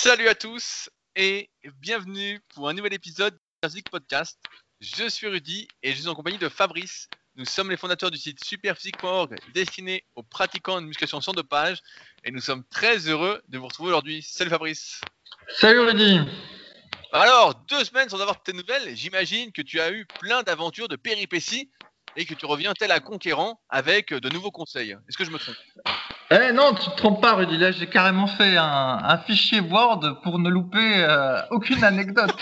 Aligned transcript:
Salut 0.00 0.28
à 0.28 0.36
tous 0.36 0.88
et 1.16 1.50
bienvenue 1.80 2.40
pour 2.54 2.68
un 2.68 2.72
nouvel 2.72 2.94
épisode 2.94 3.34
de 3.34 3.68
Physique 3.68 3.90
Podcast. 3.90 4.38
Je 4.80 5.08
suis 5.08 5.26
Rudy 5.26 5.66
et 5.82 5.90
je 5.90 5.96
suis 5.96 6.08
en 6.08 6.14
compagnie 6.14 6.38
de 6.38 6.48
Fabrice. 6.48 7.08
Nous 7.34 7.44
sommes 7.44 7.68
les 7.68 7.76
fondateurs 7.76 8.12
du 8.12 8.16
site 8.16 8.42
superphysique.org 8.44 9.34
destiné 9.54 10.04
aux 10.14 10.22
pratiquants 10.22 10.80
de 10.80 10.86
musculation 10.86 11.20
sans 11.20 11.32
dopage 11.32 11.78
et 12.22 12.30
nous 12.30 12.40
sommes 12.40 12.62
très 12.70 13.08
heureux 13.08 13.42
de 13.48 13.58
vous 13.58 13.66
retrouver 13.66 13.88
aujourd'hui. 13.88 14.22
Salut 14.22 14.50
Fabrice. 14.50 15.00
Salut 15.48 15.80
Rudy. 15.80 16.20
Alors, 17.12 17.56
deux 17.68 17.82
semaines 17.82 18.08
sans 18.08 18.20
avoir 18.20 18.40
tes 18.40 18.52
nouvelles, 18.52 18.94
j'imagine 18.94 19.50
que 19.50 19.62
tu 19.62 19.80
as 19.80 19.90
eu 19.90 20.06
plein 20.20 20.44
d'aventures, 20.44 20.86
de 20.86 20.94
péripéties 20.94 21.72
et 22.14 22.24
que 22.24 22.34
tu 22.34 22.46
reviens 22.46 22.72
tel 22.72 22.92
un 22.92 23.00
conquérant 23.00 23.60
avec 23.68 24.14
de 24.14 24.28
nouveaux 24.28 24.52
conseils. 24.52 24.92
Est-ce 25.08 25.18
que 25.18 25.24
je 25.24 25.32
me 25.32 25.38
trompe? 25.38 25.56
Eh 26.30 26.52
non, 26.52 26.74
tu 26.74 26.90
te 26.90 26.96
trompes 26.96 27.22
pas, 27.22 27.34
Rudy. 27.34 27.56
Là, 27.56 27.72
j'ai 27.72 27.86
carrément 27.86 28.26
fait 28.26 28.56
un, 28.58 29.18
fichier 29.26 29.60
Word 29.60 30.20
pour 30.22 30.38
ne 30.38 30.50
louper 30.50 31.02
euh, 31.02 31.40
aucune 31.50 31.82
anecdote. 31.82 32.36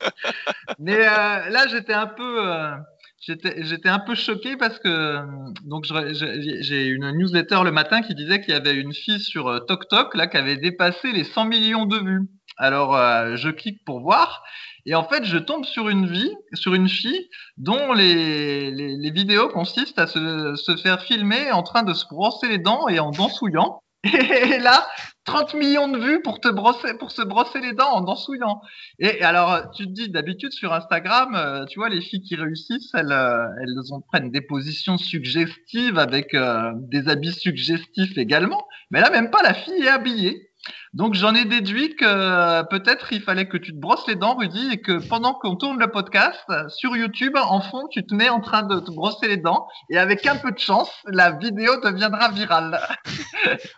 Mais 0.78 1.06
euh, 1.06 1.48
là, 1.50 1.66
j'étais 1.68 1.92
un 1.92 2.06
peu, 2.06 2.48
euh, 2.48 2.74
j'étais, 3.20 3.88
un 3.88 3.98
peu 3.98 4.14
choqué 4.14 4.56
parce 4.56 4.78
que 4.78 5.18
donc 5.64 5.84
j'ai 5.84 6.86
une 6.86 7.10
newsletter 7.12 7.60
le 7.62 7.72
matin 7.72 8.00
qui 8.00 8.14
disait 8.14 8.40
qu'il 8.40 8.54
y 8.54 8.56
avait 8.56 8.74
une 8.74 8.94
fille 8.94 9.20
sur 9.20 9.66
TokTok 9.66 10.14
là 10.14 10.26
qui 10.28 10.38
avait 10.38 10.56
dépassé 10.56 11.12
les 11.12 11.24
100 11.24 11.44
millions 11.46 11.84
de 11.84 11.98
vues. 11.98 12.28
Alors, 12.56 12.96
je 13.36 13.50
clique 13.50 13.84
pour 13.84 14.00
voir 14.00 14.42
et 14.86 14.94
en 14.94 15.04
fait, 15.04 15.24
je 15.24 15.36
tombe 15.36 15.64
sur 15.64 15.88
une 15.88 16.06
vie, 16.06 16.32
sur 16.54 16.72
une 16.74 16.88
fille 16.88 17.28
dont 17.56 17.92
les, 17.92 18.70
les, 18.70 19.10
vidéos 19.10 19.48
consistent 19.48 19.98
à 19.98 20.06
se, 20.06 20.54
se, 20.54 20.76
faire 20.76 21.02
filmer 21.02 21.50
en 21.50 21.64
train 21.64 21.82
de 21.82 21.92
se 21.92 22.06
brosser 22.06 22.48
les 22.48 22.58
dents 22.58 22.88
et 22.88 23.00
en 23.00 23.10
dansouillant. 23.10 23.82
Et 24.04 24.58
là, 24.58 24.86
30 25.24 25.54
millions 25.54 25.88
de 25.88 25.98
vues 25.98 26.22
pour 26.22 26.40
te 26.40 26.48
brosser, 26.48 26.96
pour 26.98 27.10
se 27.10 27.22
brosser 27.22 27.60
les 27.60 27.72
dents 27.72 27.90
en 27.90 28.00
dansouillant. 28.00 28.60
Et 29.00 29.22
alors, 29.22 29.72
tu 29.72 29.86
te 29.86 29.90
dis, 29.90 30.08
d'habitude 30.08 30.52
sur 30.52 30.72
Instagram, 30.72 31.34
euh, 31.34 31.64
tu 31.66 31.80
vois, 31.80 31.88
les 31.88 32.00
filles 32.00 32.22
qui 32.22 32.36
réussissent, 32.36 32.94
elles, 32.94 33.10
euh, 33.10 33.48
elles 33.60 33.92
ont, 33.92 34.00
prennent 34.00 34.30
des 34.30 34.40
positions 34.40 34.98
suggestives 34.98 35.98
avec 35.98 36.34
euh, 36.34 36.70
des 36.76 37.08
habits 37.08 37.32
suggestifs 37.32 38.16
également. 38.16 38.64
Mais 38.92 39.00
là, 39.00 39.10
même 39.10 39.30
pas, 39.30 39.42
la 39.42 39.54
fille 39.54 39.82
est 39.82 39.88
habillée. 39.88 40.45
Donc 40.92 41.14
j'en 41.14 41.34
ai 41.34 41.44
déduit 41.44 41.96
que 41.96 42.04
euh, 42.04 42.62
peut-être 42.64 43.12
il 43.12 43.20
fallait 43.20 43.48
que 43.48 43.56
tu 43.56 43.72
te 43.72 43.78
brosses 43.78 44.06
les 44.06 44.16
dents, 44.16 44.36
Rudy, 44.36 44.70
et 44.72 44.80
que 44.80 45.06
pendant 45.08 45.34
qu'on 45.34 45.56
tourne 45.56 45.78
le 45.78 45.90
podcast 45.90 46.44
sur 46.68 46.96
YouTube, 46.96 47.36
en 47.36 47.60
fond, 47.60 47.88
tu 47.90 48.06
te 48.06 48.14
mets 48.14 48.28
en 48.28 48.40
train 48.40 48.62
de 48.62 48.80
te 48.80 48.90
brosser 48.90 49.28
les 49.28 49.36
dents, 49.36 49.66
et 49.90 49.98
avec 49.98 50.26
un 50.26 50.36
peu 50.36 50.52
de 50.52 50.58
chance, 50.58 50.90
la 51.06 51.32
vidéo 51.32 51.80
deviendra 51.80 52.30
virale. 52.30 52.80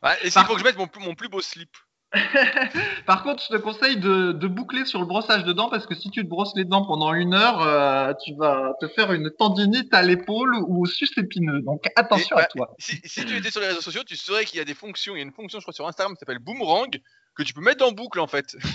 ouais, 0.02 0.16
et 0.22 0.30
s'il 0.30 0.42
faut 0.42 0.54
que 0.54 0.60
je 0.60 0.64
mette 0.64 0.78
mon, 0.78 0.88
mon 1.00 1.14
plus 1.14 1.28
beau 1.28 1.40
slip. 1.40 1.70
Par 3.06 3.22
contre, 3.22 3.42
je 3.42 3.48
te 3.48 3.60
conseille 3.60 3.98
de, 3.98 4.32
boucler 4.46 4.86
sur 4.86 5.00
le 5.00 5.06
brossage 5.06 5.44
de 5.44 5.52
dents 5.52 5.68
parce 5.68 5.86
que 5.86 5.94
si 5.94 6.10
tu 6.10 6.22
te 6.24 6.28
brosses 6.28 6.54
les 6.56 6.64
dents 6.64 6.86
pendant 6.86 7.12
une 7.12 7.34
heure, 7.34 7.60
euh, 7.62 8.14
tu 8.24 8.34
vas 8.34 8.72
te 8.80 8.88
faire 8.88 9.12
une 9.12 9.30
tendinite 9.30 9.92
à 9.92 10.02
l'épaule 10.02 10.54
ou 10.66 10.82
au 10.82 10.86
sus 10.86 11.10
épineux. 11.18 11.60
Donc 11.60 11.84
attention 11.96 12.36
à 12.36 12.44
toi. 12.44 12.74
Si, 12.78 13.00
tu 13.00 13.36
étais 13.36 13.50
sur 13.50 13.60
les 13.60 13.68
réseaux 13.68 13.82
sociaux, 13.82 14.02
tu 14.06 14.16
saurais 14.16 14.44
qu'il 14.44 14.58
y 14.58 14.62
a 14.62 14.64
des 14.64 14.74
fonctions. 14.74 15.14
Il 15.16 15.18
y 15.18 15.22
a 15.22 15.24
une 15.24 15.32
fonction, 15.32 15.60
je 15.60 15.64
crois, 15.64 15.74
sur 15.74 15.86
Instagram 15.86 16.14
qui 16.14 16.20
s'appelle 16.20 16.38
Boomerang 16.38 16.98
que 17.36 17.42
tu 17.42 17.52
peux 17.52 17.60
mettre 17.60 17.84
en 17.86 17.92
boucle 17.92 18.20
en 18.20 18.26
fait. 18.26 18.56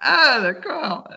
Ah 0.00 0.40
d'accord. 0.40 1.08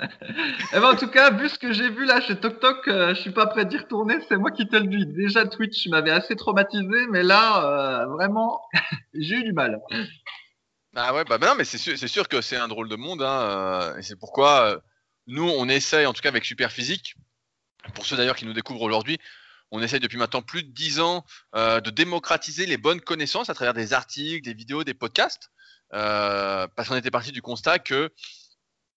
Eh 0.73 0.80
ben, 0.80 0.84
en 0.84 0.95
tout 0.95 1.08
cas, 1.08 1.31
vu 1.31 1.50
ce 1.50 1.58
que 1.58 1.72
j'ai 1.72 1.89
vu 1.89 2.06
là 2.06 2.22
chez 2.22 2.36
TokTok, 2.36 2.88
euh, 2.88 3.14
je 3.14 3.22
suis 3.22 3.31
pas 3.31 3.45
prêt 3.47 3.66
d'y 3.66 3.78
retourner. 3.78 4.16
C'est 4.28 4.38
moi 4.38 4.52
qui 4.52 4.67
te 4.67 4.75
le 4.75 4.88
dis. 4.88 5.06
Déjà 5.06 5.45
Twitch 5.45 5.88
m'avait 5.88 6.12
assez 6.12 6.36
traumatisé, 6.36 7.08
mais 7.09 7.23
là, 7.23 7.64
euh, 7.64 8.06
vraiment, 8.08 8.62
j'ai 9.14 9.38
eu 9.38 9.44
du 9.44 9.53
mal. 9.53 9.81
Ah 10.95 11.14
ouais, 11.14 11.23
bah, 11.23 11.38
bah 11.38 11.47
non, 11.47 11.56
mais 11.56 11.64
c'est 11.64 11.78
sûr, 11.78 11.97
sûr 11.97 12.28
que 12.28 12.42
c'est 12.42 12.58
un 12.58 12.67
drôle 12.67 12.89
de 12.89 12.97
monde, 12.97 13.22
hein, 13.22 13.42
euh, 13.94 13.97
et 13.97 14.02
c'est 14.03 14.17
pourquoi 14.17 14.66
euh, 14.66 14.80
nous, 15.25 15.47
on 15.47 15.70
essaye, 15.70 16.06
en 16.06 16.11
tout 16.11 16.22
cas 16.22 16.30
avec 16.30 16.44
Superphysique, 16.44 17.16
pour 17.96 18.06
ceux 18.06 18.18
d'ailleurs 18.18 18.35
qui 18.35 18.46
nous 18.46 18.53
découvrent 18.53 18.81
aujourd'hui, 18.81 19.18
on 19.72 19.81
essaye 19.81 20.01
depuis 20.01 20.18
maintenant 20.18 20.41
plus 20.41 20.63
de 20.63 20.72
10 20.72 21.00
ans 21.00 21.25
euh, 21.56 21.80
de 21.80 21.91
démocratiser 21.91 22.66
les 22.66 22.78
bonnes 22.78 23.00
connaissances 23.00 23.50
à 23.50 23.53
travers 23.53 23.74
des 23.74 23.94
articles, 23.94 24.44
des 24.44 24.53
vidéos, 24.53 24.84
des 24.84 24.94
podcasts, 24.94 25.50
parce 25.91 26.90
qu'on 26.90 26.97
était 26.97 27.12
parti 27.12 27.31
du 27.31 27.41
constat 27.41 27.80
que, 27.80 28.12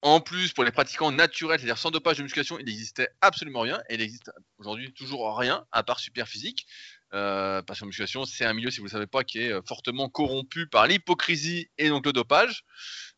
en 0.02 0.20
plus, 0.20 0.52
pour 0.52 0.64
les 0.64 0.72
pratiquants 0.72 1.12
naturels, 1.12 1.60
c'est-à-dire 1.60 1.78
sans 1.78 1.92
dopage 1.92 2.18
de 2.18 2.24
musculation, 2.24 2.58
il 2.58 2.66
n'existait 2.66 3.08
absolument 3.20 3.60
rien, 3.60 3.80
et 3.88 3.94
il 3.94 4.02
existe 4.02 4.32
aujourd'hui 4.58 4.92
toujours 4.94 5.38
rien 5.38 5.64
à 5.70 5.84
part 5.84 6.00
Superphysique. 6.00 6.66
Euh, 7.14 7.62
parce 7.62 7.78
que 7.78 7.84
la 7.84 7.86
musculation, 7.86 8.24
c'est 8.24 8.44
un 8.44 8.52
milieu, 8.54 8.70
si 8.70 8.78
vous 8.78 8.84
ne 8.84 8.88
le 8.88 8.92
savez 8.92 9.06
pas, 9.06 9.22
qui 9.22 9.38
est 9.38 9.52
euh, 9.52 9.62
fortement 9.62 10.08
corrompu 10.08 10.66
par 10.66 10.86
l'hypocrisie 10.88 11.68
et 11.78 11.88
donc 11.88 12.04
le 12.06 12.12
dopage. 12.12 12.64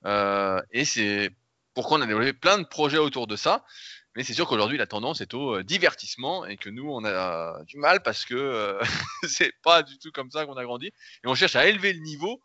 Euh, 0.04 0.60
et 0.70 0.84
c'est 0.84 1.30
pourquoi 1.74 1.98
on 1.98 2.02
a 2.02 2.06
développé 2.06 2.34
plein 2.34 2.58
de 2.58 2.64
projets 2.64 2.98
autour 2.98 3.26
de 3.26 3.36
ça. 3.36 3.64
Mais 4.14 4.22
c'est 4.22 4.34
sûr 4.34 4.46
qu'aujourd'hui, 4.46 4.78
la 4.78 4.86
tendance 4.86 5.20
est 5.20 5.34
au 5.34 5.62
divertissement 5.62 6.44
et 6.46 6.56
que 6.56 6.70
nous, 6.70 6.90
on 6.90 7.04
a 7.04 7.62
du 7.64 7.78
mal 7.78 8.02
parce 8.02 8.24
que 8.24 8.78
c'est 9.28 9.52
pas 9.62 9.82
du 9.82 9.98
tout 9.98 10.10
comme 10.10 10.30
ça 10.30 10.46
qu'on 10.46 10.56
a 10.56 10.64
grandi. 10.64 10.86
Et 10.86 11.26
on 11.26 11.34
cherche 11.34 11.56
à 11.56 11.66
élever 11.66 11.92
le 11.92 12.00
niveau 12.00 12.40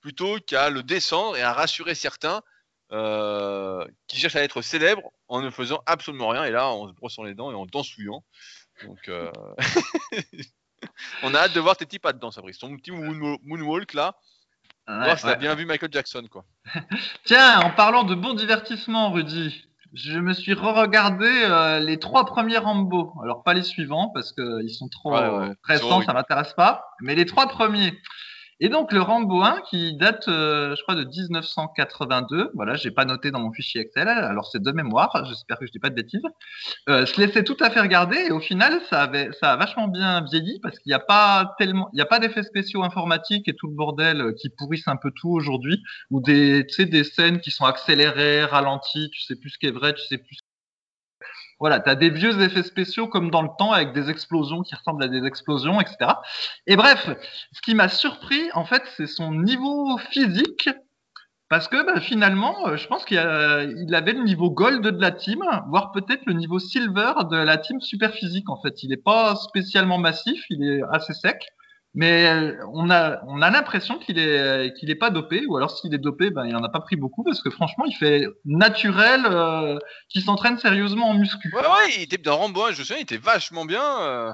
plutôt 0.00 0.38
qu'à 0.40 0.70
le 0.70 0.82
descendre 0.82 1.36
et 1.36 1.42
à 1.42 1.52
rassurer 1.52 1.94
certains 1.96 2.42
qui 4.06 4.18
cherchent 4.18 4.36
à 4.36 4.42
être 4.42 4.62
célèbres 4.62 5.10
en 5.26 5.40
ne 5.40 5.50
faisant 5.50 5.82
absolument 5.86 6.28
rien. 6.28 6.44
Et 6.44 6.52
là, 6.52 6.68
en 6.68 6.88
se 6.88 6.92
brossant 6.92 7.24
les 7.24 7.34
dents 7.34 7.50
et 7.50 7.54
en 7.54 7.66
dansouillant. 7.66 8.24
Donc, 8.84 9.10
On 11.22 11.34
a 11.34 11.38
hâte 11.38 11.54
de 11.54 11.60
voir 11.60 11.76
tes 11.76 11.86
petits 11.86 11.98
pas 11.98 12.12
dedans, 12.12 12.30
Fabrice. 12.30 12.58
Ton 12.58 12.76
petit 12.76 12.90
moonwalk 12.90 13.94
là. 13.94 14.14
voir 14.86 15.18
si 15.18 15.36
bien 15.36 15.54
vu 15.54 15.66
Michael 15.66 15.92
Jackson, 15.92 16.26
quoi. 16.30 16.44
Tiens, 17.24 17.60
en 17.60 17.70
parlant 17.70 18.04
de 18.04 18.14
bon 18.14 18.34
divertissement, 18.34 19.10
Rudy, 19.10 19.64
je 19.92 20.18
me 20.18 20.32
suis 20.32 20.54
re-regardé 20.54 21.26
euh, 21.26 21.80
les 21.80 21.98
trois 21.98 22.26
premiers 22.26 22.58
Rambo. 22.58 23.14
Alors 23.22 23.42
pas 23.42 23.54
les 23.54 23.62
suivants 23.62 24.10
parce 24.14 24.32
qu'ils 24.32 24.74
sont 24.74 24.88
trop 24.88 25.16
récents, 25.62 26.02
ça 26.02 26.12
m'intéresse 26.12 26.52
pas. 26.54 26.84
Mais 27.00 27.14
les 27.14 27.26
trois 27.26 27.48
premiers. 27.48 27.98
Et 28.58 28.70
donc 28.70 28.90
le 28.92 29.02
Rambo 29.02 29.42
1 29.42 29.60
qui 29.68 29.96
date, 29.98 30.28
euh, 30.28 30.74
je 30.74 30.82
crois, 30.82 30.94
de 30.94 31.04
1982. 31.04 32.52
Voilà, 32.54 32.74
j'ai 32.74 32.90
pas 32.90 33.04
noté 33.04 33.30
dans 33.30 33.40
mon 33.40 33.52
fichier 33.52 33.82
Excel. 33.82 34.08
Alors 34.08 34.46
c'est 34.50 34.62
de 34.62 34.72
mémoire. 34.72 35.24
J'espère 35.28 35.58
que 35.58 35.66
je 35.66 35.72
dis 35.72 35.78
pas 35.78 35.90
de 35.90 35.94
bêtises. 35.94 36.22
Euh, 36.88 37.04
je 37.04 37.20
laissais 37.20 37.44
tout 37.44 37.56
à 37.60 37.68
fait 37.68 37.80
regarder 37.80 38.16
et 38.16 38.32
au 38.32 38.40
final 38.40 38.80
ça 38.88 39.02
avait, 39.02 39.30
ça 39.32 39.52
a 39.52 39.56
vachement 39.56 39.88
bien 39.88 40.22
vieilli 40.22 40.58
parce 40.62 40.78
qu'il 40.78 40.90
n'y 40.90 40.94
a 40.94 41.00
pas 41.00 41.54
tellement, 41.58 41.90
il 41.92 41.98
y 41.98 42.02
a 42.02 42.06
pas 42.06 42.18
d'effets 42.18 42.44
spéciaux 42.44 42.82
informatiques 42.82 43.46
et 43.46 43.54
tout 43.54 43.66
le 43.66 43.74
bordel 43.74 44.20
euh, 44.22 44.32
qui 44.32 44.48
pourrissent 44.48 44.88
un 44.88 44.96
peu 44.96 45.10
tout 45.14 45.30
aujourd'hui 45.30 45.82
ou 46.10 46.22
des, 46.22 46.64
tu 46.66 46.76
sais, 46.76 46.86
des 46.86 47.04
scènes 47.04 47.40
qui 47.40 47.50
sont 47.50 47.66
accélérées, 47.66 48.44
ralenties. 48.44 49.10
Tu 49.12 49.20
sais 49.20 49.36
plus 49.36 49.50
ce 49.50 49.58
qui 49.58 49.66
est 49.66 49.70
vrai, 49.70 49.92
tu 49.92 50.02
sais 50.06 50.18
plus 50.18 50.38
voilà, 51.58 51.80
tu 51.80 51.88
as 51.88 51.94
des 51.94 52.10
vieux 52.10 52.40
effets 52.42 52.62
spéciaux 52.62 53.08
comme 53.08 53.30
dans 53.30 53.42
le 53.42 53.48
temps 53.58 53.72
avec 53.72 53.92
des 53.92 54.10
explosions 54.10 54.62
qui 54.62 54.74
ressemblent 54.74 55.02
à 55.02 55.08
des 55.08 55.24
explosions, 55.24 55.80
etc. 55.80 56.12
Et 56.66 56.76
bref, 56.76 57.08
ce 57.52 57.60
qui 57.62 57.74
m'a 57.74 57.88
surpris, 57.88 58.50
en 58.54 58.64
fait, 58.64 58.82
c'est 58.96 59.06
son 59.06 59.32
niveau 59.32 59.96
physique. 60.10 60.68
Parce 61.48 61.68
que 61.68 61.86
bah, 61.86 62.00
finalement, 62.00 62.66
euh, 62.66 62.76
je 62.76 62.88
pense 62.88 63.04
qu'il 63.04 63.18
avait 63.18 64.12
le 64.12 64.24
niveau 64.24 64.50
gold 64.50 64.82
de 64.82 65.00
la 65.00 65.12
team, 65.12 65.44
voire 65.68 65.92
peut-être 65.92 66.26
le 66.26 66.32
niveau 66.32 66.58
silver 66.58 67.12
de 67.30 67.36
la 67.36 67.56
team 67.56 67.80
super 67.80 68.12
physique. 68.12 68.50
En 68.50 68.60
fait, 68.60 68.82
il 68.82 68.90
n'est 68.90 68.96
pas 68.96 69.36
spécialement 69.36 69.98
massif, 69.98 70.44
il 70.50 70.64
est 70.64 70.80
assez 70.90 71.14
sec. 71.14 71.40
Mais 71.96 72.26
euh, 72.26 72.54
on 72.74 72.90
a, 72.90 73.22
on 73.26 73.40
a 73.40 73.48
l'impression 73.48 73.98
qu'il 73.98 74.18
est, 74.18 74.78
qu'il 74.78 74.90
est 74.90 74.96
pas 74.96 75.08
dopé, 75.08 75.46
ou 75.48 75.56
alors 75.56 75.70
s'il 75.70 75.94
est 75.94 75.98
dopé, 75.98 76.28
ben, 76.28 76.44
il 76.44 76.54
en 76.54 76.62
a 76.62 76.68
pas 76.68 76.80
pris 76.80 76.94
beaucoup 76.94 77.24
parce 77.24 77.40
que 77.42 77.48
franchement, 77.48 77.86
il 77.86 77.96
fait 77.96 78.26
naturel, 78.44 79.22
euh, 79.24 79.78
qui 80.10 80.20
s'entraîne 80.20 80.58
sérieusement 80.58 81.08
en 81.08 81.14
muscu. 81.14 81.50
Ouais, 81.54 81.62
ouais, 81.62 81.94
il 81.96 82.02
était 82.02 82.18
dans 82.18 82.36
Rambo, 82.36 82.66
je 82.66 82.80
me 82.80 82.84
souviens, 82.84 82.98
il 82.98 83.04
était 83.04 83.16
vachement 83.16 83.64
bien. 83.64 83.82
Euh, 84.02 84.30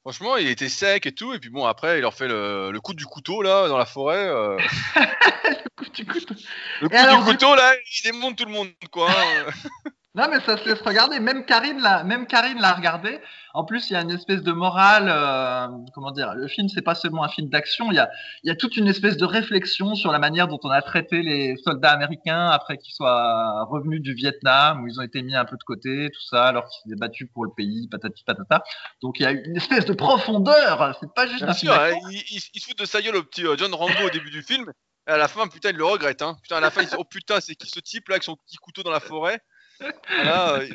franchement, 0.00 0.36
il 0.36 0.48
était 0.48 0.68
sec 0.68 1.06
et 1.06 1.12
tout, 1.12 1.32
et 1.32 1.38
puis 1.38 1.48
bon, 1.48 1.64
après, 1.64 1.98
il 1.98 2.00
leur 2.00 2.12
fait 2.12 2.26
le, 2.26 2.72
le 2.72 2.80
coup 2.80 2.92
du 2.92 3.06
couteau 3.06 3.40
là 3.40 3.68
dans 3.68 3.78
la 3.78 3.86
forêt. 3.86 4.26
le 4.96 5.76
coup 5.76 5.88
du 5.94 6.04
couteau. 6.06 6.34
Le 6.80 6.88
coup 6.88 7.18
du 7.18 7.24
couteau 7.24 7.54
là, 7.54 7.72
il 7.72 8.10
démonte 8.10 8.36
tout 8.36 8.46
le 8.46 8.52
monde 8.52 8.68
quoi. 8.90 9.10
Non, 10.16 10.28
mais 10.30 10.40
ça 10.40 10.56
se 10.56 10.66
laisse 10.66 10.80
regarder. 10.80 11.20
Même 11.20 11.44
Karine 11.44 11.78
l'a, 11.78 12.02
même 12.02 12.26
Karine 12.26 12.58
l'a 12.58 12.72
regardé. 12.72 13.20
En 13.52 13.64
plus, 13.64 13.90
il 13.90 13.92
y 13.92 13.96
a 13.96 14.00
une 14.00 14.12
espèce 14.12 14.42
de 14.42 14.50
morale. 14.50 15.10
Euh, 15.10 15.68
comment 15.92 16.10
dire 16.10 16.32
Le 16.34 16.48
film, 16.48 16.70
c'est 16.70 16.80
pas 16.80 16.94
seulement 16.94 17.22
un 17.22 17.28
film 17.28 17.50
d'action. 17.50 17.92
Il 17.92 17.96
y 17.96 17.98
a, 17.98 18.08
il 18.42 18.48
y 18.48 18.50
a 18.50 18.56
toute 18.56 18.78
une 18.78 18.88
espèce 18.88 19.18
de 19.18 19.26
réflexion 19.26 19.94
sur 19.94 20.12
la 20.12 20.18
manière 20.18 20.48
dont 20.48 20.58
on 20.64 20.70
a 20.70 20.80
traité 20.80 21.20
les 21.20 21.56
soldats 21.58 21.90
américains 21.90 22.46
après 22.46 22.78
qu'ils 22.78 22.94
soient 22.94 23.64
revenus 23.64 24.00
du 24.00 24.14
Vietnam, 24.14 24.82
où 24.82 24.88
ils 24.88 24.98
ont 24.98 25.02
été 25.02 25.20
mis 25.20 25.34
un 25.34 25.44
peu 25.44 25.58
de 25.58 25.64
côté, 25.64 26.08
tout 26.10 26.26
ça, 26.30 26.46
alors 26.46 26.66
qu'ils 26.66 26.84
s'étaient 26.84 26.98
battus 26.98 27.28
pour 27.34 27.44
le 27.44 27.50
pays, 27.54 27.86
patati 27.90 28.24
patata. 28.24 28.64
Donc, 29.02 29.20
il 29.20 29.24
y 29.24 29.26
a 29.26 29.32
une 29.32 29.56
espèce 29.56 29.84
de 29.84 29.92
profondeur. 29.92 30.96
C'est 30.98 31.12
pas 31.12 31.26
juste 31.26 31.42
un 31.42 31.52
film. 31.52 31.72
Hein, 31.72 31.90
il, 32.10 32.22
il, 32.54 32.60
se 32.60 32.66
fout 32.66 32.78
de 32.78 32.86
sa 32.86 33.02
gueule 33.02 33.16
au 33.16 33.22
petit 33.22 33.46
euh, 33.46 33.54
John 33.58 33.74
Rambo 33.74 34.06
au 34.06 34.10
début 34.10 34.30
du 34.30 34.42
film. 34.42 34.72
Et 35.08 35.10
à 35.10 35.18
la 35.18 35.28
fin, 35.28 35.46
putain, 35.46 35.70
il 35.70 35.76
le 35.76 35.84
regrette. 35.84 36.22
Hein. 36.22 36.38
Putain, 36.42 36.56
à 36.56 36.60
la 36.60 36.70
fin, 36.70 36.80
il 36.80 36.86
se 36.86 36.92
dit, 36.92 36.96
oh 36.98 37.04
putain, 37.04 37.38
c'est 37.42 37.54
qui 37.54 37.68
ce 37.68 37.80
type 37.80 38.08
là 38.08 38.14
avec 38.14 38.22
son 38.22 38.34
petit 38.36 38.56
couteau 38.56 38.82
dans 38.82 38.90
la 38.90 39.00
forêt 39.00 39.42
euh, 39.82 40.66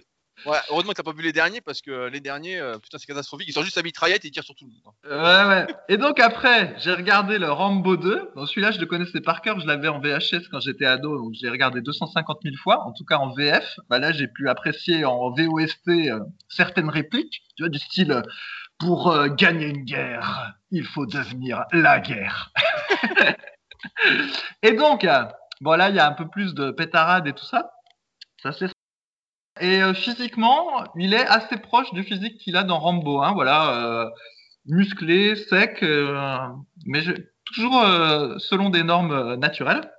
Ouais, 0.46 0.58
heureusement 0.70 0.92
que 0.92 0.98
t'as 0.98 1.04
pas 1.04 1.14
vu 1.14 1.22
les 1.22 1.34
derniers 1.34 1.62
parce 1.62 1.82
que 1.82 2.08
les 2.08 2.20
derniers, 2.20 2.58
euh, 2.58 2.80
putain, 2.80 2.98
c'est 2.98 3.06
catastrophique. 3.06 3.48
Ils 3.48 3.54
sont 3.54 3.62
juste 3.62 3.78
à 3.78 3.84
mitraillette 3.84 4.26
et 4.26 4.30
ils 4.30 4.32
tirent 4.32 4.44
sur 4.44 4.56
tout 4.56 4.66
le 4.66 4.72
monde. 4.72 4.82
Hein. 4.86 5.46
Ouais, 5.48 5.56
ouais. 5.56 5.76
Et 5.88 5.98
donc 5.98 6.20
après, 6.20 6.74
j'ai 6.80 6.94
regardé 6.94 7.38
le 7.38 7.52
Rambo 7.52 7.96
2. 7.96 8.32
Donc 8.36 8.48
celui-là, 8.48 8.72
je 8.72 8.80
le 8.80 8.88
connaissais 8.88 9.22
par 9.22 9.42
cœur. 9.42 9.60
Je 9.60 9.68
l'avais 9.68 9.88
en 9.88 10.00
VHS 10.00 10.48
quand 10.50 10.60
j'étais 10.60 10.86
ado. 10.86 11.18
Donc 11.18 11.34
j'ai 11.34 11.50
regardé 11.50 11.82
250 11.82 12.40
000 12.44 12.56
fois. 12.56 12.84
En 12.88 12.92
tout 12.92 13.06
cas 13.06 13.18
en 13.18 13.34
VF. 13.34 13.80
Bah 13.90 14.00
là, 14.00 14.12
j'ai 14.12 14.28
pu 14.28 14.50
apprécier 14.50 15.06
en 15.06 15.30
VOST 15.30 15.90
euh, 15.90 16.20
certaines 16.50 16.90
répliques. 16.90 17.44
Tu 17.56 17.64
vois, 17.64 17.70
du 17.70 17.80
style 17.80 18.12
euh, 18.12 18.22
Pour 18.80 19.16
gagner 19.36 19.68
une 19.68 19.84
guerre, 19.84 20.56
il 20.72 20.86
faut 20.86 21.06
devenir 21.06 21.66
la 21.72 22.00
guerre. 22.00 22.52
et 24.64 24.72
donc, 24.72 25.06
bon 25.62 25.72
là, 25.74 25.90
il 25.90 25.96
y 25.96 26.00
a 26.00 26.08
un 26.08 26.14
peu 26.14 26.28
plus 26.28 26.56
de 26.56 26.72
pétarade 26.72 27.28
et 27.28 27.34
tout 27.34 27.46
ça. 27.46 27.70
Ça 28.42 28.52
c'est 28.52 28.72
et 29.62 29.82
euh, 29.82 29.94
physiquement, 29.94 30.84
il 30.96 31.14
est 31.14 31.26
assez 31.28 31.58
proche 31.58 31.94
du 31.94 32.04
physique 32.04 32.38
qu'il 32.40 32.58
a 32.58 32.64
dans 32.64 32.80
Rambo. 32.80 33.22
Hein, 33.22 33.34
voilà, 33.34 33.76
euh, 33.76 34.10
musclé, 34.66 35.36
sec, 35.36 35.84
euh, 35.84 36.48
mais 36.86 37.02
toujours 37.46 37.84
selon 38.40 38.70
des 38.70 38.84
normes 38.84 39.36
naturelles. 39.36 39.92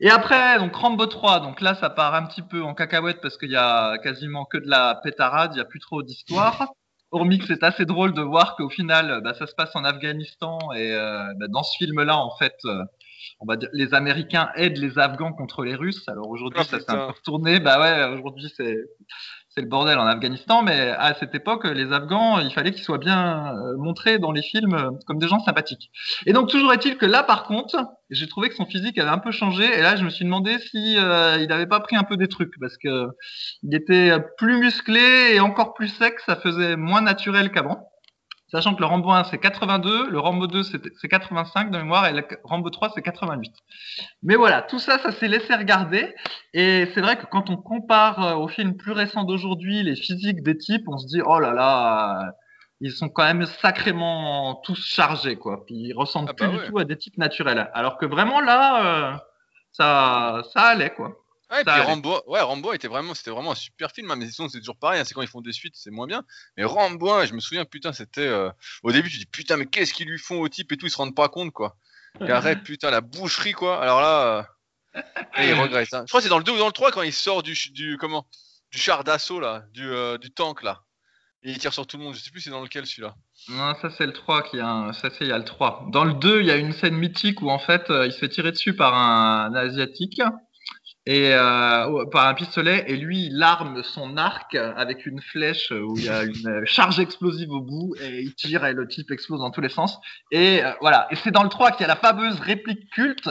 Et 0.00 0.10
après, 0.10 0.58
donc 0.58 0.74
Rambo 0.74 1.06
3, 1.06 1.40
donc 1.40 1.60
là 1.60 1.74
ça 1.74 1.88
part 1.88 2.14
un 2.14 2.26
petit 2.26 2.42
peu 2.42 2.62
en 2.62 2.74
cacahuète 2.74 3.20
parce 3.22 3.38
qu'il 3.38 3.50
y 3.50 3.56
a 3.56 3.96
quasiment 3.98 4.44
que 4.44 4.58
de 4.58 4.68
la 4.68 5.00
pétarade, 5.02 5.52
il 5.52 5.56
n'y 5.56 5.62
a 5.62 5.64
plus 5.64 5.80
trop 5.80 6.02
d'histoire. 6.02 6.68
Hormis 7.12 7.38
que 7.38 7.46
c'est 7.46 7.62
assez 7.62 7.86
drôle 7.86 8.12
de 8.12 8.20
voir 8.20 8.56
qu'au 8.56 8.68
final, 8.68 9.20
bah, 9.22 9.32
ça 9.34 9.46
se 9.46 9.54
passe 9.54 9.74
en 9.74 9.84
Afghanistan 9.84 10.58
et 10.74 10.92
bah, 11.38 11.48
dans 11.48 11.62
ce 11.62 11.76
film-là, 11.78 12.18
en 12.18 12.36
fait, 12.36 12.56
on 13.40 13.46
va 13.46 13.56
dire, 13.56 13.68
les 13.72 13.94
Américains 13.94 14.50
aident 14.56 14.78
les 14.78 14.98
Afghans 14.98 15.32
contre 15.32 15.64
les 15.64 15.74
Russes. 15.74 16.08
Alors 16.08 16.28
aujourd'hui, 16.28 16.60
ah, 16.62 16.64
ça 16.64 16.80
s'est 16.80 16.90
un 16.90 17.06
peu 17.08 17.12
retourné. 17.12 17.60
Bah 17.60 17.80
ouais, 17.80 18.18
aujourd'hui, 18.18 18.52
c'est, 18.56 18.76
c'est 19.56 19.62
le 19.62 19.68
bordel 19.68 19.98
en 19.98 20.06
Afghanistan, 20.06 20.62
mais 20.62 20.90
à 20.98 21.14
cette 21.14 21.34
époque, 21.34 21.64
les 21.64 21.90
Afghans, 21.92 22.40
il 22.40 22.52
fallait 22.52 22.72
qu'ils 22.72 22.84
soient 22.84 22.98
bien 22.98 23.54
euh, 23.54 23.76
montrés 23.78 24.18
dans 24.18 24.32
les 24.32 24.42
films 24.42 24.74
euh, 24.74 24.90
comme 25.06 25.18
des 25.18 25.28
gens 25.28 25.40
sympathiques. 25.40 25.90
Et 26.26 26.32
donc, 26.32 26.50
toujours 26.50 26.72
est-il 26.74 26.98
que 26.98 27.06
là, 27.06 27.22
par 27.22 27.44
contre, 27.44 27.76
j'ai 28.10 28.28
trouvé 28.28 28.50
que 28.50 28.54
son 28.54 28.66
physique 28.66 28.98
avait 28.98 29.10
un 29.10 29.18
peu 29.18 29.30
changé, 29.30 29.64
et 29.64 29.80
là, 29.80 29.96
je 29.96 30.04
me 30.04 30.10
suis 30.10 30.24
demandé 30.24 30.58
si 30.58 30.98
euh, 30.98 31.38
il 31.40 31.48
n'avait 31.48 31.66
pas 31.66 31.80
pris 31.80 31.96
un 31.96 32.04
peu 32.04 32.16
des 32.16 32.28
trucs, 32.28 32.52
parce 32.60 32.76
que 32.76 33.08
il 33.62 33.74
était 33.74 34.12
plus 34.36 34.58
musclé 34.58 35.32
et 35.32 35.40
encore 35.40 35.72
plus 35.72 35.88
sec, 35.88 36.20
ça 36.20 36.36
faisait 36.36 36.76
moins 36.76 37.00
naturel 37.00 37.50
qu'avant. 37.50 37.88
Sachant 38.48 38.76
que 38.76 38.80
le 38.80 38.86
Rambo 38.86 39.10
1 39.10 39.24
c'est 39.24 39.38
82, 39.38 40.08
le 40.08 40.20
Rambo 40.20 40.46
2 40.46 40.62
c'est 40.62 41.08
85 41.08 41.70
de 41.70 41.78
mémoire 41.78 42.06
et 42.06 42.12
le 42.12 42.24
Rambo 42.44 42.70
3 42.70 42.92
c'est 42.94 43.02
88. 43.02 43.52
Mais 44.22 44.36
voilà, 44.36 44.62
tout 44.62 44.78
ça, 44.78 44.98
ça 44.98 45.10
s'est 45.10 45.26
laissé 45.26 45.52
regarder. 45.54 46.14
Et 46.54 46.88
c'est 46.94 47.00
vrai 47.00 47.16
que 47.16 47.26
quand 47.26 47.50
on 47.50 47.56
compare 47.56 48.24
euh, 48.24 48.34
aux 48.36 48.46
films 48.46 48.76
plus 48.76 48.92
récents 48.92 49.24
d'aujourd'hui 49.24 49.82
les 49.82 49.96
physiques 49.96 50.42
des 50.44 50.56
types, 50.56 50.84
on 50.86 50.98
se 50.98 51.08
dit 51.08 51.20
oh 51.26 51.40
là 51.40 51.52
là, 51.52 52.34
ils 52.80 52.92
sont 52.92 53.08
quand 53.08 53.24
même 53.24 53.46
sacrément 53.46 54.54
tous 54.64 54.80
chargés 54.86 55.36
quoi. 55.36 55.64
Puis 55.66 55.74
ils 55.74 55.94
ressemblent 55.94 56.30
ah 56.30 56.34
plus 56.34 56.46
bah 56.46 56.62
du 56.62 56.70
tout 56.70 56.78
à 56.78 56.84
des 56.84 56.96
types 56.96 57.18
naturels. 57.18 57.68
Alors 57.74 57.98
que 57.98 58.06
vraiment 58.06 58.40
là, 58.40 59.12
euh, 59.12 59.16
ça, 59.72 60.42
ça 60.52 60.62
allait 60.62 60.90
quoi. 60.90 61.16
Ouais, 61.50 61.60
et 61.60 61.64
puis 61.64 61.80
Rambo, 61.80 62.22
ouais, 62.26 62.40
Rambo 62.40 62.72
était 62.72 62.88
vraiment, 62.88 63.14
c'était 63.14 63.30
vraiment 63.30 63.52
un 63.52 63.56
super 63.56 63.92
film. 63.92 64.10
Hein, 64.10 64.16
mais 64.16 64.28
sinon, 64.28 64.48
c'est 64.48 64.58
toujours 64.58 64.76
pareil. 64.76 65.00
Hein, 65.00 65.04
c'est 65.04 65.14
quand 65.14 65.22
ils 65.22 65.28
font 65.28 65.40
des 65.40 65.52
suites, 65.52 65.74
c'est 65.76 65.90
moins 65.90 66.06
bien. 66.06 66.24
Mais 66.56 66.64
Rambo, 66.64 67.24
je 67.24 67.34
me 67.34 67.40
souviens, 67.40 67.64
putain, 67.64 67.92
c'était. 67.92 68.26
Euh, 68.26 68.50
au 68.82 68.90
début, 68.90 69.10
tu 69.10 69.18
dis 69.18 69.26
putain, 69.26 69.56
mais 69.56 69.66
qu'est-ce 69.66 69.94
qu'ils 69.94 70.08
lui 70.08 70.18
font 70.18 70.40
au 70.40 70.48
type 70.48 70.72
et 70.72 70.76
tout, 70.76 70.86
ils 70.86 70.90
se 70.90 70.96
rendent 70.96 71.14
pas 71.14 71.28
compte, 71.28 71.52
quoi. 71.52 71.76
Et 72.20 72.30
arrête, 72.30 72.62
putain, 72.64 72.90
la 72.90 73.00
boucherie, 73.00 73.52
quoi. 73.52 73.80
Alors 73.80 74.00
là, 74.00 74.48
euh... 74.96 75.02
il 75.38 75.54
regrette. 75.54 75.94
Hein. 75.94 76.02
Je 76.06 76.10
crois 76.10 76.20
que 76.20 76.24
c'est 76.24 76.30
dans 76.30 76.38
le 76.38 76.44
2 76.44 76.52
ou 76.52 76.58
dans 76.58 76.66
le 76.66 76.72
3 76.72 76.90
quand 76.90 77.02
il 77.02 77.12
sort 77.12 77.44
du, 77.44 77.54
du 77.70 77.96
comment, 77.96 78.26
du 78.72 78.78
char 78.78 79.04
d'assaut 79.04 79.38
là, 79.38 79.62
du, 79.72 79.88
euh, 79.88 80.18
du 80.18 80.32
tank 80.32 80.62
là. 80.62 80.82
Et 81.42 81.50
il 81.50 81.58
tire 81.58 81.72
sur 81.72 81.86
tout 81.86 81.96
le 81.96 82.02
monde. 82.02 82.14
Je 82.14 82.18
sais 82.18 82.30
plus 82.30 82.40
c'est 82.40 82.50
dans 82.50 82.62
lequel 82.62 82.86
celui-là. 82.86 83.14
Non, 83.50 83.74
ça 83.80 83.90
c'est 83.96 84.06
le 84.06 84.12
3 84.12 84.42
qui 84.42 84.58
a 84.58 84.68
un... 84.68 84.92
ça 84.94 85.10
c'est 85.10 85.26
il 85.26 85.28
y 85.28 85.32
a 85.32 85.38
le 85.38 85.44
3. 85.44 85.86
Dans 85.92 86.04
le 86.04 86.14
2, 86.14 86.40
il 86.40 86.46
y 86.46 86.50
a 86.50 86.56
une 86.56 86.72
scène 86.72 86.96
mythique 86.96 87.40
où 87.40 87.50
en 87.50 87.60
fait, 87.60 87.84
il 87.88 88.10
se 88.10 88.18
fait 88.18 88.28
tirer 88.28 88.50
dessus 88.50 88.74
par 88.74 88.94
un 88.94 89.54
asiatique 89.54 90.20
et 91.06 91.32
euh, 91.32 92.04
par 92.06 92.26
un 92.26 92.34
pistolet 92.34 92.84
et 92.88 92.96
lui 92.96 93.26
il 93.26 93.40
arme 93.40 93.82
son 93.84 94.16
arc 94.16 94.56
avec 94.56 95.06
une 95.06 95.22
flèche 95.22 95.70
où 95.70 95.96
il 95.96 96.04
y 96.04 96.08
a 96.08 96.24
une 96.24 96.66
charge 96.66 96.98
explosive 96.98 97.52
au 97.52 97.60
bout 97.60 97.94
et 98.00 98.22
il 98.22 98.34
tire 98.34 98.66
et 98.66 98.72
le 98.72 98.88
type 98.88 99.12
explose 99.12 99.38
dans 99.38 99.52
tous 99.52 99.60
les 99.60 99.68
sens. 99.68 99.98
Et 100.32 100.64
euh, 100.64 100.72
voilà. 100.80 101.06
Et 101.10 101.16
c'est 101.16 101.30
dans 101.30 101.44
le 101.44 101.48
3 101.48 101.72
qu'il 101.72 101.82
y 101.82 101.84
a 101.84 101.88
la 101.88 101.96
fameuse 101.96 102.40
réplique 102.40 102.90
culte 102.90 103.30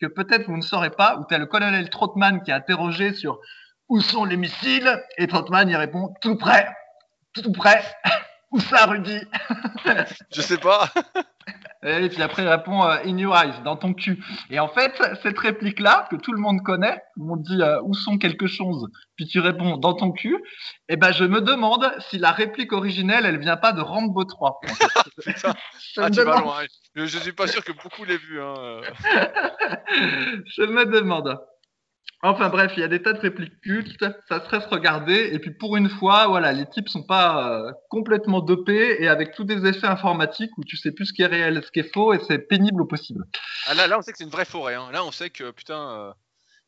que 0.00 0.06
peut-être 0.06 0.46
vous 0.46 0.56
ne 0.56 0.62
saurez 0.62 0.90
pas 0.90 1.16
où 1.18 1.24
tu 1.28 1.34
as 1.34 1.38
le 1.38 1.46
colonel 1.46 1.88
Trotman 1.90 2.42
qui 2.42 2.50
est 2.50 2.54
interrogé 2.54 3.14
sur 3.14 3.38
où 3.88 4.00
sont 4.00 4.24
les 4.24 4.36
missiles? 4.36 5.00
Et 5.16 5.28
Trotman 5.28 5.68
il 5.68 5.76
répond 5.76 6.12
tout 6.20 6.36
près 6.36 6.68
tout 7.34 7.52
près 7.52 7.82
où 8.52 8.60
ça 8.60 8.86
Rudy 8.86 9.20
je 10.34 10.40
sais 10.40 10.58
pas 10.58 10.92
Et 11.84 12.08
puis 12.08 12.22
après, 12.22 12.42
il 12.44 12.48
répond 12.48 12.84
euh, 12.84 12.98
In 13.04 13.18
your 13.18 13.36
eyes, 13.36 13.60
dans 13.64 13.76
ton 13.76 13.92
cul. 13.92 14.22
Et 14.50 14.60
en 14.60 14.68
fait, 14.68 14.92
cette 15.22 15.38
réplique-là, 15.38 16.06
que 16.10 16.16
tout 16.16 16.32
le 16.32 16.38
monde 16.38 16.62
connaît, 16.62 17.02
on 17.18 17.36
dit 17.36 17.60
euh, 17.60 17.80
Où 17.82 17.92
sont 17.94 18.18
quelque 18.18 18.46
chose 18.46 18.86
Puis 19.16 19.26
tu 19.26 19.40
réponds 19.40 19.78
Dans 19.78 19.94
ton 19.94 20.12
cul. 20.12 20.36
Et 20.88 20.94
eh 20.94 20.96
ben, 20.96 21.10
je 21.10 21.24
me 21.24 21.40
demande 21.40 21.92
si 22.08 22.18
la 22.18 22.30
réplique 22.30 22.72
originelle, 22.72 23.26
elle 23.26 23.40
vient 23.40 23.56
pas 23.56 23.72
de 23.72 23.80
Rambo 23.80 24.22
3. 24.22 24.60
ah, 25.96 26.10
tu 26.10 26.22
vas 26.22 26.40
loin. 26.40 26.62
Je, 26.94 27.06
je 27.06 27.18
suis 27.18 27.32
pas 27.32 27.48
sûr 27.48 27.64
que 27.64 27.72
beaucoup 27.72 28.04
l'aient 28.04 28.16
vu. 28.16 28.40
Hein. 28.40 28.80
je 30.46 30.62
me 30.62 30.84
demande. 30.86 31.36
Enfin 32.24 32.50
bref, 32.50 32.72
il 32.76 32.80
y 32.80 32.84
a 32.84 32.88
des 32.88 33.02
tas 33.02 33.14
de 33.14 33.18
répliques 33.18 33.60
cultes, 33.62 33.98
ça 34.28 34.44
se 34.44 34.48
reste 34.48 34.68
regardé, 34.68 35.30
et 35.32 35.40
puis 35.40 35.50
pour 35.50 35.76
une 35.76 35.88
fois, 35.88 36.28
voilà, 36.28 36.52
les 36.52 36.66
types 36.66 36.88
sont 36.88 37.02
pas 37.02 37.50
euh, 37.50 37.72
complètement 37.90 38.38
dopés 38.38 38.96
et 39.00 39.08
avec 39.08 39.34
tous 39.34 39.42
des 39.42 39.66
effets 39.66 39.88
informatiques 39.88 40.56
où 40.56 40.62
tu 40.62 40.76
sais 40.76 40.92
plus 40.92 41.06
ce 41.06 41.12
qui 41.12 41.22
est 41.22 41.26
réel, 41.26 41.60
ce 41.64 41.72
qui 41.72 41.80
est 41.80 41.92
faux, 41.92 42.12
et 42.12 42.20
c'est 42.28 42.38
pénible 42.38 42.80
au 42.80 42.86
possible. 42.86 43.24
Ah, 43.66 43.74
là, 43.74 43.88
là, 43.88 43.98
on 43.98 44.02
sait 44.02 44.12
que 44.12 44.18
c'est 44.18 44.24
une 44.24 44.30
vraie 44.30 44.44
forêt. 44.44 44.76
Hein. 44.76 44.90
Là, 44.92 45.04
on 45.04 45.10
sait 45.10 45.30
que 45.30 45.50
putain, 45.50 45.90
euh, 45.90 46.12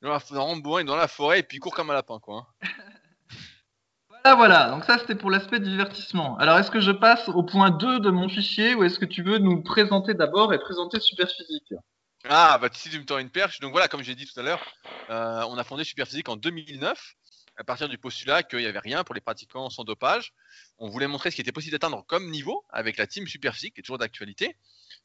dans 0.02 0.10
la, 0.10 0.18
dans, 0.32 0.78
il 0.78 0.82
est 0.82 0.84
dans 0.84 0.96
la 0.96 1.06
forêt 1.06 1.38
et 1.38 1.42
puis 1.44 1.58
il 1.58 1.60
court 1.60 1.74
comme 1.74 1.90
un 1.90 1.94
lapin, 1.94 2.18
quoi. 2.18 2.48
Hein. 2.62 2.68
voilà, 4.08 4.36
voilà. 4.36 4.70
Donc 4.70 4.82
ça, 4.82 4.98
c'était 4.98 5.14
pour 5.14 5.30
l'aspect 5.30 5.60
divertissement. 5.60 6.36
Alors, 6.38 6.58
est-ce 6.58 6.72
que 6.72 6.80
je 6.80 6.90
passe 6.90 7.28
au 7.28 7.44
point 7.44 7.70
2 7.70 8.00
de 8.00 8.10
mon 8.10 8.28
fichier 8.28 8.74
ou 8.74 8.82
est-ce 8.82 8.98
que 8.98 9.04
tu 9.04 9.22
veux 9.22 9.38
nous 9.38 9.62
présenter 9.62 10.14
d'abord 10.14 10.52
et 10.52 10.58
présenter 10.58 10.98
Superphysique 10.98 11.74
ah, 12.28 12.58
bah 12.58 12.68
si 12.72 12.88
tu 12.88 12.98
me 12.98 13.04
tends 13.04 13.18
une 13.18 13.30
perche. 13.30 13.60
Donc 13.60 13.72
voilà, 13.72 13.88
comme 13.88 14.02
j'ai 14.02 14.14
dit 14.14 14.26
tout 14.26 14.38
à 14.40 14.42
l'heure, 14.42 14.64
euh, 15.10 15.44
on 15.48 15.58
a 15.58 15.64
fondé 15.64 15.84
Superphysique 15.84 16.28
en 16.28 16.36
2009 16.36 17.16
à 17.56 17.64
partir 17.64 17.88
du 17.88 17.98
postulat 17.98 18.42
qu'il 18.42 18.58
n'y 18.60 18.66
avait 18.66 18.78
rien 18.78 19.04
pour 19.04 19.14
les 19.14 19.20
pratiquants 19.20 19.70
sans 19.70 19.84
dopage. 19.84 20.32
On 20.78 20.88
voulait 20.88 21.06
montrer 21.06 21.30
ce 21.30 21.36
qui 21.36 21.42
était 21.42 21.52
possible 21.52 21.72
d'atteindre 21.72 22.04
comme 22.06 22.30
niveau 22.30 22.64
avec 22.70 22.96
la 22.96 23.06
team 23.06 23.26
Superphysique, 23.26 23.74
qui 23.74 23.80
est 23.80 23.82
toujours 23.82 23.98
d'actualité, 23.98 24.56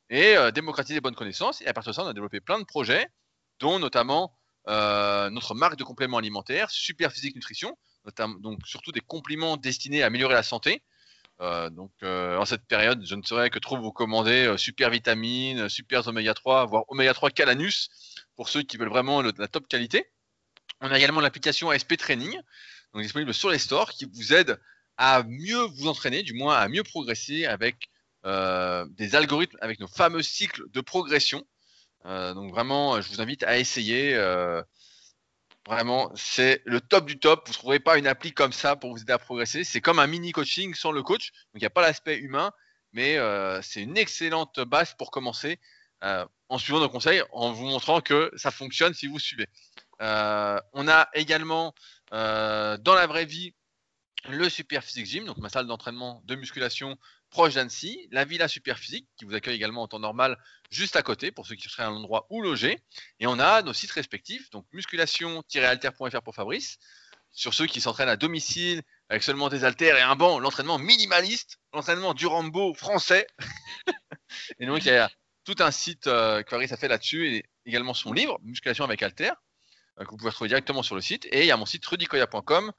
et 0.10 0.36
euh, 0.36 0.51
démocratiser 0.51 0.95
les 0.95 1.01
bonnes 1.01 1.16
connaissances. 1.16 1.62
Et 1.62 1.68
à 1.68 1.74
partir 1.74 1.92
de 1.92 1.95
ça, 1.95 2.04
on 2.04 2.07
a 2.07 2.13
développé 2.13 2.39
plein 2.39 2.60
de 2.60 2.63
projets, 2.66 3.07
dont 3.60 3.80
notamment 3.80 4.35
euh, 4.68 5.30
notre 5.30 5.56
marque 5.56 5.76
de 5.76 5.83
compléments 5.83 6.18
alimentaires, 6.18 6.69
Superphysique 6.71 7.35
Nutrition, 7.35 7.78
donc 8.40 8.66
surtout 8.66 8.92
des 8.92 9.02
compléments 9.02 9.57
destinés 9.57 10.04
à 10.04 10.07
améliorer 10.07 10.33
la 10.33 10.44
santé. 10.44 10.83
Euh, 11.42 11.69
donc, 11.69 11.92
euh, 12.04 12.38
en 12.38 12.46
cette 12.46 12.66
période, 12.66 13.06
je 13.06 13.16
ne 13.16 13.24
saurais 13.24 13.50
que 13.50 13.60
trop 13.60 13.78
vous 13.78 13.94
commander 13.94 14.46
euh, 14.46 14.58
super 14.58 14.90
vitamines, 14.90 15.69
super 15.69 16.06
oméga 16.08 16.34
3, 16.34 16.66
voire 16.66 16.84
oméga 16.90 17.14
3 17.14 17.31
Calanus 17.31 17.90
pour 18.36 18.50
ceux 18.50 18.62
qui 18.62 18.76
veulent 18.78 18.90
vraiment 18.90 19.22
la 19.22 19.48
top 19.48 19.68
qualité. 19.68 20.06
On 20.81 20.92
a 20.92 20.98
également 20.98 21.22
l'application 21.22 21.69
ASP 21.69 21.98
Training, 21.98 22.38
disponible 22.96 23.34
sur 23.34 23.50
les 23.50 23.60
stores, 23.60 23.92
qui 23.92 24.06
vous 24.06 24.34
aide 24.34 24.60
à 24.98 25.24
mieux 25.24 25.62
vous 25.62 25.88
entraîner, 25.88 26.24
du 26.24 26.34
moins 26.34 26.58
à 26.58 26.68
mieux 26.68 26.84
progresser 26.84 27.46
avec 27.46 27.90
des 28.24 29.16
algorithmes, 29.16 29.58
avec 29.62 29.80
nos 29.80 29.88
fameux 29.88 30.22
cycles 30.22 30.69
de 30.72 30.81
progression. 30.81 31.46
donc 32.06 32.52
vraiment, 32.52 33.02
je 33.02 33.10
vous 33.10 33.19
invite 33.19 33.44
à 33.44 33.58
essayer. 33.58 34.16
Vraiment, 35.69 36.11
c'est 36.16 36.64
le 36.66 36.81
top 36.81 37.06
du 37.06 37.19
top. 37.19 37.45
Vous 37.45 37.52
ne 37.52 37.54
trouverez 37.54 37.80
pas 37.80 37.99
une 37.99 38.07
appli 38.07 38.33
comme 38.33 38.52
ça 38.52 38.76
pour 38.76 38.90
vous 38.92 39.04
aider 39.04 39.14
à 39.14 39.19
progresser. 39.19 39.64
C'est 39.64 39.81
comme 39.81 39.99
un 39.99 40.07
mini 40.07 40.31
coaching 40.31 40.73
sans 40.73 40.92
le 40.92 41.04
coach. 41.04 41.30
Donc, 41.30 41.57
il 41.57 41.59
n'y 41.59 41.68
a 41.68 41.69
pas 41.69 41.83
l'aspect 41.83 42.18
humain, 42.18 42.52
mais 42.92 43.18
euh, 43.19 43.61
c'est 43.61 43.83
une 43.83 43.95
excellente 43.95 44.59
base 44.61 44.95
pour 44.95 45.11
commencer 45.11 45.59
euh, 46.04 46.26
en 46.49 46.57
suivant 46.57 46.80
nos 46.80 46.90
conseils, 46.90 47.21
en 47.33 47.52
vous 47.52 47.66
montrant 47.66 48.02
que 48.02 48.31
ça 48.35 48.49
fonctionne 48.49 48.95
si 48.95 49.06
vous 49.06 49.19
suivez. 49.19 49.45
Euh, 50.02 50.59
on 50.73 50.88
a 50.88 51.07
également 51.14 51.76
dans 52.11 52.95
la 52.95 53.06
vraie 53.06 53.26
vie 53.26 53.54
le 54.28 54.49
Super 54.49 54.83
Physique 54.83 55.06
Gym, 55.06 55.26
donc 55.26 55.38
ma 55.38 55.49
salle 55.49 55.68
d'entraînement 55.68 56.23
de 56.26 56.33
musculation 56.33 56.97
proche 57.30 57.56
d'Annecy, 57.56 58.07
la 58.12 58.26
Villa 58.26 58.48
Super 58.48 58.78
Physique 58.78 59.07
qui 59.18 59.26
vous 59.26 59.36
accueille 59.36 59.56
également 59.56 59.83
en 59.83 59.88
temps 59.88 60.00
normal 60.00 60.38
juste 60.71 60.95
à 60.95 61.02
côté 61.02 61.31
pour 61.31 61.48
ceux 61.48 61.56
qui 61.56 61.64
chercheraient 61.64 61.83
un 61.83 61.94
endroit 61.94 62.28
où 62.30 62.42
loger. 62.42 62.80
Et 63.19 63.28
on 63.28 63.40
a 63.40 63.62
nos 63.62 63.74
sites 63.74 63.92
respectifs, 63.92 64.50
donc 64.50 64.66
musculation-alter.fr 64.74 66.21
pour 66.21 66.36
Fabrice, 66.36 66.78
sur 67.31 67.54
ceux 67.54 67.68
qui 67.68 67.81
s'entraînent 67.81 68.09
à 68.09 68.18
domicile 68.18 68.81
avec 69.09 69.24
seulement 69.24 69.50
des 69.50 69.64
haltères 69.64 69.98
et 69.98 70.02
un 70.02 70.16
banc, 70.16 70.40
l'entraînement 70.40 70.78
minimaliste, 70.78 71.59
l'entraînement 71.74 72.14
du 72.14 72.28
Rambo 72.28 72.74
français. 72.74 73.28
et 74.59 74.66
donc 74.66 74.86
il 74.86 74.88
y 74.88 74.92
a 74.92 75.09
tout 75.45 75.56
un 75.59 75.71
site 75.71 76.07
euh, 76.07 76.44
que 76.44 76.50
Fabrice 76.50 76.71
a 76.71 76.78
fait 76.78 76.88
là-dessus 76.88 77.28
et 77.28 77.45
également 77.66 77.94
son 77.94 78.14
livre, 78.14 78.40
Musculation 78.44 78.83
avec 78.83 79.02
haltères, 79.02 79.36
euh, 80.00 80.06
que 80.06 80.09
vous 80.12 80.18
pouvez 80.18 80.30
retrouver 80.30 80.50
directement 80.50 80.83
sur 80.83 80.95
le 80.95 81.02
site. 81.02 81.26
Et 81.31 81.42
il 81.42 81.45
y 81.48 81.52
a 81.52 81.57
mon 81.57 81.66
site 81.66 81.86
rudicoya.com 81.86 82.71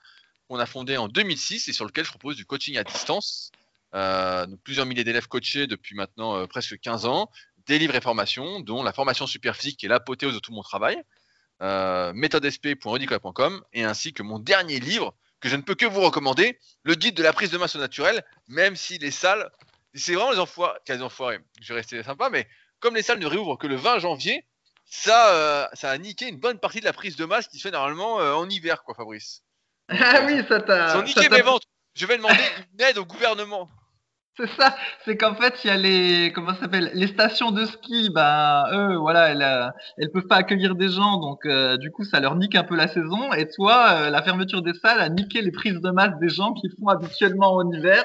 qu'on 0.48 0.58
a 0.58 0.66
fondé 0.66 0.96
en 0.96 1.08
2006 1.08 1.68
et 1.68 1.72
sur 1.72 1.84
lequel 1.84 2.04
je 2.04 2.10
propose 2.10 2.36
du 2.36 2.44
coaching 2.44 2.76
à 2.76 2.84
distance. 2.84 3.50
Euh, 3.94 4.46
plusieurs 4.62 4.86
milliers 4.86 5.02
d'élèves 5.02 5.26
coachés 5.26 5.66
depuis 5.66 5.96
maintenant 5.96 6.36
euh, 6.36 6.46
presque 6.46 6.78
15 6.78 7.06
ans, 7.06 7.28
des 7.66 7.78
livres 7.78 7.96
et 7.96 8.00
formations, 8.00 8.60
dont 8.60 8.82
la 8.82 8.92
formation 8.92 9.26
super 9.26 9.56
physique 9.56 9.78
qui 9.78 9.86
est 9.86 9.88
l'apothéose 9.88 10.34
de 10.34 10.38
tout 10.38 10.52
mon 10.52 10.62
travail, 10.62 11.02
euh, 11.62 12.12
et 13.72 13.84
ainsi 13.84 14.12
que 14.12 14.22
mon 14.22 14.38
dernier 14.38 14.78
livre 14.80 15.14
que 15.40 15.48
je 15.48 15.56
ne 15.56 15.62
peux 15.62 15.74
que 15.74 15.86
vous 15.86 16.00
recommander, 16.00 16.58
le 16.84 16.94
guide 16.94 17.16
de 17.16 17.22
la 17.22 17.32
prise 17.32 17.50
de 17.50 17.58
masse 17.58 17.74
au 17.74 17.78
naturel, 17.78 18.24
même 18.46 18.76
si 18.76 18.98
les 18.98 19.10
salles, 19.10 19.50
c'est 19.94 20.14
vraiment 20.14 20.30
les 20.30 20.38
enfoirés, 20.38 20.78
les 20.88 21.02
enfoirés, 21.02 21.40
je 21.60 21.72
vais 21.72 21.80
rester 21.80 22.02
sympa, 22.02 22.30
mais 22.30 22.46
comme 22.78 22.94
les 22.94 23.02
salles 23.02 23.18
ne 23.18 23.26
réouvrent 23.26 23.58
que 23.58 23.66
le 23.66 23.76
20 23.76 23.98
janvier, 23.98 24.44
ça, 24.84 25.34
euh, 25.34 25.66
ça 25.72 25.90
a 25.90 25.98
niqué 25.98 26.28
une 26.28 26.38
bonne 26.38 26.58
partie 26.58 26.80
de 26.80 26.84
la 26.84 26.92
prise 26.92 27.16
de 27.16 27.24
masse 27.24 27.48
qui 27.48 27.58
se 27.58 27.62
fait 27.62 27.70
normalement 27.70 28.16
en 28.16 28.48
hiver, 28.48 28.82
quoi, 28.84 28.94
Fabrice. 28.94 29.42
Ah 29.88 30.22
oui, 30.24 30.42
ça 30.48 30.60
t'a. 30.60 30.94
Ils 30.94 30.98
ont 30.98 31.02
niqué 31.02 31.28
mes 31.28 31.42
ventes. 31.42 31.64
Je 31.94 32.06
vais 32.06 32.16
demander 32.16 32.44
une 32.72 32.80
aide 32.80 32.98
au 32.98 33.04
gouvernement. 33.04 33.68
C'est 34.36 34.48
ça, 34.58 34.76
c'est 35.04 35.16
qu'en 35.16 35.34
fait, 35.34 35.64
il 35.64 35.66
y 35.66 35.70
a 35.70 35.76
les 35.76 36.32
comment 36.32 36.54
ça 36.54 36.60
s'appelle 36.60 36.90
les 36.94 37.08
stations 37.08 37.50
de 37.50 37.66
ski, 37.66 38.10
ben 38.14 38.64
eux 38.72 38.96
voilà, 38.96 39.30
elles, 39.30 39.42
euh, 39.42 39.68
elles 39.98 40.10
peuvent 40.10 40.28
pas 40.28 40.36
accueillir 40.36 40.76
des 40.76 40.88
gens 40.88 41.18
donc 41.18 41.44
euh, 41.44 41.76
du 41.76 41.90
coup 41.90 42.04
ça 42.04 42.20
leur 42.20 42.36
nique 42.36 42.54
un 42.54 42.62
peu 42.62 42.76
la 42.76 42.86
saison 42.86 43.32
et 43.32 43.48
toi 43.48 43.88
euh, 43.90 44.10
la 44.10 44.22
fermeture 44.22 44.62
des 44.62 44.72
salles 44.72 45.00
a 45.00 45.08
niqué 45.08 45.42
les 45.42 45.50
prises 45.50 45.80
de 45.80 45.90
masse 45.90 46.18
des 46.20 46.28
gens 46.28 46.54
qui 46.54 46.68
font 46.78 46.88
habituellement 46.88 47.54
en 47.54 47.70
hiver 47.70 48.04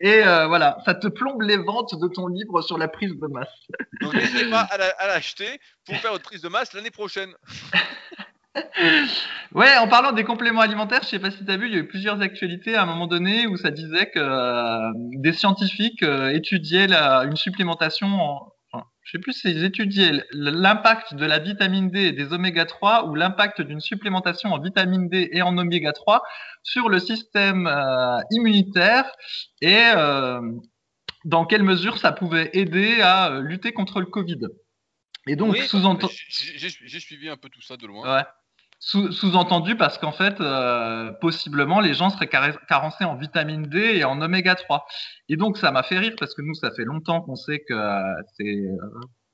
et 0.00 0.22
voilà, 0.22 0.78
ça 0.84 0.94
te 0.94 1.08
plombe 1.08 1.42
les 1.42 1.56
ventes 1.56 1.98
de 2.00 2.08
ton 2.08 2.28
livre 2.28 2.62
sur 2.62 2.78
la 2.78 2.88
prise 2.88 3.12
de 3.18 3.26
masse. 3.26 3.48
Donc 4.00 4.14
n'hésitez 4.14 4.48
pas 4.50 4.60
à 4.98 5.06
l'acheter 5.06 5.60
pour 5.84 5.96
faire 5.96 6.12
votre 6.12 6.24
prise 6.24 6.40
de 6.40 6.48
masse 6.48 6.72
l'année 6.72 6.90
prochaine. 6.90 7.34
ouais, 9.54 9.76
en 9.78 9.88
parlant 9.88 10.12
des 10.12 10.24
compléments 10.24 10.60
alimentaires, 10.60 11.00
je 11.02 11.08
sais 11.08 11.18
pas 11.18 11.30
si 11.30 11.44
tu 11.44 11.50
as 11.50 11.56
vu, 11.56 11.66
il 11.66 11.74
y 11.74 11.76
a 11.76 11.80
eu 11.80 11.86
plusieurs 11.86 12.20
actualités 12.20 12.74
à 12.74 12.82
un 12.82 12.86
moment 12.86 13.06
donné 13.06 13.46
où 13.46 13.56
ça 13.56 13.70
disait 13.70 14.10
que 14.10 14.18
euh, 14.18 14.92
des 15.14 15.32
scientifiques 15.32 16.02
euh, 16.02 16.28
étudiaient 16.30 16.92
une 16.92 17.36
supplémentation 17.36 18.06
en, 18.06 18.52
enfin, 18.72 18.84
je 19.02 19.12
sais 19.12 19.18
plus 19.18 19.32
si 19.32 19.50
ils 19.50 19.64
étudiaient 19.64 20.24
l'impact 20.32 21.14
de 21.14 21.26
la 21.26 21.38
vitamine 21.38 21.90
D 21.90 22.00
et 22.00 22.12
des 22.12 22.32
oméga 22.32 22.64
3 22.64 23.06
ou 23.06 23.14
l'impact 23.14 23.60
d'une 23.60 23.80
supplémentation 23.80 24.52
en 24.52 24.60
vitamine 24.60 25.08
D 25.08 25.28
et 25.32 25.42
en 25.42 25.56
oméga 25.58 25.92
3 25.92 26.22
sur 26.62 26.88
le 26.88 26.98
système 26.98 27.66
euh, 27.66 28.18
immunitaire 28.30 29.10
et 29.60 29.92
dans 31.24 31.46
quelle 31.46 31.62
mesure 31.62 31.96
ça 31.98 32.12
pouvait 32.12 32.50
aider 32.52 33.00
à 33.00 33.40
lutter 33.40 33.72
contre 33.72 34.00
le 34.00 34.06
Covid. 34.06 34.40
Et 35.26 35.36
donc, 35.36 35.56
sous-entendu. 35.56 36.14
J'ai 36.28 37.00
suivi 37.00 37.30
un 37.30 37.36
peu 37.38 37.48
tout 37.48 37.62
ça 37.62 37.78
de 37.78 37.86
loin. 37.86 38.16
Ouais. 38.16 38.24
Sous-entendu 38.86 39.76
parce 39.76 39.96
qu'en 39.96 40.12
fait, 40.12 40.42
euh, 40.42 41.10
possiblement, 41.22 41.80
les 41.80 41.94
gens 41.94 42.10
seraient 42.10 42.28
carencés 42.28 43.04
en 43.04 43.16
vitamine 43.16 43.62
D 43.62 43.78
et 43.78 44.04
en 44.04 44.20
oméga 44.20 44.56
3. 44.56 44.84
Et 45.30 45.36
donc, 45.36 45.56
ça 45.56 45.70
m'a 45.70 45.82
fait 45.82 45.98
rire 45.98 46.12
parce 46.18 46.34
que 46.34 46.42
nous, 46.42 46.52
ça 46.52 46.70
fait 46.70 46.84
longtemps 46.84 47.22
qu'on 47.22 47.34
sait 47.34 47.60
que 47.66 47.72
euh, 47.72 48.02
c'est 48.36 48.44
euh, 48.44 48.76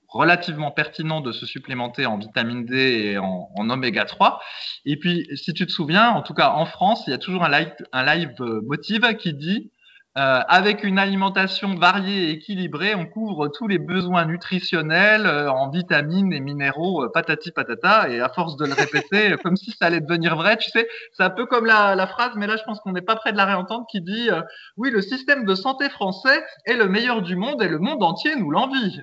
relativement 0.06 0.70
pertinent 0.70 1.20
de 1.20 1.32
se 1.32 1.46
supplémenter 1.46 2.06
en 2.06 2.16
vitamine 2.16 2.64
D 2.64 2.76
et 2.76 3.18
en, 3.18 3.48
oméga 3.56 4.04
3. 4.04 4.40
Et 4.84 4.96
puis, 4.96 5.26
si 5.34 5.52
tu 5.52 5.66
te 5.66 5.72
souviens, 5.72 6.10
en 6.10 6.22
tout 6.22 6.34
cas 6.34 6.50
en 6.50 6.64
France, 6.64 7.02
il 7.08 7.10
y 7.10 7.14
a 7.14 7.18
toujours 7.18 7.42
un 7.42 7.50
live, 7.50 7.74
un 7.92 8.62
motive 8.62 9.16
qui 9.16 9.34
dit 9.34 9.72
euh, 10.18 10.40
avec 10.48 10.82
une 10.82 10.98
alimentation 10.98 11.76
variée 11.76 12.24
et 12.24 12.30
équilibrée, 12.32 12.96
on 12.96 13.06
couvre 13.06 13.46
tous 13.46 13.68
les 13.68 13.78
besoins 13.78 14.24
nutritionnels 14.24 15.24
euh, 15.24 15.48
en 15.52 15.70
vitamines 15.70 16.32
et 16.32 16.40
minéraux, 16.40 17.04
euh, 17.04 17.08
patati 17.14 17.52
patata. 17.52 18.08
Et 18.08 18.20
à 18.20 18.28
force 18.28 18.56
de 18.56 18.66
le 18.66 18.74
répéter, 18.74 19.36
comme 19.44 19.56
si 19.56 19.70
ça 19.70 19.86
allait 19.86 20.00
devenir 20.00 20.34
vrai, 20.34 20.56
tu 20.56 20.68
sais, 20.70 20.88
c'est 21.12 21.22
un 21.22 21.30
peu 21.30 21.46
comme 21.46 21.64
la, 21.64 21.94
la, 21.94 22.08
phrase, 22.08 22.32
mais 22.34 22.48
là 22.48 22.56
je 22.56 22.64
pense 22.64 22.80
qu'on 22.80 22.90
n'est 22.90 23.02
pas 23.02 23.14
près 23.14 23.30
de 23.30 23.36
la 23.36 23.44
réentendre, 23.44 23.86
qui 23.88 24.00
dit 24.00 24.30
oui, 24.76 24.90
le 24.90 25.00
système 25.00 25.44
de 25.44 25.54
santé 25.54 25.88
français 25.88 26.44
est 26.64 26.74
le 26.74 26.88
meilleur 26.88 27.22
du 27.22 27.36
monde 27.36 27.62
et 27.62 27.68
le 27.68 27.78
monde 27.78 28.02
entier 28.02 28.34
nous 28.34 28.50
l'envie. 28.50 29.00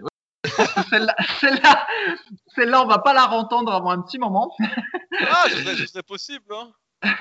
celle-là, 0.89 1.15
celle-là, 1.39 1.87
celle-là, 2.47 2.83
on 2.83 2.87
va 2.87 2.99
pas 2.99 3.13
la 3.13 3.25
rentendre 3.25 3.73
avant 3.73 3.91
un 3.91 4.01
petit 4.01 4.17
moment. 4.17 4.53
ah, 5.29 5.45
c'est 5.87 6.05
possible. 6.05 6.45
Hein 6.51 6.69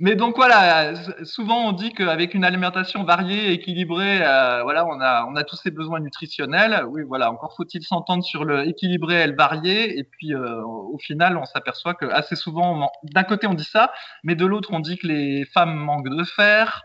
mais 0.00 0.16
donc 0.16 0.34
voilà, 0.34 0.94
souvent 1.24 1.68
on 1.68 1.72
dit 1.72 1.92
qu'avec 1.92 2.34
une 2.34 2.44
alimentation 2.44 3.04
variée, 3.04 3.52
équilibrée, 3.52 4.18
euh, 4.22 4.62
voilà, 4.64 4.84
on 4.84 5.00
a, 5.00 5.24
on 5.26 5.36
a 5.36 5.44
tous 5.44 5.56
ces 5.56 5.70
besoins 5.70 6.00
nutritionnels. 6.00 6.84
Oui, 6.88 7.02
voilà, 7.06 7.30
encore 7.30 7.54
faut-il 7.56 7.84
s'entendre 7.84 8.24
sur 8.24 8.44
le 8.44 8.66
équilibré 8.66 9.22
et 9.22 9.26
le 9.28 9.36
varié. 9.36 9.96
Et 9.98 10.04
puis 10.04 10.34
euh, 10.34 10.60
au 10.64 10.98
final, 10.98 11.36
on 11.36 11.44
s'aperçoit 11.44 11.94
que 11.94 12.06
assez 12.06 12.34
souvent, 12.34 12.90
d'un 13.04 13.22
côté 13.22 13.46
on 13.46 13.54
dit 13.54 13.64
ça, 13.64 13.92
mais 14.24 14.34
de 14.34 14.44
l'autre 14.44 14.70
on 14.72 14.80
dit 14.80 14.98
que 14.98 15.06
les 15.06 15.44
femmes 15.44 15.76
manquent 15.76 16.10
de 16.10 16.24
fer, 16.24 16.82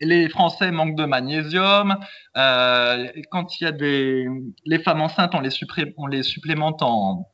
les 0.00 0.28
Français 0.28 0.72
manquent 0.72 0.96
de 0.96 1.04
magnésium. 1.04 1.96
Euh, 2.36 3.08
quand 3.30 3.60
il 3.60 3.64
y 3.64 3.66
a 3.66 3.72
des, 3.72 4.26
les 4.64 4.78
femmes 4.80 5.02
enceintes, 5.02 5.34
on 5.34 5.40
les, 5.40 5.50
on 5.98 6.06
les 6.06 6.22
supplémente 6.24 6.82
en 6.82 7.28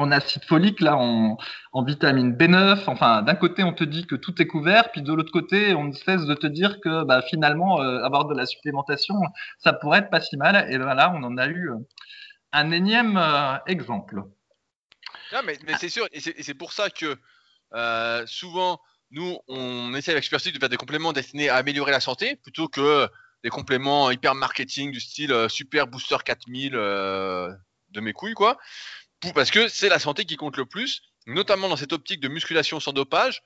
en 0.00 0.10
acide 0.10 0.44
folique, 0.44 0.80
là, 0.80 0.96
en, 0.96 1.36
vitamine 1.84 2.36
B9. 2.36 2.84
Enfin, 2.86 3.22
d'un 3.22 3.34
côté, 3.34 3.62
on 3.62 3.72
te 3.72 3.84
dit 3.84 4.06
que 4.06 4.14
tout 4.14 4.40
est 4.40 4.46
couvert, 4.46 4.90
puis 4.90 5.02
de 5.02 5.12
l'autre 5.12 5.32
côté, 5.32 5.74
on 5.74 5.84
ne 5.84 5.92
cesse 5.92 6.24
de 6.26 6.34
te 6.34 6.46
dire 6.46 6.80
que 6.80 7.04
bah, 7.04 7.22
finalement, 7.22 7.80
euh, 7.80 8.02
avoir 8.02 8.26
de 8.26 8.34
la 8.34 8.46
supplémentation, 8.46 9.14
ça 9.58 9.72
pourrait 9.72 10.00
être 10.00 10.10
pas 10.10 10.20
si 10.20 10.36
mal. 10.36 10.70
Et 10.70 10.78
ben 10.78 10.94
là, 10.94 11.12
on 11.14 11.22
en 11.22 11.36
a 11.36 11.46
eu 11.46 11.70
euh, 11.70 11.76
un 12.52 12.70
énième 12.70 13.16
euh, 13.16 13.56
exemple. 13.66 14.22
mais, 15.44 15.56
c'est 15.78 15.88
sûr, 15.88 16.06
et 16.12 16.20
c'est 16.20 16.54
pour 16.54 16.72
ça 16.72 16.90
que 16.90 17.16
souvent, 18.26 18.80
nous, 19.10 19.38
on 19.48 19.94
essaie 19.94 20.12
avec 20.12 20.24
Supersite 20.24 20.54
de 20.54 20.58
faire 20.58 20.68
des 20.68 20.76
compléments 20.76 21.12
destinés 21.12 21.48
à 21.48 21.56
améliorer 21.56 21.92
la 21.92 22.00
santé 22.00 22.36
plutôt 22.36 22.68
que 22.68 23.08
des 23.42 23.48
compléments 23.48 24.10
hyper 24.10 24.34
marketing 24.34 24.90
du 24.92 25.00
style 25.00 25.34
Super 25.48 25.86
Booster 25.86 26.16
4000 26.24 26.72
de 26.72 28.00
mes 28.00 28.12
couilles, 28.12 28.34
quoi 28.34 28.58
parce 29.34 29.50
que 29.50 29.68
c'est 29.68 29.88
la 29.88 29.98
santé 29.98 30.24
qui 30.24 30.36
compte 30.36 30.56
le 30.56 30.66
plus, 30.66 31.02
notamment 31.26 31.68
dans 31.68 31.76
cette 31.76 31.92
optique 31.92 32.20
de 32.20 32.28
musculation 32.28 32.80
sans 32.80 32.92
dopage, 32.92 33.42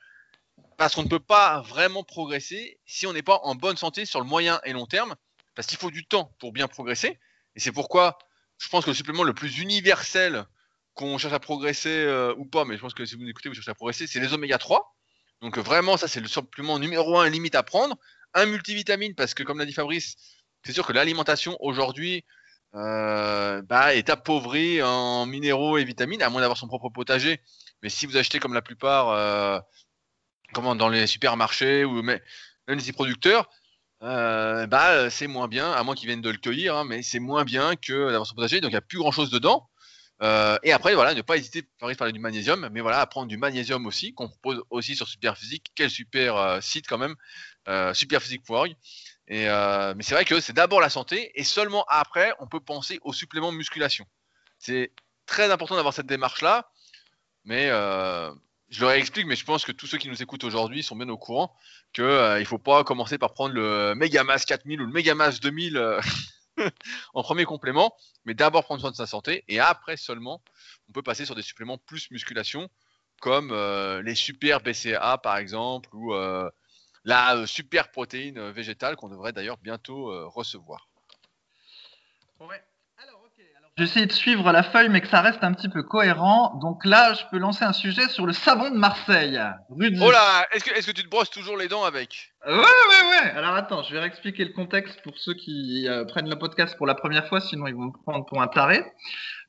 parce 0.76 0.94
qu'on 0.94 1.02
ne 1.02 1.08
peut 1.08 1.20
pas 1.20 1.62
vraiment 1.62 2.04
progresser 2.04 2.78
si 2.86 3.06
on 3.06 3.12
n'est 3.12 3.22
pas 3.22 3.40
en 3.42 3.54
bonne 3.54 3.76
santé 3.76 4.06
sur 4.06 4.20
le 4.20 4.26
moyen 4.26 4.60
et 4.64 4.72
long 4.72 4.86
terme, 4.86 5.14
parce 5.54 5.66
qu'il 5.66 5.78
faut 5.78 5.90
du 5.90 6.06
temps 6.06 6.34
pour 6.38 6.52
bien 6.52 6.68
progresser. 6.68 7.18
Et 7.56 7.60
c'est 7.60 7.72
pourquoi 7.72 8.18
je 8.58 8.68
pense 8.68 8.84
que 8.84 8.90
le 8.90 8.94
supplément 8.94 9.24
le 9.24 9.34
plus 9.34 9.58
universel 9.58 10.46
qu'on 10.94 11.18
cherche 11.18 11.34
à 11.34 11.40
progresser 11.40 11.90
euh, 11.90 12.34
ou 12.36 12.44
pas, 12.44 12.64
mais 12.64 12.76
je 12.76 12.80
pense 12.80 12.94
que 12.94 13.04
si 13.04 13.16
vous 13.16 13.26
écoutez, 13.28 13.48
vous 13.48 13.54
cherchez 13.54 13.70
à 13.70 13.74
progresser, 13.74 14.06
c'est 14.06 14.20
les 14.20 14.32
oméga 14.32 14.58
3. 14.58 14.96
Donc 15.40 15.58
vraiment, 15.58 15.96
ça 15.96 16.08
c'est 16.08 16.20
le 16.20 16.28
supplément 16.28 16.78
numéro 16.78 17.18
un 17.18 17.28
limite 17.28 17.56
à 17.56 17.62
prendre. 17.62 17.96
Un 18.32 18.46
multivitamine, 18.46 19.14
parce 19.14 19.34
que 19.34 19.42
comme 19.42 19.58
l'a 19.58 19.66
dit 19.66 19.72
Fabrice, 19.72 20.16
c'est 20.64 20.72
sûr 20.72 20.86
que 20.86 20.92
l'alimentation 20.92 21.56
aujourd'hui, 21.60 22.24
euh, 22.74 23.62
bah, 23.62 23.94
est 23.94 24.10
appauvri 24.10 24.82
en 24.82 25.26
minéraux 25.26 25.78
et 25.78 25.84
vitamines, 25.84 26.22
à 26.22 26.30
moins 26.30 26.40
d'avoir 26.40 26.58
son 26.58 26.66
propre 26.66 26.88
potager. 26.88 27.40
Mais 27.82 27.88
si 27.88 28.06
vous 28.06 28.16
achetez 28.16 28.40
comme 28.40 28.54
la 28.54 28.62
plupart, 28.62 29.10
euh, 29.10 29.60
comment, 30.52 30.74
dans 30.74 30.88
les 30.88 31.06
supermarchés 31.06 31.84
ou 31.84 32.02
même 32.02 32.20
les 32.68 32.92
producteurs, 32.92 33.48
euh, 34.02 34.66
bah, 34.66 35.08
c'est 35.10 35.28
moins 35.28 35.48
bien, 35.48 35.70
à 35.70 35.82
moins 35.84 35.94
qu'ils 35.94 36.08
viennent 36.08 36.20
de 36.20 36.30
le 36.30 36.38
cueillir, 36.38 36.76
hein, 36.76 36.84
mais 36.84 37.02
c'est 37.02 37.20
moins 37.20 37.44
bien 37.44 37.76
que 37.76 38.10
d'avoir 38.10 38.26
son 38.26 38.34
potager, 38.34 38.60
donc 38.60 38.70
il 38.70 38.74
n'y 38.74 38.78
a 38.78 38.82
plus 38.82 38.98
grand 38.98 39.12
chose 39.12 39.30
dedans. 39.30 39.68
et 40.62 40.72
après, 40.72 40.94
voilà, 40.94 41.14
ne 41.14 41.22
pas 41.22 41.36
hésiter, 41.36 41.62
à 41.80 41.94
parler 41.94 42.12
du 42.12 42.18
magnésium, 42.18 42.68
mais 42.72 42.80
voilà, 42.80 43.00
à 43.00 43.06
prendre 43.06 43.28
du 43.28 43.36
magnésium 43.36 43.86
aussi, 43.86 44.14
qu'on 44.14 44.28
propose 44.28 44.62
aussi 44.70 44.96
sur 44.96 45.06
Superphysique. 45.06 45.70
Quel 45.76 45.90
super 45.90 46.62
site 46.62 46.86
quand 46.88 46.98
même, 46.98 47.14
superphysique.org. 47.94 48.74
Euh, 49.30 49.94
mais 49.96 50.02
c'est 50.02 50.14
vrai 50.14 50.24
que 50.24 50.40
c'est 50.40 50.52
d'abord 50.52 50.80
la 50.80 50.90
santé 50.90 51.32
et 51.34 51.44
seulement 51.44 51.84
après 51.88 52.34
on 52.40 52.46
peut 52.46 52.60
penser 52.60 52.98
au 53.02 53.12
supplément 53.12 53.52
musculation. 53.52 54.06
C'est 54.58 54.92
très 55.26 55.50
important 55.50 55.76
d'avoir 55.76 55.94
cette 55.94 56.06
démarche-là, 56.06 56.70
mais 57.44 57.68
euh, 57.70 58.32
je 58.68 58.80
leur 58.80 58.92
explique, 58.92 59.26
mais 59.26 59.36
je 59.36 59.44
pense 59.44 59.64
que 59.64 59.72
tous 59.72 59.86
ceux 59.86 59.98
qui 59.98 60.08
nous 60.08 60.22
écoutent 60.22 60.44
aujourd'hui 60.44 60.82
sont 60.82 60.96
bien 60.96 61.08
au 61.08 61.18
courant 61.18 61.56
qu'il 61.92 62.04
euh, 62.04 62.38
ne 62.38 62.44
faut 62.44 62.58
pas 62.58 62.84
commencer 62.84 63.18
par 63.18 63.32
prendre 63.32 63.54
le 63.54 63.94
Megamas 63.94 64.44
4000 64.46 64.80
ou 64.80 64.86
le 64.86 64.92
Megamas 64.92 65.38
2000 65.40 65.76
euh, 65.76 66.00
en 67.14 67.22
premier 67.22 67.44
complément, 67.44 67.96
mais 68.24 68.34
d'abord 68.34 68.64
prendre 68.64 68.80
soin 68.80 68.90
de 68.90 68.96
sa 68.96 69.06
santé 69.06 69.44
et 69.48 69.58
après 69.58 69.96
seulement 69.96 70.42
on 70.88 70.92
peut 70.92 71.02
passer 71.02 71.24
sur 71.24 71.34
des 71.34 71.42
suppléments 71.42 71.78
plus 71.78 72.10
musculation 72.10 72.68
comme 73.20 73.54
les 74.04 74.14
super 74.14 74.60
BCA 74.60 75.18
par 75.18 75.38
exemple 75.38 75.88
ou 75.94 76.12
la 77.04 77.36
euh, 77.36 77.46
super 77.46 77.90
protéine 77.90 78.38
euh, 78.38 78.52
végétale 78.52 78.96
qu'on 78.96 79.08
devrait 79.08 79.32
d'ailleurs 79.32 79.58
bientôt 79.58 80.10
euh, 80.10 80.26
recevoir. 80.26 80.88
J'essaie 83.76 84.06
de 84.06 84.12
suivre 84.12 84.52
la 84.52 84.62
feuille, 84.62 84.88
mais 84.88 85.00
que 85.00 85.08
ça 85.08 85.20
reste 85.20 85.42
un 85.42 85.52
petit 85.52 85.68
peu 85.68 85.82
cohérent. 85.82 86.56
Donc 86.62 86.84
là, 86.84 87.12
je 87.14 87.24
peux 87.32 87.38
lancer 87.38 87.64
un 87.64 87.72
sujet 87.72 88.08
sur 88.08 88.24
le 88.24 88.32
savon 88.32 88.70
de 88.70 88.76
Marseille. 88.76 89.40
Rudy. 89.68 89.98
Oh 90.00 90.12
là, 90.12 90.46
est-ce 90.52 90.62
que, 90.62 90.70
est 90.70 90.86
que, 90.86 90.92
tu 90.92 91.02
te 91.02 91.08
brosses 91.08 91.30
toujours 91.30 91.56
les 91.56 91.66
dents 91.66 91.82
avec? 91.82 92.32
Ouais, 92.46 92.52
ouais, 92.52 92.60
ouais. 92.60 93.30
Alors 93.32 93.56
attends, 93.56 93.82
je 93.82 93.92
vais 93.92 93.98
réexpliquer 93.98 94.44
le 94.44 94.52
contexte 94.52 95.02
pour 95.02 95.18
ceux 95.18 95.34
qui 95.34 95.88
euh, 95.88 96.04
prennent 96.04 96.30
le 96.30 96.38
podcast 96.38 96.76
pour 96.76 96.86
la 96.86 96.94
première 96.94 97.26
fois, 97.26 97.40
sinon 97.40 97.66
ils 97.66 97.74
vont 97.74 97.86
me 97.86 98.02
prendre 98.04 98.24
pour 98.26 98.40
un 98.40 98.46
taré. 98.46 98.80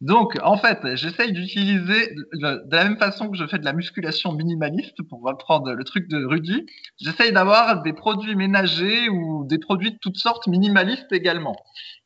Donc, 0.01 0.39
en 0.41 0.58
fait, 0.58 0.79
j'essaye 0.96 1.32
d'utiliser 1.32 2.15
de 2.34 2.75
la 2.75 2.84
même 2.84 2.98
façon 2.98 3.29
que 3.29 3.38
je 3.38 3.46
fais 3.46 3.60
de 3.60 3.65
la 3.65 3.74
musculation 3.74 4.32
minimaliste 4.34 5.03
pour 5.08 5.22
reprendre 5.22 5.72
le 5.72 5.84
truc 5.84 6.08
de 6.08 6.25
Rudy. 6.25 6.65
J'essaye 7.00 7.32
d'avoir 7.32 7.84
des 7.84 7.94
produits 7.94 8.36
ménagers 8.36 9.08
ou 9.08 9.46
des 9.46 9.60
produits 9.60 9.91
de 9.91 10.00
toutes 10.01 10.17
sortes 10.17 10.48
minimalistes 10.48 11.12
également. 11.12 11.55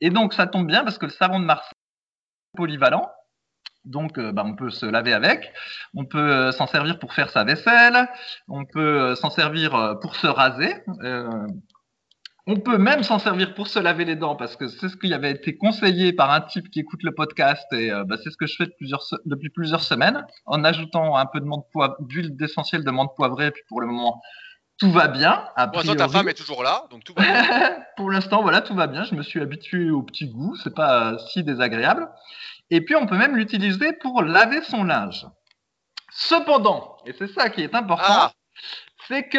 Et 0.02 0.10
donc, 0.10 0.34
ça 0.34 0.48
tombe 0.48 0.68
bien 0.68 0.84
parce 0.84 0.98
que 0.98 1.06
le 1.06 1.14
savon 1.14 1.40
de 1.40 1.46
Marseille 1.46 1.79
polyvalent. 2.56 3.10
Donc, 3.86 4.18
euh, 4.18 4.32
bah, 4.32 4.44
on 4.46 4.56
peut 4.56 4.70
se 4.70 4.86
laver 4.86 5.14
avec, 5.14 5.52
on 5.96 6.06
peut 6.06 6.18
euh, 6.20 6.52
s'en 6.52 6.68
servir 6.68 7.00
pour 7.00 7.14
faire 7.14 7.30
sa 7.30 7.44
vaisselle, 7.44 8.08
on 8.48 8.66
peut 8.66 9.02
euh, 9.02 9.16
s'en 9.16 9.30
servir 9.30 9.98
pour 10.02 10.16
se 10.16 10.28
raser, 10.28 10.76
on 12.46 12.60
peut 12.60 12.78
même 12.78 13.04
s'en 13.04 13.20
servir 13.20 13.54
pour 13.54 13.68
se 13.68 13.80
laver 13.80 14.06
les 14.06 14.16
dents 14.16 14.36
parce 14.36 14.56
que 14.56 14.68
c'est 14.68 14.90
ce 14.90 14.98
qui 14.98 15.14
avait 15.14 15.32
été 15.32 15.56
conseillé 15.56 16.14
par 16.14 16.32
un 16.32 16.42
type 16.42 16.70
qui 16.72 16.80
écoute 16.80 17.04
le 17.04 17.14
podcast 17.14 17.66
et 17.72 17.92
bah, 18.08 18.18
c'est 18.24 18.32
ce 18.32 18.38
que 18.38 18.48
je 18.48 18.56
fais 18.56 18.66
depuis 19.26 19.50
plusieurs, 19.50 19.84
semaines. 19.84 20.26
En 20.48 20.64
ajoutant 20.64 21.16
un 21.16 21.28
peu 21.28 21.40
de 21.40 22.08
d'huile 22.08 22.36
d'essentiel 22.36 22.84
de 22.84 22.90
menthe 22.90 23.16
poivrée 23.16 23.52
puis 23.52 23.62
pour 23.68 23.82
le 23.82 23.88
moment 23.88 24.20
tout 24.80 24.92
va 24.92 25.08
bien. 25.08 25.46
Pour 25.56 25.78
l'instant, 25.78 25.96
ta 25.96 26.08
femme 26.08 26.30
est 26.30 26.34
toujours 26.34 26.64
là, 26.64 26.86
donc 26.90 27.04
tout 27.04 27.14
va 27.16 27.24
bien. 27.24 27.78
pour 27.98 28.10
l'instant, 28.10 28.42
voilà, 28.42 28.62
tout 28.62 28.74
va 28.74 28.88
bien. 28.88 29.04
Je 29.04 29.14
me 29.14 29.24
suis 29.24 29.42
habitué 29.42 29.92
au 29.92 30.02
petit 30.02 30.28
goût, 30.28 30.56
c'est 30.64 30.74
pas 30.74 31.18
si 31.32 31.44
désagréable. 31.44 32.10
Et 32.72 32.82
puis, 32.82 32.96
on 32.96 33.06
peut 33.06 33.18
même 33.18 33.36
l'utiliser 33.36 33.94
pour 33.94 34.24
laver 34.24 34.62
son 34.64 34.84
linge. 34.84 35.28
Cependant, 36.12 36.98
et 37.06 37.14
c'est 37.14 37.28
ça 37.28 37.50
qui 37.50 37.62
est 37.62 37.76
important, 37.76 38.04
ah. 38.08 38.32
c'est 39.08 39.28
que 39.28 39.38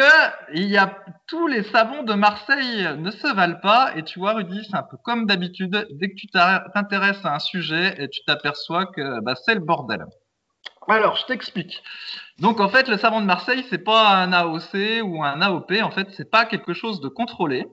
il 0.53 0.67
y 0.67 0.77
a 0.77 0.97
tous 1.27 1.47
les 1.47 1.63
savons 1.63 2.03
de 2.03 2.13
Marseille 2.13 2.87
ne 2.97 3.11
se 3.11 3.33
valent 3.33 3.59
pas. 3.61 3.91
Et 3.95 4.03
tu 4.03 4.19
vois, 4.19 4.33
Rudy, 4.33 4.65
c'est 4.69 4.77
un 4.77 4.83
peu 4.83 4.97
comme 5.03 5.25
d'habitude. 5.25 5.87
Dès 5.91 6.09
que 6.09 6.15
tu 6.15 6.27
t'intéresses 6.27 7.25
à 7.25 7.35
un 7.35 7.39
sujet 7.39 7.95
et 7.97 8.09
tu 8.09 8.21
t'aperçois 8.25 8.85
que 8.85 9.21
bah, 9.21 9.35
c'est 9.35 9.55
le 9.55 9.61
bordel. 9.61 10.05
Alors, 10.87 11.15
je 11.15 11.25
t'explique. 11.25 11.83
Donc, 12.41 12.59
en 12.59 12.69
fait, 12.69 12.87
le 12.87 12.97
savon 12.97 13.21
de 13.21 13.27
Marseille, 13.27 13.63
c'est 13.69 13.83
pas 13.83 14.15
un 14.15 14.33
AOC 14.33 15.03
ou 15.03 15.23
un 15.23 15.41
AOP. 15.43 15.73
En 15.83 15.91
fait, 15.91 16.07
c'est 16.17 16.31
pas 16.31 16.45
quelque 16.45 16.73
chose 16.73 16.99
de 16.99 17.07
contrôlé. 17.07 17.67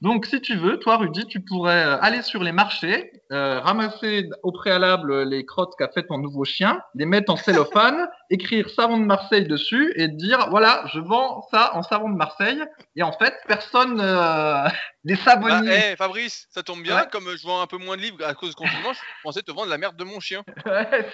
Donc, 0.00 0.24
si 0.24 0.40
tu 0.40 0.56
veux, 0.56 0.78
toi, 0.78 0.96
Rudy, 0.96 1.26
tu 1.26 1.40
pourrais 1.40 1.84
euh, 1.84 1.98
aller 2.00 2.22
sur 2.22 2.42
les 2.42 2.52
marchés, 2.52 3.12
euh, 3.32 3.60
ramasser 3.60 4.28
au 4.42 4.50
préalable 4.50 5.22
les 5.22 5.44
crottes 5.44 5.74
qu'a 5.78 5.88
fait 5.88 6.06
ton 6.06 6.16
nouveau 6.16 6.44
chien, 6.44 6.80
les 6.94 7.04
mettre 7.04 7.32
en 7.32 7.36
cellophane, 7.36 8.08
écrire 8.30 8.68
savon 8.70 8.96
de 8.98 9.04
Marseille 9.04 9.46
dessus 9.46 9.92
et 9.96 10.08
dire 10.08 10.48
voilà, 10.48 10.84
je 10.92 11.00
vends 11.00 11.46
ça 11.50 11.74
en 11.74 11.82
savon 11.82 12.08
de 12.08 12.16
Marseille. 12.16 12.62
Et 12.96 13.02
en 13.02 13.12
fait, 13.12 13.34
personne, 13.46 14.00
euh, 14.00 14.68
les 15.04 15.16
savonniers. 15.16 15.70
Ah, 15.70 15.90
hey, 15.90 15.96
Fabrice, 15.96 16.46
ça 16.50 16.62
tombe 16.62 16.82
bien. 16.82 17.04
Comme 17.12 17.28
je 17.36 17.46
vends 17.46 17.60
un 17.60 17.66
peu 17.66 17.78
moins 17.78 17.96
de 17.96 18.02
livres 18.02 18.24
à 18.24 18.32
cause 18.32 18.50
du 18.50 18.56
confinement, 18.56 18.94
je 18.94 19.00
pensais 19.22 19.42
te 19.42 19.52
vendre 19.52 19.68
la 19.68 19.78
merde 19.78 19.96
de 19.96 20.04
mon 20.04 20.20
chien. 20.20 20.42
Ouais, 20.64 21.06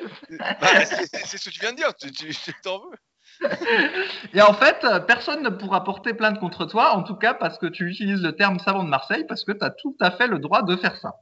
bah, 0.61 0.85
c'est 0.85 1.37
ce 1.37 1.45
que 1.49 1.51
tu 1.51 1.61
viens 1.61 1.73
de 1.73 1.77
dire. 1.77 1.93
Tu 1.97 2.53
t'en 2.63 2.79
veux. 2.79 3.00
Et 4.35 4.43
en 4.43 4.53
fait, 4.53 4.87
personne 5.07 5.43
ne 5.43 5.49
pourra 5.49 5.85
porter 5.85 6.15
plainte 6.15 6.39
contre 6.39 6.67
toi, 6.67 6.95
en 6.95 7.03
tout 7.03 7.17
cas 7.17 7.35
parce 7.35 7.59
que 7.59 7.67
tu 7.67 7.89
utilises 7.89 8.23
le 8.23 8.33
terme 8.33 8.59
savon 8.59 8.85
de 8.85 8.89
Marseille, 8.89 9.25
parce 9.27 9.45
que 9.45 9.53
tu 9.53 9.65
as 9.65 9.71
tout 9.71 9.97
à 10.01 10.11
fait 10.11 10.27
le 10.27 10.39
droit 10.39 10.63
de 10.63 10.77
faire 10.77 10.97
ça. 10.97 11.15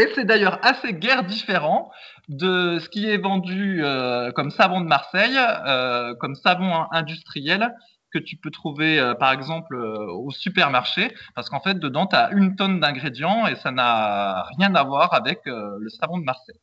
Et 0.00 0.08
c'est 0.14 0.24
d'ailleurs 0.24 0.58
assez 0.62 0.92
guère 0.92 1.24
différent 1.24 1.90
de 2.28 2.78
ce 2.80 2.88
qui 2.88 3.08
est 3.08 3.18
vendu 3.18 3.84
euh, 3.84 4.32
comme 4.32 4.50
savon 4.50 4.80
de 4.80 4.86
Marseille, 4.86 5.38
euh, 5.38 6.14
comme 6.16 6.34
savon 6.34 6.86
industriel 6.90 7.74
que 8.12 8.18
tu 8.18 8.36
peux 8.36 8.50
trouver 8.50 8.98
euh, 8.98 9.14
par 9.14 9.32
exemple 9.32 9.76
au 9.76 10.30
supermarché, 10.30 11.12
parce 11.34 11.48
qu'en 11.48 11.60
fait 11.60 11.78
dedans 11.78 12.06
tu 12.06 12.16
as 12.16 12.30
une 12.32 12.56
tonne 12.56 12.80
d'ingrédients 12.80 13.46
et 13.46 13.54
ça 13.56 13.70
n'a 13.70 14.44
rien 14.58 14.74
à 14.74 14.82
voir 14.82 15.14
avec 15.14 15.42
le 15.46 15.88
savon 15.88 16.18
de 16.18 16.24
Marseille, 16.24 16.58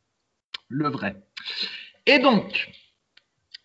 le 0.68 0.88
vrai. 0.88 1.16
Et 2.06 2.18
donc, 2.18 2.70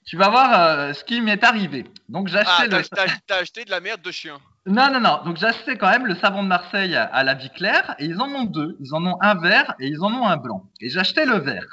tu 0.07 0.15
vas 0.15 0.29
voir 0.29 0.59
euh, 0.59 0.93
ce 0.93 1.03
qui 1.03 1.19
m'est 1.21 1.43
arrivé. 1.43 1.85
Donc 2.07 2.33
acheté 2.33 2.73
ah, 2.73 3.07
t'as, 3.27 3.39
acheté 3.39 3.65
de 3.65 3.69
la 3.69 3.81
merde 3.81 4.01
de 4.01 4.11
chien. 4.11 4.39
Non, 4.65 4.89
non, 4.89 5.01
non. 5.01 5.21
Donc 5.25 5.43
acheté 5.43 5.77
quand 5.77 5.89
même 5.89 6.07
le 6.07 6.15
savon 6.15 6.43
de 6.43 6.47
Marseille 6.47 6.95
à 6.95 7.23
la 7.23 7.33
vie 7.33 7.49
claire 7.49 7.93
et 7.99 8.05
ils 8.05 8.19
en 8.21 8.29
ont 8.29 8.45
deux. 8.45 8.77
Ils 8.79 8.95
en 8.95 9.05
ont 9.05 9.17
un 9.21 9.35
vert 9.35 9.75
et 9.81 9.87
ils 9.87 10.01
en 10.01 10.11
ont 10.13 10.25
un 10.25 10.37
blanc. 10.37 10.63
Et 10.79 10.97
acheté 10.97 11.25
le 11.25 11.39
vert, 11.39 11.67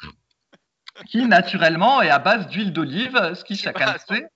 qui 1.06 1.24
naturellement 1.26 2.02
est 2.02 2.10
à 2.10 2.18
base 2.18 2.48
d'huile 2.48 2.72
d'olive, 2.72 3.34
ce 3.34 3.44
qui 3.44 3.56
chacun 3.56 3.96
sait. 3.98 4.26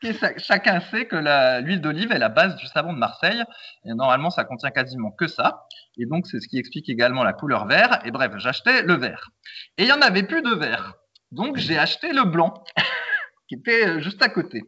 Chacun 0.38 0.80
sait 0.92 1.06
que 1.06 1.16
l'huile 1.60 1.80
d'olive 1.80 2.12
est 2.12 2.18
la 2.18 2.28
base 2.28 2.54
du 2.56 2.66
savon 2.66 2.92
de 2.92 2.98
Marseille. 2.98 3.42
Et 3.84 3.94
normalement, 3.94 4.30
ça 4.30 4.44
contient 4.44 4.70
quasiment 4.70 5.10
que 5.10 5.26
ça. 5.26 5.66
Et 5.96 6.06
donc, 6.06 6.26
c'est 6.28 6.38
ce 6.40 6.46
qui 6.46 6.58
explique 6.58 6.88
également 6.88 7.24
la 7.24 7.32
couleur 7.32 7.66
vert. 7.66 7.98
Et 8.04 8.12
bref, 8.12 8.32
j'achetais 8.36 8.82
le 8.82 8.94
vert. 8.94 9.30
Et 9.76 9.82
il 9.82 9.86
n'y 9.86 9.92
en 9.92 10.00
avait 10.00 10.22
plus 10.22 10.42
de 10.42 10.54
vert. 10.54 10.94
Donc 11.32 11.56
j'ai 11.56 11.78
acheté 11.78 12.12
le 12.12 12.24
blanc 12.24 12.54
qui 13.48 13.56
était 13.56 13.86
euh, 13.86 14.00
juste 14.00 14.22
à 14.22 14.28
côté. 14.28 14.62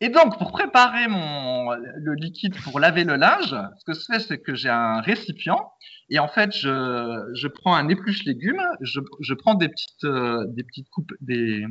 Et 0.00 0.08
donc 0.08 0.38
pour 0.38 0.52
préparer 0.52 1.06
mon 1.08 1.70
le 1.70 2.14
liquide 2.14 2.56
pour 2.62 2.80
laver 2.80 3.04
le 3.04 3.16
linge, 3.16 3.54
ce 3.78 3.84
que 3.84 3.94
je 3.94 4.04
fais 4.04 4.18
c'est 4.18 4.38
que 4.38 4.54
j'ai 4.54 4.68
un 4.68 5.00
récipient 5.00 5.72
et 6.10 6.18
en 6.18 6.28
fait 6.28 6.56
je, 6.56 7.30
je 7.34 7.48
prends 7.48 7.74
un 7.74 7.88
épluche 7.88 8.24
légumes, 8.24 8.62
je, 8.80 9.00
je 9.20 9.34
prends 9.34 9.54
des 9.54 9.68
petites 9.68 10.04
euh, 10.04 10.44
des 10.48 10.64
petites 10.64 10.90
coupes 10.90 11.12
des 11.20 11.64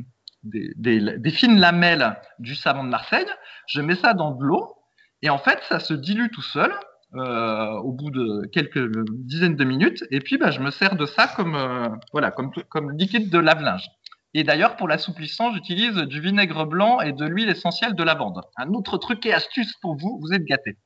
des, 0.44 0.72
des, 0.76 1.30
fines 1.30 1.60
lamelles 1.60 2.16
du 2.40 2.56
savon 2.56 2.82
de 2.82 2.88
Marseille, 2.88 3.28
je 3.68 3.80
mets 3.80 3.94
ça 3.94 4.12
dans 4.12 4.32
de 4.32 4.42
l'eau 4.42 4.74
et 5.20 5.30
en 5.30 5.38
fait 5.38 5.60
ça 5.68 5.78
se 5.78 5.94
dilue 5.94 6.30
tout 6.32 6.42
seul 6.42 6.72
euh, 7.14 7.72
au 7.80 7.92
bout 7.92 8.10
de 8.10 8.46
quelques 8.46 8.88
dizaines 9.10 9.54
de 9.54 9.64
minutes. 9.64 10.02
Et 10.10 10.20
puis, 10.20 10.38
bah, 10.38 10.50
je 10.50 10.60
me 10.60 10.70
sers 10.70 10.96
de 10.96 11.04
ça 11.04 11.28
comme, 11.36 11.56
euh, 11.56 11.88
voilà, 12.12 12.30
comme, 12.30 12.50
comme 12.70 12.96
liquide 12.96 13.28
de 13.28 13.38
lave-linge. 13.38 13.86
Et 14.34 14.44
d'ailleurs, 14.44 14.76
pour 14.76 14.88
l'assouplissant, 14.88 15.52
j'utilise 15.52 15.94
du 15.94 16.20
vinaigre 16.20 16.64
blanc 16.64 17.00
et 17.00 17.12
de 17.12 17.26
l'huile 17.26 17.50
essentielle 17.50 17.94
de 17.94 18.02
lavande. 18.02 18.40
Un 18.56 18.72
autre 18.72 18.96
truc 18.96 19.26
et 19.26 19.34
astuce 19.34 19.74
pour 19.82 19.96
vous, 19.96 20.18
vous 20.22 20.32
êtes 20.32 20.44
gâtés. 20.44 20.78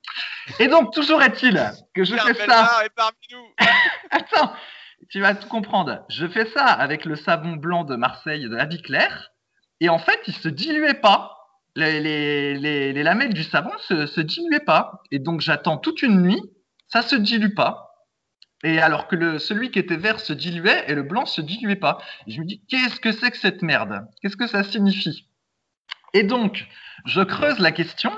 Et 0.59 0.67
donc, 0.67 0.93
toujours 0.93 1.23
est-il 1.23 1.63
que 1.95 2.05
je 2.05 2.17
fais 2.17 2.35
ça. 2.47 2.83
Attends, 4.11 4.53
tu 5.11 5.21
vas 5.21 5.35
tout 5.35 5.49
comprendre. 5.49 6.05
Je 6.09 6.27
fais 6.27 6.47
ça 6.47 6.65
avec 6.65 7.05
le 7.05 7.15
savon 7.15 7.55
blanc 7.55 7.85
de 7.85 7.95
Marseille 7.95 8.49
de 8.49 8.55
la 8.55 8.65
vie 8.65 8.83
claire. 8.83 9.31
Et 9.81 9.89
en 9.89 9.99
fait, 9.99 10.21
il 10.27 10.35
se 10.35 10.49
diluait 10.49 10.95
pas. 10.95 11.33
Les, 11.77 12.01
les, 12.01 12.93
les, 12.93 13.03
lamelles 13.03 13.35
du 13.35 13.45
savon 13.45 13.71
se, 13.79 14.07
se 14.07 14.21
diluaient 14.21 14.61
pas. 14.61 15.03
Et 15.13 15.19
donc, 15.19 15.41
j'attends 15.41 15.77
toute 15.77 16.03
une 16.03 16.21
nuit. 16.23 16.43
Ça 16.89 17.03
se 17.03 17.15
dilue 17.15 17.55
pas. 17.55 17.86
Et 18.65 18.81
alors 18.81 19.07
que 19.07 19.39
celui 19.39 19.71
qui 19.71 19.79
était 19.79 19.97
vert 19.97 20.21
se 20.21 20.33
diluait 20.33 20.85
et 20.89 20.95
le 20.95 21.03
blanc 21.03 21.27
se 21.27 21.41
diluait 21.41 21.77
pas. 21.77 21.99
je 22.27 22.41
me 22.41 22.47
dis, 22.47 22.63
qu'est-ce 22.69 23.01
que 23.01 23.13
c'est 23.13 23.31
que 23.31 23.37
cette 23.37 23.63
merde? 23.63 24.07
Qu'est-ce 24.21 24.37
que 24.37 24.47
ça 24.47 24.65
signifie? 24.65 25.29
Et 26.15 26.23
donc, 26.23 26.67
je 27.05 27.21
creuse 27.21 27.59
la 27.59 27.73
question, 27.73 28.13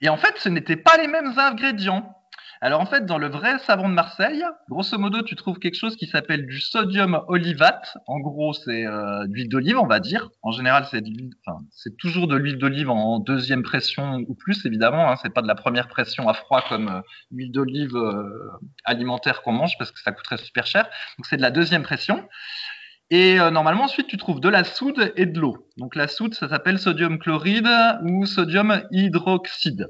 et 0.00 0.08
en 0.08 0.16
fait, 0.16 0.34
ce 0.38 0.48
n'étaient 0.48 0.76
pas 0.76 0.96
les 0.96 1.06
mêmes 1.06 1.38
ingrédients. 1.38 2.15
Alors 2.60 2.80
en 2.80 2.86
fait, 2.86 3.04
dans 3.04 3.18
le 3.18 3.28
vrai 3.28 3.58
savon 3.58 3.88
de 3.88 3.94
Marseille, 3.94 4.42
grosso 4.68 4.96
modo, 4.98 5.22
tu 5.22 5.36
trouves 5.36 5.58
quelque 5.58 5.74
chose 5.74 5.96
qui 5.96 6.06
s'appelle 6.06 6.46
du 6.46 6.60
sodium 6.60 7.20
olivate. 7.28 7.96
En 8.06 8.18
gros, 8.18 8.52
c'est 8.54 8.86
euh, 8.86 9.26
de 9.26 9.32
l'huile 9.32 9.48
d'olive, 9.48 9.78
on 9.78 9.86
va 9.86 10.00
dire. 10.00 10.30
En 10.42 10.52
général, 10.52 10.86
c'est 10.90 11.96
toujours 11.98 12.28
de 12.28 12.36
l'huile 12.36 12.58
d'olive 12.58 12.90
en 12.90 13.18
deuxième 13.18 13.62
pression 13.62 14.24
ou 14.26 14.34
plus, 14.34 14.64
évidemment. 14.64 15.10
Hein. 15.10 15.16
C'est 15.22 15.32
pas 15.32 15.42
de 15.42 15.48
la 15.48 15.54
première 15.54 15.88
pression 15.88 16.28
à 16.28 16.34
froid 16.34 16.62
comme 16.68 16.88
euh, 16.88 17.00
l'huile 17.30 17.52
d'olive 17.52 17.96
euh, 17.96 18.50
alimentaire 18.84 19.42
qu'on 19.42 19.52
mange 19.52 19.76
parce 19.78 19.90
que 19.90 20.00
ça 20.00 20.12
coûterait 20.12 20.38
super 20.38 20.66
cher. 20.66 20.84
Donc 21.18 21.26
c'est 21.26 21.36
de 21.36 21.42
la 21.42 21.50
deuxième 21.50 21.82
pression. 21.82 22.26
Et 23.10 23.38
euh, 23.38 23.50
normalement, 23.50 23.84
ensuite, 23.84 24.08
tu 24.08 24.16
trouves 24.16 24.40
de 24.40 24.48
la 24.48 24.64
soude 24.64 25.12
et 25.16 25.26
de 25.26 25.38
l'eau. 25.38 25.68
Donc 25.76 25.94
la 25.94 26.08
soude, 26.08 26.34
ça 26.34 26.48
s'appelle 26.48 26.78
sodium 26.78 27.18
chloride 27.18 27.68
ou 28.02 28.26
sodium 28.26 28.82
hydroxyde. 28.90 29.88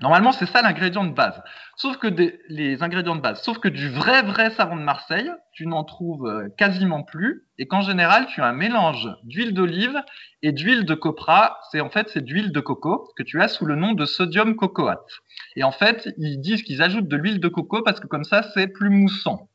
Normalement, 0.00 0.32
c'est 0.32 0.46
ça 0.46 0.62
l'ingrédient 0.62 1.04
de 1.04 1.12
base. 1.12 1.42
Sauf 1.76 1.98
que 1.98 2.08
les 2.48 2.82
ingrédients 2.82 3.16
de 3.16 3.20
base, 3.20 3.42
sauf 3.42 3.58
que 3.58 3.68
du 3.68 3.88
vrai 3.90 4.22
vrai 4.22 4.50
savon 4.50 4.76
de 4.76 4.82
Marseille, 4.82 5.30
tu 5.52 5.66
n'en 5.66 5.84
trouves 5.84 6.26
euh, 6.26 6.48
quasiment 6.56 7.02
plus, 7.02 7.46
et 7.58 7.66
qu'en 7.66 7.82
général, 7.82 8.26
tu 8.26 8.40
as 8.40 8.46
un 8.46 8.52
mélange 8.52 9.08
d'huile 9.24 9.52
d'olive 9.52 10.00
et 10.42 10.52
d'huile 10.52 10.84
de 10.84 10.94
copra. 10.94 11.58
C'est 11.70 11.80
en 11.80 11.90
fait 11.90 12.08
c'est 12.08 12.24
d'huile 12.24 12.52
de 12.52 12.60
coco 12.60 13.10
que 13.16 13.22
tu 13.22 13.42
as 13.42 13.48
sous 13.48 13.66
le 13.66 13.76
nom 13.76 13.92
de 13.92 14.06
sodium 14.06 14.56
cocoate. 14.56 15.20
Et 15.56 15.64
en 15.64 15.72
fait, 15.72 16.08
ils 16.16 16.40
disent 16.40 16.62
qu'ils 16.62 16.82
ajoutent 16.82 17.08
de 17.08 17.16
l'huile 17.16 17.40
de 17.40 17.48
coco 17.48 17.82
parce 17.82 18.00
que 18.00 18.06
comme 18.06 18.24
ça, 18.24 18.42
c'est 18.54 18.68
plus 18.68 18.90
moussant 18.90 19.48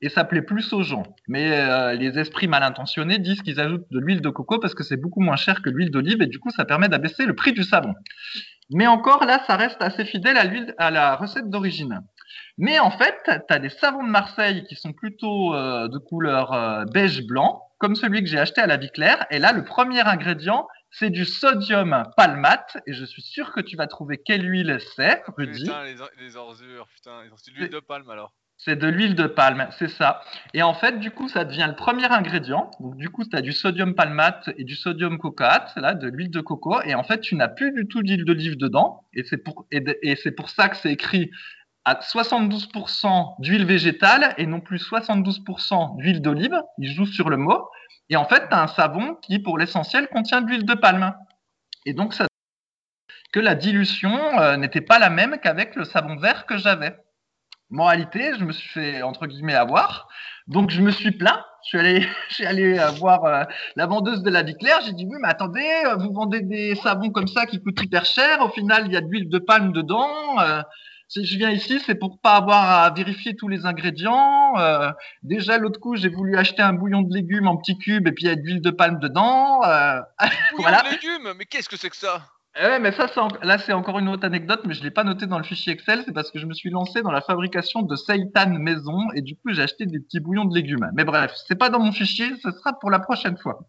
et 0.00 0.08
ça 0.08 0.24
plaît 0.24 0.42
plus 0.42 0.72
aux 0.72 0.82
gens. 0.82 1.04
Mais 1.28 1.58
euh, 1.58 1.94
les 1.94 2.18
esprits 2.18 2.48
mal 2.48 2.62
intentionnés 2.62 3.18
disent 3.18 3.42
qu'ils 3.42 3.60
ajoutent 3.60 3.86
de 3.90 3.98
l'huile 3.98 4.20
de 4.20 4.30
coco 4.30 4.58
parce 4.58 4.74
que 4.74 4.82
c'est 4.82 4.96
beaucoup 4.96 5.20
moins 5.20 5.36
cher 5.36 5.62
que 5.62 5.70
l'huile 5.70 5.90
d'olive 5.90 6.22
et 6.22 6.26
du 6.26 6.38
coup 6.38 6.50
ça 6.50 6.64
permet 6.64 6.88
d'abaisser 6.88 7.26
le 7.26 7.34
prix 7.34 7.52
du 7.52 7.62
savon. 7.62 7.94
Mais 8.70 8.86
encore 8.86 9.24
là, 9.24 9.42
ça 9.46 9.56
reste 9.56 9.82
assez 9.82 10.04
fidèle 10.04 10.36
à, 10.36 10.44
l'huile, 10.44 10.74
à 10.78 10.90
la 10.90 11.16
recette 11.16 11.50
d'origine. 11.50 12.00
Mais 12.56 12.78
en 12.78 12.90
fait, 12.90 13.16
tu 13.26 13.54
as 13.54 13.58
des 13.58 13.68
savons 13.68 14.02
de 14.02 14.08
Marseille 14.08 14.64
qui 14.68 14.74
sont 14.74 14.92
plutôt 14.92 15.54
euh, 15.54 15.88
de 15.88 15.98
couleur 15.98 16.52
euh, 16.52 16.84
beige 16.84 17.26
blanc, 17.26 17.62
comme 17.78 17.94
celui 17.94 18.22
que 18.22 18.26
j'ai 18.28 18.38
acheté 18.38 18.60
à 18.60 18.66
la 18.66 18.76
vie 18.76 18.90
claire. 18.90 19.26
Et 19.30 19.38
là, 19.38 19.52
le 19.52 19.64
premier 19.64 20.00
ingrédient, 20.00 20.66
c'est 20.90 21.10
du 21.10 21.24
sodium 21.24 22.04
palmate. 22.16 22.78
Et 22.86 22.94
je 22.94 23.04
suis 23.04 23.22
sûr 23.22 23.52
que 23.52 23.60
tu 23.60 23.76
vas 23.76 23.86
trouver 23.86 24.20
quelle 24.24 24.48
huile 24.48 24.78
c'est, 24.96 25.22
Rudy. 25.36 25.64
Putain, 25.64 25.84
les, 25.84 25.96
les 26.20 26.36
ordures, 26.36 26.88
putain, 26.94 27.22
l'huile 27.54 27.70
de 27.70 27.80
palme 27.80 28.08
alors. 28.08 28.32
C'est 28.64 28.76
de 28.76 28.88
l'huile 28.88 29.14
de 29.14 29.26
palme, 29.26 29.68
c'est 29.78 29.88
ça. 29.88 30.22
Et 30.54 30.62
en 30.62 30.72
fait, 30.72 30.98
du 30.98 31.10
coup, 31.10 31.28
ça 31.28 31.44
devient 31.44 31.66
le 31.68 31.76
premier 31.76 32.06
ingrédient. 32.10 32.70
Donc, 32.80 32.96
du 32.96 33.10
coup, 33.10 33.22
tu 33.22 33.36
as 33.36 33.42
du 33.42 33.52
sodium 33.52 33.94
palmate 33.94 34.48
et 34.56 34.64
du 34.64 34.74
sodium 34.74 35.18
cocoate, 35.18 35.70
là, 35.76 35.92
de 35.92 36.08
l'huile 36.08 36.30
de 36.30 36.40
coco. 36.40 36.80
Et 36.82 36.94
en 36.94 37.04
fait, 37.04 37.20
tu 37.20 37.34
n'as 37.34 37.48
plus 37.48 37.72
du 37.72 37.86
tout 37.86 38.02
d'huile 38.02 38.24
d'olive 38.24 38.56
dedans. 38.56 39.04
Et 39.12 39.22
c'est 39.24 39.36
pour, 39.36 39.66
et 39.70 40.16
c'est 40.16 40.30
pour 40.30 40.48
ça 40.48 40.70
que 40.70 40.78
c'est 40.78 40.90
écrit 40.90 41.30
à 41.84 41.96
72% 41.96 43.34
d'huile 43.40 43.66
végétale 43.66 44.34
et 44.38 44.46
non 44.46 44.60
plus 44.60 44.78
72% 44.78 45.98
d'huile 45.98 46.22
d'olive. 46.22 46.58
Il 46.78 46.90
joue 46.90 47.04
sur 47.04 47.28
le 47.28 47.36
mot. 47.36 47.68
Et 48.08 48.16
en 48.16 48.24
fait, 48.24 48.48
tu 48.48 48.54
as 48.54 48.62
un 48.62 48.68
savon 48.68 49.16
qui, 49.16 49.40
pour 49.40 49.58
l'essentiel, 49.58 50.08
contient 50.08 50.40
de 50.40 50.48
l'huile 50.48 50.64
de 50.64 50.74
palme. 50.74 51.14
Et 51.84 51.92
donc, 51.92 52.14
ça 52.14 52.26
que 53.30 53.40
la 53.40 53.56
dilution 53.56 54.16
euh, 54.38 54.56
n'était 54.56 54.80
pas 54.80 54.98
la 54.98 55.10
même 55.10 55.38
qu'avec 55.42 55.74
le 55.74 55.84
savon 55.84 56.16
vert 56.16 56.46
que 56.46 56.56
j'avais. 56.56 56.96
Moralité, 57.70 58.32
je 58.38 58.44
me 58.44 58.52
suis 58.52 58.68
fait 58.68 59.02
entre 59.02 59.26
guillemets 59.26 59.54
avoir. 59.54 60.08
Donc 60.46 60.70
je 60.70 60.80
me 60.82 60.90
suis 60.90 61.12
plaint. 61.12 61.40
Je 61.64 61.68
suis 61.68 61.78
allé, 61.78 62.06
je 62.28 62.34
suis 62.34 62.46
allé 62.46 62.78
euh, 62.78 62.90
voir 62.90 63.24
euh, 63.24 63.44
la 63.76 63.86
vendeuse 63.86 64.22
de 64.22 64.30
la 64.30 64.42
vie 64.42 64.56
claire. 64.56 64.80
J'ai 64.84 64.92
dit 64.92 65.06
oui, 65.06 65.16
mais 65.20 65.28
attendez, 65.28 65.66
euh, 65.86 65.96
vous 65.96 66.12
vendez 66.12 66.40
des 66.40 66.74
savons 66.76 67.10
comme 67.10 67.28
ça 67.28 67.46
qui 67.46 67.62
coûtent 67.62 67.82
hyper 67.82 68.04
cher. 68.04 68.40
Au 68.42 68.50
final, 68.50 68.84
il 68.86 68.92
y 68.92 68.96
a 68.96 69.00
de 69.00 69.06
l'huile 69.06 69.28
de 69.28 69.38
palme 69.38 69.72
dedans. 69.72 70.36
si 71.08 71.24
je 71.24 71.36
viens 71.36 71.50
ici, 71.50 71.80
c'est 71.84 71.94
pour 71.94 72.20
pas 72.20 72.36
avoir 72.36 72.84
à 72.84 72.90
vérifier 72.90 73.34
tous 73.34 73.48
les 73.48 73.64
ingrédients. 73.66 74.54
déjà 75.22 75.58
l'autre 75.58 75.80
coup, 75.80 75.96
j'ai 75.96 76.08
voulu 76.08 76.36
acheter 76.36 76.62
un 76.62 76.74
bouillon 76.74 77.02
de 77.02 77.14
légumes 77.14 77.48
en 77.48 77.56
petits 77.56 77.78
cubes 77.78 78.06
et 78.06 78.12
puis 78.12 78.24
il 78.24 78.28
y 78.28 78.32
a 78.32 78.36
de 78.36 78.42
l'huile 78.42 78.60
de 78.60 78.70
palme 78.70 78.98
dedans. 78.98 79.60
bouillon 80.56 80.68
de 80.68 80.90
légumes, 80.90 81.32
mais 81.38 81.46
qu'est-ce 81.46 81.68
que 81.68 81.76
c'est 81.76 81.90
que 81.90 81.96
ça? 81.96 82.22
Ouais, 82.56 82.78
mais 82.78 82.92
ça, 82.92 83.06
là, 83.42 83.58
c'est 83.58 83.72
encore 83.72 83.98
une 83.98 84.08
autre 84.08 84.24
anecdote, 84.24 84.62
mais 84.64 84.74
je 84.74 84.82
l'ai 84.82 84.90
pas 84.90 85.04
noté 85.04 85.26
dans 85.26 85.38
le 85.38 85.44
fichier 85.44 85.72
Excel. 85.72 86.02
C'est 86.04 86.12
parce 86.12 86.30
que 86.30 86.38
je 86.38 86.46
me 86.46 86.54
suis 86.54 86.70
lancé 86.70 87.02
dans 87.02 87.10
la 87.10 87.20
fabrication 87.20 87.82
de 87.82 87.96
seitan 87.96 88.50
maison 88.50 89.10
et 89.14 89.22
du 89.22 89.36
coup, 89.36 89.50
j'ai 89.50 89.62
acheté 89.62 89.86
des 89.86 90.00
petits 90.00 90.20
bouillons 90.20 90.44
de 90.44 90.54
légumes. 90.54 90.90
Mais 90.94 91.04
bref, 91.04 91.32
c'est 91.46 91.56
pas 91.56 91.70
dans 91.70 91.80
mon 91.80 91.92
fichier, 91.92 92.26
ce 92.42 92.50
sera 92.50 92.78
pour 92.78 92.90
la 92.90 92.98
prochaine 92.98 93.36
fois. 93.36 93.60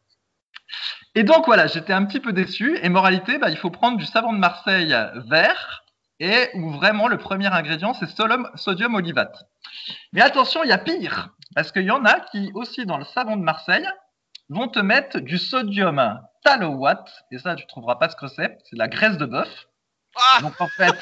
Et 1.16 1.24
donc 1.24 1.46
voilà, 1.46 1.68
j'étais 1.68 1.94
un 1.94 2.06
petit 2.06 2.20
peu 2.20 2.34
déçu. 2.34 2.78
Et 2.82 2.90
moralité, 2.90 3.38
bah, 3.38 3.50
il 3.50 3.58
faut 3.58 3.72
prendre 3.72 3.98
du 3.98 4.06
savon 4.06 4.34
de 4.34 4.40
Marseille 4.40 4.96
vert 5.28 5.84
et 6.20 6.50
où 6.54 6.72
vraiment 6.72 7.08
le 7.08 7.18
premier 7.18 7.48
ingrédient, 7.48 7.94
c'est 7.94 8.10
sodium 8.56 8.96
olivate. 8.96 9.46
Mais 10.14 10.22
attention, 10.22 10.64
il 10.64 10.70
y 10.70 10.74
a 10.74 10.78
pire. 10.78 11.30
Parce 11.56 11.72
qu'il 11.72 11.84
y 11.84 11.92
en 11.92 12.04
a 12.06 12.20
qui, 12.20 12.52
aussi 12.54 12.86
dans 12.86 12.98
le 12.98 13.06
savon 13.06 13.38
de 13.38 13.44
Marseille, 13.44 13.88
vont 14.50 14.68
te 14.68 14.80
mettre 14.80 15.20
du 15.20 15.38
sodium 15.38 16.22
talowatt, 16.44 17.10
et 17.32 17.40
ça, 17.40 17.56
tu 17.56 17.66
trouveras 17.68 17.96
pas 17.96 18.10
ce 18.10 18.16
que 18.16 18.28
c'est. 18.28 18.58
C'est 18.70 18.76
la 18.78 18.88
graisse 18.88 19.18
de 19.18 19.26
bœuf. 19.26 19.68
Ah 20.16 20.40
donc 20.42 20.60
en 20.62 20.68
fait, 20.68 20.96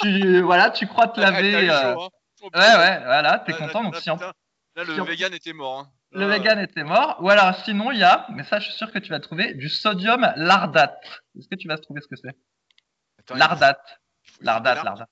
tu 0.00 0.40
voilà, 0.40 0.70
tu 0.70 0.86
crois 0.86 1.08
te 1.08 1.20
laver. 1.20 1.68
Euh, 1.70 1.96
hein. 1.96 2.08
Ouais, 2.42 2.76
ouais, 2.76 3.04
voilà, 3.04 3.38
t'es 3.40 3.52
content. 3.54 3.82
Donc 3.82 3.96
si 3.96 4.08
Là, 4.08 4.84
le 4.84 5.02
vegan 5.04 5.32
était 5.32 5.54
mort. 5.54 5.78
Hein. 5.78 5.90
Le 6.12 6.26
vegan 6.26 6.58
était 6.60 6.84
mort. 6.84 7.16
Ou 7.20 7.30
alors, 7.30 7.56
sinon, 7.64 7.92
il 7.92 7.98
y 7.98 8.04
a, 8.04 8.26
mais 8.28 8.44
ça, 8.44 8.58
je 8.58 8.66
suis 8.68 8.74
sûr 8.76 8.92
que 8.92 8.98
tu 8.98 9.10
vas 9.10 9.20
trouver, 9.20 9.54
du 9.54 9.70
sodium 9.70 10.30
lardate. 10.36 11.22
Est-ce 11.38 11.48
que 11.48 11.54
tu 11.54 11.66
vas 11.66 11.78
trouver 11.78 12.02
ce 12.02 12.08
que 12.08 12.16
c'est? 12.16 13.34
Lardate. 13.34 14.00
Lardate, 14.42 14.84
lardate. 14.84 15.08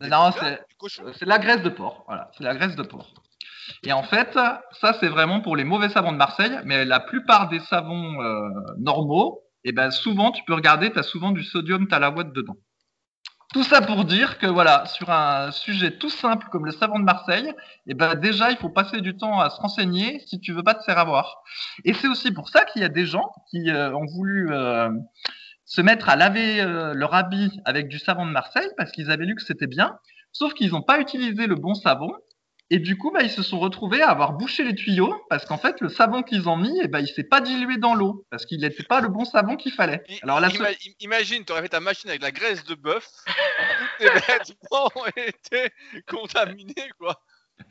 Non, 0.00 0.32
c'est 0.32 1.26
la 1.26 1.38
graisse 1.38 1.62
de 1.62 1.68
porc. 1.68 2.04
Voilà, 2.06 2.30
c'est 2.36 2.44
la 2.44 2.54
graisse 2.54 2.74
de 2.74 2.82
porc. 2.82 3.12
Et 3.84 3.92
en 3.92 4.02
fait, 4.02 4.32
ça 4.32 4.92
c'est 5.00 5.08
vraiment 5.08 5.40
pour 5.40 5.56
les 5.56 5.64
mauvais 5.64 5.88
savons 5.88 6.12
de 6.12 6.16
Marseille, 6.16 6.58
mais 6.64 6.84
la 6.84 7.00
plupart 7.00 7.48
des 7.48 7.60
savons 7.60 8.22
euh, 8.22 8.48
normaux, 8.78 9.42
et 9.64 9.70
eh 9.70 9.72
ben 9.72 9.90
souvent 9.90 10.32
tu 10.32 10.42
peux 10.44 10.54
regarder, 10.54 10.90
tu 10.90 10.98
as 10.98 11.04
souvent 11.04 11.30
du 11.30 11.44
sodium 11.44 11.86
talaouate 11.86 12.32
dedans. 12.32 12.56
Tout 13.52 13.62
ça 13.62 13.82
pour 13.82 14.04
dire 14.04 14.38
que 14.38 14.46
voilà, 14.46 14.86
sur 14.86 15.10
un 15.10 15.50
sujet 15.50 15.98
tout 15.98 16.08
simple 16.08 16.46
comme 16.50 16.64
le 16.64 16.72
savon 16.72 16.98
de 16.98 17.04
Marseille, 17.04 17.52
eh 17.86 17.94
ben 17.94 18.14
déjà 18.14 18.50
il 18.50 18.56
faut 18.56 18.70
passer 18.70 19.00
du 19.00 19.16
temps 19.16 19.40
à 19.40 19.50
se 19.50 19.60
renseigner 19.60 20.20
si 20.26 20.40
tu 20.40 20.52
veux 20.52 20.62
pas 20.62 20.74
te 20.74 20.82
faire 20.84 20.98
avoir. 20.98 21.42
Et 21.84 21.92
c'est 21.92 22.08
aussi 22.08 22.32
pour 22.32 22.48
ça 22.48 22.64
qu'il 22.64 22.82
y 22.82 22.84
a 22.84 22.88
des 22.88 23.06
gens 23.06 23.30
qui 23.50 23.70
euh, 23.70 23.94
ont 23.94 24.06
voulu 24.06 24.48
euh, 24.50 24.88
se 25.66 25.80
mettre 25.80 26.08
à 26.08 26.16
laver 26.16 26.64
leur 26.94 27.14
habit 27.14 27.60
avec 27.64 27.88
du 27.88 27.98
savon 27.98 28.26
de 28.26 28.32
Marseille 28.32 28.68
parce 28.76 28.90
qu'ils 28.90 29.10
avaient 29.10 29.24
lu 29.24 29.34
que 29.36 29.42
c'était 29.42 29.66
bien, 29.66 29.96
sauf 30.32 30.54
qu'ils 30.54 30.72
n'ont 30.72 30.82
pas 30.82 30.98
utilisé 30.98 31.46
le 31.46 31.54
bon 31.54 31.74
savon 31.74 32.12
et 32.72 32.78
du 32.78 32.96
coup, 32.96 33.10
bah, 33.10 33.22
ils 33.22 33.30
se 33.30 33.42
sont 33.42 33.58
retrouvés 33.58 34.00
à 34.00 34.08
avoir 34.08 34.32
bouché 34.32 34.64
les 34.64 34.74
tuyaux 34.74 35.14
parce 35.28 35.44
qu'en 35.44 35.58
fait, 35.58 35.82
le 35.82 35.90
savon 35.90 36.22
qu'ils 36.22 36.48
ont 36.48 36.56
mis, 36.56 36.80
eh 36.82 36.88
ben, 36.88 37.00
il 37.00 37.06
s'est 37.06 37.22
pas 37.22 37.42
dilué 37.42 37.76
dans 37.76 37.94
l'eau 37.94 38.24
parce 38.30 38.46
qu'il 38.46 38.62
n'était 38.62 38.82
pas 38.82 39.02
le 39.02 39.08
bon 39.08 39.26
savon 39.26 39.56
qu'il 39.56 39.72
fallait. 39.72 40.02
Alors 40.22 40.40
là, 40.40 40.48
imagine, 40.98 41.44
tu 41.44 41.52
aurais 41.52 41.60
fait 41.60 41.68
ta 41.68 41.80
machine 41.80 42.08
avec 42.08 42.22
la 42.22 42.30
graisse 42.30 42.64
de 42.64 42.74
bœuf, 42.74 43.10
tous 43.26 44.06
tes 44.06 44.10
vêtements 44.10 44.90
étaient 45.16 45.70
contaminés, 46.08 46.90
quoi. 46.98 47.22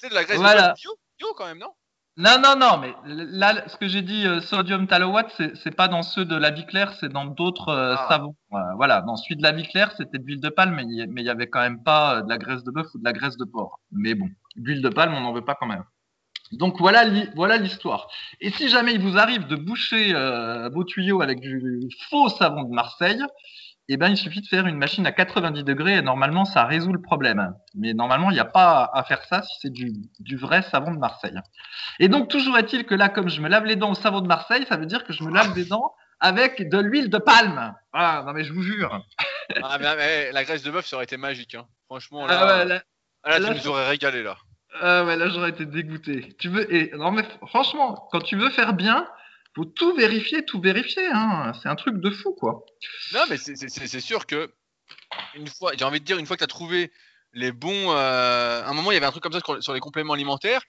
C'est 0.00 0.10
de 0.10 0.14
la 0.14 0.22
graisse 0.22 0.38
de 0.38 0.44
bœuf 0.44 0.74
bio 1.18 1.34
quand 1.36 1.46
même, 1.46 1.58
non? 1.58 1.74
Non, 2.16 2.38
non, 2.40 2.54
non, 2.56 2.78
mais 2.78 2.94
là, 3.06 3.66
ce 3.66 3.76
que 3.76 3.88
j'ai 3.88 4.02
dit, 4.02 4.24
euh, 4.24 4.40
sodium 4.40 4.86
talowatt, 4.86 5.28
c'est 5.54 5.74
pas 5.74 5.88
dans 5.88 6.02
ceux 6.02 6.24
de 6.24 6.36
la 6.36 6.52
vie 6.52 6.64
claire, 6.64 6.94
c'est 7.00 7.08
dans 7.08 7.24
d'autres 7.24 7.70
euh, 7.70 7.96
ah. 7.98 8.06
savons. 8.08 8.36
voilà, 8.76 9.00
dans 9.00 9.16
celui 9.16 9.34
de 9.34 9.42
la 9.42 9.50
vie 9.50 9.66
claire, 9.66 9.92
c'était 9.96 10.18
de 10.18 10.24
l'huile 10.24 10.40
de 10.40 10.48
palme, 10.48 10.76
mais 10.76 10.84
il 10.84 11.26
y 11.26 11.28
avait 11.28 11.48
quand 11.48 11.60
même 11.60 11.82
pas 11.82 12.18
euh, 12.18 12.22
de 12.22 12.28
la 12.28 12.38
graisse 12.38 12.62
de 12.62 12.70
bœuf 12.70 12.86
ou 12.94 12.98
de 12.98 13.04
la 13.04 13.12
graisse 13.12 13.36
de 13.36 13.44
porc. 13.44 13.80
Mais 13.90 14.14
bon, 14.14 14.28
l'huile 14.54 14.80
de 14.80 14.90
palme, 14.90 15.12
on 15.12 15.22
n'en 15.22 15.32
veut 15.32 15.44
pas 15.44 15.56
quand 15.56 15.66
même. 15.66 15.82
Donc 16.52 16.78
voilà, 16.78 17.04
voilà 17.34 17.56
l'histoire. 17.56 18.06
Et 18.40 18.50
si 18.50 18.68
jamais 18.68 18.94
il 18.94 19.00
vous 19.00 19.18
arrive 19.18 19.48
de 19.48 19.56
boucher 19.56 20.12
vos 20.72 20.84
tuyaux 20.84 21.20
avec 21.20 21.40
du 21.40 21.88
faux 22.10 22.28
savon 22.28 22.62
de 22.62 22.72
Marseille, 22.72 23.20
eh 23.88 23.96
ben, 23.96 24.08
il 24.08 24.16
suffit 24.16 24.40
de 24.40 24.46
faire 24.46 24.66
une 24.66 24.78
machine 24.78 25.06
à 25.06 25.12
90 25.12 25.62
degrés 25.62 25.96
et 25.96 26.02
normalement, 26.02 26.44
ça 26.44 26.64
résout 26.64 26.92
le 26.92 27.02
problème. 27.02 27.54
Mais 27.74 27.92
normalement, 27.92 28.30
il 28.30 28.34
n'y 28.34 28.40
a 28.40 28.46
pas 28.46 28.90
à 28.94 29.04
faire 29.04 29.22
ça 29.24 29.42
si 29.42 29.52
c'est 29.60 29.72
du, 29.72 30.36
vrai 30.36 30.62
savon 30.62 30.92
de 30.92 30.98
Marseille. 30.98 31.38
Et 32.00 32.08
donc, 32.08 32.28
toujours 32.28 32.56
est-il 32.56 32.84
que 32.86 32.94
là, 32.94 33.08
comme 33.08 33.28
je 33.28 33.40
me 33.40 33.48
lave 33.48 33.64
les 33.64 33.76
dents 33.76 33.90
au 33.90 33.94
savon 33.94 34.20
de 34.20 34.26
Marseille, 34.26 34.64
ça 34.68 34.76
veut 34.76 34.86
dire 34.86 35.04
que 35.04 35.12
je 35.12 35.22
me 35.22 35.30
lave 35.30 35.54
les 35.54 35.66
dents 35.66 35.94
avec 36.20 36.68
de 36.68 36.78
l'huile 36.78 37.10
de 37.10 37.18
palme. 37.18 37.74
Ah, 37.92 38.22
non, 38.26 38.32
mais 38.32 38.44
je 38.44 38.52
vous 38.54 38.62
jure. 38.62 39.04
ah, 39.62 39.78
mais, 39.78 40.32
la 40.32 40.44
graisse 40.44 40.62
de 40.62 40.70
bœuf, 40.70 40.86
ça 40.86 40.96
aurait 40.96 41.04
été 41.04 41.18
magique. 41.18 41.54
Hein. 41.54 41.66
Franchement, 41.86 42.26
là, 42.26 42.64
là, 42.64 42.80
tu 43.24 43.54
nous 43.54 43.68
aurais 43.68 43.88
régalé, 43.88 44.22
là. 44.22 44.36
Ah 44.80 45.04
ouais, 45.04 45.16
là, 45.16 45.28
j'aurais 45.28 45.50
été 45.50 45.66
dégoûté. 45.66 46.34
Tu 46.38 46.48
veux, 46.48 46.72
et, 46.74 46.90
non, 46.96 47.12
mais 47.12 47.22
franchement, 47.46 48.08
quand 48.10 48.20
tu 48.20 48.36
veux 48.36 48.50
faire 48.50 48.72
bien, 48.72 49.06
faut 49.54 49.64
tout 49.64 49.94
vérifier, 49.94 50.44
tout 50.44 50.60
vérifier. 50.60 51.06
Hein. 51.12 51.52
C'est 51.62 51.68
un 51.68 51.76
truc 51.76 52.00
de 52.00 52.10
fou, 52.10 52.34
quoi. 52.34 52.64
Non, 53.12 53.24
mais 53.30 53.36
c'est 53.36 54.00
sûr 54.00 54.26
que, 54.26 54.52
une 55.34 55.46
fois, 55.46 55.72
j'ai 55.78 55.84
envie 55.84 56.00
de 56.00 56.04
dire, 56.04 56.18
une 56.18 56.26
fois 56.26 56.36
que 56.36 56.40
tu 56.40 56.44
as 56.44 56.48
trouvé 56.48 56.90
les 57.34 57.52
bons. 57.52 57.92
Euh, 57.92 58.62
à 58.62 58.68
un 58.68 58.72
moment, 58.72 58.90
il 58.90 58.94
y 58.94 58.96
avait 58.96 59.06
un 59.06 59.10
truc 59.10 59.22
comme 59.22 59.32
ça 59.32 59.40
sur, 59.60 59.74
les 59.74 59.80
compléments 59.80 60.14
alimentaires. 60.14 60.62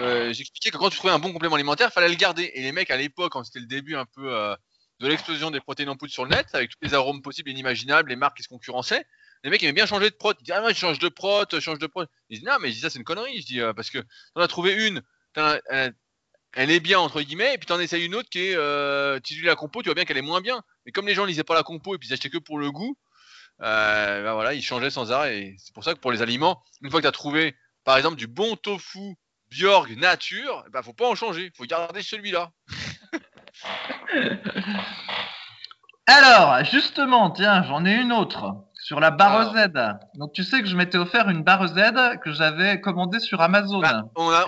Euh, 0.00 0.32
j'expliquais 0.32 0.70
que 0.70 0.76
quand 0.76 0.90
tu 0.90 0.98
trouvais 0.98 1.12
un 1.12 1.18
bon 1.18 1.32
complément 1.32 1.54
alimentaire, 1.54 1.92
fallait 1.92 2.08
le 2.08 2.16
garder. 2.16 2.50
Et 2.54 2.62
les 2.62 2.72
mecs, 2.72 2.90
à 2.90 2.96
l'époque, 2.96 3.32
quand 3.32 3.44
c'était 3.44 3.60
le 3.60 3.66
début 3.66 3.96
un 3.96 4.04
peu 4.04 4.34
euh, 4.34 4.54
de 5.00 5.08
l'explosion 5.08 5.50
des 5.50 5.60
protéines 5.60 5.88
en 5.88 5.96
poudre 5.96 6.12
sur 6.12 6.24
le 6.24 6.30
net, 6.30 6.46
avec 6.52 6.70
tous 6.70 6.78
les 6.82 6.94
arômes 6.94 7.22
possibles 7.22 7.48
et 7.48 7.52
inimaginables, 7.52 8.10
les 8.10 8.16
marques 8.16 8.36
qui 8.36 8.42
se 8.42 8.48
concurrençaient, 8.48 9.04
les 9.44 9.50
mecs 9.50 9.62
aimaient 9.62 9.72
bien 9.72 9.86
changer 9.86 10.10
de 10.10 10.16
prot. 10.16 10.32
Ils 10.40 10.44
disaient, 10.44 10.58
ah, 10.58 10.60
moi, 10.60 10.72
je 10.72 10.78
change 10.78 10.98
de 10.98 11.08
prot, 11.08 11.44
je 11.50 11.60
change 11.60 11.78
de 11.78 11.86
prot. 11.86 12.04
Ils 12.28 12.38
disent, 12.38 12.46
non, 12.46 12.56
mais 12.60 12.68
je 12.68 12.74
dis, 12.74 12.80
ça, 12.80 12.90
c'est 12.90 12.98
une 12.98 13.04
connerie. 13.04 13.40
Je 13.40 13.46
dis, 13.46 13.60
parce 13.74 13.90
que 13.90 13.98
t'en 14.34 14.42
as 14.42 14.48
trouvé 14.48 14.86
une, 14.86 15.02
elle 16.58 16.72
est 16.72 16.80
bien 16.80 16.98
entre 16.98 17.22
guillemets, 17.22 17.54
et 17.54 17.58
puis 17.58 17.66
t'en 17.66 17.78
essayes 17.78 18.04
une 18.04 18.16
autre 18.16 18.28
qui 18.28 18.48
est, 18.48 18.56
euh, 18.56 19.20
tu 19.20 19.34
lis 19.34 19.42
la 19.42 19.54
compo, 19.54 19.80
tu 19.80 19.88
vois 19.88 19.94
bien 19.94 20.04
qu'elle 20.04 20.18
est 20.18 20.22
moins 20.22 20.40
bien. 20.40 20.60
Mais 20.84 20.90
comme 20.90 21.06
les 21.06 21.14
gens 21.14 21.24
lisaient 21.24 21.44
pas 21.44 21.54
la 21.54 21.62
compo 21.62 21.94
et 21.94 21.98
puis 21.98 22.08
ils 22.08 22.12
achetaient 22.12 22.30
que 22.30 22.38
pour 22.38 22.58
le 22.58 22.72
goût, 22.72 22.96
euh, 23.62 24.24
ben 24.24 24.34
voilà, 24.34 24.54
ils 24.54 24.62
changeaient 24.62 24.90
sans 24.90 25.12
arrêt. 25.12 25.38
Et 25.38 25.56
c'est 25.60 25.72
pour 25.72 25.84
ça 25.84 25.94
que 25.94 26.00
pour 26.00 26.10
les 26.10 26.20
aliments, 26.20 26.60
une 26.82 26.90
fois 26.90 26.98
que 26.98 27.04
tu 27.04 27.08
as 27.08 27.12
trouvé, 27.12 27.54
par 27.84 27.96
exemple, 27.96 28.16
du 28.16 28.26
bon 28.26 28.56
tofu 28.56 29.14
Bjorg 29.52 29.96
nature, 29.98 30.64
ben 30.72 30.82
faut 30.82 30.92
pas 30.92 31.08
en 31.08 31.14
changer, 31.14 31.52
faut 31.56 31.64
garder 31.64 32.02
celui-là. 32.02 32.50
Alors, 36.08 36.64
justement, 36.64 37.30
tiens, 37.30 37.62
j'en 37.62 37.86
ai 37.86 37.94
une 37.94 38.10
autre 38.10 38.64
sur 38.88 39.00
la 39.00 39.10
barre 39.10 39.54
Z. 39.54 39.68
Donc 40.14 40.32
tu 40.32 40.42
sais 40.42 40.62
que 40.62 40.66
je 40.66 40.74
m'étais 40.74 40.96
offert 40.96 41.28
une 41.28 41.42
barre 41.42 41.68
Z 41.68 42.20
que 42.24 42.32
j'avais 42.32 42.80
commandée 42.80 43.20
sur 43.20 43.42
Amazon. 43.42 43.80
Bah, 43.80 44.04
on, 44.16 44.30
a, 44.30 44.46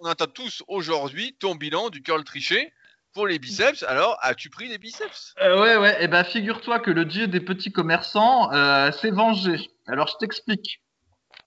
on, 0.00 0.06
attend 0.06 0.26
tous 0.26 0.62
aujourd'hui 0.68 1.36
ton 1.38 1.54
bilan 1.54 1.90
du 1.90 2.00
curl 2.00 2.24
triché 2.24 2.72
pour 3.12 3.26
les 3.26 3.38
biceps. 3.38 3.82
Alors, 3.82 4.16
as-tu 4.22 4.48
pris 4.48 4.70
des 4.70 4.78
biceps? 4.78 5.34
Euh, 5.42 5.60
Ouais, 5.60 5.76
ouais. 5.76 5.92
Et 6.00 6.04
eh 6.04 6.08
ben, 6.08 6.24
figure-toi 6.24 6.80
que 6.80 6.90
le 6.90 7.04
dieu 7.04 7.26
des 7.26 7.40
petits 7.40 7.72
commerçants 7.72 8.50
euh, 8.54 8.90
s'est 8.90 9.10
vengé. 9.10 9.70
Alors, 9.86 10.08
je 10.08 10.14
t'explique. 10.18 10.80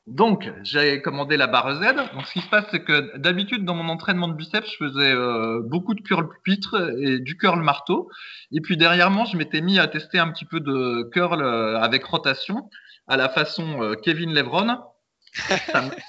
Donc, 0.07 0.49
j'ai 0.63 1.01
commandé 1.01 1.35
la 1.35 1.47
barre 1.47 1.75
Z. 1.75 1.95
Donc, 2.13 2.25
ce 2.25 2.31
qui 2.31 2.39
se 2.39 2.47
passe, 2.47 2.65
c'est 2.71 2.81
que 2.81 3.17
d'habitude, 3.17 3.65
dans 3.65 3.75
mon 3.75 3.89
entraînement 3.89 4.29
de 4.29 4.35
biceps, 4.35 4.71
je 4.71 4.85
faisais 4.85 5.11
euh, 5.11 5.61
beaucoup 5.61 5.93
de 5.93 6.01
curl 6.01 6.29
pupitre 6.29 6.93
et 6.97 7.19
du 7.19 7.35
curl 7.35 7.61
marteau. 7.61 8.09
Et 8.53 8.61
puis, 8.61 8.77
derrière 8.77 9.11
moi, 9.11 9.25
je 9.29 9.35
m'étais 9.35 9.59
mis 9.59 9.79
à 9.79 9.87
tester 9.87 10.17
un 10.17 10.31
petit 10.31 10.45
peu 10.45 10.61
de 10.61 11.09
curl 11.11 11.41
euh, 11.41 11.77
avec 11.79 12.05
rotation 12.05 12.69
à 13.07 13.17
la 13.17 13.27
façon 13.27 13.83
euh, 13.83 13.95
Kevin 13.95 14.33
Levron. 14.33 14.77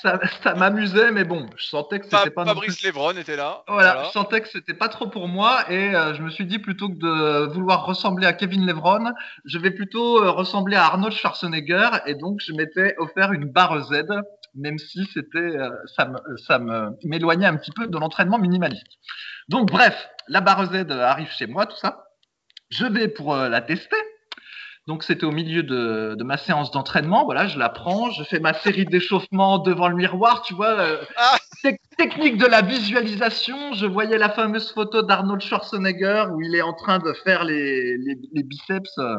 Ça, 0.03 0.55
m'amusait, 0.55 1.11
mais 1.11 1.25
bon, 1.25 1.47
je 1.57 1.67
sentais 1.67 2.01
que 2.01 2.07
c'était 2.07 2.31
pas. 2.31 2.45
Fabrice 2.45 2.83
Lévron 2.83 3.13
était 3.13 3.37
là. 3.37 3.63
Voilà, 3.69 4.05
je 4.05 4.11
sentais 4.11 4.41
que 4.41 4.49
c'était 4.49 4.75
pas 4.75 4.89
trop 4.89 5.09
pour 5.09 5.29
moi 5.29 5.71
et 5.71 5.95
euh, 5.95 6.15
je 6.15 6.23
me 6.23 6.31
suis 6.31 6.47
dit 6.47 6.59
plutôt 6.59 6.89
que 6.89 6.95
de 6.95 7.53
vouloir 7.53 7.85
ressembler 7.87 8.27
à 8.27 8.33
Kevin 8.33 8.67
Lévron, 8.67 9.13
je 9.45 9.59
vais 9.59 9.71
plutôt 9.71 10.23
euh, 10.23 10.31
ressembler 10.31 10.77
à 10.77 10.85
Arnold 10.85 11.15
Schwarzenegger 11.15 11.91
et 12.07 12.15
donc 12.15 12.41
je 12.41 12.53
m'étais 12.53 12.95
offert 12.99 13.33
une 13.33 13.47
barre 13.47 13.81
Z, 13.85 14.05
même 14.55 14.79
si 14.79 15.05
c'était 15.13 15.39
euh, 15.39 15.71
ça 15.97 16.11
ça 16.47 16.61
m'éloignait 17.05 17.47
un 17.47 17.57
petit 17.57 17.73
peu 17.73 17.87
de 17.87 17.99
l'entraînement 17.99 18.39
minimaliste. 18.39 18.87
Donc 19.49 19.71
bref, 19.71 20.09
la 20.29 20.41
barre 20.41 20.67
Z 20.67 20.91
arrive 20.91 21.31
chez 21.31 21.47
moi, 21.47 21.67
tout 21.67 21.77
ça. 21.77 22.05
Je 22.71 22.85
vais 22.85 23.09
pour 23.09 23.35
la 23.35 23.63
tester 23.63 23.97
donc 24.89 25.05
c'était 25.05 25.27
au 25.27 25.33
milieu 25.33 25.63
de, 25.63 26.17
ma 26.25 26.39
séance 26.39 26.71
d'entraînement. 26.71 27.27
Voilà, 27.27 27.47
je 27.47 27.59
la 27.59 27.69
prends, 27.69 28.11
je 28.11 28.25
fais 28.25 28.41
ma 28.41 28.55
série 28.55 28.87
d'échauffements 28.87 29.59
devant 29.59 29.89
le 29.89 29.95
miroir, 29.95 30.41
tu 30.41 30.55
vois. 30.55 30.81
Euh, 30.81 31.05
ah. 31.19 31.37
technique 31.99 32.39
de 32.39 32.47
la 32.47 32.63
visualisation. 32.63 33.75
Je 33.75 33.85
voyais 33.85 34.17
la 34.17 34.31
fameuse 34.31 34.73
photo 34.73 35.03
d'Arnold 35.03 35.43
Schwarzenegger 35.43 36.29
où 36.33 36.41
il 36.41 36.55
est 36.55 36.63
en 36.63 36.73
train 36.73 37.01
de 37.01 37.13
faire 37.13 37.45
les, 37.45 37.99
biceps 38.33 38.97
euh, 38.97 39.17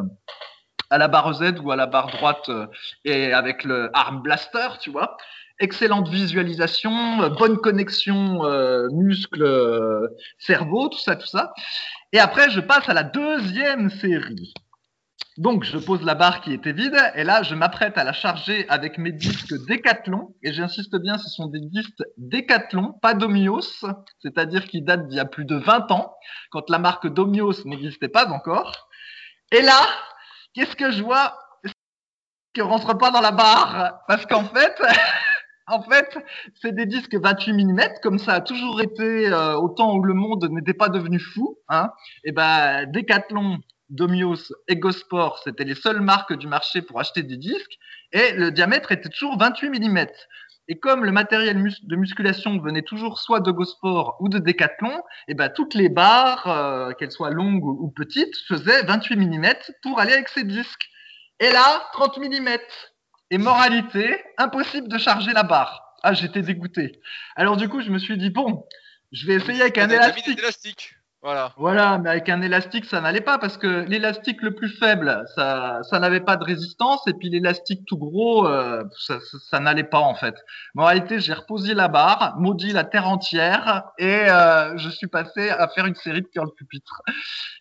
à 0.89 0.97
la 0.97 1.08
barre 1.08 1.36
Z 1.36 1.60
ou 1.63 1.69
à 1.69 1.75
la 1.75 1.86
barre 1.86 2.08
droite 2.08 2.49
euh, 2.49 2.65
et 3.05 3.32
avec 3.32 3.63
le 3.63 3.91
arm 3.93 4.23
blaster, 4.23 4.69
tu 4.82 4.89
vois. 4.89 5.17
Excellente 5.60 6.10
visualisation, 6.10 7.29
bonne 7.38 7.58
connexion 7.58 8.41
muscle-cerveau, 8.91 10.88
tout 10.88 10.97
ça, 10.97 11.15
tout 11.15 11.27
ça. 11.27 11.53
Et 12.12 12.17
après, 12.17 12.49
je 12.49 12.60
passe 12.60 12.89
à 12.89 12.95
la 12.95 13.03
deuxième 13.03 13.91
série. 13.91 14.53
Donc, 15.39 15.63
je 15.63 15.78
pose 15.78 16.04
la 16.04 16.15
barre 16.15 16.41
qui 16.41 16.52
était 16.52 16.73
vide 16.73 16.97
et 17.15 17.23
là, 17.23 17.43
je 17.43 17.56
m'apprête 17.56 17.97
à 17.97 18.04
la 18.04 18.12
charger 18.12 18.67
avec 18.67 18.97
mes 18.97 19.13
disques 19.13 19.54
Decathlon. 19.69 20.36
Et 20.43 20.52
j'insiste 20.52 20.97
bien, 20.97 21.17
ce 21.17 21.30
sont 21.30 21.47
des 21.47 21.62
disques 21.62 22.04
Decathlon, 22.17 22.91
pas 23.02 23.13
Domios, 23.13 23.86
c'est-à-dire 24.21 24.67
qui 24.67 24.82
datent 24.82 25.08
d'il 25.08 25.15
y 25.15 25.21
a 25.21 25.23
plus 25.25 25.45
de 25.45 25.56
20 25.56 25.91
ans, 25.91 26.13
quand 26.52 26.69
la 26.69 26.78
marque 26.78 27.08
Domios 27.08 27.63
n'existait 27.63 28.10
pas 28.10 28.28
encore. 28.30 28.89
Et 29.54 29.62
là, 29.62 29.80
qu'est-ce 30.54 30.75
que 30.75 30.91
je 30.91 31.04
vois? 31.04 31.39
Qui 32.54 32.60
rentre 32.60 32.97
pas 32.97 33.10
dans 33.10 33.21
la 33.21 33.32
barre? 33.32 34.02
Parce 34.10 34.25
qu'en 34.25 34.43
fait, 34.43 34.75
en 35.67 35.82
fait, 35.84 36.17
c'est 36.62 36.75
des 36.75 36.86
disques 36.86 37.15
28 37.15 37.54
mm, 37.54 37.80
comme 38.04 38.19
ça 38.19 38.34
a 38.34 38.41
toujours 38.41 38.82
été 38.82 39.30
euh, 39.30 39.56
au 39.56 39.69
temps 39.69 39.95
où 39.95 40.04
le 40.04 40.15
monde 40.15 40.49
n'était 40.49 40.73
pas 40.73 40.89
devenu 40.89 41.17
fou. 41.17 41.58
Hein. 41.69 41.91
Et 42.25 42.34
ben, 42.34 42.91
Decathlon 42.91 43.60
Domios 43.89 44.54
et 44.67 44.75
Gosport, 44.75 45.41
c'était 45.43 45.63
les 45.63 45.75
seules 45.75 46.02
marques 46.02 46.34
du 46.34 46.47
marché 46.47 46.82
pour 46.82 46.99
acheter 46.99 47.23
des 47.23 47.38
disques, 47.38 47.78
et 48.12 48.34
le 48.34 48.52
diamètre 48.52 48.91
était 48.91 49.10
toujours 49.10 49.38
28 49.38 49.69
mm. 49.69 50.08
Et 50.71 50.80
comme 50.80 51.04
le 51.04 51.12
matériel 51.12 51.58
de 51.82 51.95
musculation 51.95 52.60
venait 52.60 52.84
toujours 52.84 53.17
soit 53.17 53.39
de 53.39 53.49
Gosport 53.49 54.17
ou 54.19 54.30
de 54.30 54.38
Decathlon, 54.38 54.95
et 54.95 55.30
eh 55.30 55.34
ben 55.34 55.49
toutes 55.49 55.73
les 55.73 55.89
barres, 55.89 56.47
euh, 56.47 56.91
qu'elles 56.93 57.12
soient 57.12 57.32
longues 57.32 57.65
ou 57.65 57.89
petites, 57.89 58.36
faisaient 58.47 58.84
28 58.84 59.15
mm 59.15 59.54
pour 59.82 59.99
aller 59.99 60.13
avec 60.13 60.30
ces 60.30 60.43
disques. 60.43 60.88
Et 61.39 61.52
là, 61.52 61.89
30 61.93 62.19
mm. 62.19 62.58
Et 63.32 63.38
moralité, 63.39 64.23
impossible 64.38 64.88
de 64.88 64.97
charger 64.99 65.34
la 65.34 65.43
barre. 65.43 65.95
Ah, 66.04 66.13
j'étais 66.13 66.41
dégoûté. 66.41 66.99
Alors 67.36 67.58
du 67.58 67.67
coup, 67.67 67.82
je 67.82 67.89
me 67.89 67.97
suis 67.97 68.17
dit 68.17 68.30
bon, 68.30 68.63
je 69.12 69.25
vais 69.25 69.36
essayer 69.36 69.62
avec 69.62 69.78
un 69.80 69.89
élastique. 69.89 70.95
Voilà. 71.21 71.53
Voilà, 71.58 71.97
mais 71.97 72.10
avec 72.10 72.29
un 72.29 72.41
élastique, 72.41 72.86
ça 72.86 73.01
n'allait 73.01 73.19
pas 73.19 73.38
parce 73.38 73.58
que 73.58 73.86
l'élastique 73.89 74.41
le 74.41 74.55
plus 74.55 74.69
faible, 74.69 75.25
ça, 75.36 75.82
ça 75.84 75.99
n'avait 75.99 76.21
pas 76.21 76.38
de 76.38 76.45
résistance 76.45 77.05
et 77.08 77.13
puis 77.13 77.29
l'élastique 77.29 77.82
tout 77.86 77.97
gros, 77.97 78.47
euh, 78.47 78.86
ça, 78.97 79.17
ça, 79.49 79.60
n'allait 79.60 79.84
pas 79.84 79.99
en 79.99 80.15
fait. 80.15 80.36
Mais 80.75 80.84
en 80.84 80.86
réalité, 80.86 81.19
j'ai 81.19 81.34
reposé 81.34 81.73
la 81.73 81.89
barre, 81.89 82.36
maudit 82.39 82.71
la 82.71 82.86
terre 82.86 83.05
entière 83.05 83.84
et 83.97 84.29
euh, 84.29 84.77
je 84.77 84.89
suis 84.89 85.08
passé 85.08 85.49
à 85.49 85.67
faire 85.67 85.88
une 85.88 85.95
série 85.95 86.21
de 86.21 86.27
cœur 86.27 86.45
le 86.45 86.51
pupitre. 86.51 87.01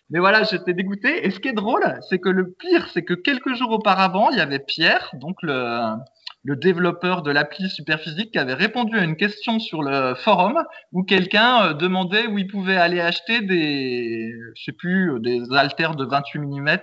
Mais 0.09 0.19
voilà, 0.19 0.43
j'étais 0.43 0.73
dégoûté. 0.73 1.27
Et 1.27 1.29
ce 1.29 1.41
qui 1.41 1.49
est 1.49 1.53
drôle, 1.53 1.99
c'est 2.09 2.19
que 2.19 2.29
le 2.29 2.51
pire, 2.53 2.87
c'est 2.93 3.03
que 3.03 3.13
quelques 3.13 3.55
jours 3.55 3.71
auparavant, 3.71 4.29
il 4.29 4.37
y 4.37 4.41
avait 4.41 4.59
Pierre, 4.59 5.09
donc 5.15 5.35
le 5.41 5.97
le 6.43 6.55
développeur 6.55 7.21
de 7.21 7.31
l'appli 7.31 7.69
Superphysique 7.69 8.31
qui 8.31 8.39
avait 8.39 8.53
répondu 8.53 8.97
à 8.97 9.03
une 9.03 9.15
question 9.15 9.59
sur 9.59 9.81
le 9.83 10.15
forum 10.15 10.63
où 10.91 11.03
quelqu'un 11.03 11.63
euh, 11.63 11.73
demandait 11.73 12.27
où 12.27 12.37
il 12.37 12.47
pouvait 12.47 12.77
aller 12.77 13.01
acheter 13.01 13.41
des, 13.41 14.33
je 14.55 14.63
sais 14.63 14.71
plus, 14.71 15.13
euh, 15.13 15.19
des 15.19 15.41
haltères 15.53 15.95
de 15.95 16.05
28 16.05 16.39
mm 16.39 16.77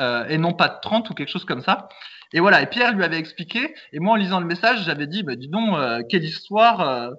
euh, 0.00 0.24
et 0.28 0.38
non 0.38 0.54
pas 0.54 0.68
de 0.68 0.80
30 0.80 1.10
ou 1.10 1.14
quelque 1.14 1.28
chose 1.28 1.44
comme 1.44 1.62
ça. 1.62 1.88
Et 2.32 2.40
voilà, 2.40 2.62
et 2.62 2.66
Pierre 2.66 2.94
lui 2.94 3.02
avait 3.02 3.18
expliqué, 3.18 3.74
et 3.92 3.98
moi 3.98 4.12
en 4.12 4.16
lisant 4.16 4.38
le 4.38 4.46
message, 4.46 4.84
j'avais 4.84 5.08
dit, 5.08 5.24
bah, 5.24 5.34
dis 5.34 5.48
donc, 5.48 5.76
quelle 6.08 6.22
histoire 6.22 7.10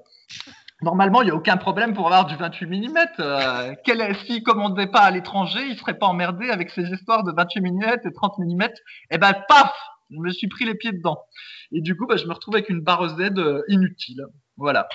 Normalement, 0.82 1.22
il 1.22 1.26
n'y 1.26 1.32
a 1.32 1.36
aucun 1.36 1.58
problème 1.58 1.94
pour 1.94 2.08
avoir 2.08 2.26
du 2.26 2.36
28 2.36 2.66
mm. 2.66 2.98
Euh, 3.20 3.76
S'il 3.86 4.36
ne 4.36 4.44
commandait 4.44 4.88
pas 4.88 5.02
à 5.02 5.12
l'étranger, 5.12 5.60
il 5.64 5.74
ne 5.74 5.78
serait 5.78 5.98
pas 5.98 6.08
emmerdé 6.08 6.50
avec 6.50 6.72
ces 6.72 6.84
histoires 6.84 7.24
de 7.24 7.32
28 7.32 7.62
mm 7.62 7.84
et 8.04 8.14
30 8.14 8.40
mm. 8.40 8.64
Et 9.12 9.18
ben, 9.18 9.34
paf 9.48 9.72
je 10.12 10.20
me 10.20 10.32
suis 10.32 10.48
pris 10.48 10.66
les 10.66 10.76
pieds 10.76 10.92
dedans. 10.92 11.24
Et 11.72 11.82
du 11.82 11.96
coup, 11.96 12.06
bah, 12.06 12.18
je 12.18 12.26
me 12.26 12.34
retrouve 12.34 12.56
avec 12.56 12.70
une 12.70 12.82
barre 12.82 13.08
Z 13.10 13.38
euh, 13.38 13.64
inutile. 13.68 14.26
Voilà. 14.58 14.88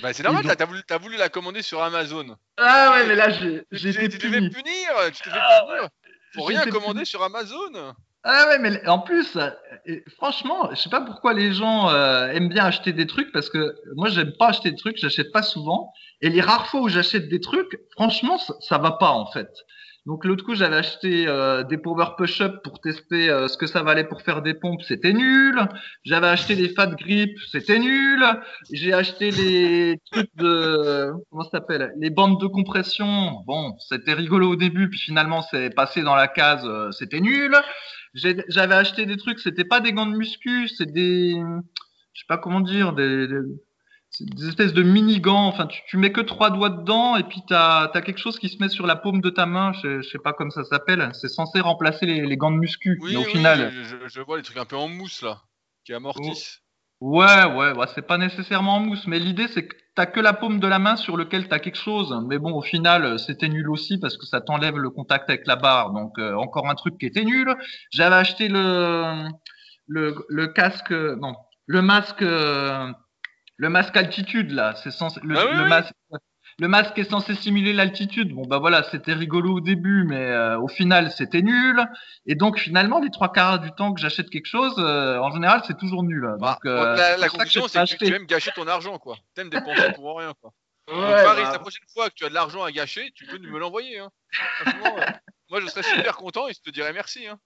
Bah, 0.00 0.12
c'est 0.12 0.22
normal, 0.22 0.44
t'as 0.56 0.64
voulu, 0.64 0.80
as 0.88 0.98
voulu 0.98 1.16
la 1.16 1.28
commander 1.28 1.62
sur 1.62 1.82
Amazon. 1.82 2.36
Ah 2.56 2.92
ouais, 2.92 3.06
mais 3.06 3.16
là, 3.16 3.30
j'ai 3.30 3.88
été 3.88 4.18
Tu 4.18 4.28
devais 4.28 4.48
punir, 4.48 4.88
tu 5.12 5.28
devais 5.28 5.40
ah, 5.40 5.64
punir. 5.66 5.88
Pour 6.34 6.48
rien 6.48 6.66
commander 6.66 7.04
sur 7.04 7.22
Amazon. 7.22 7.94
Ah 8.24 8.46
ouais, 8.48 8.58
mais 8.58 8.86
en 8.88 8.98
plus, 8.98 9.38
franchement, 10.16 10.68
je 10.70 10.76
sais 10.76 10.90
pas 10.90 11.00
pourquoi 11.00 11.34
les 11.34 11.52
gens 11.52 11.88
euh, 11.88 12.28
aiment 12.28 12.48
bien 12.48 12.64
acheter 12.64 12.92
des 12.92 13.06
trucs 13.06 13.32
parce 13.32 13.48
que 13.48 13.76
moi, 13.94 14.08
j'aime 14.08 14.32
pas 14.36 14.48
acheter 14.48 14.70
des 14.70 14.76
trucs, 14.76 14.98
j'achète 14.98 15.32
pas 15.32 15.42
souvent. 15.42 15.92
Et 16.20 16.28
les 16.28 16.40
rares 16.40 16.66
fois 16.68 16.80
où 16.80 16.88
j'achète 16.88 17.28
des 17.28 17.40
trucs, 17.40 17.80
franchement, 17.92 18.38
ça, 18.38 18.54
ça 18.60 18.78
va 18.78 18.92
pas 18.92 19.10
en 19.10 19.26
fait. 19.30 19.48
Donc 20.08 20.24
l'autre 20.24 20.42
coup, 20.42 20.54
j'avais 20.54 20.76
acheté 20.76 21.28
euh, 21.28 21.64
des 21.64 21.76
power 21.76 22.06
push-up 22.16 22.62
pour 22.64 22.80
tester 22.80 23.28
euh, 23.28 23.46
ce 23.46 23.58
que 23.58 23.66
ça 23.66 23.82
valait 23.82 24.04
pour 24.04 24.22
faire 24.22 24.40
des 24.40 24.54
pompes, 24.54 24.80
c'était 24.80 25.12
nul. 25.12 25.60
J'avais 26.02 26.28
acheté 26.28 26.56
des 26.56 26.70
fat 26.70 26.86
grip, 26.86 27.38
c'était 27.52 27.78
nul. 27.78 28.24
J'ai 28.72 28.94
acheté 28.94 29.30
les 29.30 30.00
trucs 30.10 30.34
de 30.36 31.12
comment 31.28 31.44
ça 31.44 31.50
s'appelle, 31.50 31.92
les 31.98 32.08
bandes 32.08 32.40
de 32.40 32.46
compression. 32.46 33.42
Bon, 33.46 33.76
c'était 33.80 34.14
rigolo 34.14 34.52
au 34.52 34.56
début, 34.56 34.88
puis 34.88 34.98
finalement 34.98 35.42
c'est 35.42 35.68
passé 35.68 36.00
dans 36.00 36.16
la 36.16 36.26
case, 36.26 36.64
euh, 36.64 36.90
c'était 36.90 37.20
nul. 37.20 37.54
J'avais 38.14 38.76
acheté 38.76 39.04
des 39.04 39.18
trucs, 39.18 39.38
c'était 39.38 39.66
pas 39.66 39.80
des 39.80 39.92
gants 39.92 40.06
de 40.06 40.16
muscu, 40.16 40.68
c'est 40.68 40.90
des, 40.90 41.34
je 42.14 42.20
sais 42.20 42.26
pas 42.26 42.38
comment 42.38 42.60
dire, 42.60 42.94
des 42.94 43.28
des 43.28 43.42
espèces 44.46 44.72
de 44.72 44.82
mini 44.82 45.20
gants. 45.20 45.46
Enfin, 45.46 45.66
tu, 45.66 45.96
mets 45.96 46.12
que 46.12 46.20
trois 46.20 46.50
doigts 46.50 46.70
dedans 46.70 47.16
et 47.16 47.24
puis 47.24 47.42
tu 47.46 47.54
as, 47.54 47.90
quelque 47.94 48.18
chose 48.18 48.38
qui 48.38 48.48
se 48.48 48.58
met 48.58 48.68
sur 48.68 48.86
la 48.86 48.96
paume 48.96 49.20
de 49.20 49.30
ta 49.30 49.46
main. 49.46 49.72
Je, 49.82 50.02
sais 50.02 50.18
pas 50.18 50.32
comment 50.32 50.50
ça 50.50 50.64
s'appelle. 50.64 51.10
C'est 51.12 51.28
censé 51.28 51.60
remplacer 51.60 52.06
les, 52.06 52.36
gants 52.36 52.50
de 52.50 52.56
muscu. 52.56 52.98
Oui, 53.02 53.16
au 53.16 53.24
final. 53.24 53.72
Je, 54.06 54.20
vois 54.20 54.36
les 54.36 54.42
trucs 54.42 54.58
un 54.58 54.64
peu 54.64 54.76
en 54.76 54.88
mousse 54.88 55.22
là, 55.22 55.42
qui 55.84 55.92
amortissent. 55.92 56.60
Ouais, 57.00 57.44
ouais, 57.44 57.76
ouais 57.76 57.86
c'est 57.94 58.06
pas 58.06 58.18
nécessairement 58.18 58.76
en 58.76 58.80
mousse, 58.80 59.06
mais 59.06 59.20
l'idée 59.20 59.46
c'est 59.46 59.68
que 59.68 59.76
t'as 59.94 60.06
que 60.06 60.18
la 60.18 60.32
paume 60.32 60.58
de 60.58 60.66
la 60.66 60.80
main 60.80 60.96
sur 60.96 61.16
lequel 61.16 61.46
tu 61.46 61.54
as 61.54 61.60
quelque 61.60 61.78
chose. 61.78 62.12
Mais 62.26 62.38
bon, 62.38 62.52
au 62.52 62.62
final, 62.62 63.20
c'était 63.20 63.48
nul 63.48 63.70
aussi 63.70 63.98
parce 63.98 64.16
que 64.16 64.26
ça 64.26 64.40
t'enlève 64.40 64.76
le 64.76 64.90
contact 64.90 65.30
avec 65.30 65.46
la 65.46 65.54
barre. 65.54 65.92
Donc 65.92 66.18
euh, 66.18 66.34
encore 66.34 66.68
un 66.68 66.74
truc 66.74 66.98
qui 66.98 67.06
était 67.06 67.24
nul. 67.24 67.54
J'avais 67.92 68.16
acheté 68.16 68.48
le, 68.48 69.28
le, 69.86 70.16
le 70.28 70.46
casque, 70.48 70.90
non, 70.90 71.36
le 71.66 71.82
masque. 71.82 72.22
Euh, 72.22 72.92
le 73.58 73.68
masque 73.68 73.96
altitude 73.96 74.52
là, 74.52 74.74
c'est 74.82 74.90
censé 74.90 75.20
le, 75.22 75.36
ah 75.36 75.68
masque 75.68 75.92
le 76.60 76.66
masque 76.66 76.98
est 76.98 77.08
censé 77.08 77.34
simuler 77.36 77.72
l'altitude. 77.72 78.32
Bon 78.32 78.44
bah 78.44 78.58
voilà, 78.58 78.82
c'était 78.90 79.12
rigolo 79.12 79.56
au 79.56 79.60
début, 79.60 80.04
mais 80.04 80.16
euh, 80.16 80.58
au 80.58 80.66
final 80.66 81.12
c'était 81.12 81.42
nul. 81.42 81.80
Et 82.26 82.34
donc 82.34 82.58
finalement, 82.58 82.98
les 83.00 83.10
trois 83.10 83.32
quarts 83.32 83.60
du 83.60 83.70
temps 83.72 83.92
que 83.92 84.00
j'achète 84.00 84.28
quelque 84.28 84.46
chose, 84.46 84.74
euh, 84.78 85.18
en 85.18 85.30
général 85.30 85.62
c'est 85.66 85.76
toujours 85.76 86.02
nul. 86.02 86.28
Bah, 86.40 86.58
donc, 86.64 86.72
euh, 86.72 87.16
la, 87.16 87.28
conclusion 87.28 87.68
c'est 87.68 87.84
que, 87.84 88.04
tu 88.04 88.12
aimes 88.12 88.26
gâcher 88.26 88.50
ton 88.54 88.66
argent 88.66 88.98
quoi. 88.98 89.16
T'aimes 89.34 89.50
dépenser 89.50 89.92
pour 89.94 90.18
rien 90.18 90.32
quoi. 90.40 90.50
Ouais, 90.88 91.22
Paris, 91.22 91.42
bah. 91.42 91.52
la 91.52 91.58
prochaine 91.58 91.84
fois 91.92 92.08
que 92.08 92.14
tu 92.14 92.24
as 92.24 92.30
de 92.30 92.34
l'argent 92.34 92.64
à 92.64 92.72
gâcher, 92.72 93.12
tu 93.14 93.26
peux 93.26 93.38
me 93.38 93.58
l'envoyer. 93.58 93.98
Hein. 93.98 94.10
moi 95.50 95.60
je 95.60 95.66
serais 95.66 95.82
super 95.82 96.16
content 96.16 96.48
et 96.48 96.54
je 96.54 96.60
te 96.60 96.70
dirais 96.70 96.92
merci. 96.92 97.26
Hein. 97.26 97.38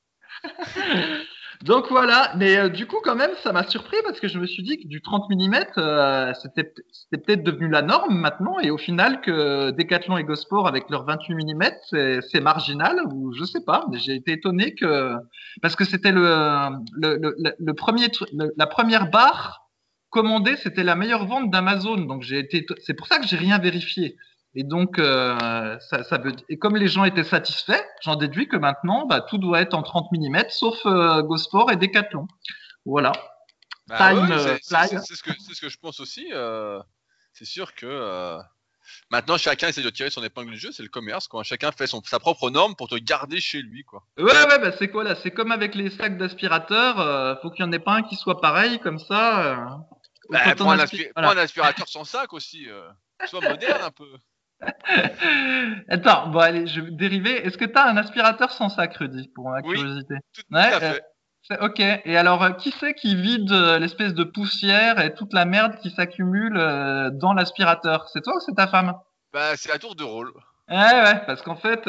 Donc 1.62 1.86
voilà, 1.90 2.32
mais 2.36 2.56
euh, 2.56 2.68
du 2.68 2.86
coup 2.86 2.96
quand 3.04 3.14
même 3.14 3.30
ça 3.44 3.52
m'a 3.52 3.62
surpris 3.68 3.96
parce 4.04 4.18
que 4.18 4.26
je 4.26 4.38
me 4.38 4.46
suis 4.46 4.64
dit 4.64 4.80
que 4.80 4.88
du 4.88 5.00
30 5.00 5.30
mm 5.30 5.54
euh, 5.78 6.32
c'était 6.42 6.64
peut-être 7.12 7.44
devenu 7.44 7.68
la 7.68 7.82
norme 7.82 8.18
maintenant 8.18 8.58
et 8.58 8.70
au 8.70 8.78
final 8.78 9.20
que 9.20 9.70
Decathlon 9.70 10.16
et 10.16 10.24
Gosport 10.24 10.66
avec 10.66 10.90
leurs 10.90 11.04
28 11.04 11.34
mm 11.34 12.20
c'est 12.30 12.40
marginal 12.40 12.96
ou 13.12 13.32
je 13.32 13.44
sais 13.44 13.62
pas, 13.64 13.86
mais 13.92 13.98
j'ai 13.98 14.14
été 14.14 14.32
étonné 14.32 14.74
que 14.74 15.14
parce 15.60 15.76
que 15.76 15.84
c'était 15.84 16.10
le, 16.10 17.72
premier 17.74 18.08
la 18.56 18.66
première 18.66 19.08
barre 19.10 19.68
commandée 20.10 20.56
c'était 20.56 20.82
la 20.82 20.96
meilleure 20.96 21.26
vente 21.26 21.50
d'Amazon 21.52 21.96
donc 21.96 22.22
j'ai 22.22 22.40
été 22.40 22.66
c'est 22.84 22.94
pour 22.94 23.06
ça 23.06 23.20
que 23.20 23.26
j'ai 23.26 23.36
rien 23.36 23.58
vérifié. 23.58 24.16
Et 24.54 24.64
donc, 24.64 24.98
euh, 24.98 25.78
ça, 25.80 26.04
ça 26.04 26.18
veut, 26.18 26.32
et 26.48 26.58
comme 26.58 26.76
les 26.76 26.88
gens 26.88 27.04
étaient 27.04 27.24
satisfaits, 27.24 27.82
j'en 28.02 28.16
déduis 28.16 28.48
que 28.48 28.56
maintenant, 28.56 29.06
bah, 29.06 29.20
tout 29.20 29.38
doit 29.38 29.60
être 29.60 29.74
en 29.74 29.82
30 29.82 30.12
mm, 30.12 30.44
sauf 30.50 30.78
euh, 30.84 31.22
Gosport 31.22 31.70
et 31.70 31.76
Decathlon. 31.76 32.28
Voilà. 32.84 33.12
Bah 33.88 34.12
c'est 34.62 34.62
ce, 34.62 35.60
que 35.60 35.68
je 35.68 35.76
pense 35.78 36.00
aussi. 36.00 36.32
c'est 37.32 37.44
sûr 37.44 37.74
que 37.74 38.40
Maintenant, 39.10 39.36
chacun 39.36 39.68
essaie 39.68 39.82
de 39.82 39.90
tirer 39.90 40.10
son 40.10 40.22
épingle 40.22 40.52
du 40.52 40.58
jeu, 40.58 40.72
c'est 40.72 40.82
le 40.82 40.88
commerce, 40.88 41.28
quoi. 41.28 41.42
Chacun 41.42 41.72
fait 41.72 41.86
son, 41.86 42.02
sa 42.02 42.18
propre 42.18 42.50
norme 42.50 42.74
pour 42.74 42.88
te 42.88 42.94
garder 42.94 43.40
chez 43.40 43.62
lui, 43.62 43.84
quoi. 43.84 44.04
Ouais, 44.18 44.24
ouais, 44.24 44.58
bah 44.58 44.72
c'est 44.78 44.88
quoi 44.88 45.04
là 45.04 45.16
C'est 45.22 45.30
comme 45.30 45.52
avec 45.52 45.74
les 45.74 45.90
sacs 45.90 46.16
d'aspirateurs, 46.18 47.00
euh, 47.00 47.34
faut 47.42 47.50
qu'il 47.50 47.64
y 47.64 47.68
en 47.68 47.72
ait 47.72 47.78
pas 47.78 47.92
un 47.92 48.02
qui 48.02 48.16
soit 48.16 48.40
pareil, 48.40 48.80
comme 48.80 48.98
ça. 48.98 49.52
Euh, 49.52 49.56
bah, 50.30 50.40
prends, 50.56 50.70
un 50.70 51.36
aspirateur 51.36 51.88
sans 51.88 52.04
sac 52.04 52.32
aussi. 52.32 52.68
Euh. 52.68 52.88
Sois 53.26 53.40
moderne 53.40 53.82
un 53.82 53.90
peu. 53.90 54.08
Attends, 55.88 56.28
bon 56.28 56.38
allez, 56.38 56.66
je 56.66 56.80
vais 56.80 56.90
dériver. 56.90 57.46
Est-ce 57.46 57.58
que 57.58 57.64
tu 57.64 57.76
as 57.76 57.86
un 57.86 57.96
aspirateur 57.96 58.52
sans 58.52 58.68
sac, 58.68 58.96
Rudy, 58.96 59.28
pour 59.34 59.50
ma 59.50 59.62
curiosité 59.62 60.16
tout, 60.32 60.42
ouais, 60.50 60.70
tout 60.70 60.76
à 60.76 60.80
fait. 60.80 61.02
Ok. 61.60 61.80
Et 61.80 62.16
alors, 62.16 62.42
euh, 62.42 62.50
qui 62.52 62.72
c'est 62.78 62.94
qui 62.94 63.16
vide 63.16 63.50
euh, 63.50 63.78
l'espèce 63.78 64.14
de 64.14 64.24
poussière 64.24 65.00
et 65.00 65.14
toute 65.14 65.32
la 65.32 65.44
merde 65.44 65.76
qui 65.82 65.90
s'accumule 65.90 66.56
euh, 66.56 67.10
dans 67.10 67.32
l'aspirateur? 67.32 68.08
C'est 68.12 68.22
toi 68.22 68.36
ou 68.36 68.40
c'est 68.40 68.54
ta 68.54 68.68
femme? 68.68 68.94
Bah, 69.32 69.56
c'est 69.56 69.72
à 69.72 69.78
tour 69.78 69.94
de 69.94 70.04
rôle. 70.04 70.32
Ouais, 70.68 70.76
ouais, 70.76 71.26
parce 71.26 71.42
qu'en 71.42 71.56
fait, 71.56 71.82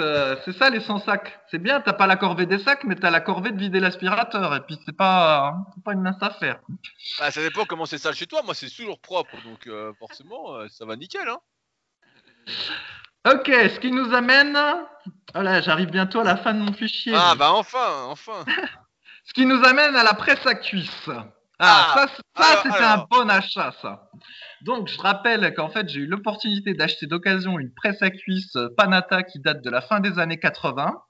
c'est 0.44 0.52
ça 0.52 0.70
les 0.70 0.82
100 0.82 1.00
sacs. 1.00 1.40
C'est 1.50 1.60
bien, 1.60 1.80
t'as 1.80 1.94
pas 1.94 2.08
la 2.08 2.18
corvée 2.18 2.48
des 2.48 2.60
sacs, 2.60 2.84
mais 2.84 2.96
t'as 2.96 3.12
la 3.12 3.22
corvée 3.22 3.52
de 3.52 3.60
vider 3.60 3.80
l'aspirateur. 3.80 4.56
Et 4.56 4.62
puis, 4.62 4.78
c'est 4.86 4.98
pas, 4.98 5.56
pas 5.86 5.94
une 5.94 6.02
mince 6.02 6.22
affaire. 6.22 6.60
Bah, 7.20 7.32
ça 7.32 7.42
dépend 7.42 7.64
comment 7.64 7.86
c'est 7.86 8.00
sale 8.00 8.16
chez 8.16 8.26
toi. 8.26 8.42
Moi, 8.44 8.56
c'est 8.56 8.70
toujours 8.70 9.00
propre. 9.00 9.38
Donc, 9.44 9.70
forcément, 10.00 10.68
ça 10.68 10.86
va 10.86 10.98
nickel, 10.98 11.30
hein. 11.30 11.40
Ok, 13.26 13.48
ce 13.48 13.80
qui 13.80 13.92
nous 13.92 14.14
amène. 14.14 14.58
Voilà, 15.34 15.62
j'arrive 15.62 15.90
bientôt 15.90 16.20
à 16.20 16.24
la 16.24 16.38
fin 16.38 16.54
de 16.54 16.60
mon 16.60 16.74
fichier. 16.74 17.14
Ah, 17.16 17.36
bah 17.38 17.52
enfin, 17.54 18.06
enfin. 18.08 18.46
Ce 19.26 19.34
qui 19.34 19.46
nous 19.46 19.64
amène 19.64 19.96
à 19.96 20.04
la 20.04 20.14
presse 20.14 20.46
à 20.46 20.54
cuisse. 20.54 21.10
Ah, 21.60 21.96
ah 21.96 22.08
ça, 22.36 22.62
c'était 22.62 22.84
un 22.84 23.06
bon 23.10 23.30
achat, 23.30 23.74
ça. 23.82 24.10
Donc, 24.62 24.90
je 24.90 25.00
rappelle 25.00 25.54
qu'en 25.54 25.70
fait, 25.70 25.88
j'ai 25.88 26.02
eu 26.02 26.08
l'opportunité 26.08 26.74
d'acheter 26.74 27.08
d'occasion 27.08 27.58
une 27.58 27.74
presse 27.74 28.02
à 28.02 28.10
cuisse 28.10 28.58
Panata 28.76 29.24
qui 29.24 29.40
date 29.40 29.62
de 29.62 29.70
la 29.70 29.82
fin 29.82 30.02
des 30.02 30.20
années 30.20 30.40
80 30.40 31.02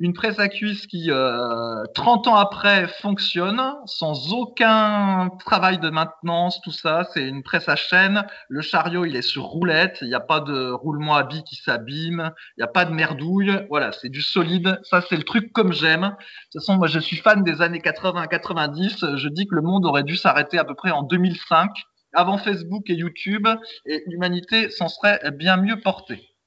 une 0.00 0.12
presse 0.12 0.38
à 0.38 0.48
cuisse 0.48 0.86
qui, 0.86 1.10
euh, 1.10 1.84
30 1.94 2.28
ans 2.28 2.36
après, 2.36 2.86
fonctionne 3.00 3.60
sans 3.86 4.32
aucun 4.32 5.30
travail 5.44 5.78
de 5.80 5.90
maintenance, 5.90 6.60
tout 6.62 6.70
ça. 6.70 7.08
C'est 7.12 7.26
une 7.26 7.42
presse 7.42 7.68
à 7.68 7.74
chaîne. 7.74 8.24
Le 8.48 8.60
chariot, 8.60 9.04
il 9.04 9.16
est 9.16 9.22
sur 9.22 9.44
roulette. 9.44 9.98
Il 10.02 10.08
n'y 10.08 10.14
a 10.14 10.20
pas 10.20 10.40
de 10.40 10.70
roulement 10.70 11.16
à 11.16 11.24
billes 11.24 11.42
qui 11.42 11.56
s'abîme. 11.56 12.30
Il 12.56 12.60
n'y 12.60 12.64
a 12.64 12.68
pas 12.68 12.84
de 12.84 12.92
merdouille. 12.92 13.66
Voilà, 13.70 13.90
c'est 13.90 14.08
du 14.08 14.22
solide. 14.22 14.78
Ça, 14.84 15.00
c'est 15.00 15.16
le 15.16 15.24
truc 15.24 15.52
comme 15.52 15.72
j'aime. 15.72 16.02
De 16.02 16.08
toute 16.52 16.62
façon, 16.62 16.76
moi, 16.76 16.86
je 16.86 17.00
suis 17.00 17.16
fan 17.16 17.42
des 17.42 17.60
années 17.60 17.80
80-90. 17.80 19.16
Je 19.16 19.28
dis 19.28 19.48
que 19.48 19.56
le 19.56 19.62
monde 19.62 19.84
aurait 19.84 20.04
dû 20.04 20.16
s'arrêter 20.16 20.58
à 20.58 20.64
peu 20.64 20.74
près 20.74 20.92
en 20.92 21.02
2005, 21.02 21.70
avant 22.14 22.38
Facebook 22.38 22.88
et 22.88 22.94
YouTube, 22.94 23.48
et 23.84 24.04
l'humanité 24.06 24.70
s'en 24.70 24.88
serait 24.88 25.20
bien 25.32 25.56
mieux 25.56 25.80
portée. 25.80 26.37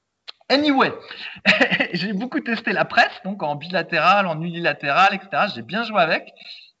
Anyway, 0.48 0.92
j'ai 1.92 2.12
beaucoup 2.12 2.40
testé 2.40 2.72
la 2.72 2.84
presse, 2.84 3.20
donc 3.24 3.42
en 3.42 3.56
bilatéral, 3.56 4.26
en 4.26 4.40
unilatéral, 4.42 5.14
etc. 5.14 5.46
J'ai 5.54 5.62
bien 5.62 5.84
joué 5.84 6.00
avec. 6.00 6.28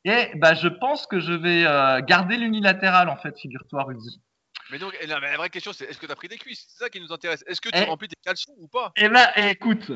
Et 0.04 0.30
bah, 0.34 0.54
je 0.54 0.68
pense 0.68 1.06
que 1.06 1.20
je 1.20 1.32
vais 1.32 1.64
euh, 1.64 2.00
garder 2.00 2.36
l'unilatéral, 2.36 3.08
en 3.08 3.16
fait, 3.16 3.38
figure-toi, 3.38 3.84
Rudy. 3.84 4.20
Mais 4.70 4.78
donc, 4.78 4.96
la, 5.06 5.36
vraie 5.36 5.50
question, 5.50 5.72
c'est 5.72 5.84
est-ce 5.84 5.98
que 5.98 6.06
tu 6.06 6.12
as 6.12 6.16
pris 6.16 6.28
des 6.28 6.38
cuisses? 6.38 6.66
C'est 6.68 6.84
ça 6.84 6.90
qui 6.90 7.00
nous 7.00 7.12
intéresse. 7.12 7.44
Est-ce 7.46 7.60
que 7.60 7.68
tu 7.68 7.78
eh. 7.78 7.84
remplis 7.84 8.08
tes 8.08 8.16
caleçons 8.24 8.54
ou 8.58 8.68
pas? 8.68 8.92
Eh 8.96 9.08
ben, 9.08 9.28
écoute, 9.36 9.92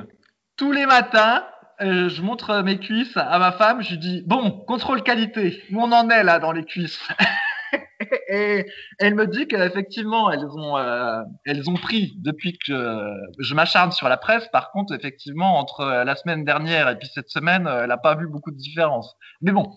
tous 0.56 0.70
les 0.70 0.86
matins, 0.86 1.46
euh, 1.80 2.08
je 2.08 2.22
montre 2.22 2.62
mes 2.62 2.78
cuisses 2.78 3.16
à 3.16 3.38
ma 3.38 3.52
femme, 3.52 3.82
je 3.82 3.90
lui 3.90 3.98
dis 3.98 4.22
Bon, 4.26 4.50
contrôle 4.50 5.02
qualité, 5.02 5.62
où 5.72 5.82
on 5.82 5.92
en 5.92 6.08
est 6.10 6.22
là 6.22 6.38
dans 6.38 6.52
les 6.52 6.64
cuisses? 6.64 7.00
et 8.28 8.66
elle 8.98 9.14
me 9.14 9.26
dit 9.26 9.46
qu'effectivement, 9.48 10.30
elles 10.30 10.46
ont, 10.46 10.76
euh, 10.76 11.22
elles 11.44 11.68
ont 11.68 11.74
pris 11.74 12.14
depuis 12.18 12.58
que 12.58 13.10
je 13.38 13.54
m'acharne 13.54 13.92
sur 13.92 14.08
la 14.08 14.16
presse. 14.16 14.48
Par 14.48 14.70
contre, 14.70 14.94
effectivement, 14.94 15.58
entre 15.58 15.84
la 16.04 16.16
semaine 16.16 16.44
dernière 16.44 16.88
et 16.88 16.98
puis 16.98 17.08
cette 17.12 17.28
semaine, 17.28 17.66
elle 17.66 17.88
n'a 17.88 17.98
pas 17.98 18.14
vu 18.14 18.26
beaucoup 18.28 18.50
de 18.50 18.56
différence. 18.56 19.16
Mais 19.40 19.52
bon, 19.52 19.74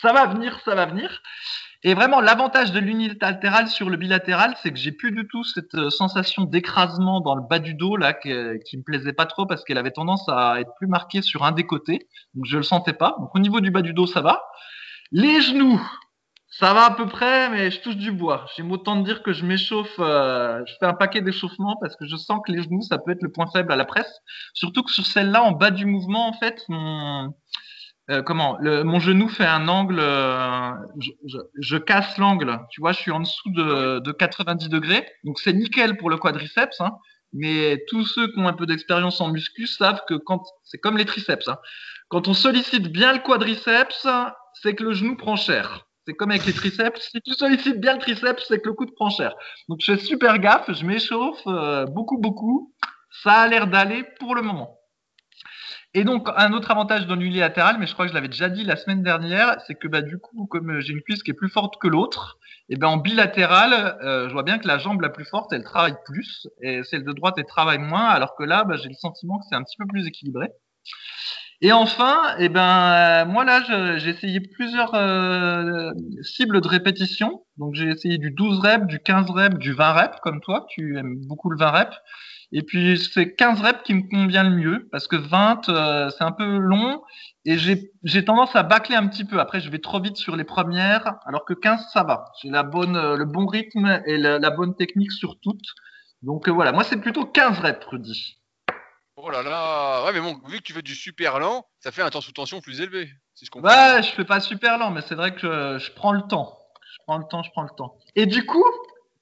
ça 0.00 0.12
va 0.12 0.26
venir, 0.26 0.60
ça 0.64 0.74
va 0.74 0.86
venir. 0.86 1.22
Et 1.86 1.92
vraiment, 1.92 2.22
l'avantage 2.22 2.72
de 2.72 2.80
l'unilatéral 2.80 3.68
sur 3.68 3.90
le 3.90 3.98
bilatéral, 3.98 4.54
c'est 4.62 4.72
que 4.72 4.78
j'ai 4.78 4.90
plus 4.90 5.12
du 5.12 5.28
tout 5.28 5.44
cette 5.44 5.90
sensation 5.90 6.44
d'écrasement 6.44 7.20
dans 7.20 7.34
le 7.34 7.42
bas 7.42 7.58
du 7.58 7.74
dos 7.74 7.98
là, 7.98 8.14
qui, 8.14 8.32
qui 8.64 8.78
me 8.78 8.82
plaisait 8.82 9.12
pas 9.12 9.26
trop 9.26 9.44
parce 9.44 9.64
qu'elle 9.64 9.76
avait 9.76 9.90
tendance 9.90 10.26
à 10.30 10.60
être 10.60 10.72
plus 10.78 10.86
marquée 10.86 11.20
sur 11.20 11.44
un 11.44 11.52
des 11.52 11.66
côtés. 11.66 12.08
Donc 12.32 12.46
je 12.46 12.56
le 12.56 12.62
sentais 12.62 12.94
pas. 12.94 13.16
Donc 13.20 13.34
au 13.34 13.38
niveau 13.38 13.60
du 13.60 13.70
bas 13.70 13.82
du 13.82 13.92
dos, 13.92 14.06
ça 14.06 14.22
va. 14.22 14.42
Les 15.12 15.42
genoux, 15.42 15.78
ça 16.58 16.72
va 16.72 16.84
à 16.84 16.90
peu 16.92 17.06
près, 17.06 17.50
mais 17.50 17.70
je 17.72 17.80
touche 17.80 17.96
du 17.96 18.12
bois. 18.12 18.46
J'aime 18.56 18.70
autant 18.70 18.96
dire 18.96 19.24
que 19.24 19.32
je 19.32 19.44
m'échauffe, 19.44 19.96
euh, 19.98 20.62
je 20.66 20.72
fais 20.78 20.86
un 20.86 20.94
paquet 20.94 21.20
d'échauffement 21.20 21.76
parce 21.80 21.96
que 21.96 22.06
je 22.06 22.16
sens 22.16 22.40
que 22.46 22.52
les 22.52 22.62
genoux, 22.62 22.82
ça 22.82 22.98
peut 22.98 23.10
être 23.10 23.22
le 23.22 23.32
point 23.32 23.46
faible 23.52 23.72
à 23.72 23.76
la 23.76 23.84
presse. 23.84 24.20
Surtout 24.52 24.84
que 24.84 24.92
sur 24.92 25.04
celle-là, 25.04 25.42
en 25.42 25.50
bas 25.50 25.72
du 25.72 25.84
mouvement, 25.84 26.28
en 26.28 26.32
fait, 26.32 26.62
mon, 26.68 27.34
euh, 28.10 28.22
comment, 28.22 28.56
mon 28.60 29.00
genou 29.00 29.28
fait 29.28 29.46
un 29.46 29.66
angle, 29.66 29.98
euh, 29.98 30.70
je, 31.58 31.76
casse 31.76 32.18
l'angle. 32.18 32.60
Tu 32.70 32.80
vois, 32.80 32.92
je 32.92 32.98
suis 32.98 33.10
en 33.10 33.20
dessous 33.20 33.50
de, 33.50 33.98
de 33.98 34.12
90 34.12 34.68
degrés, 34.68 35.04
donc 35.24 35.40
c'est 35.40 35.52
nickel 35.52 35.96
pour 35.96 36.08
le 36.08 36.18
quadriceps. 36.18 36.80
Hein, 36.80 36.92
mais 37.32 37.82
tous 37.88 38.06
ceux 38.06 38.28
qui 38.28 38.38
ont 38.38 38.46
un 38.46 38.52
peu 38.52 38.66
d'expérience 38.66 39.20
en 39.20 39.32
muscu 39.32 39.66
savent 39.66 40.02
que 40.08 40.14
quand 40.14 40.44
c'est 40.62 40.78
comme 40.78 40.98
les 40.98 41.04
triceps, 41.04 41.48
hein, 41.48 41.58
quand 42.08 42.28
on 42.28 42.34
sollicite 42.34 42.92
bien 42.92 43.12
le 43.12 43.18
quadriceps, 43.18 44.06
c'est 44.62 44.76
que 44.76 44.84
le 44.84 44.92
genou 44.92 45.16
prend 45.16 45.34
cher. 45.34 45.84
C'est 46.06 46.14
comme 46.14 46.30
avec 46.30 46.44
les 46.46 46.52
triceps. 46.52 47.10
Si 47.10 47.20
tu 47.22 47.32
sollicites 47.34 47.80
bien 47.80 47.94
le 47.94 48.00
triceps, 48.00 48.44
c'est 48.46 48.60
que 48.60 48.68
le 48.68 48.74
coup 48.74 48.86
te 48.86 48.92
prend 48.92 49.10
cher. 49.10 49.34
Donc 49.68 49.80
je 49.80 49.94
fais 49.94 49.98
super 49.98 50.38
gaffe, 50.38 50.70
je 50.70 50.84
m'échauffe 50.84 51.46
euh, 51.46 51.86
beaucoup, 51.86 52.18
beaucoup. 52.18 52.74
Ça 53.22 53.32
a 53.32 53.48
l'air 53.48 53.66
d'aller 53.68 54.04
pour 54.18 54.34
le 54.34 54.42
moment. 54.42 54.78
Et 55.96 56.02
donc, 56.02 56.28
un 56.36 56.52
autre 56.52 56.72
avantage 56.72 57.06
dans 57.06 57.14
l'unilatéral, 57.14 57.76
mais 57.78 57.86
je 57.86 57.92
crois 57.92 58.06
que 58.06 58.10
je 58.10 58.14
l'avais 58.14 58.28
déjà 58.28 58.48
dit 58.48 58.64
la 58.64 58.74
semaine 58.74 59.04
dernière, 59.04 59.60
c'est 59.66 59.76
que 59.76 59.86
bah, 59.86 60.02
du 60.02 60.18
coup, 60.18 60.46
comme 60.46 60.80
j'ai 60.80 60.92
une 60.92 61.02
cuisse 61.02 61.22
qui 61.22 61.30
est 61.30 61.34
plus 61.34 61.48
forte 61.48 61.80
que 61.80 61.86
l'autre, 61.86 62.36
et 62.68 62.76
ben 62.76 62.88
en 62.88 62.96
bilatéral, 62.96 63.96
euh, 64.02 64.28
je 64.28 64.32
vois 64.32 64.42
bien 64.42 64.58
que 64.58 64.66
la 64.66 64.78
jambe 64.78 65.00
la 65.02 65.10
plus 65.10 65.24
forte, 65.24 65.52
elle 65.52 65.62
travaille 65.62 65.94
plus, 66.04 66.48
et 66.60 66.82
celle 66.82 67.04
de 67.04 67.12
droite, 67.12 67.36
elle 67.38 67.46
travaille 67.46 67.78
moins, 67.78 68.06
alors 68.08 68.34
que 68.34 68.42
là, 68.42 68.64
bah, 68.64 68.74
j'ai 68.76 68.88
le 68.88 68.94
sentiment 68.94 69.38
que 69.38 69.44
c'est 69.48 69.54
un 69.54 69.62
petit 69.62 69.76
peu 69.76 69.86
plus 69.86 70.04
équilibré. 70.08 70.48
Et 71.64 71.72
enfin, 71.72 72.34
eh 72.38 72.50
ben, 72.50 73.24
moi 73.24 73.42
là, 73.46 73.62
j'ai 73.96 74.10
essayé 74.10 74.38
plusieurs 74.40 74.94
euh, 74.94 75.92
cibles 76.20 76.60
de 76.60 76.68
répétition. 76.68 77.42
Donc 77.56 77.74
j'ai 77.74 77.88
essayé 77.88 78.18
du 78.18 78.30
12 78.32 78.60
reps, 78.60 78.86
du 78.86 78.98
15 79.00 79.30
reps, 79.30 79.56
du 79.56 79.72
20 79.72 79.92
reps, 79.94 80.20
comme 80.20 80.42
toi, 80.42 80.66
tu 80.68 80.98
aimes 80.98 81.16
beaucoup 81.26 81.48
le 81.48 81.56
20 81.56 81.70
reps. 81.70 81.96
Et 82.52 82.60
puis 82.62 82.98
c'est 82.98 83.34
15 83.34 83.62
reps 83.62 83.82
qui 83.82 83.94
me 83.94 84.02
convient 84.10 84.42
le 84.42 84.54
mieux, 84.54 84.88
parce 84.92 85.08
que 85.08 85.16
20, 85.16 85.70
euh, 85.70 86.10
c'est 86.10 86.22
un 86.24 86.32
peu 86.32 86.44
long, 86.44 87.00
et 87.46 87.56
j'ai 87.56 88.24
tendance 88.26 88.54
à 88.54 88.62
bâcler 88.62 88.96
un 88.96 89.06
petit 89.06 89.24
peu. 89.24 89.40
Après, 89.40 89.60
je 89.60 89.70
vais 89.70 89.78
trop 89.78 90.02
vite 90.02 90.18
sur 90.18 90.36
les 90.36 90.44
premières, 90.44 91.14
alors 91.24 91.46
que 91.46 91.54
15, 91.54 91.80
ça 91.94 92.04
va. 92.04 92.26
J'ai 92.42 92.50
la 92.50 92.62
bonne, 92.62 92.94
euh, 92.94 93.16
le 93.16 93.24
bon 93.24 93.46
rythme 93.46 94.02
et 94.04 94.18
la, 94.18 94.38
la 94.38 94.50
bonne 94.50 94.76
technique 94.76 95.12
sur 95.12 95.40
toutes. 95.40 95.70
Donc 96.20 96.46
voilà, 96.46 96.72
moi 96.72 96.84
c'est 96.84 97.00
plutôt 97.00 97.24
15 97.24 97.58
reps, 97.60 97.86
Rudy. 97.86 98.36
Oh 99.16 99.30
là 99.30 99.42
là 99.42 100.04
Ouais, 100.04 100.12
mais 100.12 100.20
bon, 100.20 100.40
vu 100.48 100.58
que 100.58 100.62
tu 100.62 100.72
fais 100.72 100.82
du 100.82 100.94
super 100.94 101.38
lent, 101.38 101.66
ça 101.80 101.92
fait 101.92 102.02
un 102.02 102.10
temps 102.10 102.20
sous 102.20 102.32
tension 102.32 102.60
plus 102.60 102.80
élevé, 102.80 103.10
si 103.34 103.46
je 103.46 103.50
comprends. 103.50 103.68
Ouais, 103.68 104.02
je 104.02 104.10
fais 104.10 104.24
pas 104.24 104.40
super 104.40 104.78
lent, 104.78 104.90
mais 104.90 105.02
c'est 105.02 105.14
vrai 105.14 105.34
que 105.34 105.78
je, 105.78 105.92
prends 105.92 106.12
le 106.12 106.22
temps. 106.22 106.58
Je 106.92 106.98
prends 107.06 107.18
le 107.18 107.24
temps, 107.30 107.42
je 107.42 107.50
prends 107.50 107.62
le 107.62 107.76
temps. 107.76 107.96
Et 108.16 108.26
du 108.26 108.44
coup, 108.44 108.64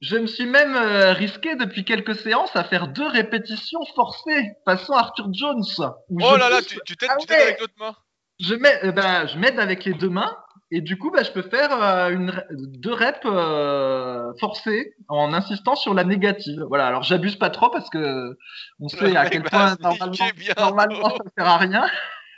je 0.01 0.17
me 0.17 0.27
suis 0.27 0.47
même 0.47 0.75
euh, 0.75 1.13
risqué 1.13 1.57
depuis 1.57 1.85
quelques 1.85 2.17
séances 2.17 2.55
à 2.57 2.65
faire 2.65 2.89
deux 2.89 3.07
répétitions 3.07 3.85
forcées, 3.95 4.53
façon 4.65 4.95
Arthur 4.95 5.29
Jones. 5.33 5.65
Oh 6.11 6.37
là 6.37 6.49
là, 6.49 6.61
tu 6.63 6.97
t'aides 6.97 7.11
ah 7.11 7.35
avec 7.35 7.61
l'autre 7.61 7.75
main 7.79 7.95
je 8.43 8.55
m'aide 8.55 8.81
euh, 8.85 8.93
ben, 8.93 9.27
je 9.27 9.39
m'aide 9.39 9.59
avec 9.59 9.85
les 9.85 9.95
deux 9.95 10.09
mains 10.09 10.37
et 10.75 10.81
du 10.81 10.97
coup, 10.97 11.11
bah, 11.11 11.23
je 11.23 11.31
peux 11.31 11.43
faire 11.43 11.71
euh, 11.83 12.09
une, 12.09 12.33
deux 12.51 12.95
reps 12.95 13.21
euh, 13.27 14.33
forcées 14.41 14.95
en 15.07 15.35
insistant 15.35 15.77
sur 15.77 15.93
la 15.93 16.03
négative. 16.03 16.65
Voilà. 16.67 16.87
Alors, 16.87 17.03
j'abuse 17.03 17.37
pas 17.37 17.51
trop 17.51 17.69
parce 17.69 17.91
que 17.91 18.39
on 18.81 18.89
sait 18.89 19.15
à 19.15 19.29
quel 19.29 19.43
point 19.43 19.77
normalement, 19.79 20.15
normalement 20.57 21.11
ça 21.11 21.25
sert 21.37 21.47
à 21.47 21.59
rien. 21.59 21.87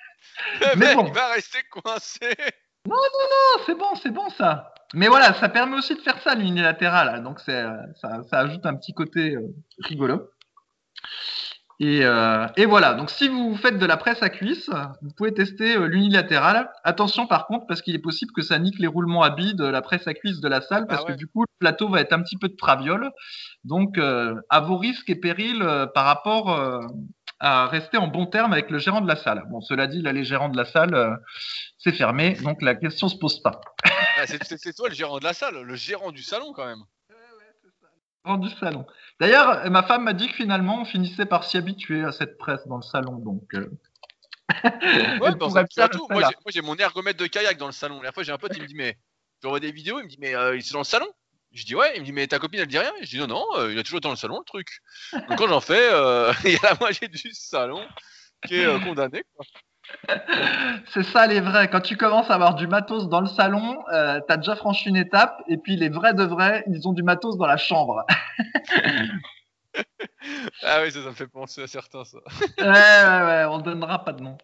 Mais 0.76 0.96
bon. 0.96 1.06
Il 1.06 1.14
va 1.14 1.28
rester 1.28 1.60
coincé. 1.70 2.28
Non, 2.86 2.96
non, 2.96 3.26
non, 3.30 3.62
c'est 3.66 3.78
bon, 3.78 3.94
c'est 4.02 4.10
bon 4.10 4.28
ça. 4.30 4.74
Mais 4.94 5.06
voilà, 5.06 5.32
ça 5.34 5.48
permet 5.48 5.76
aussi 5.76 5.94
de 5.94 6.00
faire 6.00 6.20
ça 6.20 6.34
l'unilatéral. 6.34 7.22
Donc, 7.22 7.38
ça, 7.38 7.76
ça 8.00 8.40
ajoute 8.40 8.66
un 8.66 8.74
petit 8.74 8.94
côté 8.94 9.36
rigolo. 9.78 10.28
Euh, 11.82 12.46
et, 12.56 12.66
voilà, 12.66 12.94
donc 12.94 13.10
si 13.10 13.28
vous 13.28 13.56
faites 13.56 13.78
de 13.78 13.86
la 13.86 13.96
presse 13.96 14.22
à 14.22 14.30
cuisse, 14.30 14.70
vous 15.02 15.10
pouvez 15.16 15.34
tester 15.34 15.76
euh, 15.76 15.86
l'unilatéral. 15.86 16.70
Attention 16.84 17.26
par 17.26 17.46
contre, 17.46 17.66
parce 17.66 17.82
qu'il 17.82 17.94
est 17.94 18.00
possible 18.00 18.32
que 18.32 18.42
ça 18.42 18.58
nique 18.58 18.78
les 18.78 18.86
roulements 18.86 19.22
à 19.22 19.30
billes 19.30 19.54
de 19.54 19.64
la 19.64 19.82
presse 19.82 20.06
à 20.06 20.14
cuisse 20.14 20.40
de 20.40 20.48
la 20.48 20.60
salle, 20.60 20.86
parce 20.86 21.04
ah 21.06 21.12
que 21.12 21.16
du 21.16 21.26
coup, 21.26 21.42
le 21.42 21.58
plateau 21.58 21.88
va 21.88 22.00
être 22.00 22.12
un 22.12 22.22
petit 22.22 22.36
peu 22.36 22.48
de 22.48 22.56
traviole. 22.56 23.10
Donc, 23.64 23.98
euh, 23.98 24.34
à 24.50 24.60
vos 24.60 24.76
risques 24.76 25.10
et 25.10 25.16
périls 25.16 25.64
par 25.94 26.04
rapport 26.04 26.88
à 27.40 27.66
rester 27.66 27.96
en 27.96 28.06
bon 28.06 28.26
terme 28.26 28.52
avec 28.52 28.70
le 28.70 28.78
gérant 28.78 29.00
de 29.00 29.08
la 29.08 29.16
salle. 29.16 29.44
Bon, 29.50 29.60
cela 29.60 29.86
dit, 29.86 30.00
là, 30.00 30.12
les 30.12 30.24
gérants 30.24 30.48
de 30.48 30.56
la 30.56 30.64
salle, 30.64 31.18
c'est 31.78 31.92
fermé, 31.92 32.34
donc 32.42 32.62
la 32.62 32.74
question 32.74 33.08
se 33.08 33.16
pose 33.16 33.42
pas. 33.42 33.60
c'est 34.26 34.74
toi 34.74 34.88
le 34.88 34.94
gérant 34.94 35.18
de 35.18 35.24
la 35.24 35.32
salle, 35.32 35.60
le 35.60 35.74
gérant 35.74 36.12
du 36.12 36.22
salon 36.22 36.52
quand 36.54 36.66
même. 36.66 36.84
Du 38.24 38.48
salon. 38.58 38.86
D'ailleurs, 39.20 39.70
ma 39.70 39.82
femme 39.82 40.04
m'a 40.04 40.14
dit 40.14 40.28
que 40.28 40.34
finalement, 40.34 40.80
on 40.80 40.84
finissait 40.86 41.26
par 41.26 41.44
s'y 41.44 41.58
habituer 41.58 42.02
à 42.04 42.10
cette 42.10 42.38
presse 42.38 42.66
dans 42.66 42.76
le 42.76 42.82
salon, 42.82 43.18
donc. 43.18 43.42
ouais, 43.52 43.68
Moi, 46.10 46.30
j'ai 46.48 46.62
mon 46.62 46.76
ergomètre 46.76 47.18
de 47.18 47.26
kayak 47.26 47.58
dans 47.58 47.66
le 47.66 47.72
salon. 47.72 48.00
La 48.00 48.12
fois, 48.12 48.22
j'ai 48.22 48.32
un 48.32 48.38
pote, 48.38 48.52
il 48.56 48.62
me 48.62 48.66
dit, 48.66 48.74
mais 48.74 48.96
j'envoie 49.42 49.60
des 49.60 49.72
vidéos, 49.72 50.00
il 50.00 50.04
me 50.04 50.08
dit, 50.08 50.16
mais 50.18 50.34
euh, 50.34 50.58
c'est 50.60 50.72
dans 50.72 50.80
le 50.80 50.84
salon? 50.84 51.08
Je 51.52 51.64
dis, 51.64 51.74
ouais, 51.74 51.92
il 51.96 52.00
me 52.00 52.06
dit, 52.06 52.12
mais 52.12 52.26
ta 52.26 52.38
copine, 52.38 52.60
elle 52.60 52.66
dit 52.66 52.78
rien? 52.78 52.92
Je 53.02 53.08
dis, 53.10 53.18
non, 53.18 53.26
non, 53.26 53.46
euh, 53.58 53.72
il 53.72 53.78
a 53.78 53.82
toujours 53.82 54.00
dans 54.00 54.10
le 54.10 54.16
salon 54.16 54.38
le 54.38 54.44
truc. 54.44 54.80
Donc 55.12 55.38
quand 55.38 55.48
j'en 55.48 55.60
fais, 55.60 55.90
euh, 55.92 56.32
il 56.44 56.52
y 56.52 56.56
a 56.56 56.70
la 56.70 56.76
moitié 56.80 57.08
du 57.08 57.32
salon 57.32 57.86
qui 58.46 58.56
est 58.56 58.84
condamné. 58.84 59.22
C'est 60.92 61.02
ça 61.02 61.26
les 61.26 61.40
vrais. 61.40 61.68
Quand 61.68 61.80
tu 61.80 61.96
commences 61.96 62.30
à 62.30 62.34
avoir 62.34 62.54
du 62.54 62.66
matos 62.66 63.08
dans 63.08 63.20
le 63.20 63.26
salon, 63.26 63.78
euh, 63.92 64.20
t'as 64.26 64.36
déjà 64.36 64.56
franchi 64.56 64.88
une 64.88 64.96
étape. 64.96 65.42
Et 65.48 65.56
puis 65.56 65.76
les 65.76 65.88
vrais 65.88 66.14
de 66.14 66.24
vrais, 66.24 66.64
ils 66.68 66.88
ont 66.88 66.92
du 66.92 67.02
matos 67.02 67.36
dans 67.36 67.46
la 67.46 67.56
chambre. 67.56 68.04
ah 70.62 70.80
oui, 70.82 70.92
ça, 70.92 71.00
me 71.00 71.12
fait 71.12 71.26
penser 71.26 71.62
à 71.62 71.66
certains, 71.66 72.04
ça. 72.04 72.18
ouais, 72.58 72.64
ouais, 72.66 73.26
ouais, 73.26 73.44
on 73.50 73.58
donnera 73.58 74.04
pas 74.04 74.12
de 74.12 74.22
nom. 74.22 74.38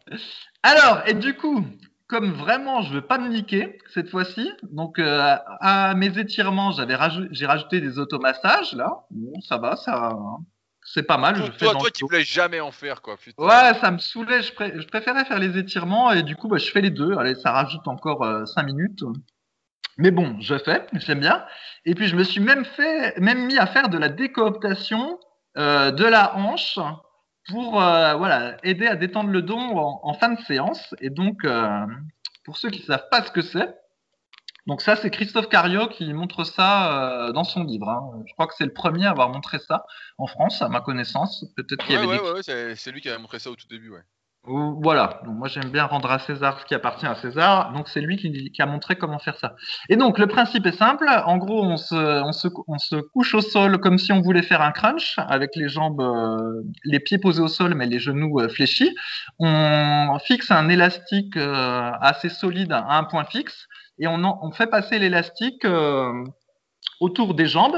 Alors, 0.63 1.03
et 1.07 1.15
du 1.15 1.35
coup, 1.35 1.65
comme 2.07 2.33
vraiment 2.33 2.83
je 2.83 2.93
veux 2.95 3.07
pas 3.07 3.19
me 3.19 3.29
niquer 3.29 3.79
cette 3.93 4.09
fois-ci, 4.09 4.51
donc 4.71 4.99
euh, 4.99 5.37
à 5.61 5.95
mes 5.95 6.19
étirements, 6.19 6.73
j'avais 6.73 6.97
j'ai 7.31 7.47
rajouté 7.47 7.81
des 7.81 7.99
automassages 7.99 8.73
là. 8.73 9.05
Bon, 9.11 9.41
ça 9.41 9.59
va, 9.59 9.77
ça, 9.77 10.11
c'est 10.93 11.05
pas 11.05 11.19
mal. 11.19 11.37
je 11.37 11.53
toi, 11.53 11.75
toi 11.75 11.91
qui 11.91 12.03
voulais 12.03 12.25
jamais 12.25 12.61
en 12.61 12.73
faire, 12.73 13.01
quoi. 13.01 13.17
Ouais, 13.39 13.75
ça 13.81 13.91
me 13.91 13.99
saoulait. 13.99 14.43
Je, 14.43 14.87
préférais 14.87 15.25
faire 15.25 15.39
les 15.39 15.57
étirements 15.57 16.11
et 16.11 16.23
du 16.23 16.35
coup, 16.35 16.49
bah, 16.49 16.59
je 16.59 16.71
fais 16.71 16.81
les 16.81 16.91
deux. 16.91 17.17
Allez, 17.17 17.37
ça 17.37 17.53
rajoute 17.53 17.87
encore 17.87 18.25
5 18.47 18.63
euh, 18.63 18.67
minutes. 18.67 19.05
Mais 19.99 20.11
bon, 20.11 20.37
je 20.41 20.59
fais, 20.59 20.87
j'aime 20.95 21.21
bien. 21.21 21.45
Et 21.85 21.95
puis, 21.95 22.09
je 22.09 22.17
me 22.17 22.25
suis 22.25 22.41
même 22.41 22.65
fait, 22.65 23.19
même 23.21 23.47
mis 23.47 23.59
à 23.59 23.67
faire 23.67 23.89
de 23.89 23.99
la 23.99 24.09
décooptation 24.09 25.19
euh, 25.57 25.93
de 25.93 26.05
la 26.05 26.37
hanche 26.37 26.79
pour 27.49 27.83
euh, 27.83 28.15
voilà 28.15 28.57
aider 28.65 28.87
à 28.87 28.97
détendre 28.97 29.31
le 29.31 29.43
dos 29.43 29.59
en, 29.59 30.15
fin 30.15 30.31
de 30.31 30.41
séance. 30.41 30.95
Et 31.01 31.11
donc, 31.11 31.47
pour 32.45 32.57
ceux 32.59 32.71
qui 32.71 32.83
savent 32.83 33.09
pas 33.11 33.23
ce 33.23 33.31
que 33.31 33.43
c'est, 33.43 33.69
donc 34.67 34.83
ça, 34.83 34.97
c'est 34.97 35.11
Christophe 35.11 35.49
Cario 35.49 35.89
qui 35.89 36.13
montre 36.13 36.45
ça 36.45 37.29
euh, 37.29 37.33
dans 37.33 37.45
son 37.45 37.65
livre. 37.65 37.89
Hein. 37.89 38.23
Je 38.27 38.33
crois 38.35 38.47
que 38.47 38.55
c'est 38.57 38.65
le 38.65 38.73
premier 38.73 39.07
à 39.07 39.11
avoir 39.11 39.31
montré 39.31 39.59
ça 39.59 39.85
en 40.19 40.27
France, 40.27 40.63
à 40.63 40.69
ma 40.69 40.81
connaissance. 40.81 41.45
Peut-être 41.57 41.85
qu'il 41.85 41.95
y 41.95 41.99
avait 41.99 42.07
ouais, 42.07 42.21
ouais, 42.21 42.75
c'est 42.77 42.93
lui 42.93 43.01
qui 43.01 43.11
a 43.11 43.19
montré 43.19 43.39
ça 43.39 43.51
au 43.51 43.57
tout 43.57 43.69
début, 43.69 43.91
ouais. 43.91 44.03
Voilà, 44.45 45.21
donc 45.27 45.37
moi 45.37 45.49
j'aime 45.49 45.71
bien 45.71 45.85
rendre 45.85 46.11
à 46.11 46.19
César 46.19 46.59
ce 46.61 46.65
qui 46.65 46.75
appartient 46.75 47.05
à 47.05 47.15
César, 47.15 47.75
donc 47.75 47.91
c'est 47.91 48.01
lui 48.01 48.17
qui, 48.17 48.63
a 48.63 48.65
montré 48.65 48.97
comment 48.97 49.19
faire 49.19 49.37
ça. 49.37 49.55
Et 49.91 49.97
donc 49.97 50.19
le 50.19 50.27
principe 50.27 50.65
est 50.65 50.77
simple, 50.77 51.07
en 51.27 51.37
gros 51.37 51.63
on 51.63 51.77
se, 51.77 51.95
on 51.95 52.33
se, 52.33 52.49
on 52.67 52.79
se 52.79 52.97
couche 52.97 53.35
au 53.35 53.43
sol 53.43 53.79
comme 53.81 53.99
si 53.99 54.13
on 54.13 54.23
voulait 54.23 54.41
faire 54.41 54.63
un 54.63 54.73
crunch, 54.73 55.17
avec 55.19 55.51
les 55.57 55.69
jambes, 55.69 56.01
euh, 56.01 56.63
les 56.85 57.01
pieds 57.01 57.19
posés 57.19 57.43
au 57.43 57.49
sol 57.49 57.75
mais 57.75 57.87
les 57.87 57.99
genoux 57.99 58.41
euh, 58.41 58.49
fléchis. 58.49 58.95
On 59.39 60.19
fixe 60.25 60.51
un 60.51 60.71
élastique 60.71 61.37
assez 61.37 62.31
solide 62.31 62.73
à 62.73 62.97
un 62.97 63.05
point 63.05 63.25
fixe, 63.25 63.69
et 64.01 64.09
on, 64.09 64.51
fait 64.53 64.67
passer 64.67 64.99
l'élastique 64.99 65.65
euh, 65.67 66.25
autour 67.01 67.35
des 67.35 67.47
jambes. 67.47 67.77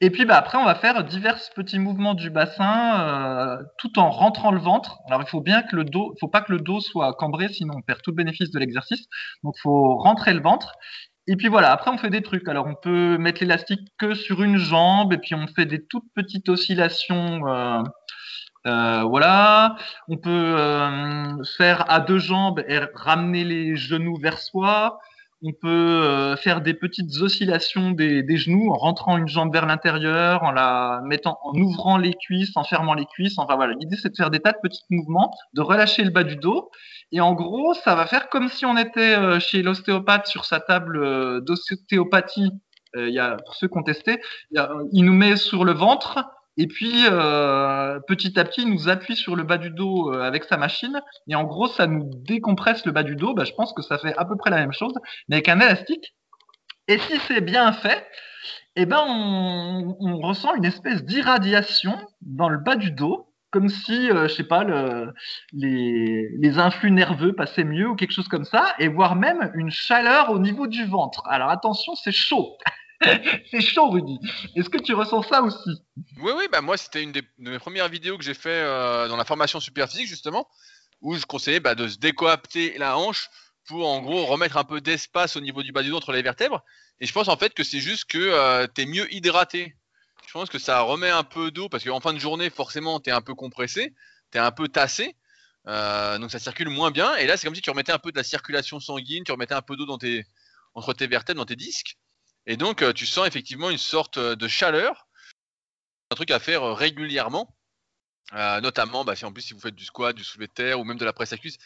Et 0.00 0.10
puis 0.10 0.24
bah, 0.24 0.36
après, 0.36 0.58
on 0.58 0.64
va 0.64 0.76
faire 0.76 1.02
divers 1.02 1.38
petits 1.54 1.80
mouvements 1.80 2.14
du 2.14 2.30
bassin 2.30 3.00
euh, 3.00 3.62
tout 3.78 3.98
en 3.98 4.10
rentrant 4.10 4.52
le 4.52 4.60
ventre. 4.60 4.98
Alors 5.08 5.22
il 5.22 5.28
faut 5.28 5.40
bien 5.40 5.62
que 5.62 5.74
le 5.74 5.84
dos, 5.84 6.12
il 6.14 6.18
faut 6.20 6.28
pas 6.28 6.40
que 6.40 6.52
le 6.52 6.60
dos 6.60 6.80
soit 6.80 7.12
cambré, 7.14 7.48
sinon 7.48 7.74
on 7.76 7.82
perd 7.82 8.00
tout 8.00 8.12
le 8.12 8.16
bénéfice 8.16 8.52
de 8.52 8.58
l'exercice. 8.60 9.06
Donc 9.42 9.54
il 9.58 9.62
faut 9.62 9.96
rentrer 9.96 10.34
le 10.34 10.40
ventre. 10.40 10.74
Et 11.26 11.34
puis 11.34 11.48
voilà, 11.48 11.72
après 11.72 11.90
on 11.90 11.98
fait 11.98 12.10
des 12.10 12.22
trucs. 12.22 12.46
Alors 12.48 12.66
on 12.66 12.76
peut 12.76 13.18
mettre 13.18 13.40
l'élastique 13.40 13.80
que 13.98 14.14
sur 14.14 14.44
une 14.44 14.58
jambe, 14.58 15.12
et 15.12 15.18
puis 15.18 15.34
on 15.34 15.48
fait 15.48 15.66
des 15.66 15.84
toutes 15.84 16.06
petites 16.14 16.48
oscillations. 16.48 17.40
Euh, 17.48 19.02
voilà, 19.02 19.76
on 20.08 20.16
peut 20.16 20.56
faire 21.56 21.88
à 21.90 22.00
deux 22.00 22.18
jambes 22.18 22.62
et 22.68 22.80
ramener 22.94 23.44
les 23.44 23.76
genoux 23.76 24.16
vers 24.16 24.38
soi. 24.38 24.98
On 25.42 25.52
peut 25.52 25.68
euh, 25.68 26.36
faire 26.36 26.62
des 26.62 26.72
petites 26.72 27.20
oscillations 27.20 27.90
des, 27.90 28.24
genoux 28.36 28.70
en 28.70 28.76
rentrant 28.76 29.18
une 29.18 29.28
jambe 29.28 29.52
vers 29.52 29.66
l'intérieur, 29.66 30.42
en 30.42 30.50
la 30.50 31.02
mettant, 31.04 31.38
en 31.42 31.52
ouvrant 31.58 31.98
les 31.98 32.14
cuisses, 32.14 32.56
en 32.56 32.64
fermant 32.64 32.94
les 32.94 33.04
cuisses. 33.04 33.38
Enfin 33.38 33.54
voilà, 33.54 33.74
l'idée 33.78 33.96
c'est 33.96 34.08
de 34.08 34.16
faire 34.16 34.30
des 34.30 34.40
tas 34.40 34.52
de 34.52 34.58
petits 34.62 34.84
mouvements, 34.88 35.34
de 35.52 35.60
relâcher 35.60 36.04
le 36.04 36.10
bas 36.10 36.24
du 36.24 36.36
dos. 36.36 36.70
Et 37.12 37.20
en 37.20 37.34
gros, 37.34 37.74
ça 37.74 37.94
va 37.94 38.06
faire 38.06 38.30
comme 38.30 38.48
si 38.48 38.64
on 38.64 38.78
était 38.78 39.14
euh, 39.14 39.38
chez 39.38 39.62
l'ostéopathe 39.62 40.26
sur 40.26 40.46
sa 40.46 40.60
table 40.60 40.96
euh, 40.96 41.40
d'ostéopathie. 41.40 42.50
Il 42.98 43.10
y 43.10 43.18
a, 43.18 43.36
pour 43.44 43.54
ceux 43.56 43.68
qui 43.68 43.76
ont 43.76 43.82
testé, 43.82 44.22
il 44.50 45.04
nous 45.04 45.12
met 45.12 45.36
sur 45.36 45.66
le 45.66 45.72
ventre 45.72 46.24
et 46.58 46.66
puis, 46.66 47.04
euh, 47.10 48.00
petit 48.06 48.38
à 48.38 48.44
petit, 48.44 48.62
il 48.62 48.72
nous 48.72 48.88
appuie 48.88 49.16
sur 49.16 49.36
le 49.36 49.42
bas 49.42 49.58
du 49.58 49.70
dos 49.70 50.12
euh, 50.12 50.22
avec 50.22 50.44
sa 50.44 50.56
machine. 50.56 51.02
Et 51.28 51.34
en 51.34 51.44
gros, 51.44 51.66
ça 51.68 51.86
nous 51.86 52.10
décompresse 52.26 52.86
le 52.86 52.92
bas 52.92 53.02
du 53.02 53.14
dos. 53.14 53.34
Bah, 53.34 53.44
je 53.44 53.52
pense 53.52 53.74
que 53.74 53.82
ça 53.82 53.98
fait 53.98 54.14
à 54.16 54.24
peu 54.24 54.36
près 54.36 54.50
la 54.50 54.56
même 54.56 54.72
chose, 54.72 54.94
mais 55.28 55.36
avec 55.36 55.48
un 55.48 55.60
élastique. 55.60 56.14
Et 56.88 56.98
si 56.98 57.18
c'est 57.26 57.42
bien 57.42 57.72
fait, 57.72 58.06
eh 58.76 58.86
ben, 58.86 59.02
on, 59.06 60.18
ressent 60.20 60.54
une 60.54 60.64
espèce 60.64 61.04
d'irradiation 61.04 61.98
dans 62.22 62.48
le 62.48 62.58
bas 62.58 62.76
du 62.76 62.90
dos, 62.90 63.32
comme 63.50 63.68
si, 63.68 64.10
euh, 64.10 64.28
je 64.28 64.34
sais 64.34 64.44
pas, 64.44 64.64
le, 64.64 65.12
les, 65.52 66.28
les 66.38 66.58
influx 66.58 66.90
nerveux 66.90 67.34
passaient 67.34 67.64
mieux 67.64 67.88
ou 67.88 67.96
quelque 67.96 68.12
chose 68.12 68.28
comme 68.28 68.44
ça, 68.44 68.74
et 68.78 68.88
voire 68.88 69.16
même 69.16 69.50
une 69.54 69.70
chaleur 69.70 70.30
au 70.30 70.38
niveau 70.38 70.66
du 70.66 70.84
ventre. 70.84 71.22
Alors 71.26 71.50
attention, 71.50 71.94
c'est 71.96 72.12
chaud. 72.12 72.56
c'est 73.50 73.60
chaud, 73.60 73.90
Rudy. 73.90 74.18
Est-ce 74.54 74.70
que 74.70 74.78
tu 74.78 74.94
ressens 74.94 75.22
ça 75.24 75.42
aussi 75.42 75.82
Oui, 76.18 76.32
oui, 76.36 76.44
bah 76.50 76.60
moi, 76.60 76.76
c'était 76.76 77.02
une 77.02 77.12
des, 77.12 77.22
de 77.22 77.50
mes 77.50 77.58
premières 77.58 77.88
vidéos 77.88 78.16
que 78.18 78.24
j'ai 78.24 78.34
fait 78.34 78.48
euh, 78.50 79.08
dans 79.08 79.16
la 79.16 79.24
formation 79.24 79.60
super 79.60 79.88
physique, 79.88 80.08
justement, 80.08 80.48
où 81.00 81.14
je 81.14 81.26
conseillais 81.26 81.60
bah, 81.60 81.74
de 81.74 81.88
se 81.88 81.98
décoapter 81.98 82.76
la 82.78 82.98
hanche 82.98 83.28
pour, 83.66 83.88
en 83.88 84.00
gros, 84.00 84.24
remettre 84.26 84.56
un 84.56 84.64
peu 84.64 84.80
d'espace 84.80 85.36
au 85.36 85.40
niveau 85.40 85.62
du 85.62 85.72
bas 85.72 85.82
du 85.82 85.90
dos 85.90 85.96
entre 85.96 86.12
les 86.12 86.22
vertèbres. 86.22 86.62
Et 87.00 87.06
je 87.06 87.12
pense, 87.12 87.28
en 87.28 87.36
fait, 87.36 87.52
que 87.52 87.64
c'est 87.64 87.80
juste 87.80 88.04
que 88.06 88.18
euh, 88.18 88.66
tu 88.72 88.82
es 88.82 88.86
mieux 88.86 89.12
hydraté. 89.12 89.76
Je 90.26 90.32
pense 90.32 90.48
que 90.48 90.58
ça 90.58 90.80
remet 90.80 91.10
un 91.10 91.24
peu 91.24 91.50
d'eau, 91.50 91.68
parce 91.68 91.84
qu'en 91.84 92.00
fin 92.00 92.12
de 92.12 92.18
journée, 92.18 92.50
forcément, 92.50 93.00
tu 93.00 93.10
es 93.10 93.12
un 93.12 93.20
peu 93.20 93.34
compressé, 93.34 93.94
tu 94.32 94.38
es 94.38 94.40
un 94.40 94.52
peu 94.52 94.68
tassé. 94.68 95.16
Euh, 95.68 96.18
donc 96.18 96.30
ça 96.30 96.38
circule 96.38 96.68
moins 96.68 96.90
bien. 96.90 97.16
Et 97.16 97.26
là, 97.26 97.36
c'est 97.36 97.46
comme 97.46 97.54
si 97.54 97.60
tu 97.60 97.70
remettais 97.70 97.92
un 97.92 97.98
peu 97.98 98.12
de 98.12 98.16
la 98.16 98.22
circulation 98.22 98.80
sanguine, 98.80 99.24
tu 99.24 99.32
remettais 99.32 99.54
un 99.54 99.62
peu 99.62 99.76
d'eau 99.76 99.86
dans 99.86 99.98
tes, 99.98 100.24
entre 100.74 100.92
tes 100.92 101.06
vertèbres, 101.06 101.40
dans 101.40 101.46
tes 101.46 101.56
disques. 101.56 101.98
Et 102.46 102.56
donc, 102.56 102.82
euh, 102.82 102.92
tu 102.92 103.06
sens 103.06 103.26
effectivement 103.26 103.70
une 103.70 103.78
sorte 103.78 104.18
euh, 104.18 104.36
de 104.36 104.48
chaleur. 104.48 105.08
Un 106.10 106.14
truc 106.14 106.30
à 106.30 106.38
faire 106.38 106.62
euh, 106.62 106.72
régulièrement. 106.74 107.54
notamment, 108.32 109.04
bah, 109.04 109.16
si 109.16 109.24
en 109.24 109.32
plus 109.32 109.42
si 109.42 109.54
vous 109.54 109.60
faites 109.60 109.74
du 109.74 109.84
squat, 109.84 110.14
du 110.14 110.24
soulevé 110.24 110.46
de 110.46 110.52
terre 110.52 110.80
ou 110.80 110.84
même 110.84 110.98
de 110.98 111.04
la 111.04 111.12
presse 111.12 111.32
à 111.32 111.38
cuisse, 111.38 111.58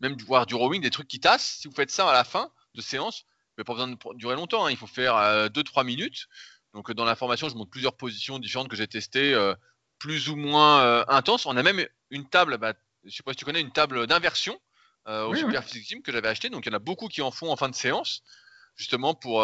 même 0.00 0.16
voire 0.26 0.46
du 0.46 0.54
rowing, 0.54 0.80
des 0.82 0.90
trucs 0.90 1.08
qui 1.08 1.20
tassent. 1.20 1.58
Si 1.60 1.68
vous 1.68 1.74
faites 1.74 1.90
ça 1.90 2.08
à 2.08 2.12
la 2.12 2.24
fin 2.24 2.50
de 2.74 2.80
séance, 2.80 3.24
n'avez 3.56 3.64
pas 3.64 3.74
besoin 3.74 3.88
de 3.88 3.98
durer 4.16 4.34
longtemps. 4.34 4.66
Hein. 4.66 4.70
il 4.70 4.76
faut 4.76 4.86
faire 4.86 5.14
2-3 5.50 5.84
minutes. 5.84 6.26
Donc 6.74 6.90
dans 6.92 7.04
la 7.04 7.14
formation, 7.14 7.48
je 7.48 7.54
montre 7.54 7.70
plusieurs 7.70 7.96
positions 7.96 8.38
différentes 8.38 8.68
que 8.68 8.76
j'ai 8.76 8.88
testées, 8.88 9.38
plus 9.98 10.28
ou 10.28 10.36
moins 10.36 11.06
intenses. 11.08 11.46
On 11.46 11.56
a 11.56 11.62
même 11.62 11.86
une 12.10 12.28
table, 12.28 12.58
bah, 12.58 12.72
je 13.04 13.08
ne 13.08 13.12
sais 13.12 13.22
pas 13.22 13.32
si 13.32 13.36
tu 13.36 13.44
connais, 13.44 13.60
une 13.60 13.72
table 13.72 14.06
d'inversion 14.06 14.60
au 15.06 15.34
Super 15.34 15.62
Physique 15.62 15.88
Gym 15.88 16.02
que 16.02 16.10
j'avais 16.12 16.28
acheté. 16.28 16.50
Donc 16.50 16.66
il 16.66 16.70
y 16.70 16.72
en 16.72 16.76
a 16.76 16.80
beaucoup 16.80 17.08
qui 17.08 17.22
en 17.22 17.30
font 17.30 17.52
en 17.52 17.56
fin 17.56 17.68
de 17.68 17.74
séance, 17.74 18.22
justement 18.76 19.14
pour 19.14 19.42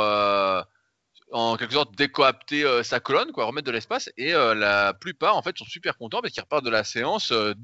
en 1.33 1.57
quelque 1.57 1.75
sorte 1.75 1.95
décoapter 1.95 2.65
euh, 2.65 2.83
sa 2.83 3.01
colonne, 3.01 3.33
quoi, 3.33 3.45
remettre 3.45 3.67
de 3.67 3.73
l'espace. 3.73 4.11
Et 4.17 4.35
euh, 4.35 4.55
la 4.55 4.95
plupart, 4.95 5.37
en 5.37 5.43
fait, 5.43 5.57
sont 5.59 5.65
super 5.65 5.97
contents 5.97 6.21
parce 6.21 6.33
qu'ils 6.33 6.43
repartent 6.43 6.65
de 6.65 6.71
la 6.71 6.85
séance 6.85 7.33
euh, 7.33 7.55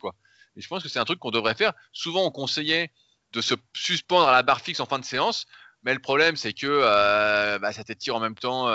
quoi. 0.00 0.14
Et 0.56 0.60
je 0.60 0.68
pense 0.68 0.82
que 0.82 0.88
c'est 0.88 0.98
un 0.98 1.04
truc 1.04 1.18
qu'on 1.18 1.30
devrait 1.30 1.54
faire. 1.54 1.72
Souvent, 1.92 2.24
on 2.24 2.30
conseillait 2.30 2.92
de 3.32 3.40
se 3.40 3.54
suspendre 3.74 4.28
à 4.28 4.32
la 4.32 4.42
barre 4.42 4.60
fixe 4.60 4.80
en 4.80 4.86
fin 4.86 4.98
de 4.98 5.04
séance, 5.04 5.46
mais 5.82 5.92
le 5.92 6.00
problème, 6.00 6.36
c'est 6.36 6.52
que 6.52 7.58
bah, 7.58 7.72
ça 7.72 7.82
t'étire 7.82 8.14
en 8.14 8.20
même 8.20 8.36
temps 8.36 8.68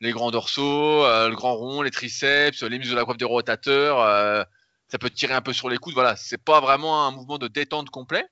les 0.00 0.12
grands 0.12 0.30
dorsaux, 0.30 1.02
le 1.04 1.34
grand 1.34 1.54
rond, 1.54 1.82
les 1.82 1.90
triceps, 1.90 2.62
les 2.62 2.78
muscles 2.78 2.94
de 2.94 2.96
la 2.96 3.04
coiffe 3.04 3.18
des 3.18 3.26
rotateurs. 3.26 4.46
ça 4.88 4.98
peut 4.98 5.10
tirer 5.10 5.34
un 5.34 5.42
peu 5.42 5.52
sur 5.52 5.68
les 5.68 5.76
coudes. 5.76 5.92
Voilà, 5.92 6.16
c'est 6.16 6.42
pas 6.42 6.60
vraiment 6.60 7.06
un 7.06 7.10
mouvement 7.10 7.36
de 7.36 7.48
détente 7.48 7.90
complet. 7.90 8.24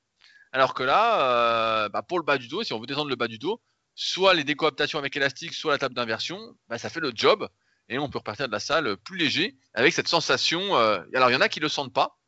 Alors 0.53 0.73
que 0.73 0.83
là, 0.83 1.91
bah, 1.91 2.01
pour 2.01 2.19
le 2.19 2.25
bas 2.25 2.39
du 2.39 2.49
dos, 2.49 2.63
si 2.63 2.73
on 2.73 2.81
veut 2.81 2.87
détendre 2.87 3.11
le 3.11 3.17
bas 3.17 3.29
du 3.29 3.37
dos, 3.37 3.61
soit 3.95 4.35
les 4.35 4.45
décoaptations 4.45 4.99
avec 4.99 5.17
élastique, 5.17 5.55
soit 5.55 5.73
la 5.73 5.79
table 5.79 5.95
d'inversion, 5.95 6.57
bah, 6.69 6.79
ça 6.79 6.89
fait 6.89 7.01
le 7.01 7.13
job 7.15 7.49
et 7.89 7.99
on 7.99 8.09
peut 8.09 8.19
repartir 8.19 8.47
de 8.47 8.53
la 8.53 8.61
salle 8.61 8.97
plus 8.99 9.19
léger 9.19 9.57
avec 9.75 9.93
cette 9.93 10.09
sensation. 10.09 10.77
Euh, 10.77 11.01
alors 11.15 11.31
il 11.31 11.35
y 11.35 11.37
en 11.37 11.41
a 11.41 11.49
qui 11.49 11.61
le 11.61 11.69
sentent 11.69 11.93
pas, 11.93 12.19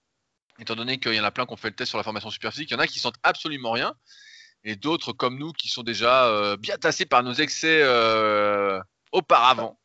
étant 0.59 0.77
donné 0.77 0.99
qu'il 0.99 1.15
y 1.15 1.21
en 1.21 1.25
a 1.25 1.31
plein 1.31 1.47
qui 1.47 1.53
ont 1.53 1.57
fait 1.57 1.71
le 1.71 1.75
test 1.75 1.89
sur 1.89 1.99
la 1.99 2.05
formation 2.05 2.31
superphysique, 2.31 2.71
il 2.71 2.75
y 2.75 2.77
en 2.77 2.81
a 2.81 2.87
qui 2.87 2.99
sentent 2.99 3.19
absolument 3.23 3.73
rien 3.73 3.95
et 4.65 4.77
d'autres 4.77 5.13
comme 5.13 5.39
nous 5.39 5.53
qui 5.53 5.69
sont 5.69 5.83
déjà 5.83 6.27
euh, 6.27 6.57
bien 6.57 6.77
tassés 6.77 7.07
par 7.07 7.23
nos 7.23 7.35
excès 7.35 7.81
euh, 7.83 8.81
auparavant. 9.13 9.79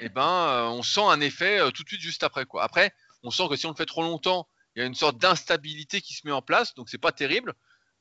Et 0.00 0.04
eh 0.04 0.08
ben 0.08 0.68
on 0.70 0.84
sent 0.84 1.02
un 1.02 1.20
effet 1.20 1.58
tout 1.72 1.82
de 1.82 1.88
suite 1.88 2.00
juste 2.00 2.22
après 2.22 2.44
quoi. 2.46 2.62
Après 2.62 2.92
on 3.24 3.32
sent 3.32 3.48
que 3.50 3.56
si 3.56 3.66
on 3.66 3.70
le 3.70 3.76
fait 3.76 3.86
trop 3.86 4.02
longtemps, 4.02 4.48
il 4.74 4.80
y 4.80 4.82
a 4.82 4.86
une 4.86 4.94
sorte 4.94 5.18
d'instabilité 5.18 6.00
qui 6.00 6.14
se 6.14 6.26
met 6.26 6.32
en 6.32 6.42
place, 6.42 6.74
donc 6.74 6.88
c'est 6.88 6.98
pas 6.98 7.12
terrible. 7.12 7.54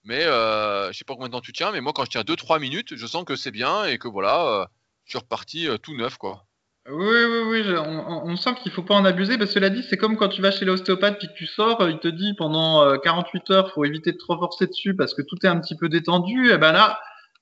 Mais 0.04 0.24
euh, 0.24 0.92
je 0.92 0.98
sais 0.98 1.06
pas 1.06 1.14
combien 1.14 1.28
de 1.28 1.34
temps 1.34 1.42
tu 1.42 1.54
tiens, 1.54 1.72
mais 1.72 1.82
moi 1.82 1.94
quand 1.94 2.06
je 2.06 2.12
tiens 2.12 2.22
2-3 2.22 2.60
minutes, 2.60 2.96
je 2.96 3.06
sens 3.06 3.24
que 3.26 3.36
c'est 3.36 3.52
bien 3.52 3.86
et 3.86 3.98
que 3.98 4.08
voilà, 4.08 4.46
euh, 4.46 4.66
je 5.06 5.12
suis 5.12 5.20
reparti 5.20 5.68
euh, 5.68 5.78
tout 5.78 5.96
neuf 5.96 6.18
quoi. 6.18 6.46
Oui, 6.90 7.24
oui, 7.24 7.62
oui, 7.62 7.76
on, 7.78 8.36
sent 8.36 8.56
qu'il 8.64 8.72
faut 8.72 8.82
pas 8.82 8.96
en 8.96 9.06
abuser, 9.06 9.38
parce 9.38 9.52
cela 9.52 9.70
dit, 9.70 9.84
c'est 9.88 9.98
comme 9.98 10.18
quand 10.18 10.30
tu 10.30 10.42
vas 10.42 10.50
chez 10.50 10.66
l'ostéopathe 10.66 11.20
puis 11.20 11.28
que 11.28 11.34
tu 11.34 11.46
sors, 11.46 11.88
il 11.88 12.00
te 12.00 12.08
dit 12.08 12.34
pendant 12.34 12.98
48 12.98 13.52
heures, 13.52 13.72
faut 13.74 13.86
éviter 13.86 14.12
de 14.12 14.18
trop 14.18 14.40
forcer 14.40 14.66
dessus 14.66 14.96
parce 14.96 15.14
que 15.14 15.22
tout 15.22 15.38
est 15.44 15.48
un 15.48 15.60
petit 15.60 15.76
peu 15.76 15.88
détendu. 15.88 16.50
Et 16.50 16.58
ben 16.58 16.72
là, 16.72 17.00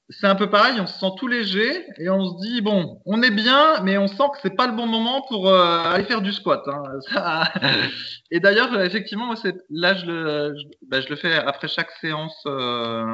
c'est 0.09 0.27
un 0.27 0.35
peu 0.35 0.49
pareil, 0.49 0.79
on 0.79 0.87
se 0.87 0.99
sent 0.99 1.11
tout 1.17 1.27
léger 1.27 1.85
et 1.97 2.09
on 2.09 2.23
se 2.23 2.41
dit 2.41 2.61
bon, 2.61 3.01
on 3.05 3.21
est 3.21 3.31
bien, 3.31 3.81
mais 3.83 3.97
on 3.97 4.07
sent 4.07 4.23
que 4.33 4.39
c'est 4.41 4.55
pas 4.55 4.67
le 4.67 4.73
bon 4.73 4.85
moment 4.85 5.21
pour 5.27 5.49
euh, 5.49 5.83
aller 5.83 6.05
faire 6.05 6.21
du 6.21 6.31
squat. 6.31 6.63
Hein. 6.67 7.43
et 8.31 8.39
d'ailleurs, 8.39 8.79
effectivement, 8.81 9.25
moi, 9.25 9.35
là, 9.69 9.95
je 9.95 10.05
le, 10.05 10.55
je, 10.57 10.63
bah, 10.87 11.01
je, 11.01 11.09
le 11.09 11.17
fais 11.17 11.33
après 11.33 11.67
chaque 11.67 11.91
séance 11.99 12.41
euh, 12.45 13.05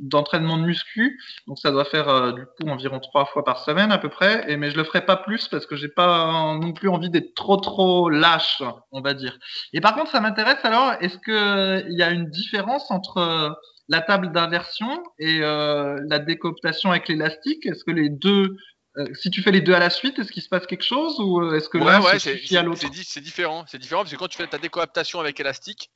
d'entraînement 0.00 0.58
de 0.58 0.64
muscu, 0.64 1.18
donc 1.46 1.58
ça 1.58 1.70
doit 1.70 1.86
faire 1.86 2.10
euh, 2.10 2.32
du 2.32 2.44
coup 2.44 2.68
environ 2.68 3.00
trois 3.00 3.24
fois 3.24 3.42
par 3.42 3.64
semaine 3.64 3.90
à 3.90 3.98
peu 3.98 4.10
près. 4.10 4.44
Et 4.48 4.58
mais 4.58 4.70
je 4.70 4.76
le 4.76 4.84
ferai 4.84 5.00
pas 5.00 5.16
plus 5.16 5.48
parce 5.48 5.64
que 5.64 5.76
j'ai 5.76 5.88
pas 5.88 6.58
non 6.60 6.74
plus 6.74 6.90
envie 6.90 7.08
d'être 7.08 7.34
trop 7.34 7.56
trop 7.56 8.10
lâche, 8.10 8.62
on 8.92 9.00
va 9.00 9.14
dire. 9.14 9.38
Et 9.72 9.80
par 9.80 9.94
contre, 9.94 10.10
ça 10.10 10.20
m'intéresse 10.20 10.62
alors, 10.62 10.92
est-ce 11.00 11.16
que 11.16 11.88
il 11.88 11.98
y 11.98 12.02
a 12.02 12.10
une 12.10 12.28
différence 12.28 12.90
entre 12.90 13.56
la 13.88 14.00
table 14.00 14.32
d'inversion 14.32 15.02
et 15.18 15.40
euh, 15.42 15.98
la 16.08 16.18
décooptation 16.18 16.90
avec 16.90 17.08
l'élastique 17.08 17.66
Est-ce 17.66 17.84
que 17.84 17.90
les 17.90 18.08
deux, 18.08 18.56
euh, 18.96 19.06
si 19.14 19.30
tu 19.30 19.42
fais 19.42 19.50
les 19.50 19.60
deux 19.60 19.74
à 19.74 19.78
la 19.78 19.90
suite, 19.90 20.18
est-ce 20.18 20.32
qu'il 20.32 20.42
se 20.42 20.48
passe 20.48 20.66
quelque 20.66 20.84
chose 20.84 21.18
ou 21.20 21.42
euh, 21.42 21.56
est-ce 21.56 21.68
que 21.68 21.78
ouais, 21.78 21.98
ouais, 21.98 22.18
c'est, 22.18 22.56
à 22.56 22.62
l'autre 22.62 22.80
C'est 22.80 23.20
différent, 23.20 23.64
c'est 23.66 23.78
différent 23.78 24.02
parce 24.02 24.12
que 24.12 24.16
quand 24.16 24.28
tu 24.28 24.38
fais 24.38 24.46
ta 24.46 24.58
décoaptation 24.58 25.20
avec 25.20 25.38
élastique, 25.38 25.90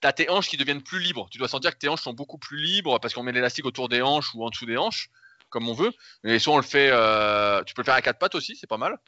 tu 0.00 0.08
as 0.08 0.12
tes 0.12 0.30
hanches 0.30 0.48
qui 0.48 0.56
deviennent 0.56 0.82
plus 0.82 1.00
libres. 1.00 1.28
Tu 1.30 1.38
dois 1.38 1.48
sentir 1.48 1.72
que 1.72 1.78
tes 1.78 1.88
hanches 1.88 2.02
sont 2.02 2.14
beaucoup 2.14 2.38
plus 2.38 2.58
libres 2.58 2.98
parce 2.98 3.12
qu'on 3.14 3.22
met 3.22 3.32
l'élastique 3.32 3.66
autour 3.66 3.88
des 3.88 4.00
hanches 4.00 4.34
ou 4.34 4.44
en 4.44 4.48
dessous 4.48 4.66
des 4.66 4.78
hanches, 4.78 5.10
comme 5.50 5.68
on 5.68 5.74
veut. 5.74 5.92
Et 6.24 6.38
soit 6.38 6.54
on 6.54 6.58
le 6.58 6.62
fait, 6.62 6.88
tu 7.66 7.74
peux 7.74 7.82
le 7.82 7.86
faire 7.86 7.94
à 7.94 8.02
quatre 8.02 8.18
pattes 8.18 8.34
aussi, 8.34 8.56
c'est 8.56 8.66
pas 8.66 8.78
mal. 8.78 8.98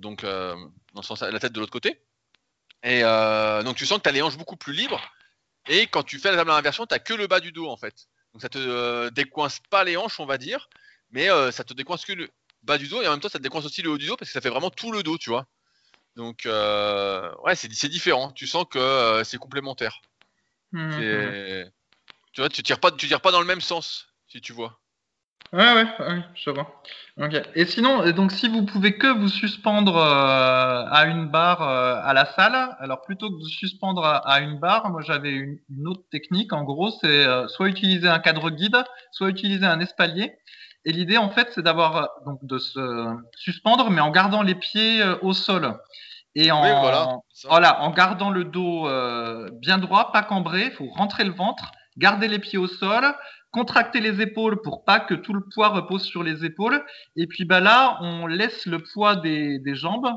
donc, 0.00 0.22
dans 0.22 0.56
le 0.96 1.02
sens, 1.02 1.22
la 1.22 1.38
tête 1.38 1.52
de 1.52 1.60
l'autre 1.60 1.72
côté. 1.72 2.00
Et 2.82 3.00
donc 3.02 3.76
tu 3.76 3.86
sens 3.86 3.98
que 3.98 4.02
tu 4.02 4.08
as 4.08 4.12
les 4.12 4.22
hanches 4.22 4.36
beaucoup 4.36 4.56
plus 4.56 4.72
libres 4.72 5.00
et 5.68 5.86
quand 5.86 6.02
tu 6.02 6.18
fais 6.18 6.30
la 6.30 6.36
table 6.36 6.50
d'inversion, 6.50 6.86
tu 6.86 6.94
n'as 6.94 6.98
que 6.98 7.14
le 7.14 7.26
bas 7.26 7.40
du 7.40 7.52
dos 7.52 7.68
en 7.68 7.76
fait. 7.76 8.08
Donc 8.32 8.42
ça 8.42 8.48
te 8.48 8.58
euh, 8.58 9.10
décoince 9.10 9.60
pas 9.70 9.84
les 9.84 9.96
hanches, 9.96 10.20
on 10.20 10.26
va 10.26 10.38
dire, 10.38 10.68
mais 11.10 11.30
euh, 11.30 11.50
ça 11.50 11.64
te 11.64 11.72
décoince 11.72 12.04
que 12.04 12.12
le 12.12 12.28
bas 12.62 12.78
du 12.78 12.88
dos 12.88 13.02
et 13.02 13.08
en 13.08 13.12
même 13.12 13.20
temps 13.20 13.28
ça 13.28 13.38
te 13.38 13.42
décoince 13.42 13.64
aussi 13.64 13.82
le 13.82 13.90
haut 13.90 13.98
du 13.98 14.06
dos 14.06 14.16
parce 14.16 14.30
que 14.30 14.32
ça 14.32 14.40
fait 14.40 14.50
vraiment 14.50 14.70
tout 14.70 14.92
le 14.92 15.02
dos, 15.02 15.18
tu 15.18 15.30
vois. 15.30 15.46
Donc 16.16 16.46
euh, 16.46 17.32
ouais, 17.44 17.54
c'est 17.54 17.88
différent. 17.88 18.32
Tu 18.32 18.46
sens 18.46 18.64
que 18.70 19.22
c'est 19.24 19.38
complémentaire. 19.38 20.00
Mmh, 20.72 20.88
mmh. 20.88 21.70
Tu 22.32 22.40
vois, 22.40 22.48
tu 22.48 22.62
tires 22.62 22.80
pas, 22.80 22.90
tu 22.90 23.06
tires 23.06 23.20
pas 23.20 23.30
dans 23.30 23.40
le 23.40 23.46
même 23.46 23.60
sens, 23.60 24.08
si 24.26 24.40
tu 24.40 24.52
vois. 24.52 24.80
Ouais, 25.52 25.72
ouais, 25.72 25.86
ouais, 26.00 26.24
je 26.34 26.50
vois. 26.50 26.82
Et 27.54 27.64
sinon, 27.66 28.10
donc 28.10 28.32
si 28.32 28.48
vous 28.48 28.64
pouvez 28.64 28.98
que 28.98 29.06
vous 29.06 29.28
suspendre 29.28 29.96
euh, 29.96 30.84
à 30.90 31.06
une 31.06 31.28
barre 31.28 31.62
euh, 31.62 32.00
à 32.02 32.12
la 32.12 32.24
salle, 32.24 32.76
alors 32.80 33.02
plutôt 33.02 33.30
que 33.30 33.40
de 33.40 33.48
suspendre 33.48 34.04
à, 34.04 34.40
une 34.40 34.58
barre, 34.58 34.90
moi 34.90 35.00
j'avais 35.00 35.30
une, 35.30 35.60
autre 35.86 36.02
technique. 36.10 36.52
En 36.52 36.64
gros, 36.64 36.90
c'est 36.90 37.06
euh, 37.24 37.46
soit 37.46 37.68
utiliser 37.68 38.08
un 38.08 38.18
cadre 38.18 38.50
guide, 38.50 38.82
soit 39.12 39.28
utiliser 39.28 39.64
un 39.64 39.78
espalier. 39.78 40.32
Et 40.84 40.92
l'idée, 40.92 41.18
en 41.18 41.30
fait, 41.30 41.50
c'est 41.54 41.62
d'avoir 41.62 42.10
donc 42.26 42.44
de 42.44 42.58
se 42.58 43.06
suspendre, 43.36 43.90
mais 43.90 44.00
en 44.00 44.10
gardant 44.10 44.42
les 44.42 44.56
pieds 44.56 45.04
au 45.22 45.32
sol. 45.32 45.78
Et 46.34 46.50
en, 46.50 46.60
voilà, 46.80 47.18
voilà, 47.44 47.80
en 47.82 47.90
gardant 47.90 48.30
le 48.30 48.44
dos 48.44 48.88
bien 49.60 49.78
droit, 49.78 50.10
pas 50.10 50.22
cambré, 50.22 50.64
il 50.64 50.72
faut 50.72 50.88
rentrer 50.88 51.22
le 51.22 51.32
ventre, 51.32 51.70
garder 51.96 52.26
les 52.26 52.40
pieds 52.40 52.58
au 52.58 52.66
sol, 52.66 53.14
contracter 53.54 54.00
les 54.00 54.20
épaules 54.20 54.60
pour 54.62 54.84
pas 54.84 54.98
que 54.98 55.14
tout 55.14 55.32
le 55.32 55.42
poids 55.54 55.68
repose 55.68 56.02
sur 56.02 56.24
les 56.24 56.44
épaules. 56.44 56.84
Et 57.14 57.28
puis 57.28 57.44
bah 57.44 57.60
là, 57.60 57.98
on 58.00 58.26
laisse 58.26 58.66
le 58.66 58.80
poids 58.80 59.14
des, 59.14 59.60
jambes, 59.74 60.08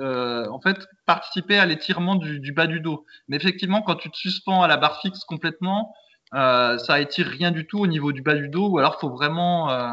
euh, 0.00 0.48
en 0.48 0.60
fait, 0.60 0.88
participer 1.04 1.58
à 1.58 1.66
l'étirement 1.66 2.14
du, 2.14 2.52
bas 2.52 2.66
du 2.66 2.80
dos. 2.80 3.04
Mais 3.28 3.36
effectivement, 3.36 3.82
quand 3.82 3.96
tu 3.96 4.10
te 4.10 4.16
suspends 4.16 4.62
à 4.62 4.66
la 4.66 4.78
barre 4.78 5.02
fixe 5.02 5.24
complètement, 5.24 5.94
euh, 6.34 6.78
ça 6.78 6.98
étire 6.98 7.26
rien 7.26 7.50
du 7.50 7.66
tout 7.66 7.78
au 7.78 7.86
niveau 7.86 8.12
du 8.12 8.22
bas 8.22 8.34
du 8.34 8.48
dos. 8.48 8.68
Ou 8.70 8.78
alors, 8.78 8.98
faut 8.98 9.10
vraiment 9.10 9.70
euh, 9.70 9.92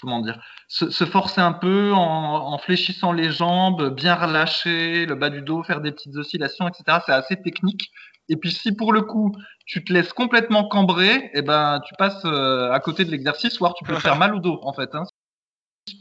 comment 0.00 0.20
dire, 0.20 0.42
se, 0.68 1.04
forcer 1.04 1.42
un 1.42 1.52
peu 1.52 1.92
en, 1.92 2.54
en, 2.54 2.58
fléchissant 2.58 3.12
les 3.12 3.30
jambes, 3.30 3.94
bien 3.94 4.14
relâcher 4.14 5.04
le 5.04 5.14
bas 5.14 5.28
du 5.28 5.42
dos, 5.42 5.62
faire 5.62 5.82
des 5.82 5.92
petites 5.92 6.16
oscillations, 6.16 6.66
etc. 6.68 7.00
C'est 7.04 7.12
assez 7.12 7.36
technique. 7.36 7.90
Et 8.28 8.36
puis 8.36 8.52
si 8.52 8.72
pour 8.72 8.92
le 8.92 9.02
coup 9.02 9.34
tu 9.66 9.84
te 9.84 9.92
laisses 9.92 10.12
complètement 10.12 10.68
cambrer, 10.68 11.30
eh 11.34 11.42
ben 11.42 11.80
tu 11.86 11.94
passes 11.96 12.24
euh, 12.24 12.70
à 12.70 12.80
côté 12.80 13.04
de 13.04 13.10
l'exercice, 13.10 13.58
voire 13.58 13.74
tu 13.74 13.84
peux 13.84 13.98
faire 13.98 14.16
mal 14.16 14.34
au 14.34 14.40
dos 14.40 14.60
en 14.62 14.72
fait. 14.72 14.94
Hein. 14.94 15.04
Si 15.88 15.98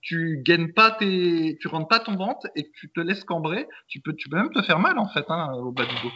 tu 0.00 0.42
gagnes 0.44 0.72
pas 0.72 0.90
tes, 0.90 1.56
tu 1.60 1.68
rentres 1.68 1.86
pas 1.86 2.00
ton 2.00 2.16
ventre 2.16 2.48
et 2.56 2.64
que 2.64 2.70
tu 2.74 2.90
te 2.90 2.98
laisses 2.98 3.22
cambrer, 3.22 3.68
tu 3.86 4.00
peux, 4.00 4.14
tu 4.16 4.28
peux 4.28 4.36
même 4.36 4.50
te 4.50 4.62
faire 4.62 4.80
mal 4.80 4.98
en 4.98 5.08
fait 5.08 5.24
hein, 5.28 5.52
au 5.54 5.70
bas 5.70 5.86
du 5.86 5.94
dos. 6.02 6.12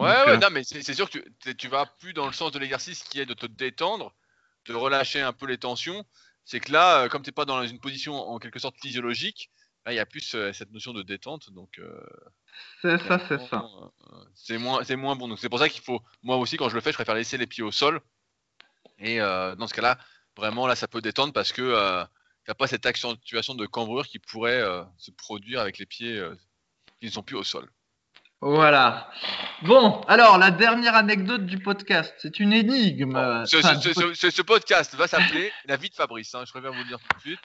Ouais, 0.00 0.08
ouais, 0.08 0.28
euh, 0.28 0.36
non 0.38 0.48
mais 0.50 0.64
c'est 0.64 0.94
sûr 0.94 1.10
que 1.10 1.18
tu, 1.40 1.56
tu 1.56 1.68
vas 1.68 1.84
plus 2.00 2.14
dans 2.14 2.26
le 2.26 2.32
sens 2.32 2.52
de 2.52 2.58
l'exercice 2.58 3.02
qui 3.02 3.20
est 3.20 3.26
de 3.26 3.34
te 3.34 3.46
détendre, 3.46 4.14
de 4.66 4.74
relâcher 4.74 5.20
un 5.20 5.34
peu 5.34 5.46
les 5.46 5.58
tensions. 5.58 6.04
C'est 6.46 6.60
que 6.60 6.72
là, 6.72 7.02
euh, 7.02 7.08
comme 7.08 7.22
tu 7.22 7.28
n'es 7.28 7.34
pas 7.34 7.44
dans 7.44 7.62
une 7.66 7.80
position 7.80 8.14
en 8.14 8.38
quelque 8.38 8.58
sorte 8.58 8.76
physiologique, 8.80 9.50
là 9.86 9.92
il 9.92 9.96
y 9.96 10.00
a 10.00 10.06
plus 10.06 10.36
cette 10.52 10.72
notion 10.72 10.92
de 10.92 11.02
détente, 11.02 11.50
donc. 11.52 11.80
C'est 12.82 12.98
ça, 12.98 13.18
c'est 13.28 13.40
ça. 13.48 13.64
Euh, 14.12 14.24
c'est 14.34 14.58
moins, 14.58 14.84
c'est 14.84 14.96
moins 14.96 15.16
bon. 15.16 15.28
Donc 15.28 15.38
c'est 15.38 15.48
pour 15.48 15.58
ça 15.58 15.68
qu'il 15.68 15.82
faut, 15.82 16.00
moi 16.22 16.36
aussi, 16.36 16.56
quand 16.56 16.68
je 16.68 16.74
le 16.74 16.80
fais, 16.80 16.90
je 16.90 16.96
préfère 16.96 17.14
laisser 17.14 17.38
les 17.38 17.46
pieds 17.46 17.64
au 17.64 17.72
sol. 17.72 18.00
Et 18.98 19.20
euh, 19.20 19.54
dans 19.56 19.66
ce 19.66 19.74
cas-là, 19.74 19.98
vraiment, 20.36 20.66
là, 20.66 20.74
ça 20.74 20.88
peut 20.88 21.00
détendre 21.00 21.32
parce 21.32 21.52
que 21.52 21.62
euh, 21.62 22.04
tu 22.44 22.50
n'as 22.50 22.54
pas 22.54 22.66
cette 22.66 22.86
accentuation 22.86 23.54
de 23.54 23.66
cambrure 23.66 24.06
qui 24.06 24.18
pourrait 24.18 24.62
se 24.98 25.10
produire 25.10 25.60
avec 25.60 25.78
les 25.78 25.86
pieds 25.86 26.22
qui 27.00 27.06
ne 27.06 27.10
sont 27.10 27.22
plus 27.22 27.36
au 27.36 27.44
sol. 27.44 27.68
Voilà. 28.42 29.10
Bon, 29.62 30.02
alors 30.02 30.36
la 30.36 30.50
dernière 30.50 30.94
anecdote 30.94 31.46
du 31.46 31.58
podcast, 31.58 32.14
c'est 32.18 32.38
une 32.38 32.52
énigme. 32.52 33.14
ce, 33.46 34.42
podcast 34.42 34.94
va 34.94 35.08
s'appeler 35.08 35.50
La 35.64 35.76
vie 35.76 35.88
de 35.88 35.94
Fabrice. 35.94 36.34
Hein, 36.34 36.44
je 36.46 36.52
préfère 36.52 36.72
vous 36.72 36.78
le 36.78 36.84
dire 36.84 36.98
tout 36.98 37.16
de 37.16 37.20
suite. 37.20 37.40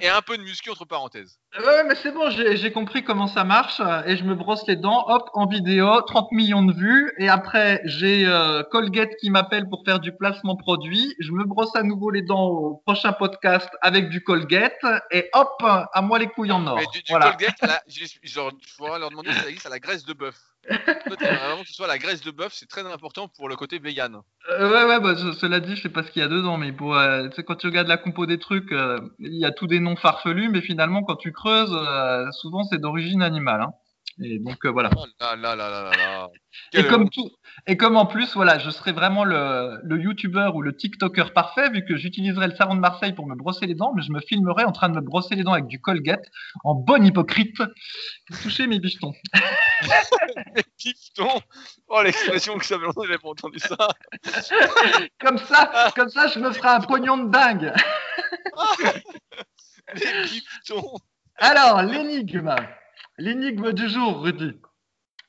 Et 0.00 0.08
un 0.08 0.22
peu 0.22 0.36
de 0.36 0.42
muscu 0.42 0.70
entre 0.70 0.84
parenthèses. 0.84 1.38
Ouais, 1.58 1.84
mais 1.84 1.94
c'est 1.94 2.12
bon, 2.12 2.28
j'ai 2.30 2.72
compris 2.72 3.02
comment 3.02 3.26
ça 3.26 3.44
marche 3.44 3.80
et 4.06 4.16
je 4.16 4.24
me 4.24 4.34
brosse 4.34 4.66
les 4.66 4.76
dents, 4.76 5.06
hop, 5.08 5.30
en 5.32 5.46
vidéo, 5.46 6.02
30 6.02 6.32
millions 6.32 6.62
de 6.62 6.74
vues 6.74 7.12
et 7.18 7.28
après 7.28 7.80
j'ai 7.84 8.26
euh, 8.26 8.62
Colgate 8.64 9.16
qui 9.18 9.30
m'appelle 9.30 9.68
pour 9.68 9.84
faire 9.86 10.00
du 10.00 10.14
placement 10.14 10.56
produit. 10.56 11.14
Je 11.18 11.32
me 11.32 11.44
brosse 11.44 11.74
à 11.74 11.82
nouveau 11.82 12.10
les 12.10 12.22
dents 12.22 12.46
au 12.46 12.82
prochain 12.84 13.12
podcast 13.12 13.70
avec 13.80 14.10
du 14.10 14.22
Colgate 14.22 14.84
et 15.10 15.30
hop, 15.32 15.62
à 15.62 16.02
moi 16.02 16.18
les 16.18 16.28
couilles 16.28 16.52
en 16.52 16.66
or. 16.66 16.76
Mais 16.76 16.86
du, 16.92 17.02
Colgate, 17.02 17.62
là, 17.62 17.82
genre, 18.22 18.50
je 18.66 18.76
pourrais 18.76 18.98
leur 18.98 19.10
demander 19.10 19.32
si 19.32 19.40
ça 19.40 19.48
existe 19.48 19.66
à 19.66 19.70
la 19.70 19.78
graisse 19.78 20.04
de 20.04 20.12
bœuf. 20.12 20.36
Vraiment 20.68 21.62
que 21.62 21.68
ce 21.68 21.74
soit 21.74 21.86
la 21.86 21.98
graisse 21.98 22.20
de 22.22 22.30
bœuf, 22.30 22.52
c'est 22.54 22.68
très 22.68 22.84
important 22.86 23.28
pour 23.28 23.48
le 23.48 23.56
côté 23.56 23.78
vegan. 23.78 24.20
Euh, 24.50 24.70
ouais, 24.70 24.84
ouais, 24.84 25.00
bah, 25.00 25.16
cela 25.38 25.60
dit, 25.60 25.76
je 25.76 25.82
sais 25.82 25.88
pas 25.88 26.02
ce 26.02 26.10
qu'il 26.10 26.22
y 26.22 26.24
a 26.24 26.28
dedans, 26.28 26.56
mais 26.56 26.72
pour, 26.72 26.96
euh, 26.96 27.28
quand 27.46 27.56
tu 27.56 27.66
regardes 27.66 27.88
la 27.88 27.96
compo 27.96 28.26
des 28.26 28.38
trucs, 28.38 28.72
euh, 28.72 29.00
il 29.18 29.34
y 29.34 29.44
a 29.44 29.52
tous 29.52 29.66
des 29.66 29.80
noms 29.80 29.96
farfelus, 29.96 30.48
mais 30.48 30.60
finalement, 30.60 31.02
quand 31.02 31.16
tu 31.16 31.32
creuses, 31.32 31.74
euh, 31.74 32.30
souvent 32.32 32.64
c'est 32.64 32.80
d'origine 32.80 33.22
animale. 33.22 33.62
Hein. 33.62 33.72
Et 34.22 34.38
donc 34.38 34.64
euh, 34.64 34.70
voilà. 34.70 34.90
Oh 34.96 35.04
et 36.72 36.84
comme 36.84 37.10
tout, 37.10 37.30
et 37.66 37.76
comme 37.76 37.96
en 37.96 38.06
plus 38.06 38.34
voilà, 38.34 38.58
je 38.58 38.70
serais 38.70 38.92
vraiment 38.92 39.24
le, 39.24 39.78
le 39.82 40.00
YouTuber 40.00 40.50
ou 40.54 40.62
le 40.62 40.74
TikToker 40.74 41.34
parfait 41.34 41.68
vu 41.68 41.84
que 41.84 41.96
j'utiliserais 41.96 42.48
le 42.48 42.54
savon 42.54 42.74
de 42.74 42.80
Marseille 42.80 43.12
pour 43.12 43.26
me 43.26 43.34
brosser 43.34 43.66
les 43.66 43.74
dents, 43.74 43.92
mais 43.94 44.02
je 44.02 44.12
me 44.12 44.20
filmerais 44.20 44.64
en 44.64 44.72
train 44.72 44.88
de 44.88 44.94
me 44.94 45.02
brosser 45.02 45.34
les 45.34 45.42
dents 45.42 45.52
avec 45.52 45.66
du 45.66 45.80
Colgate 45.80 46.24
en 46.64 46.74
bon 46.74 47.04
hypocrite 47.04 47.56
pour 47.56 48.40
toucher 48.40 48.66
mes 48.66 48.78
bichetons. 48.78 49.12
mes 50.54 50.62
bichetons. 50.78 51.40
Oh 51.88 52.00
l'expression 52.02 52.56
que 52.56 52.64
ça 52.64 52.78
fait 52.78 52.84
longtemps 52.84 53.02
que 53.02 53.08
j'ai 53.08 53.18
pas 53.18 53.28
entendu 53.28 53.58
ça. 53.58 53.76
comme 55.20 55.38
ça, 55.38 55.92
comme 55.94 56.08
ça, 56.08 56.28
je 56.28 56.38
me 56.38 56.52
ferai 56.52 56.68
un 56.68 56.80
pognon 56.80 57.18
de 57.18 57.30
dingue. 57.30 57.72
les. 59.94 60.82
Alors 61.38 61.82
l'énigme. 61.82 62.54
L'énigme 63.18 63.72
du 63.72 63.88
jour, 63.88 64.20
Rudy. 64.20 64.52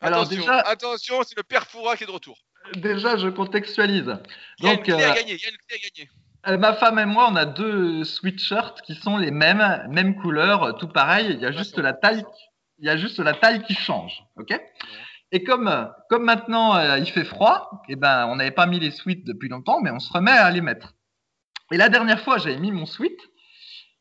Alors 0.01 0.21
attention, 0.21 0.39
déjà, 0.41 0.59
attention, 0.59 1.23
c'est 1.23 1.37
le 1.37 1.43
père 1.43 1.65
Foura 1.65 1.95
qui 1.95 2.03
est 2.03 2.07
de 2.07 2.11
retour. 2.11 2.37
Déjà, 2.75 3.17
je 3.17 3.29
contextualise. 3.29 4.17
Il 4.59 4.65
y 4.65 4.69
a 4.69 4.73
une 4.73 4.81
clé 4.81 4.93
à 4.93 5.11
euh, 5.11 5.13
gagner. 5.13 5.35
Il 5.35 5.41
y 5.41 5.45
a 5.45 5.49
une 5.49 5.57
clé 5.57 5.75
à 5.75 5.89
gagner. 5.89 6.09
Euh, 6.47 6.57
ma 6.57 6.73
femme 6.73 6.99
et 6.99 7.05
moi, 7.05 7.27
on 7.31 7.35
a 7.35 7.45
deux 7.45 8.03
sweatshirts 8.03 8.81
qui 8.81 8.95
sont 8.95 9.17
les 9.17 9.31
mêmes, 9.31 9.87
même 9.89 10.15
couleur, 10.21 10.77
tout 10.77 10.87
pareil. 10.87 11.31
Il 11.31 11.39
y 11.39 11.45
a 11.45 11.51
juste 11.51 11.77
la 11.77 11.93
taille, 11.93 12.25
il 12.79 12.85
y 12.85 12.89
a 12.89 12.97
juste 12.97 13.19
la 13.19 13.33
taille 13.33 13.63
qui 13.63 13.73
change, 13.73 14.23
ok? 14.37 14.59
Et 15.31 15.43
comme 15.43 15.91
comme 16.09 16.23
maintenant 16.23 16.75
euh, 16.77 16.99
il 16.99 17.09
fait 17.09 17.25
froid, 17.25 17.81
et 17.89 17.93
eh 17.93 17.95
ben 17.95 18.27
on 18.27 18.37
n'avait 18.37 18.51
pas 18.51 18.65
mis 18.65 18.79
les 18.79 18.91
sweats 18.91 19.25
depuis 19.25 19.49
longtemps, 19.49 19.81
mais 19.81 19.91
on 19.91 19.99
se 19.99 20.11
remet 20.11 20.31
à 20.31 20.49
les 20.51 20.61
mettre. 20.61 20.93
Et 21.71 21.77
la 21.77 21.89
dernière 21.89 22.21
fois, 22.21 22.37
j'avais 22.37 22.57
mis 22.57 22.71
mon 22.71 22.85
sweat, 22.85 23.17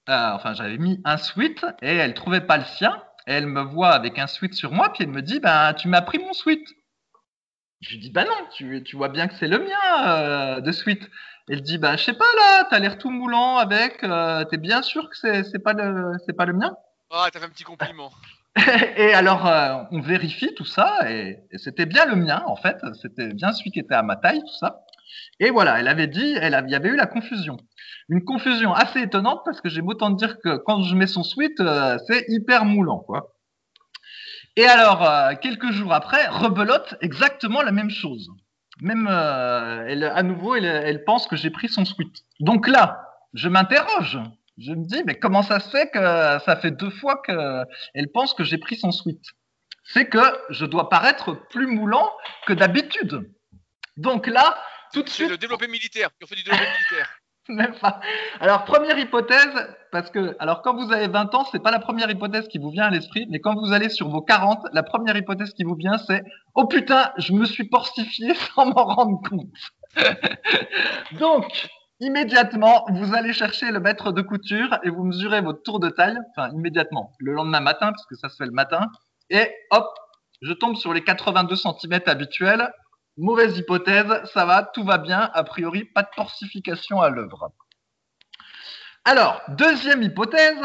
enfin 0.06 0.54
j'avais 0.54 0.78
mis 0.78 1.00
un 1.04 1.16
sweat 1.16 1.64
et 1.82 1.96
elle 1.96 2.14
trouvait 2.14 2.42
pas 2.42 2.58
le 2.58 2.64
sien. 2.64 3.02
Elle 3.26 3.46
me 3.46 3.62
voit 3.62 3.90
avec 3.90 4.18
un 4.18 4.26
sweat 4.26 4.54
sur 4.54 4.72
moi, 4.72 4.92
puis 4.92 5.04
elle 5.04 5.10
me 5.10 5.20
dit, 5.20 5.40
ben, 5.40 5.74
tu 5.74 5.88
m'as 5.88 6.00
pris 6.00 6.18
mon 6.18 6.32
sweat. 6.32 6.62
Je 7.80 7.90
lui 7.90 7.98
dis, 7.98 8.10
bah 8.10 8.24
non, 8.24 8.46
tu, 8.54 8.82
tu 8.84 8.96
vois 8.96 9.08
bien 9.08 9.28
que 9.28 9.34
c'est 9.34 9.48
le 9.48 9.58
mien 9.58 10.08
euh, 10.08 10.60
de 10.60 10.72
sweat. 10.72 11.02
Elle 11.48 11.60
dit, 11.60 11.78
bah 11.78 11.96
je 11.96 12.04
sais 12.04 12.14
pas 12.14 12.24
là, 12.36 12.66
t'as 12.70 12.78
l'air 12.78 12.98
tout 12.98 13.10
moulant 13.10 13.58
avec, 13.58 14.02
euh, 14.02 14.44
t'es 14.44 14.56
bien 14.56 14.82
sûr 14.82 15.08
que 15.10 15.16
c'est, 15.16 15.44
c'est 15.44 15.58
pas 15.58 15.74
le, 15.74 16.12
c'est 16.24 16.32
pas 16.32 16.46
le 16.46 16.54
mien 16.54 16.74
Ah, 17.10 17.28
t'as 17.30 17.38
fait 17.38 17.46
un 17.46 17.50
petit 17.50 17.64
compliment. 17.64 18.10
et 18.96 19.12
alors, 19.12 19.46
euh, 19.46 19.82
on 19.90 20.00
vérifie 20.00 20.54
tout 20.54 20.64
ça, 20.64 20.98
et, 21.08 21.38
et, 21.50 21.58
c'était 21.58 21.86
bien 21.86 22.06
le 22.06 22.16
mien 22.16 22.42
en 22.46 22.56
fait, 22.56 22.78
c'était 23.00 23.32
bien 23.34 23.52
celui 23.52 23.70
qui 23.70 23.80
était 23.80 23.94
à 23.94 24.02
ma 24.02 24.16
taille, 24.16 24.40
tout 24.40 24.58
ça. 24.58 24.85
Et 25.38 25.50
voilà, 25.50 25.78
elle 25.78 25.88
avait 25.88 26.06
dit, 26.06 26.34
elle 26.40 26.58
il 26.66 26.70
y 26.70 26.74
avait 26.74 26.88
eu 26.88 26.96
la 26.96 27.06
confusion. 27.06 27.58
Une 28.08 28.24
confusion 28.24 28.72
assez 28.72 29.02
étonnante 29.02 29.42
parce 29.44 29.60
que 29.60 29.68
j'aime 29.68 29.88
autant 29.88 30.10
dire 30.10 30.38
que 30.40 30.56
quand 30.56 30.82
je 30.82 30.94
mets 30.94 31.06
son 31.06 31.22
sweat, 31.22 31.60
euh, 31.60 31.98
c'est 32.06 32.24
hyper 32.28 32.64
moulant, 32.64 33.00
quoi. 33.00 33.34
Et 34.56 34.64
alors, 34.64 35.06
euh, 35.06 35.34
quelques 35.34 35.70
jours 35.72 35.92
après, 35.92 36.26
rebelote 36.28 36.94
exactement 37.02 37.62
la 37.62 37.72
même 37.72 37.90
chose. 37.90 38.30
Même, 38.80 39.08
euh, 39.10 39.84
elle, 39.86 40.04
à 40.04 40.22
nouveau, 40.22 40.54
elle, 40.54 40.64
elle 40.64 41.04
pense 41.04 41.26
que 41.26 41.36
j'ai 41.36 41.50
pris 41.50 41.68
son 41.68 41.84
sweat. 41.84 42.24
Donc 42.40 42.66
là, 42.66 43.02
je 43.34 43.48
m'interroge. 43.48 44.18
Je 44.56 44.72
me 44.72 44.86
dis, 44.86 45.02
mais 45.04 45.18
comment 45.18 45.42
ça 45.42 45.60
se 45.60 45.68
fait 45.68 45.90
que 45.90 45.98
ça 45.98 46.56
fait 46.62 46.70
deux 46.70 46.90
fois 46.90 47.20
qu'elle 47.26 48.08
pense 48.14 48.32
que 48.32 48.44
j'ai 48.44 48.56
pris 48.56 48.76
son 48.76 48.90
sweat 48.90 49.20
C'est 49.84 50.06
que 50.06 50.22
je 50.48 50.64
dois 50.64 50.88
paraître 50.88 51.34
plus 51.50 51.66
moulant 51.66 52.10
que 52.46 52.54
d'habitude. 52.54 53.30
Donc 53.98 54.26
là, 54.26 54.56
tout 54.92 55.02
de 55.02 55.08
suite. 55.08 55.30
le 55.30 55.38
développé 55.38 55.68
militaire. 55.68 56.10
On 56.22 56.26
fait 56.26 56.34
du 56.34 56.42
développé 56.42 56.64
militaire. 56.64 57.08
Même 57.48 57.74
pas. 57.76 58.00
Alors, 58.40 58.64
première 58.64 58.98
hypothèse, 58.98 59.68
parce 59.92 60.10
que, 60.10 60.36
alors, 60.40 60.62
quand 60.62 60.74
vous 60.74 60.92
avez 60.92 61.06
20 61.06 61.34
ans, 61.34 61.46
c'est 61.50 61.62
pas 61.62 61.70
la 61.70 61.78
première 61.78 62.10
hypothèse 62.10 62.48
qui 62.48 62.58
vous 62.58 62.70
vient 62.70 62.86
à 62.86 62.90
l'esprit, 62.90 63.26
mais 63.30 63.38
quand 63.38 63.54
vous 63.54 63.72
allez 63.72 63.88
sur 63.88 64.08
vos 64.08 64.20
40, 64.20 64.66
la 64.72 64.82
première 64.82 65.16
hypothèse 65.16 65.52
qui 65.52 65.62
vous 65.62 65.76
vient, 65.76 65.96
c'est, 65.98 66.24
oh 66.54 66.66
putain, 66.66 67.12
je 67.18 67.32
me 67.32 67.44
suis 67.44 67.64
portifié 67.64 68.34
sans 68.54 68.66
m'en 68.66 68.84
rendre 68.84 69.20
compte. 69.28 69.48
Donc, 71.20 71.68
immédiatement, 72.00 72.84
vous 72.90 73.14
allez 73.14 73.32
chercher 73.32 73.70
le 73.70 73.80
maître 73.80 74.12
de 74.12 74.22
couture 74.22 74.78
et 74.82 74.90
vous 74.90 75.04
mesurez 75.04 75.40
votre 75.40 75.62
tour 75.62 75.78
de 75.78 75.88
taille, 75.88 76.18
enfin, 76.36 76.50
immédiatement, 76.52 77.12
le 77.20 77.32
lendemain 77.32 77.60
matin, 77.60 77.92
parce 77.92 78.06
que 78.06 78.16
ça 78.16 78.28
se 78.28 78.36
fait 78.36 78.46
le 78.46 78.52
matin, 78.52 78.88
et 79.30 79.50
hop, 79.70 79.86
je 80.42 80.52
tombe 80.52 80.76
sur 80.76 80.92
les 80.92 81.02
82 81.02 81.56
cm 81.56 82.00
habituels, 82.06 82.70
Mauvaise 83.16 83.56
hypothèse, 83.56 84.06
ça 84.32 84.44
va, 84.44 84.62
tout 84.62 84.84
va 84.84 84.98
bien, 84.98 85.30
a 85.32 85.44
priori, 85.44 85.84
pas 85.84 86.02
de 86.02 86.08
porcification 86.14 87.00
à 87.00 87.08
l'œuvre. 87.08 87.50
Alors, 89.04 89.40
deuxième 89.48 90.02
hypothèse, 90.02 90.60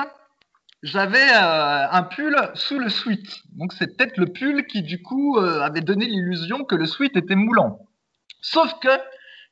j'avais 0.83 1.29
euh, 1.29 1.87
un 1.91 2.03
pull 2.03 2.35
sous 2.55 2.79
le 2.79 2.89
sweat. 2.89 3.43
Donc 3.53 3.71
c'est 3.73 3.95
peut-être 3.95 4.17
le 4.17 4.25
pull 4.25 4.65
qui 4.65 4.81
du 4.81 5.01
coup 5.01 5.37
euh, 5.37 5.61
avait 5.61 5.81
donné 5.81 6.07
l'illusion 6.07 6.65
que 6.65 6.75
le 6.75 6.85
sweat 6.85 7.15
était 7.15 7.35
moulant. 7.35 7.87
Sauf 8.41 8.73
que, 8.81 8.89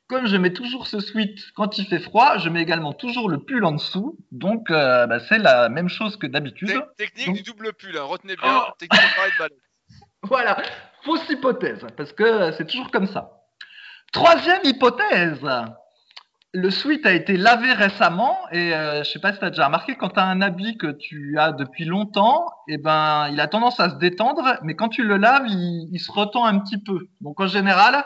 comme 0.08 0.26
je 0.26 0.36
mets 0.36 0.52
toujours 0.52 0.88
ce 0.88 0.98
sweat 0.98 1.38
quand 1.54 1.78
il 1.78 1.86
fait 1.86 2.00
froid, 2.00 2.38
je 2.38 2.48
mets 2.48 2.62
également 2.62 2.92
toujours 2.92 3.30
le 3.30 3.38
pull 3.38 3.64
en 3.64 3.72
dessous. 3.72 4.18
Donc 4.32 4.70
euh, 4.70 5.06
bah, 5.06 5.20
c'est 5.20 5.38
la 5.38 5.68
même 5.68 5.88
chose 5.88 6.16
que 6.16 6.26
d'habitude. 6.26 6.82
Technique 6.96 7.32
du 7.32 7.42
double 7.42 7.72
pull, 7.74 7.96
hein. 7.96 8.02
retenez 8.02 8.36
bien, 8.36 8.62
oh. 8.66 8.72
technique 8.76 9.00
de 9.00 9.38
balai. 9.38 9.54
Voilà, 10.22 10.56
fausse 11.02 11.28
hypothèse, 11.30 11.86
parce 11.96 12.12
que 12.12 12.52
c'est 12.52 12.66
toujours 12.66 12.90
comme 12.90 13.06
ça. 13.06 13.30
Troisième 14.12 14.60
hypothèse, 14.64 15.46
le 16.52 16.70
sweat 16.70 17.06
a 17.06 17.12
été 17.12 17.36
lavé 17.36 17.72
récemment 17.72 18.36
et 18.50 18.74
euh, 18.74 19.04
je 19.04 19.10
sais 19.10 19.20
pas 19.20 19.32
si 19.32 19.38
tu 19.38 19.44
as 19.44 19.50
déjà 19.50 19.66
remarqué, 19.66 19.94
quand 19.94 20.10
tu 20.10 20.20
as 20.20 20.24
un 20.24 20.42
habit 20.42 20.76
que 20.76 20.88
tu 20.88 21.38
as 21.38 21.52
depuis 21.52 21.84
longtemps, 21.84 22.46
eh 22.68 22.76
ben, 22.76 23.28
il 23.30 23.40
a 23.40 23.46
tendance 23.46 23.78
à 23.78 23.88
se 23.88 23.96
détendre, 23.96 24.58
mais 24.62 24.74
quand 24.74 24.88
tu 24.88 25.04
le 25.04 25.16
laves, 25.16 25.46
il, 25.46 25.88
il 25.92 26.00
se 26.00 26.10
retend 26.10 26.44
un 26.44 26.58
petit 26.58 26.82
peu. 26.82 27.08
Donc 27.20 27.40
en 27.40 27.46
général, 27.46 28.04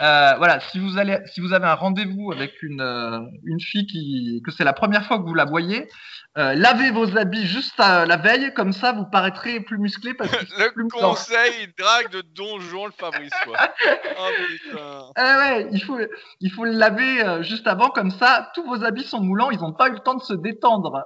euh, 0.00 0.34
voilà, 0.38 0.58
si 0.58 0.78
vous 0.80 0.98
allez, 0.98 1.18
si 1.26 1.40
vous 1.40 1.52
avez 1.52 1.66
un 1.66 1.74
rendez-vous 1.74 2.32
avec 2.32 2.62
une, 2.62 2.80
euh, 2.80 3.20
une 3.44 3.60
fille 3.60 3.86
qui, 3.86 4.42
que 4.44 4.50
c'est 4.50 4.64
la 4.64 4.72
première 4.72 5.06
fois 5.06 5.18
que 5.18 5.22
vous 5.24 5.34
la 5.34 5.44
voyez, 5.44 5.88
euh, 6.36 6.54
lavez 6.54 6.90
vos 6.90 7.16
habits 7.16 7.46
juste 7.46 7.78
à 7.78 8.04
la 8.04 8.16
veille, 8.16 8.52
comme 8.54 8.72
ça 8.72 8.92
vous 8.92 9.06
paraîtrez 9.06 9.60
plus 9.60 9.78
musclé 9.78 10.12
parce 10.14 10.30
que 10.32 10.44
le 10.58 10.72
plus 10.72 10.88
conseil 10.88 11.68
drague 11.78 12.10
de 12.10 12.22
Don 12.22 12.58
Juan 12.58 12.86
le 12.86 12.92
Fabrice 12.92 13.30
quoi. 13.44 13.56
oh, 14.18 14.28
putain. 14.48 15.12
Eh 15.16 15.20
ouais, 15.20 15.68
il 15.70 15.80
faut, 15.80 15.98
il 16.40 16.50
faut 16.50 16.64
le 16.64 16.72
laver 16.72 17.22
euh, 17.22 17.42
juste 17.44 17.68
avant, 17.68 17.90
comme 17.90 18.10
ça 18.10 18.50
tous 18.54 18.64
vos 18.64 18.82
habits 18.84 19.04
sont 19.04 19.20
moulants, 19.20 19.52
ils 19.52 19.60
n'ont 19.60 19.74
pas 19.74 19.88
eu 19.88 19.92
le 19.92 20.00
temps 20.00 20.14
de 20.14 20.22
se 20.22 20.34
détendre. 20.34 21.04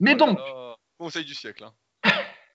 Mais 0.00 0.14
oh 0.14 0.18
donc. 0.18 0.38
Conseil 0.96 1.26
du 1.26 1.34
siècle. 1.34 1.64
Hein. 1.64 1.72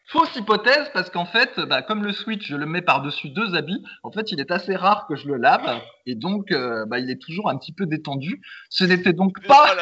Fausse 0.09 0.33
hypothèse 0.37 0.89
parce 0.93 1.09
qu'en 1.09 1.25
fait, 1.25 1.59
bah, 1.59 1.81
comme 1.81 2.01
le 2.03 2.13
switch, 2.13 2.47
je 2.47 2.55
le 2.55 2.65
mets 2.65 2.81
par-dessus 2.81 3.29
deux 3.29 3.55
habits. 3.55 3.83
En 4.03 4.11
fait, 4.11 4.31
il 4.31 4.39
est 4.39 4.51
assez 4.51 4.73
rare 4.75 5.05
que 5.07 5.17
je 5.17 5.27
le 5.27 5.35
lave 5.35 5.81
et 6.05 6.15
donc 6.15 6.51
euh, 6.51 6.85
bah, 6.85 6.99
il 6.99 7.09
est 7.09 7.21
toujours 7.21 7.49
un 7.49 7.57
petit 7.57 7.73
peu 7.73 7.85
détendu. 7.85 8.41
Ce 8.69 8.85
n'était 8.85 9.11
donc 9.11 9.45
pas. 9.45 9.75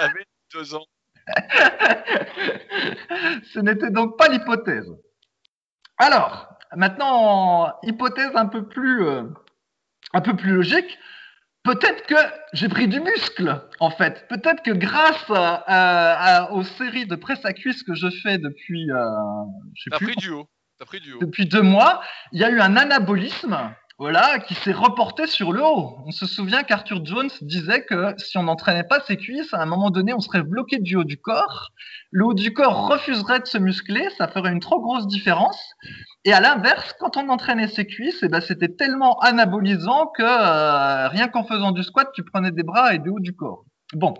deux 0.52 0.74
ans. 0.74 0.86
Ce 3.54 3.60
n'était 3.60 3.92
donc 3.92 4.18
pas 4.18 4.28
l'hypothèse. 4.28 4.92
Alors, 5.98 6.50
maintenant, 6.76 7.74
hypothèse 7.84 8.32
un 8.36 8.48
peu 8.48 8.68
plus, 8.68 9.06
euh, 9.06 9.24
un 10.14 10.22
peu 10.22 10.36
plus 10.36 10.54
logique. 10.54 10.98
Peut-être 11.66 12.06
que 12.06 12.16
j'ai 12.54 12.70
pris 12.70 12.88
du 12.88 13.00
muscle, 13.00 13.60
en 13.80 13.90
fait. 13.90 14.28
Peut-être 14.30 14.62
que 14.62 14.72
grâce 14.72 15.26
à, 15.30 16.50
aux 16.52 16.64
séries 16.64 17.08
de 17.08 17.16
presse 17.16 17.44
à 17.44 17.54
cuisse 17.54 17.82
que 17.82 17.96
je 17.96 18.08
fais 18.22 18.38
depuis, 18.38 18.90
euh, 18.92 19.04
je 19.74 19.84
sais 19.84 19.90
pris 20.06 20.16
du 20.16 20.30
haut. 20.30 20.48
pris 20.86 21.00
du 21.02 21.14
haut. 21.14 21.20
Depuis 21.20 21.48
deux 21.48 21.64
mois, 21.64 22.02
il 22.32 22.40
y 22.40 22.44
a 22.44 22.52
eu 22.52 22.60
un 22.60 22.78
anabolisme 22.78 23.58
voilà, 23.98 24.40
qui 24.40 24.56
s'est 24.56 24.74
reporté 24.74 25.26
sur 25.26 25.54
le 25.54 25.64
haut. 25.64 25.98
On 26.06 26.12
se 26.12 26.26
souvient 26.26 26.64
qu'Arthur 26.64 27.06
Jones 27.06 27.30
disait 27.42 27.86
que 27.86 28.14
si 28.18 28.38
on 28.38 28.44
n'entraînait 28.44 28.84
pas 28.84 29.00
ses 29.00 29.16
cuisses, 29.16 29.54
à 29.54 29.62
un 29.62 29.66
moment 29.66 29.90
donné, 29.90 30.14
on 30.14 30.20
serait 30.20 30.44
bloqué 30.44 30.80
du 30.80 30.98
haut 30.98 31.06
du 31.06 31.18
corps. 31.18 31.70
Le 32.12 32.26
haut 32.26 32.34
du 32.34 32.54
corps 32.54 32.88
refuserait 32.88 33.40
de 33.40 33.46
se 33.46 33.58
muscler, 33.58 34.10
ça 34.18 34.28
ferait 34.28 34.52
une 34.52 34.60
trop 34.60 34.82
grosse 34.82 35.08
différence. 35.08 35.62
Et 36.26 36.34
à 36.34 36.42
l'inverse, 36.42 36.94
quand 37.00 37.16
on 37.16 37.30
entraînait 37.30 37.68
ses 37.70 37.86
cuisses, 37.88 38.22
eh 38.22 38.28
ben, 38.28 38.42
c'était 38.42 38.76
tellement 38.76 39.18
anabolisant 39.20 40.08
que 40.08 40.24
euh, 40.24 41.08
rien 41.08 41.30
qu'en 41.30 41.46
faisant 41.46 41.72
du 41.72 41.84
squat, 41.84 42.10
tu 42.14 42.24
prenais 42.26 42.52
des 42.52 42.64
bras 42.64 42.94
et 42.94 43.00
des 43.00 43.10
haut 43.10 43.22
du 43.22 43.34
corps. 43.34 43.64
Bon, 43.94 44.14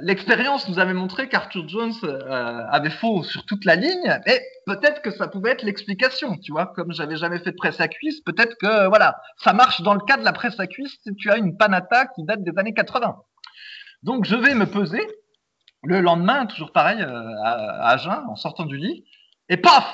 l'expérience 0.00 0.68
nous 0.68 0.78
avait 0.78 0.94
montré 0.94 1.28
qu'Arthur 1.28 1.68
Jones 1.68 1.92
euh, 2.04 2.62
avait 2.70 2.90
faux 2.90 3.24
sur 3.24 3.44
toute 3.44 3.64
la 3.64 3.74
ligne, 3.74 4.20
mais 4.26 4.40
peut-être 4.66 5.02
que 5.02 5.10
ça 5.10 5.26
pouvait 5.26 5.50
être 5.50 5.62
l'explication, 5.62 6.36
tu 6.38 6.52
vois, 6.52 6.66
comme 6.66 6.92
j'avais 6.92 7.16
jamais 7.16 7.40
fait 7.40 7.50
de 7.50 7.56
presse 7.56 7.80
à 7.80 7.88
cuisse, 7.88 8.20
peut-être 8.20 8.56
que 8.60 8.88
voilà, 8.88 9.20
ça 9.38 9.52
marche 9.52 9.82
dans 9.82 9.94
le 9.94 10.00
cas 10.00 10.16
de 10.16 10.24
la 10.24 10.32
presse 10.32 10.60
à 10.60 10.66
cuisse 10.66 10.96
si 11.02 11.14
tu 11.16 11.30
as 11.30 11.36
une 11.36 11.56
panata 11.56 12.06
qui 12.06 12.24
date 12.24 12.44
des 12.44 12.56
années 12.58 12.74
80. 12.74 13.16
Donc 14.04 14.24
je 14.24 14.36
vais 14.36 14.54
me 14.54 14.66
peser 14.66 15.04
le 15.84 16.00
lendemain, 16.00 16.46
toujours 16.46 16.72
pareil, 16.72 17.02
euh, 17.02 17.34
à, 17.44 17.90
à 17.90 18.24
en 18.28 18.36
sortant 18.36 18.66
du 18.66 18.76
lit, 18.76 19.04
et 19.48 19.56
paf 19.56 19.84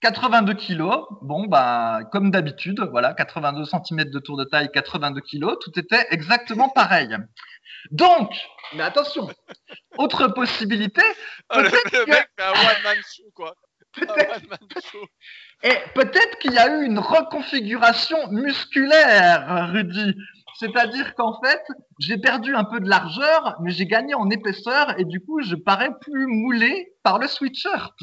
82 0.00 0.54
kilos, 0.54 1.06
bon 1.22 1.46
bah 1.46 2.00
comme 2.12 2.30
d'habitude, 2.30 2.80
voilà, 2.90 3.14
82 3.14 3.64
cm 3.64 4.04
de 4.10 4.18
tour 4.20 4.36
de 4.36 4.44
taille, 4.44 4.70
82 4.72 5.20
kilos, 5.22 5.56
tout 5.60 5.78
était 5.78 6.06
exactement 6.10 6.68
pareil. 6.68 7.16
Donc, 7.90 8.30
mais 8.74 8.82
attention, 8.82 9.28
autre 9.96 10.28
possibilité. 10.28 11.02
Ah, 11.48 11.62
le, 11.62 11.70
mec 11.70 11.88
fait 11.90 12.42
un 12.42 12.50
one 12.50 12.82
man 12.84 12.96
show 13.14 13.30
quoi. 13.34 13.54
Peut-être 15.94 16.38
qu'il 16.38 16.52
y 16.52 16.58
a 16.58 16.68
eu 16.68 16.84
une 16.84 16.98
reconfiguration 16.98 18.18
musculaire, 18.30 19.70
Rudy. 19.72 20.14
C'est-à-dire 20.58 21.14
qu'en 21.14 21.40
fait, 21.40 21.62
j'ai 22.00 22.18
perdu 22.18 22.54
un 22.54 22.64
peu 22.64 22.80
de 22.80 22.88
largeur, 22.88 23.56
mais 23.62 23.70
j'ai 23.70 23.86
gagné 23.86 24.14
en 24.14 24.28
épaisseur 24.28 24.98
et 24.98 25.04
du 25.04 25.20
coup, 25.20 25.40
je 25.42 25.54
parais 25.54 25.90
plus 26.00 26.26
moulé 26.26 26.92
par 27.02 27.18
le 27.18 27.28
sweatshirt. 27.28 27.94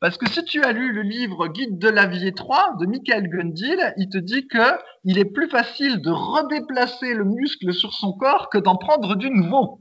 Parce 0.00 0.16
que 0.16 0.28
si 0.30 0.42
tu 0.44 0.62
as 0.62 0.72
lu 0.72 0.92
le 0.92 1.02
livre 1.02 1.48
Guide 1.48 1.78
de 1.78 1.88
la 1.88 2.06
vie 2.06 2.26
étroite 2.26 2.78
de 2.78 2.86
Michael 2.86 3.28
Gundil, 3.28 3.92
il 3.98 4.08
te 4.08 4.16
dit 4.16 4.48
que 4.48 4.78
il 5.04 5.18
est 5.18 5.26
plus 5.26 5.48
facile 5.48 6.00
de 6.00 6.10
redéplacer 6.10 7.12
le 7.12 7.24
muscle 7.24 7.74
sur 7.74 7.92
son 7.92 8.14
corps 8.14 8.48
que 8.48 8.56
d'en 8.56 8.76
prendre 8.76 9.14
du 9.14 9.30
nouveau. 9.30 9.78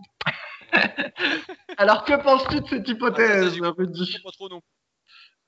Alors 1.77 2.03
que 2.03 2.21
penses-tu 2.21 2.59
de 2.59 2.67
cette 2.67 2.89
hypothèse, 2.89 3.57
ah, 3.63 3.71
Rudy? 3.77 4.17
pas 4.21 4.31
trop 4.31 4.49
non. 4.49 4.61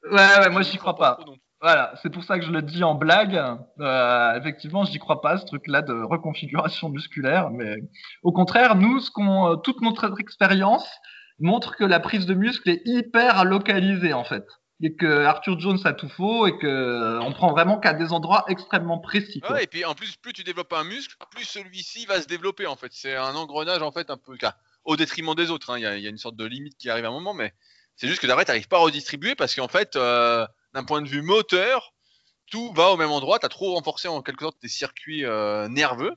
Ouais, 0.09 0.39
ouais, 0.39 0.49
moi 0.49 0.61
j'y 0.61 0.77
crois 0.77 0.95
pas. 0.95 1.19
Voilà, 1.59 1.93
c'est 2.01 2.09
pour 2.09 2.23
ça 2.23 2.39
que 2.39 2.45
je 2.45 2.51
le 2.51 2.61
dis 2.61 2.83
en 2.83 2.95
blague. 2.95 3.39
Euh, 3.81 4.39
effectivement, 4.39 4.85
j'y 4.85 4.99
crois 4.99 5.21
pas 5.21 5.37
ce 5.37 5.45
truc-là 5.45 5.81
de 5.81 5.93
reconfiguration 5.93 6.89
musculaire, 6.89 7.51
mais 7.51 7.75
au 8.23 8.31
contraire, 8.31 8.75
nous, 8.75 8.99
ce 8.99 9.11
qu'on, 9.11 9.57
toute 9.57 9.81
notre 9.81 10.19
expérience 10.19 10.89
montre 11.39 11.75
que 11.75 11.83
la 11.83 11.99
prise 11.99 12.25
de 12.25 12.33
muscle 12.33 12.69
est 12.69 12.81
hyper 12.85 13.43
localisée 13.43 14.13
en 14.13 14.23
fait 14.23 14.45
et 14.81 14.95
que 14.95 15.25
Arthur 15.25 15.59
Jones 15.59 15.79
a 15.85 15.93
tout 15.93 16.09
faux 16.09 16.47
et 16.47 16.57
que 16.57 16.67
euh, 16.67 17.21
on 17.21 17.33
prend 17.33 17.51
vraiment 17.51 17.79
qu'à 17.79 17.93
des 17.93 18.11
endroits 18.11 18.45
extrêmement 18.47 18.99
précis. 18.99 19.41
Et 19.59 19.67
puis 19.67 19.85
en 19.85 19.93
plus, 19.93 20.15
plus 20.17 20.33
tu 20.33 20.43
développes 20.43 20.73
un 20.73 20.83
muscle, 20.83 21.15
plus 21.31 21.45
celui-ci 21.45 22.05
va 22.05 22.21
se 22.21 22.27
développer 22.27 22.65
en 22.65 22.75
fait. 22.75 22.91
C'est 22.91 23.15
un 23.15 23.35
engrenage 23.35 23.81
en 23.81 23.91
fait 23.91 24.09
un 24.09 24.17
peu 24.17 24.37
au 24.83 24.95
détriment 24.95 25.35
des 25.35 25.49
autres. 25.51 25.69
Hein. 25.69 25.77
Il 25.77 25.83
y, 25.83 26.07
a 26.07 26.09
une 26.09 26.17
sorte 26.17 26.35
de 26.35 26.45
limite 26.45 26.77
qui 26.77 26.89
arrive 26.89 27.05
à 27.05 27.09
un 27.09 27.11
moment, 27.11 27.33
mais 27.33 27.53
C'est 27.95 28.07
juste 28.07 28.21
que 28.21 28.27
derrière, 28.27 28.45
tu 28.45 28.51
n'arrives 28.51 28.67
pas 28.67 28.77
à 28.77 28.81
redistribuer 28.81 29.35
parce 29.35 29.53
qu'en 29.53 29.67
fait, 29.67 29.95
euh, 29.95 30.47
d'un 30.73 30.83
point 30.83 31.01
de 31.01 31.07
vue 31.07 31.21
moteur, 31.21 31.93
tout 32.49 32.73
va 32.73 32.89
au 32.89 32.97
même 32.97 33.11
endroit. 33.11 33.37
Tu 33.37 33.45
as 33.45 33.49
trop 33.49 33.75
renforcé 33.75 34.07
en 34.07 34.21
quelque 34.21 34.41
sorte 34.41 34.59
tes 34.59 34.67
circuits 34.67 35.25
euh, 35.25 35.67
nerveux. 35.67 36.15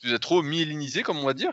Tu 0.00 0.12
as 0.12 0.18
trop 0.18 0.42
myélinisé, 0.42 1.02
comme 1.02 1.18
on 1.18 1.26
va 1.26 1.34
dire. 1.34 1.52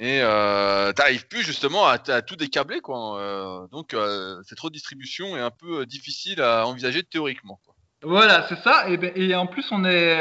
Et 0.00 0.20
euh, 0.22 0.92
tu 0.92 1.00
n'arrives 1.00 1.28
plus 1.28 1.42
justement 1.42 1.86
à, 1.86 1.98
tout 1.98 2.36
décabler. 2.36 2.80
Quoi. 2.80 3.20
Euh, 3.20 3.66
donc, 3.68 3.96
cette 4.42 4.60
redistribution 4.60 5.36
est 5.36 5.40
un 5.40 5.50
peu 5.50 5.86
difficile 5.86 6.40
à 6.40 6.66
envisager 6.66 7.02
théoriquement. 7.02 7.60
Voilà, 8.02 8.44
c'est 8.48 8.58
ça. 8.58 8.90
Et, 8.90 8.96
ben, 8.96 9.12
et, 9.14 9.34
en 9.34 9.46
plus, 9.46 9.66
on 9.70 9.84
est 9.84 10.20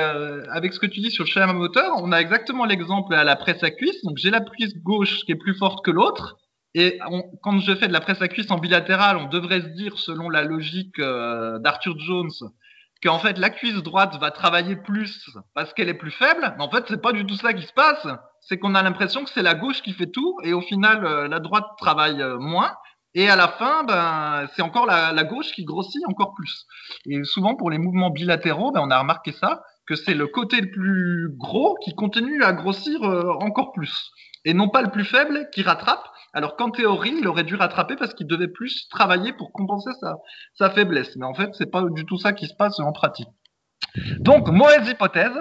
avec 0.52 0.74
ce 0.74 0.80
que 0.80 0.86
tu 0.86 1.00
dis 1.00 1.12
sur 1.12 1.26
le 1.26 1.30
schéma 1.30 1.52
moteur, 1.54 1.92
on 1.98 2.12
a 2.12 2.20
exactement 2.20 2.66
l'exemple 2.66 3.14
à 3.14 3.24
la 3.24 3.36
presse 3.36 3.64
à 3.64 3.72
cuisse. 3.72 4.02
Donc, 4.04 4.18
j'ai 4.18 4.30
la 4.30 4.42
cuisse 4.42 4.78
gauche 4.78 5.22
qui 5.26 5.32
est 5.32 5.38
plus 5.38 5.56
forte 5.58 5.84
que 5.84 5.92
l'autre. 5.92 6.38
Et 6.76 7.00
quand 7.44 7.60
je 7.60 7.76
fais 7.76 7.88
de 7.88 7.94
la 7.94 8.02
presse 8.02 8.22
à 8.22 8.28
cuisse 8.28 8.50
en 8.50 8.58
bilatéral, 8.58 9.18
on 9.18 9.28
devrait 9.28 9.62
se 9.62 9.68
dire, 9.68 10.00
selon 10.00 10.30
la 10.30 10.44
logique 10.44 11.00
d'Arthur 11.00 12.00
Jones, 12.00 12.32
qu'en 13.04 13.20
fait 13.20 13.38
la 13.38 13.50
cuisse 13.50 13.76
droite 13.84 14.16
va 14.20 14.32
travailler 14.32 14.78
plus 14.78 15.30
parce 15.54 15.74
qu'elle 15.74 15.90
est 15.90 15.94
plus 15.94 16.12
faible. 16.12 16.54
Mais 16.58 16.64
en 16.64 16.70
fait, 16.70 16.86
c'est 16.88 17.02
pas 17.02 17.12
du 17.12 17.26
tout 17.26 17.36
ça 17.36 17.54
qui 17.54 17.64
se 17.64 17.74
passe. 17.74 18.08
C'est 18.46 18.58
qu'on 18.58 18.76
a 18.76 18.84
l'impression 18.84 19.24
que 19.24 19.30
c'est 19.30 19.42
la 19.42 19.56
gauche 19.56 19.82
qui 19.82 19.94
fait 19.94 20.12
tout 20.12 20.38
et 20.44 20.54
au 20.54 20.62
final, 20.62 21.06
euh, 21.06 21.28
la 21.28 21.40
droite 21.40 21.66
travaille 21.78 22.22
euh, 22.22 22.38
moins. 22.40 22.72
Et 23.16 23.30
à 23.30 23.36
la 23.36 23.48
fin, 23.48 23.84
ben, 23.84 24.48
c'est 24.56 24.64
encore 24.64 24.88
la, 24.88 25.24
gauche 25.24 25.52
qui 25.52 25.64
grossit 25.64 26.02
encore 26.08 26.34
plus. 26.34 26.66
Et 27.06 27.24
souvent, 27.24 27.56
pour 27.56 27.70
les 27.70 27.78
mouvements 27.78 28.10
bilatéraux, 28.10 28.72
ben, 28.72 28.82
on 28.84 28.90
a 28.90 29.00
remarqué 29.00 29.32
ça, 29.32 29.62
que 29.86 29.96
c'est 29.96 30.16
le 30.16 30.28
côté 30.28 30.62
le 30.62 30.72
plus 30.72 31.30
gros 31.38 31.76
qui 31.84 31.94
continue 31.94 32.44
à 32.44 32.54
grossir 32.54 33.04
euh, 33.04 33.34
encore 33.40 33.72
plus. 33.72 34.12
Et 34.46 34.54
non 34.54 34.70
pas 34.70 34.82
le 34.82 34.90
plus 34.90 35.06
faible 35.06 35.48
qui 35.54 35.62
rattrape, 35.62 36.04
alors 36.34 36.56
qu'en 36.56 36.72
théorie, 36.72 37.14
il 37.20 37.28
aurait 37.28 37.44
dû 37.44 37.56
rattraper 37.56 37.96
parce 37.96 38.14
qu'il 38.14 38.28
devait 38.28 38.48
plus 38.48 38.88
travailler 38.90 39.32
pour 39.34 39.52
compenser 39.52 39.92
sa, 40.56 40.70
faiblesse. 40.72 41.16
Mais 41.16 41.26
en 41.26 41.36
fait, 41.36 41.52
c'est 41.54 41.72
pas 41.72 41.84
du 41.84 42.06
tout 42.06 42.18
ça 42.18 42.34
qui 42.34 42.48
se 42.48 42.56
passe 42.56 42.80
en 42.80 42.92
pratique. 42.92 43.30
Donc, 44.20 44.50
mauvaise 44.50 44.90
hypothèse. 44.90 45.40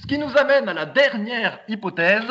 Ce 0.00 0.06
qui 0.06 0.18
nous 0.18 0.36
amène 0.36 0.68
à 0.68 0.74
la 0.74 0.86
dernière 0.86 1.60
hypothèse, 1.68 2.30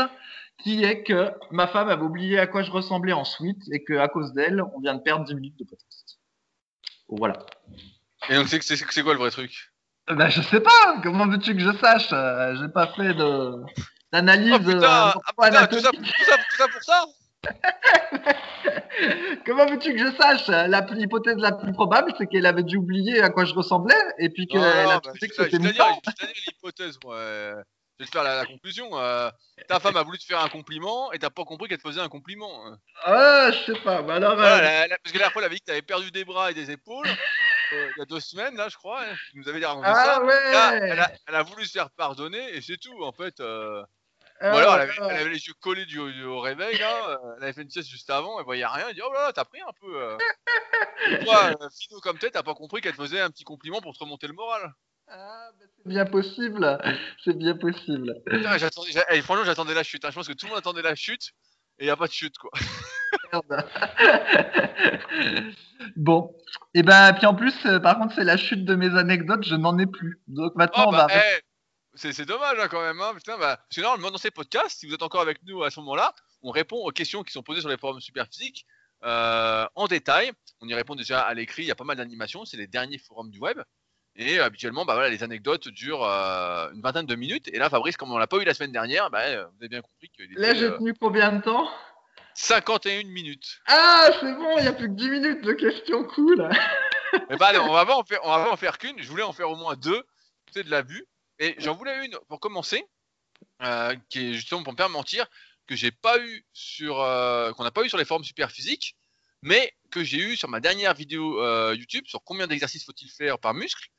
qui 0.63 0.83
est 0.83 1.03
que 1.03 1.31
ma 1.51 1.67
femme 1.67 1.89
avait 1.89 2.03
oublié 2.03 2.39
à 2.39 2.47
quoi 2.47 2.63
je 2.63 2.71
ressemblais 2.71 3.13
ensuite 3.13 3.61
et 3.71 3.83
qu'à 3.83 4.07
cause 4.07 4.33
d'elle, 4.33 4.61
on 4.75 4.79
vient 4.79 4.95
de 4.95 5.01
perdre 5.01 5.25
10 5.25 5.35
minutes 5.35 5.59
de 5.59 5.65
podcast. 5.65 6.19
Voilà. 7.09 7.33
Et 8.29 8.35
donc, 8.35 8.47
c'est 8.47 9.03
quoi 9.03 9.13
le 9.13 9.19
vrai 9.19 9.31
truc? 9.31 9.71
Ben, 10.07 10.29
Je 10.29 10.41
sais 10.41 10.61
pas. 10.61 10.99
Comment 11.03 11.27
veux-tu 11.27 11.55
que 11.55 11.61
je 11.61 11.75
sache? 11.77 12.09
Euh, 12.13 12.55
J'ai 12.55 12.69
pas 12.69 12.87
fait 12.87 13.13
d'analyse. 14.11 14.53
Oh, 14.65 14.69
euh, 14.69 14.81
ah, 14.83 15.67
tout 15.67 15.79
ça 15.79 15.91
pour 15.91 16.83
ça? 16.83 17.05
Comment 19.45 19.65
veux-tu 19.65 19.93
que 19.93 19.99
je 19.99 20.11
sache 20.15 20.47
L'hypothèse 20.91 21.37
la 21.37 21.53
plus 21.53 21.73
probable, 21.73 22.13
c'est 22.17 22.27
qu'elle 22.27 22.45
avait 22.45 22.63
dû 22.63 22.77
oublier 22.77 23.21
à 23.21 23.29
quoi 23.29 23.43
je 23.45 23.53
ressemblais 23.53 23.95
et 24.19 24.29
puis 24.29 24.47
qu'elle 24.47 24.63
a 24.63 24.99
bah, 24.99 25.11
que 25.13 25.19
c'était 25.19 25.59
l'hypothèse, 26.47 26.97
moi. 27.03 27.17
Je 28.01 28.05
vais 28.05 28.09
te 28.09 28.17
faire 28.17 28.23
la, 28.23 28.45
conclusion. 28.47 28.97
Euh, 28.97 29.29
ta 29.67 29.79
femme 29.79 29.95
a 29.95 30.01
voulu 30.01 30.17
te 30.17 30.25
faire 30.25 30.39
un 30.39 30.49
compliment 30.49 31.11
et 31.11 31.19
t'as 31.19 31.29
pas 31.29 31.43
compris 31.43 31.69
qu'elle 31.69 31.77
te 31.77 31.87
faisait 31.87 32.01
un 32.01 32.09
compliment. 32.09 32.75
Ah, 33.03 33.51
je 33.51 33.73
sais 33.73 33.79
pas. 33.81 34.01
Bah 34.01 34.15
alors, 34.15 34.39
euh, 34.39 34.39
parce 34.39 34.57
que 34.57 34.89
la 35.05 35.11
dernière 35.11 35.31
fois, 35.31 35.41
elle 35.43 35.45
avait 35.45 35.55
dit 35.55 35.61
que 35.61 35.65
t'avais 35.65 35.83
perdu 35.83 36.09
des 36.09 36.25
bras 36.25 36.49
et 36.49 36.55
des 36.55 36.71
épaules. 36.71 37.07
Euh, 37.07 37.89
il 37.95 37.99
y 37.99 38.01
a 38.01 38.05
deux 38.05 38.19
semaines, 38.19 38.55
là, 38.55 38.69
je 38.69 38.75
crois. 38.75 39.03
Hein, 39.03 39.15
nous 39.35 39.47
avait 39.47 39.59
dit 39.59 39.65
ah, 39.67 39.93
ça. 39.93 40.23
Ouais. 40.23 40.33
elle, 40.43 40.99
a, 40.99 41.11
elle, 41.27 41.35
a, 41.35 41.43
voulu 41.43 41.63
se 41.63 41.73
faire 41.73 41.91
pardonner 41.91 42.55
et 42.55 42.61
c'est 42.61 42.77
tout, 42.77 43.03
en 43.03 43.11
fait. 43.11 43.39
Ou 44.41 44.45
alors, 44.45 44.79
elle 44.79 44.89
avait, 45.03 45.29
les 45.29 45.45
yeux 45.45 45.53
collés 45.59 45.85
du, 45.85 45.99
au 45.99 46.39
réveil, 46.39 46.77
là. 46.79 47.09
Euh, 47.09 47.17
elle 47.37 47.43
avait 47.43 47.53
fait 47.53 47.61
une 47.61 47.69
sieste 47.69 47.89
juste 47.89 48.09
avant, 48.09 48.39
elle 48.39 48.45
voyait 48.45 48.65
rien. 48.65 48.87
Elle 48.89 48.95
dit 48.95 49.01
Oh 49.05 49.13
là 49.13 49.27
là, 49.27 49.33
t'as 49.33 49.45
pris 49.45 49.61
un 49.61 49.71
peu. 49.79 50.01
Euh. 50.01 50.17
Toi, 51.23 51.51
euh, 51.61 51.69
Fino 51.79 51.99
comme 51.99 52.17
t'es, 52.17 52.31
t'as 52.31 52.41
pas 52.41 52.55
compris 52.55 52.81
qu'elle 52.81 52.95
te 52.95 53.01
faisait 53.01 53.19
un 53.19 53.29
petit 53.29 53.43
compliment 53.43 53.81
pour 53.81 53.93
te 53.93 53.99
remonter 53.99 54.25
le 54.25 54.33
moral. 54.33 54.73
Ah, 55.07 55.49
bah, 55.59 55.65
c'est 55.77 55.87
bien 55.87 56.05
possible. 56.05 56.79
C'est 57.23 57.37
bien 57.37 57.55
possible. 57.55 58.15
Putain, 58.25 58.57
j'attendais, 58.57 58.89
eh, 59.11 59.21
franchement, 59.21 59.45
j'attendais 59.45 59.75
la 59.75 59.83
chute. 59.83 60.05
Hein. 60.05 60.09
Je 60.09 60.15
pense 60.15 60.27
que 60.27 60.33
tout 60.33 60.47
le 60.47 60.51
monde 60.51 60.59
attendait 60.59 60.81
la 60.81 60.95
chute 60.95 61.33
et 61.77 61.83
il 61.83 61.85
n'y 61.85 61.91
a 61.91 61.95
pas 61.95 62.07
de 62.07 62.11
chute, 62.11 62.37
quoi. 62.39 62.49
Merde. 63.31 63.65
bon. 65.95 66.35
Et 66.73 66.79
eh 66.79 66.83
ben, 66.83 67.13
puis 67.13 67.27
en 67.27 67.35
plus, 67.35 67.55
par 67.83 67.99
contre, 67.99 68.15
c'est 68.15 68.23
la 68.23 68.37
chute 68.37 68.65
de 68.65 68.73
mes 68.73 68.97
anecdotes, 68.97 69.43
je 69.43 69.55
n'en 69.55 69.77
ai 69.77 69.85
plus. 69.85 70.19
Donc 70.27 70.55
maintenant, 70.55 70.85
oh, 70.85 70.89
on 70.89 70.91
va. 70.91 71.07
Bah, 71.07 71.13
eh, 71.15 71.41
c'est 71.95 72.25
dommage 72.25 72.57
hein, 72.59 72.67
quand 72.69 72.81
même. 72.81 73.01
Hein, 73.01 73.13
putain, 73.15 73.37
bah, 73.37 73.57
parce 73.57 73.75
que 73.75 73.81
dans 73.81 74.17
ces 74.17 74.31
podcasts, 74.31 74.79
si 74.79 74.87
vous 74.87 74.93
êtes 74.93 75.03
encore 75.03 75.21
avec 75.21 75.43
nous 75.43 75.63
à 75.63 75.71
ce 75.71 75.79
moment-là, 75.81 76.13
on 76.41 76.51
répond 76.51 76.77
aux 76.77 76.91
questions 76.91 77.23
qui 77.23 77.31
sont 77.31 77.43
posées 77.43 77.61
sur 77.61 77.69
les 77.69 77.77
forums 77.77 77.99
Superphysique 77.99 78.65
euh, 79.03 79.65
en 79.75 79.87
détail. 79.87 80.31
On 80.61 80.67
y 80.67 80.73
répond 80.73 80.95
déjà 80.95 81.21
à 81.21 81.33
l'écrit. 81.33 81.63
Il 81.63 81.67
y 81.67 81.71
a 81.71 81.75
pas 81.75 81.83
mal 81.83 81.97
d'animations. 81.97 82.45
C'est 82.45 82.57
les 82.57 82.67
derniers 82.67 82.97
forums 82.97 83.29
du 83.29 83.39
web. 83.39 83.61
Et 84.15 84.39
euh, 84.39 84.45
habituellement, 84.45 84.85
bah, 84.85 84.93
voilà, 84.93 85.09
les 85.09 85.23
anecdotes 85.23 85.67
durent 85.69 86.03
euh, 86.03 86.69
une 86.73 86.81
vingtaine 86.81 87.05
de 87.05 87.15
minutes. 87.15 87.47
Et 87.49 87.57
là, 87.57 87.69
Fabrice, 87.69 87.97
comme 87.97 88.11
on 88.11 88.17
l'a 88.17 88.27
pas 88.27 88.37
eu 88.37 88.43
la 88.43 88.53
semaine 88.53 88.71
dernière, 88.71 89.09
bah, 89.09 89.25
vous 89.45 89.57
avez 89.59 89.69
bien 89.69 89.81
compris 89.81 90.09
que. 90.09 90.23
Là, 90.39 90.53
j'ai 90.53 90.69
tenu 90.71 90.93
combien 90.93 91.31
de 91.33 91.41
temps? 91.41 91.69
51 92.33 93.03
minutes. 93.07 93.59
Ah, 93.67 94.09
c'est 94.19 94.33
bon, 94.33 94.57
il 94.57 94.63
n'y 94.63 94.67
a 94.67 94.73
plus 94.73 94.87
que 94.87 94.93
10 94.93 95.09
minutes 95.09 95.43
de 95.43 95.53
questions 95.53 96.05
cool. 96.05 96.49
Mais 97.29 97.35
bah, 97.37 97.51
on 97.61 97.73
va 97.73 97.85
pas 97.85 97.97
en 97.97 98.03
faire, 98.03 98.19
on 98.23 98.29
va 98.29 98.51
en 98.51 98.57
faire 98.57 98.77
qu'une. 98.77 99.01
Je 99.01 99.09
voulais 99.09 99.23
en 99.23 99.33
faire 99.33 99.49
au 99.49 99.55
moins 99.55 99.75
deux. 99.75 100.03
C'est 100.53 100.63
de 100.63 100.71
la 100.71 100.81
vue. 100.81 101.05
Et 101.41 101.55
j'en 101.57 101.73
voulais 101.73 102.05
une 102.05 102.17
pour 102.27 102.39
commencer, 102.39 102.85
euh, 103.63 103.95
qui 104.09 104.19
est 104.19 104.33
justement 104.35 104.61
pour 104.61 104.73
me 104.73 104.77
faire 104.77 104.89
mentir, 104.89 105.25
que 105.65 105.75
j'ai 105.75 105.89
pas 105.89 106.19
eu 106.19 106.45
sur, 106.53 107.01
euh, 107.01 107.51
qu'on 107.53 107.63
n'a 107.63 107.71
pas 107.71 107.83
eu 107.83 107.89
sur 107.89 107.97
les 107.97 108.05
forums 108.05 108.23
super 108.23 108.51
physiques, 108.51 108.95
mais 109.41 109.75
que 109.89 110.03
j'ai 110.03 110.19
eu 110.19 110.37
sur 110.37 110.49
ma 110.49 110.59
dernière 110.59 110.93
vidéo 110.93 111.41
euh, 111.41 111.75
YouTube 111.75 112.05
sur 112.05 112.23
combien 112.23 112.45
d'exercices 112.45 112.85
faut-il 112.85 113.09
faire 113.09 113.39
par 113.39 113.55
muscle. 113.55 113.89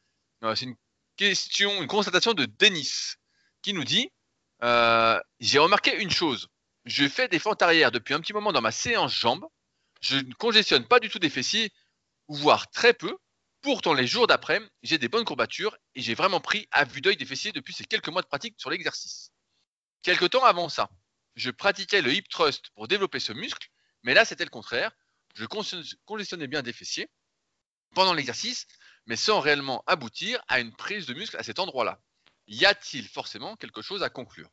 c'est 0.55 0.66
une 0.66 0.76
question, 1.16 1.82
une 1.82 1.88
constatation 1.88 2.32
de 2.32 2.47
Denis 2.47 3.14
qui 3.61 3.72
nous 3.72 3.84
dit 3.84 4.12
j'ai 5.40 5.59
remarqué 5.59 6.01
une 6.01 6.12
chose. 6.12 6.49
Je 6.84 7.09
fais 7.09 7.26
des 7.26 7.40
fentes 7.40 7.62
arrière 7.62 7.90
depuis 7.90 8.14
un 8.14 8.20
petit 8.20 8.32
moment 8.32 8.53
dans 8.53 8.61
ma 8.61 8.70
séance 8.70 9.12
jambes. 9.12 9.45
Je 10.01 10.16
ne 10.16 10.32
congestionne 10.34 10.86
pas 10.86 11.01
du 11.01 11.09
tout 11.09 11.18
des 11.18 11.30
fessiers, 11.30 11.72
voire 12.28 12.70
très 12.70 12.95
peu. 12.95 13.16
Pourtant, 13.62 13.94
les 13.94 14.08
jours 14.08 14.26
d'après, 14.26 14.60
j'ai 14.82 14.98
des 14.98 15.08
bonnes 15.08 15.24
courbatures 15.24 15.76
et 15.94 16.02
j'ai 16.02 16.14
vraiment 16.14 16.40
pris 16.40 16.66
à 16.72 16.84
vue 16.84 17.00
d'œil 17.00 17.16
des 17.16 17.24
fessiers 17.24 17.52
depuis 17.52 17.72
ces 17.72 17.84
quelques 17.84 18.08
mois 18.08 18.22
de 18.22 18.26
pratique 18.26 18.56
sur 18.58 18.70
l'exercice. 18.70 19.30
Quelque 20.02 20.24
temps 20.24 20.44
avant 20.44 20.68
ça, 20.68 20.90
je 21.36 21.50
pratiquais 21.50 22.02
le 22.02 22.12
hip 22.12 22.24
thrust 22.28 22.70
pour 22.74 22.88
développer 22.88 23.20
ce 23.20 23.32
muscle, 23.32 23.68
mais 24.02 24.14
là 24.14 24.24
c'était 24.24 24.44
le 24.44 24.50
contraire. 24.50 24.90
Je 25.36 25.46
congestionnais 26.04 26.48
bien 26.48 26.62
des 26.62 26.72
fessiers 26.72 27.08
pendant 27.94 28.14
l'exercice, 28.14 28.66
mais 29.06 29.16
sans 29.16 29.38
réellement 29.38 29.84
aboutir 29.86 30.42
à 30.48 30.58
une 30.58 30.74
prise 30.74 31.06
de 31.06 31.14
muscle 31.14 31.36
à 31.36 31.44
cet 31.44 31.60
endroit-là. 31.60 32.00
Y 32.48 32.66
a-t-il 32.66 33.06
forcément 33.06 33.54
quelque 33.56 33.80
chose 33.80 34.02
à 34.02 34.10
conclure? 34.10 34.50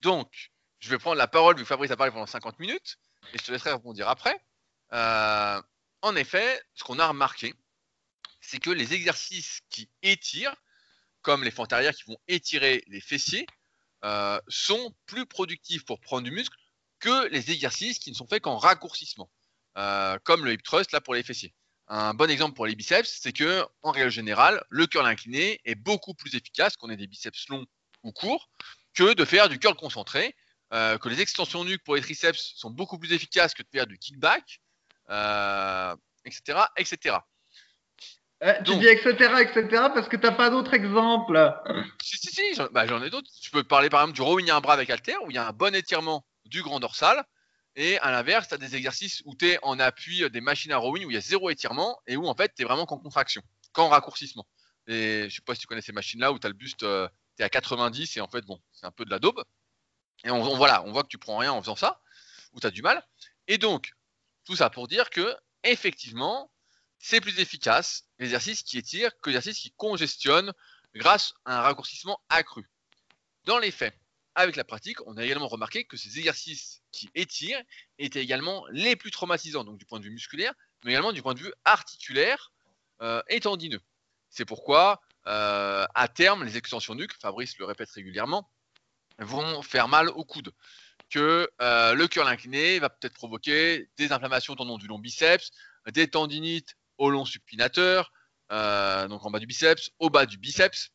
Donc, 0.00 0.50
je 0.80 0.90
vais 0.90 0.98
prendre 0.98 1.16
la 1.16 1.28
parole 1.28 1.56
vu 1.56 1.62
que 1.62 1.68
Fabrice 1.68 1.92
a 1.92 1.96
parlé 1.96 2.12
pendant 2.12 2.26
50 2.26 2.58
minutes, 2.58 2.98
et 3.32 3.38
je 3.38 3.44
te 3.44 3.52
laisserai 3.52 3.72
répondre 3.72 4.08
après. 4.08 4.36
Euh, 4.92 5.62
en 6.02 6.16
effet, 6.16 6.60
ce 6.74 6.82
qu'on 6.82 6.98
a 6.98 7.06
remarqué, 7.06 7.54
c'est 8.40 8.58
que 8.58 8.70
les 8.70 8.94
exercices 8.94 9.60
qui 9.70 9.88
étirent, 10.02 10.54
comme 11.22 11.44
les 11.44 11.50
fentes 11.50 11.72
arrière 11.72 11.94
qui 11.94 12.04
vont 12.04 12.18
étirer 12.28 12.82
les 12.88 13.00
fessiers, 13.00 13.46
euh, 14.04 14.40
sont 14.48 14.94
plus 15.06 15.26
productifs 15.26 15.84
pour 15.84 16.00
prendre 16.00 16.24
du 16.24 16.30
muscle 16.30 16.56
que 17.00 17.28
les 17.28 17.50
exercices 17.50 17.98
qui 17.98 18.10
ne 18.10 18.16
sont 18.16 18.26
faits 18.26 18.42
qu'en 18.42 18.56
raccourcissement, 18.56 19.30
euh, 19.76 20.18
comme 20.24 20.44
le 20.44 20.52
hip 20.54 20.62
thrust 20.62 20.92
là 20.92 21.00
pour 21.00 21.14
les 21.14 21.22
fessiers. 21.22 21.54
Un 21.88 22.14
bon 22.14 22.30
exemple 22.30 22.54
pour 22.54 22.66
les 22.66 22.76
biceps, 22.76 23.18
c'est 23.20 23.32
que 23.32 23.66
en 23.82 23.90
règle 23.90 24.10
générale, 24.10 24.62
le 24.70 24.86
curl 24.86 25.06
incliné 25.06 25.60
est 25.64 25.74
beaucoup 25.74 26.14
plus 26.14 26.34
efficace 26.34 26.76
qu'on 26.76 26.88
ait 26.88 26.96
des 26.96 27.06
biceps 27.06 27.48
longs 27.48 27.66
ou 28.02 28.12
courts 28.12 28.48
que 28.94 29.12
de 29.12 29.24
faire 29.24 29.48
du 29.48 29.58
curl 29.58 29.74
concentré, 29.76 30.34
euh, 30.72 30.98
que 30.98 31.08
les 31.08 31.20
extensions 31.20 31.64
nuques 31.64 31.84
pour 31.84 31.96
les 31.96 32.02
triceps 32.02 32.54
sont 32.56 32.70
beaucoup 32.70 32.98
plus 32.98 33.12
efficaces 33.12 33.54
que 33.54 33.62
de 33.62 33.68
faire 33.70 33.86
du 33.86 33.98
kickback, 33.98 34.60
etc., 36.24 36.60
etc. 36.76 37.18
Eh, 38.42 38.54
tu 38.64 38.74
dis 38.76 38.86
etc, 38.86 39.34
etc, 39.40 39.66
parce 39.92 40.08
que 40.08 40.16
t'as 40.16 40.32
pas 40.32 40.48
d'autres 40.48 40.72
exemples. 40.72 41.54
Si, 42.02 42.16
si, 42.16 42.28
si, 42.32 42.60
bah, 42.72 42.86
j'en 42.86 43.02
ai 43.02 43.10
d'autres. 43.10 43.30
Tu 43.40 43.50
peux 43.50 43.64
parler 43.64 43.90
par 43.90 44.00
exemple 44.00 44.16
du 44.16 44.22
rowing 44.22 44.50
à 44.50 44.56
un 44.56 44.60
bras 44.60 44.72
avec 44.74 44.88
halter, 44.88 45.16
où 45.24 45.30
il 45.30 45.34
y 45.34 45.38
a 45.38 45.46
un 45.46 45.52
bon 45.52 45.74
étirement 45.74 46.24
du 46.46 46.62
grand 46.62 46.80
dorsal. 46.80 47.22
Et 47.76 47.98
à 47.98 48.10
l'inverse, 48.10 48.48
tu 48.48 48.54
as 48.54 48.58
des 48.58 48.76
exercices 48.76 49.22
où 49.26 49.36
tu 49.36 49.48
es 49.48 49.58
en 49.62 49.78
appui 49.78 50.28
des 50.30 50.40
machines 50.40 50.72
à 50.72 50.78
rowing, 50.78 51.04
où 51.04 51.10
il 51.10 51.14
y 51.14 51.18
a 51.18 51.20
zéro 51.20 51.50
étirement, 51.50 52.00
et 52.06 52.16
où 52.16 52.26
en 52.26 52.34
fait, 52.34 52.52
tu 52.56 52.62
es 52.62 52.64
vraiment 52.64 52.86
qu'en 52.86 52.98
contraction, 52.98 53.42
qu'en 53.72 53.88
raccourcissement. 53.88 54.46
Et 54.86 55.28
je 55.28 55.36
sais 55.36 55.42
pas 55.42 55.54
si 55.54 55.60
tu 55.60 55.66
connais 55.66 55.82
ces 55.82 55.92
machines-là, 55.92 56.32
où 56.32 56.38
tu 56.38 56.46
as 56.46 56.50
le 56.50 56.56
buste, 56.56 56.82
euh, 56.82 57.08
tu 57.36 57.42
es 57.42 57.44
à 57.44 57.50
90, 57.50 58.16
et 58.16 58.20
en 58.20 58.28
fait, 58.28 58.44
bon, 58.44 58.60
c'est 58.72 58.86
un 58.86 58.90
peu 58.90 59.04
de 59.04 59.10
la 59.10 59.18
daube. 59.18 59.44
Et 60.24 60.30
on, 60.30 60.56
voilà, 60.56 60.82
on 60.84 60.92
voit 60.92 61.02
que 61.02 61.08
tu 61.08 61.18
prends 61.18 61.36
rien 61.36 61.52
en 61.52 61.60
faisant 61.60 61.76
ça, 61.76 62.00
ou 62.52 62.60
tu 62.60 62.66
as 62.66 62.70
du 62.70 62.82
mal. 62.82 63.06
Et 63.48 63.58
donc, 63.58 63.92
tout 64.44 64.56
ça 64.56 64.70
pour 64.70 64.88
dire 64.88 65.10
que, 65.10 65.34
effectivement, 65.62 66.49
c'est 67.00 67.20
plus 67.20 67.40
efficace 67.40 68.04
l'exercice 68.18 68.62
qui 68.62 68.78
étire 68.78 69.10
que 69.20 69.30
l'exercice 69.30 69.58
qui 69.58 69.72
congestionne 69.72 70.52
grâce 70.94 71.34
à 71.44 71.58
un 71.58 71.62
raccourcissement 71.62 72.20
accru. 72.28 72.70
Dans 73.44 73.58
les 73.58 73.70
faits, 73.70 73.98
avec 74.34 74.54
la 74.54 74.64
pratique, 74.64 75.04
on 75.06 75.16
a 75.16 75.24
également 75.24 75.48
remarqué 75.48 75.84
que 75.84 75.96
ces 75.96 76.18
exercices 76.18 76.82
qui 76.92 77.10
étirent 77.14 77.62
étaient 77.98 78.22
également 78.22 78.64
les 78.70 78.96
plus 78.96 79.10
traumatisants, 79.10 79.64
donc 79.64 79.78
du 79.78 79.86
point 79.86 79.98
de 79.98 80.04
vue 80.04 80.10
musculaire, 80.10 80.52
mais 80.84 80.92
également 80.92 81.12
du 81.12 81.22
point 81.22 81.34
de 81.34 81.40
vue 81.40 81.52
articulaire 81.64 82.52
et 83.28 83.40
tendineux. 83.40 83.80
C'est 84.28 84.44
pourquoi, 84.44 85.00
à 85.24 86.08
terme, 86.14 86.44
les 86.44 86.56
extensions 86.56 86.94
nuques, 86.94 87.18
Fabrice 87.18 87.58
le 87.58 87.64
répète 87.64 87.90
régulièrement, 87.90 88.50
vont 89.18 89.62
faire 89.62 89.88
mal 89.88 90.10
au 90.10 90.24
coude. 90.24 90.52
Que 91.08 91.50
le 91.58 92.06
curl 92.06 92.28
incliné 92.28 92.78
va 92.78 92.90
peut-être 92.90 93.14
provoquer 93.14 93.88
des 93.96 94.12
inflammations 94.12 94.52
au 94.52 94.56
tendon 94.56 94.78
du 94.78 94.86
long 94.86 94.98
biceps, 94.98 95.50
des 95.92 96.08
tendinites 96.08 96.76
au 97.00 97.10
long 97.10 97.24
supinateur, 97.24 98.12
donc 98.50 99.24
en 99.24 99.30
bas 99.30 99.40
du 99.40 99.46
biceps, 99.46 99.90
au 99.98 100.10
bas 100.10 100.26
du 100.26 100.36
biceps, 100.36 100.90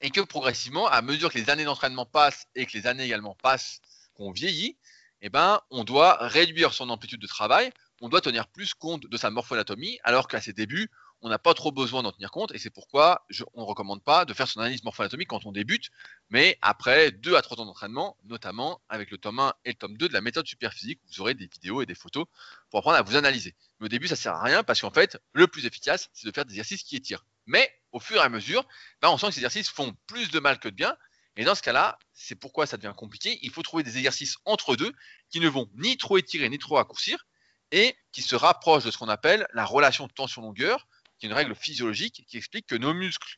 et 0.00 0.10
que 0.10 0.20
progressivement, 0.20 0.86
à 0.86 1.00
mesure 1.00 1.32
que 1.32 1.38
les 1.38 1.48
années 1.48 1.64
d'entraînement 1.64 2.06
passent 2.06 2.44
et 2.54 2.66
que 2.66 2.76
les 2.76 2.86
années 2.86 3.04
également 3.04 3.34
passent, 3.42 3.80
qu'on 4.14 4.30
vieillit, 4.30 4.76
eh 5.22 5.30
ben, 5.30 5.60
on 5.70 5.84
doit 5.84 6.18
réduire 6.20 6.74
son 6.74 6.90
amplitude 6.90 7.20
de 7.20 7.26
travail, 7.26 7.72
on 8.00 8.08
doit 8.08 8.20
tenir 8.20 8.46
plus 8.48 8.74
compte 8.74 9.06
de 9.06 9.16
sa 9.16 9.30
morphoanatomie, 9.30 9.98
alors 10.04 10.28
qu'à 10.28 10.40
ses 10.40 10.52
débuts, 10.52 10.90
on 11.22 11.28
n'a 11.28 11.38
pas 11.38 11.54
trop 11.54 11.70
besoin 11.70 12.02
d'en 12.02 12.12
tenir 12.12 12.30
compte, 12.30 12.52
et 12.52 12.58
c'est 12.58 12.70
pourquoi 12.70 13.24
on 13.54 13.62
ne 13.62 13.66
recommande 13.66 14.02
pas 14.02 14.24
de 14.24 14.34
faire 14.34 14.48
son 14.48 14.60
analyse 14.60 14.82
morpho-anatomique 14.82 15.28
quand 15.28 15.46
on 15.46 15.52
débute, 15.52 15.90
mais 16.30 16.58
après 16.60 17.12
2 17.12 17.36
à 17.36 17.42
3 17.42 17.60
ans 17.60 17.64
d'entraînement, 17.64 18.16
notamment 18.24 18.82
avec 18.88 19.10
le 19.10 19.18
tome 19.18 19.38
1 19.38 19.54
et 19.64 19.70
le 19.70 19.74
tome 19.74 19.96
2 19.96 20.08
de 20.08 20.12
la 20.12 20.20
méthode 20.20 20.46
superphysique, 20.46 21.00
vous 21.08 21.20
aurez 21.20 21.34
des 21.34 21.46
vidéos 21.46 21.80
et 21.80 21.86
des 21.86 21.94
photos 21.94 22.26
pour 22.70 22.80
apprendre 22.80 22.96
à 22.96 23.02
vous 23.02 23.16
analyser. 23.16 23.54
Mais 23.78 23.86
au 23.86 23.88
début, 23.88 24.08
ça 24.08 24.16
sert 24.16 24.34
à 24.34 24.42
rien 24.42 24.64
parce 24.64 24.80
qu'en 24.80 24.90
fait, 24.90 25.18
le 25.32 25.46
plus 25.46 25.64
efficace, 25.64 26.10
c'est 26.12 26.26
de 26.26 26.32
faire 26.32 26.44
des 26.44 26.52
exercices 26.52 26.82
qui 26.82 26.96
étirent. 26.96 27.24
Mais 27.46 27.72
au 27.92 28.00
fur 28.00 28.16
et 28.16 28.24
à 28.24 28.28
mesure, 28.28 28.66
ben, 29.00 29.08
on 29.10 29.18
sent 29.18 29.28
que 29.28 29.32
ces 29.34 29.40
exercices 29.40 29.70
font 29.70 29.94
plus 30.06 30.30
de 30.30 30.40
mal 30.40 30.58
que 30.58 30.68
de 30.68 30.74
bien, 30.74 30.96
et 31.36 31.44
dans 31.44 31.54
ce 31.54 31.62
cas-là, 31.62 31.98
c'est 32.12 32.34
pourquoi 32.34 32.66
ça 32.66 32.76
devient 32.76 32.94
compliqué. 32.96 33.38
Il 33.42 33.50
faut 33.50 33.62
trouver 33.62 33.82
des 33.82 33.96
exercices 33.96 34.36
entre 34.44 34.76
deux 34.76 34.92
qui 35.30 35.40
ne 35.40 35.48
vont 35.48 35.68
ni 35.74 35.96
trop 35.96 36.18
étirer 36.18 36.48
ni 36.48 36.58
trop 36.58 36.74
raccourcir 36.74 37.26
et 37.70 37.96
qui 38.12 38.20
se 38.20 38.36
rapprochent 38.36 38.84
de 38.84 38.90
ce 38.90 38.98
qu'on 38.98 39.08
appelle 39.08 39.46
la 39.54 39.64
relation 39.64 40.08
tension-longueur, 40.08 40.86
qui 41.22 41.26
une 41.28 41.34
règle 41.34 41.54
physiologique 41.54 42.24
qui 42.26 42.36
explique 42.36 42.66
que 42.66 42.74
nos 42.74 42.94
muscles 42.94 43.36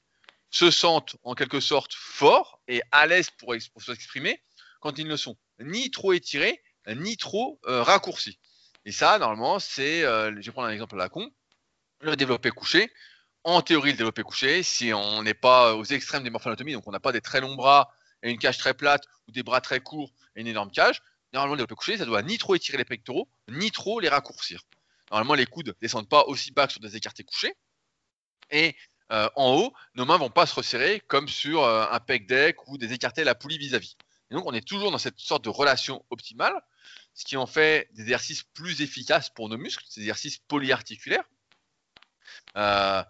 se 0.49 0.71
sentent 0.71 1.17
en 1.23 1.35
quelque 1.35 1.61
sorte 1.61 1.93
forts 1.93 2.59
et 2.67 2.81
à 2.93 3.07
l'aise 3.07 3.29
pour, 3.29 3.55
s'exprimer 3.83 4.43
quand 4.81 4.99
ils 4.99 5.07
ne 5.07 5.17
sont 5.17 5.37
ni 5.59 5.91
trop 5.91 6.15
étirés 6.15 6.63
ni 6.89 7.19
trop 7.19 7.61
euh, 7.67 7.83
raccourcis. 7.83 8.39
Et 8.87 8.93
ça, 8.93 9.19
normalement, 9.19 9.59
c'est, 9.59 10.03
euh, 10.03 10.31
je 10.41 10.47
vais 10.47 10.53
prendre 10.53 10.69
un 10.69 10.71
exemple 10.71 10.95
à 10.95 10.99
la 10.99 11.09
con, 11.11 11.31
le 12.01 12.17
développé 12.17 12.51
couché. 12.51 12.91
En 13.43 13.61
théorie, 13.61 13.91
le 13.91 13.99
développé 13.99 14.23
couché, 14.23 14.63
si 14.63 14.95
on 14.95 15.23
n'est 15.23 15.35
pas 15.35 15.75
aux 15.75 15.85
extrêmes 15.85 16.23
des 16.23 16.31
morphoanatomies, 16.31 16.73
donc 16.73 16.87
on 16.87 16.93
n'a 16.93 17.01
pas 17.01 17.13
des 17.13 17.21
très 17.21 17.43
longs 17.43 17.55
bras 17.55 17.93
et 18.23 18.31
une 18.31 18.39
cage 18.39 18.57
très 18.57 18.73
plate 18.73 19.05
ou 19.29 19.33
des 19.33 19.43
bras 19.43 19.61
très 19.61 19.81
courts 19.81 20.11
et 20.37 20.41
une 20.41 20.47
énorme 20.47 20.71
cage, 20.71 21.03
normalement, 21.35 21.55
le 21.55 21.59
développé 21.59 21.75
couché, 21.75 21.99
ça 21.99 22.07
doit 22.07 22.23
ni 22.23 22.39
trop 22.39 22.55
étirer 22.55 22.79
les 22.79 22.87
pectoraux, 22.87 23.29
ni 23.49 23.71
trop 23.71 24.01
les 24.01 24.09
raccourcir. 24.09 24.63
Normalement, 25.11 25.35
les 25.35 25.47
coudes 25.47 25.75
descendent 25.83 26.09
pas 26.09 26.25
aussi 26.25 26.51
bas 26.51 26.67
que 26.67 26.73
sur 26.73 26.81
des 26.81 26.97
écartés 26.97 27.25
couchés. 27.25 27.55
Et 28.51 28.77
euh, 29.13 29.29
en 29.37 29.55
haut, 29.55 29.75
nos 29.95 30.05
mains 30.05 30.17
vont 30.17 30.31
pas 30.31 30.47
se 30.47 30.55
resserrer 30.55 31.01
comme 31.07 31.29
sur 31.29 31.63
euh, 31.63 31.87
un 31.91 32.01
pec 32.01 32.27
deck 32.27 32.69
ou 32.69 32.79
des 32.79 32.93
écartés 32.93 33.23
à 33.23 33.25
la 33.25 33.35
poulie 33.35 33.59
vis-à-vis. 33.59 33.97
Et 34.31 34.35
donc, 34.35 34.47
on 34.47 34.55
est 34.55 34.67
toujours 34.67 34.91
dans 34.91 34.99
cette 34.99 35.19
sorte 35.19 35.45
de 35.45 35.51
relation 35.51 36.05
optimale, 36.11 36.55
ce 37.15 37.25
qui 37.25 37.37
en 37.37 37.47
fait 37.47 37.89
des 37.93 38.03
exercices 38.03 38.43
plus 38.43 38.81
efficaces 38.81 39.31
pour 39.31 39.49
nos 39.49 39.59
muscles, 39.59 39.85
des 39.95 40.03
exercices 40.03 40.39
polyarticulaires. 40.39 41.25
Euh, 42.57 43.03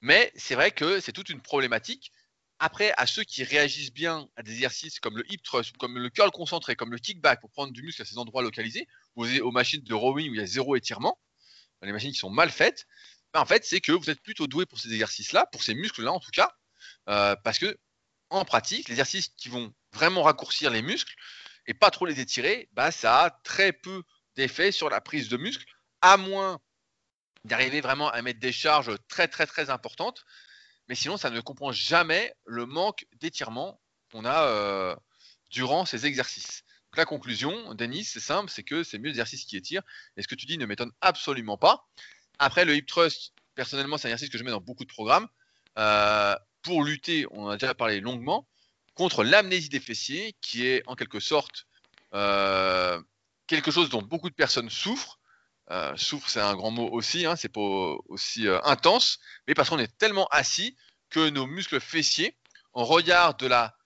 mais 0.00 0.32
c'est 0.36 0.54
vrai 0.54 0.70
que 0.70 1.00
c'est 1.00 1.12
toute 1.12 1.28
une 1.28 1.40
problématique. 1.40 2.12
Après, 2.58 2.92
à 2.96 3.06
ceux 3.06 3.24
qui 3.24 3.42
réagissent 3.42 3.92
bien 3.92 4.28
à 4.36 4.44
des 4.44 4.52
exercices 4.52 5.00
comme 5.00 5.18
le 5.18 5.24
hip 5.32 5.42
thrust, 5.42 5.76
comme 5.78 5.98
le 5.98 6.10
curl 6.10 6.30
concentré, 6.30 6.76
comme 6.76 6.92
le 6.92 6.98
kickback 6.98 7.40
pour 7.40 7.50
prendre 7.50 7.72
du 7.72 7.82
muscle 7.82 8.02
à 8.02 8.04
ces 8.04 8.18
endroits 8.18 8.42
localisés, 8.42 8.86
ou 9.16 9.26
aux 9.26 9.50
machines 9.50 9.82
de 9.82 9.94
rowing 9.94 10.30
où 10.30 10.34
il 10.34 10.40
y 10.40 10.42
a 10.42 10.46
zéro 10.46 10.76
étirement, 10.76 11.18
les 11.82 11.92
machines 11.92 12.12
qui 12.12 12.18
sont 12.18 12.30
mal 12.30 12.50
faites, 12.50 12.86
ben, 13.32 13.40
en 13.40 13.46
fait, 13.46 13.64
c'est 13.64 13.80
que 13.80 13.92
vous 13.92 14.10
êtes 14.10 14.22
plutôt 14.22 14.46
doué 14.46 14.66
pour 14.66 14.78
ces 14.78 14.92
exercices-là, 14.92 15.46
pour 15.52 15.62
ces 15.62 15.74
muscles-là 15.74 16.12
en 16.12 16.20
tout 16.20 16.30
cas, 16.30 16.50
euh, 17.08 17.36
parce 17.44 17.58
que 17.58 17.78
en 18.30 18.44
pratique, 18.44 18.88
les 18.88 18.94
exercices 18.94 19.28
qui 19.28 19.48
vont 19.48 19.74
vraiment 19.92 20.22
raccourcir 20.22 20.70
les 20.70 20.82
muscles 20.82 21.14
et 21.66 21.74
pas 21.74 21.90
trop 21.90 22.06
les 22.06 22.20
étirer, 22.20 22.68
bah, 22.72 22.90
ça 22.90 23.24
a 23.24 23.30
très 23.30 23.72
peu 23.72 24.02
d'effet 24.36 24.72
sur 24.72 24.88
la 24.88 25.00
prise 25.00 25.28
de 25.28 25.36
muscle, 25.36 25.64
à 26.00 26.16
moins 26.16 26.60
d'arriver 27.44 27.80
vraiment 27.80 28.10
à 28.10 28.22
mettre 28.22 28.40
des 28.40 28.52
charges 28.52 28.96
très 29.08 29.28
très 29.28 29.46
très 29.46 29.70
importantes. 29.70 30.24
Mais 30.88 30.94
sinon, 30.94 31.16
ça 31.16 31.30
ne 31.30 31.40
comprend 31.40 31.72
jamais 31.72 32.34
le 32.44 32.66
manque 32.66 33.06
d'étirement 33.20 33.80
qu'on 34.10 34.24
a 34.24 34.44
euh, 34.46 34.96
durant 35.50 35.84
ces 35.84 36.06
exercices. 36.06 36.64
Donc, 36.90 36.98
la 36.98 37.04
conclusion, 37.04 37.74
Denis, 37.74 38.04
c'est 38.04 38.20
simple, 38.20 38.50
c'est 38.50 38.62
que 38.62 38.82
c'est 38.82 38.98
mieux 38.98 39.08
l'exercice 39.08 39.44
qui 39.44 39.56
étire. 39.56 39.82
Et 40.16 40.22
ce 40.22 40.28
que 40.28 40.34
tu 40.34 40.46
dis 40.46 40.58
ne 40.58 40.66
m'étonne 40.66 40.92
absolument 41.00 41.56
pas. 41.56 41.86
Après, 42.38 42.64
le 42.64 42.74
hip 42.74 42.86
thrust, 42.86 43.32
personnellement, 43.54 43.98
c'est 43.98 44.08
un 44.08 44.10
exercice 44.10 44.30
que 44.30 44.38
je 44.38 44.44
mets 44.44 44.50
dans 44.50 44.60
beaucoup 44.60 44.84
de 44.84 44.92
programmes 44.92 45.28
euh, 45.78 46.34
pour 46.62 46.84
lutter, 46.84 47.26
on 47.30 47.46
en 47.46 47.48
a 47.48 47.56
déjà 47.56 47.74
parlé 47.74 48.00
longuement, 48.00 48.46
contre 48.94 49.24
l'amnésie 49.24 49.68
des 49.68 49.80
fessiers, 49.80 50.34
qui 50.40 50.66
est 50.66 50.82
en 50.86 50.94
quelque 50.94 51.20
sorte 51.20 51.66
euh, 52.14 53.00
quelque 53.46 53.70
chose 53.70 53.88
dont 53.88 54.02
beaucoup 54.02 54.30
de 54.30 54.34
personnes 54.34 54.70
souffrent. 54.70 55.18
Euh, 55.70 55.96
souffre, 55.96 56.28
c'est 56.28 56.40
un 56.40 56.54
grand 56.54 56.70
mot 56.70 56.88
aussi, 56.90 57.24
hein, 57.24 57.36
c'est 57.36 57.48
pas 57.48 57.60
aussi 57.60 58.46
intense, 58.64 59.18
mais 59.46 59.54
parce 59.54 59.70
qu'on 59.70 59.78
est 59.78 59.96
tellement 59.98 60.26
assis 60.28 60.76
que 61.08 61.30
nos 61.30 61.46
muscles 61.46 61.80
fessiers, 61.80 62.36
en 62.74 62.84
regard 62.84 63.36
de 63.36 63.46
la 63.46 63.76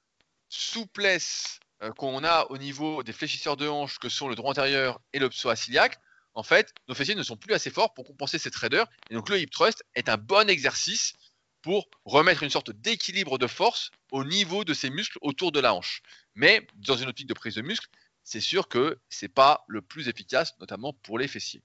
souplesse 0.49 1.61
qu'on 1.99 2.24
a 2.24 2.47
au 2.51 2.59
niveau 2.59 3.03
des 3.03 3.12
fléchisseurs 3.12 3.57
de 3.57 3.68
hanches 3.68 3.99
que 3.99 4.09
sont 4.09 4.28
le 4.28 4.34
droit 4.34 4.53
antérieur 4.53 5.01
et 5.12 5.18
le 5.18 5.28
psoas-iliaque, 5.28 5.99
en 6.37 6.43
fait, 6.43 6.72
nos 6.87 6.95
fessiers 6.95 7.14
ne 7.14 7.22
sont 7.22 7.37
plus 7.37 7.55
assez 7.55 7.70
forts 7.70 7.95
pour 7.95 8.05
compenser 8.05 8.39
ces 8.39 8.51
traders. 8.51 8.87
Et 9.11 9.14
donc 9.14 9.28
le 9.30 9.41
hip 9.41 9.49
thrust 9.51 9.82
est 9.95 10.09
un 10.09 10.18
bon 10.18 10.49
exercice 10.49 11.14
pour 11.62 11.89
remettre 12.05 12.43
une 12.43 12.51
sorte 12.51 12.70
d'équilibre 12.70 13.39
de 13.39 13.47
force 13.47 13.91
au 14.12 14.22
niveau 14.22 14.62
de 14.62 14.74
ces 14.74 14.91
muscles 14.91 15.18
autour 15.22 15.51
de 15.51 15.61
la 15.61 15.74
hanche. 15.74 16.03
Mais 16.34 16.66
dans 16.76 16.95
une 16.95 17.09
optique 17.09 17.26
de 17.26 17.34
prise 17.34 17.55
de 17.55 17.62
muscle, 17.62 17.89
c'est 18.22 18.41
sûr 18.41 18.68
que 18.68 18.99
c'est 19.09 19.32
pas 19.32 19.64
le 19.66 19.80
plus 19.80 20.09
efficace, 20.09 20.53
notamment 20.61 20.93
pour 20.93 21.18
les 21.18 21.26
fessiers. 21.26 21.62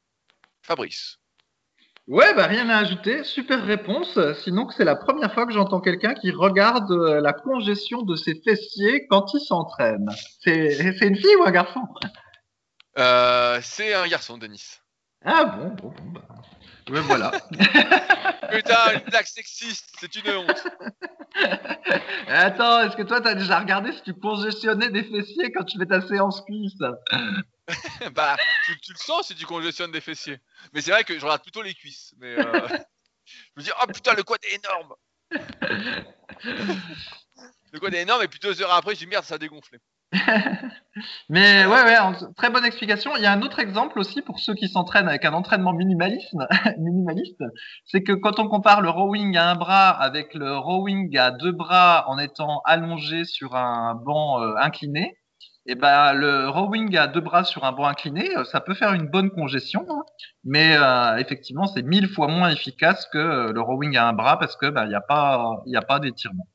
Fabrice. 0.62 1.18
Ouais, 2.08 2.34
bah 2.34 2.48
rien 2.48 2.70
à 2.70 2.78
ajouter. 2.78 3.26
Super 3.26 3.64
réponse. 3.66 4.18
Sinon, 4.44 4.70
c'est 4.70 4.86
la 4.86 4.96
première 4.96 5.34
fois 5.34 5.46
que 5.46 5.54
j'entends 5.54 5.82
quelqu'un 5.82 6.14
qui 6.14 6.32
regarde 6.32 6.92
euh, 6.92 7.22
la 7.22 7.34
congestion 7.34 8.04
de 8.04 8.16
ses 8.16 8.42
fessiers 8.42 9.06
quand 9.08 9.34
il 9.34 9.42
s'entraîne. 9.42 10.10
C'est 10.40 10.78
une 11.02 11.16
fille 11.16 11.36
ou 11.40 11.44
un 11.44 11.52
garçon? 11.52 11.82
Euh, 12.98 13.60
c'est 13.64 13.94
un 13.94 14.08
garçon, 14.08 14.38
Denis. 14.38 14.80
Ah 15.24 15.46
bon, 15.46 15.68
bon, 15.70 15.89
bon 15.89 16.12
bah. 16.12 16.28
Ouais, 16.89 17.02
voilà. 17.02 17.32
Putain, 18.52 18.94
une 18.94 19.10
blague 19.10 19.26
sexiste, 19.26 19.89
c'est 20.00 20.14
une 20.16 20.30
honte. 20.30 20.68
Attends, 22.28 22.82
est-ce 22.82 22.98
que 22.98 23.04
toi, 23.04 23.22
t'as 23.22 23.36
déjà 23.36 23.60
regardé 23.60 23.94
si 23.94 24.02
tu 24.02 24.14
congestionnais 24.14 24.89
des 24.89 25.04
fessiers 25.04 25.52
quand 25.52 25.64
tu 25.64 25.78
fais 25.78 25.86
ta 25.86 26.02
séance 26.02 26.42
cuisse 26.42 26.80
Bah, 28.14 28.36
tu, 28.66 28.92
le 28.92 28.98
sens 28.98 29.28
si 29.28 29.36
tu 29.36 29.46
congestionnes 29.46 29.92
des 29.92 30.02
fessiers. 30.02 30.39
Mais 30.74 30.82
c'est 30.82 30.92
vrai 30.92 31.04
que 31.04 31.18
je 31.18 31.24
regarde 31.24 31.44
plutôt 31.44 31.62
les 31.62 31.74
cuisses. 31.74 32.14
Mais 32.18 32.38
euh, 32.38 32.68
je 33.26 33.62
me 33.62 33.64
dis, 33.64 33.72
oh 33.82 33.88
putain, 33.88 34.14
le 34.14 34.24
quad 34.24 34.39
est 34.44 34.56
énorme. 34.56 34.96
le 37.72 37.80
quad 37.80 37.94
est 37.94 38.02
énorme, 38.02 38.24
et 38.24 38.28
puis 38.28 38.39
deux 38.39 38.62
heures 38.62 38.74
après, 38.74 38.96
je 38.96 39.00
dis 39.00 39.08
merde, 39.08 39.24
ça 39.24 39.36
a 39.36 39.38
dégonflé. 39.38 39.80
Mais 41.30 41.66
ouais, 41.66 41.84
ouais, 41.84 41.97
très 42.36 42.49
bonne 42.49 42.66
explication. 42.66 43.16
Il 43.16 43.24
y 43.24 43.26
a 43.26 43.32
un 43.32 43.41
autre 43.41 43.59
exemple 43.59 43.97
aussi 43.97 44.22
pour 44.22 44.39
ceux 44.39 44.53
qui 44.53 44.68
s'entraînent 44.68 45.07
avec 45.07 45.24
un 45.24 45.34
entraînement 45.34 45.74
minimaliste, 45.74 46.36
minimaliste, 46.80 47.43
c'est 47.86 48.03
que 48.03 48.12
quand 48.12 48.39
on 48.39 48.49
compare 48.49 48.82
le 48.82 48.89
rowing 48.89 49.38
à 49.38 49.49
un 49.49 49.55
bras 49.55 49.89
avec 49.89 50.34
le 50.34 50.57
rowing 50.57 51.18
à 51.18 51.32
deux 51.32 51.53
bras 51.53 52.05
en 52.07 52.18
étant 52.18 52.62
allongé 52.66 53.24
sur 53.24 53.55
un 53.55 53.95
banc 53.95 54.41
euh, 54.41 54.55
incliné, 54.57 55.18
et 55.68 55.74
eh 55.74 55.76
ben 55.76 56.14
le 56.14 56.49
rowing 56.49 56.97
à 56.97 57.05
deux 57.05 57.22
bras 57.22 57.43
sur 57.43 57.64
un 57.66 57.72
banc 57.72 57.86
incliné, 57.86 58.36
euh, 58.36 58.43
ça 58.45 58.62
peut 58.62 58.74
faire 58.74 58.93
une 58.93 59.07
bonne 59.07 59.30
congestion, 59.30 59.86
hein. 59.89 60.01
mais 60.43 60.76
euh, 60.76 61.18
effectivement 61.18 61.68
c'est 61.68 61.84
mille 61.84 62.09
fois 62.09 62.28
moins 62.28 62.49
efficace 62.49 63.07
que 63.14 63.51
le 63.51 63.62
rowing 63.62 63.95
à 63.95 64.07
un 64.07 64.14
bras 64.14 64.39
parce 64.39 64.57
que 64.57 64.66
ben, 64.66 64.86
il 64.86 64.89
n'y 64.89 64.95
a 64.95 65.01
pas 65.01 65.62
il 65.68 65.78
a 65.78 65.84
pas 65.84 65.99
d'étirement. 65.99 66.47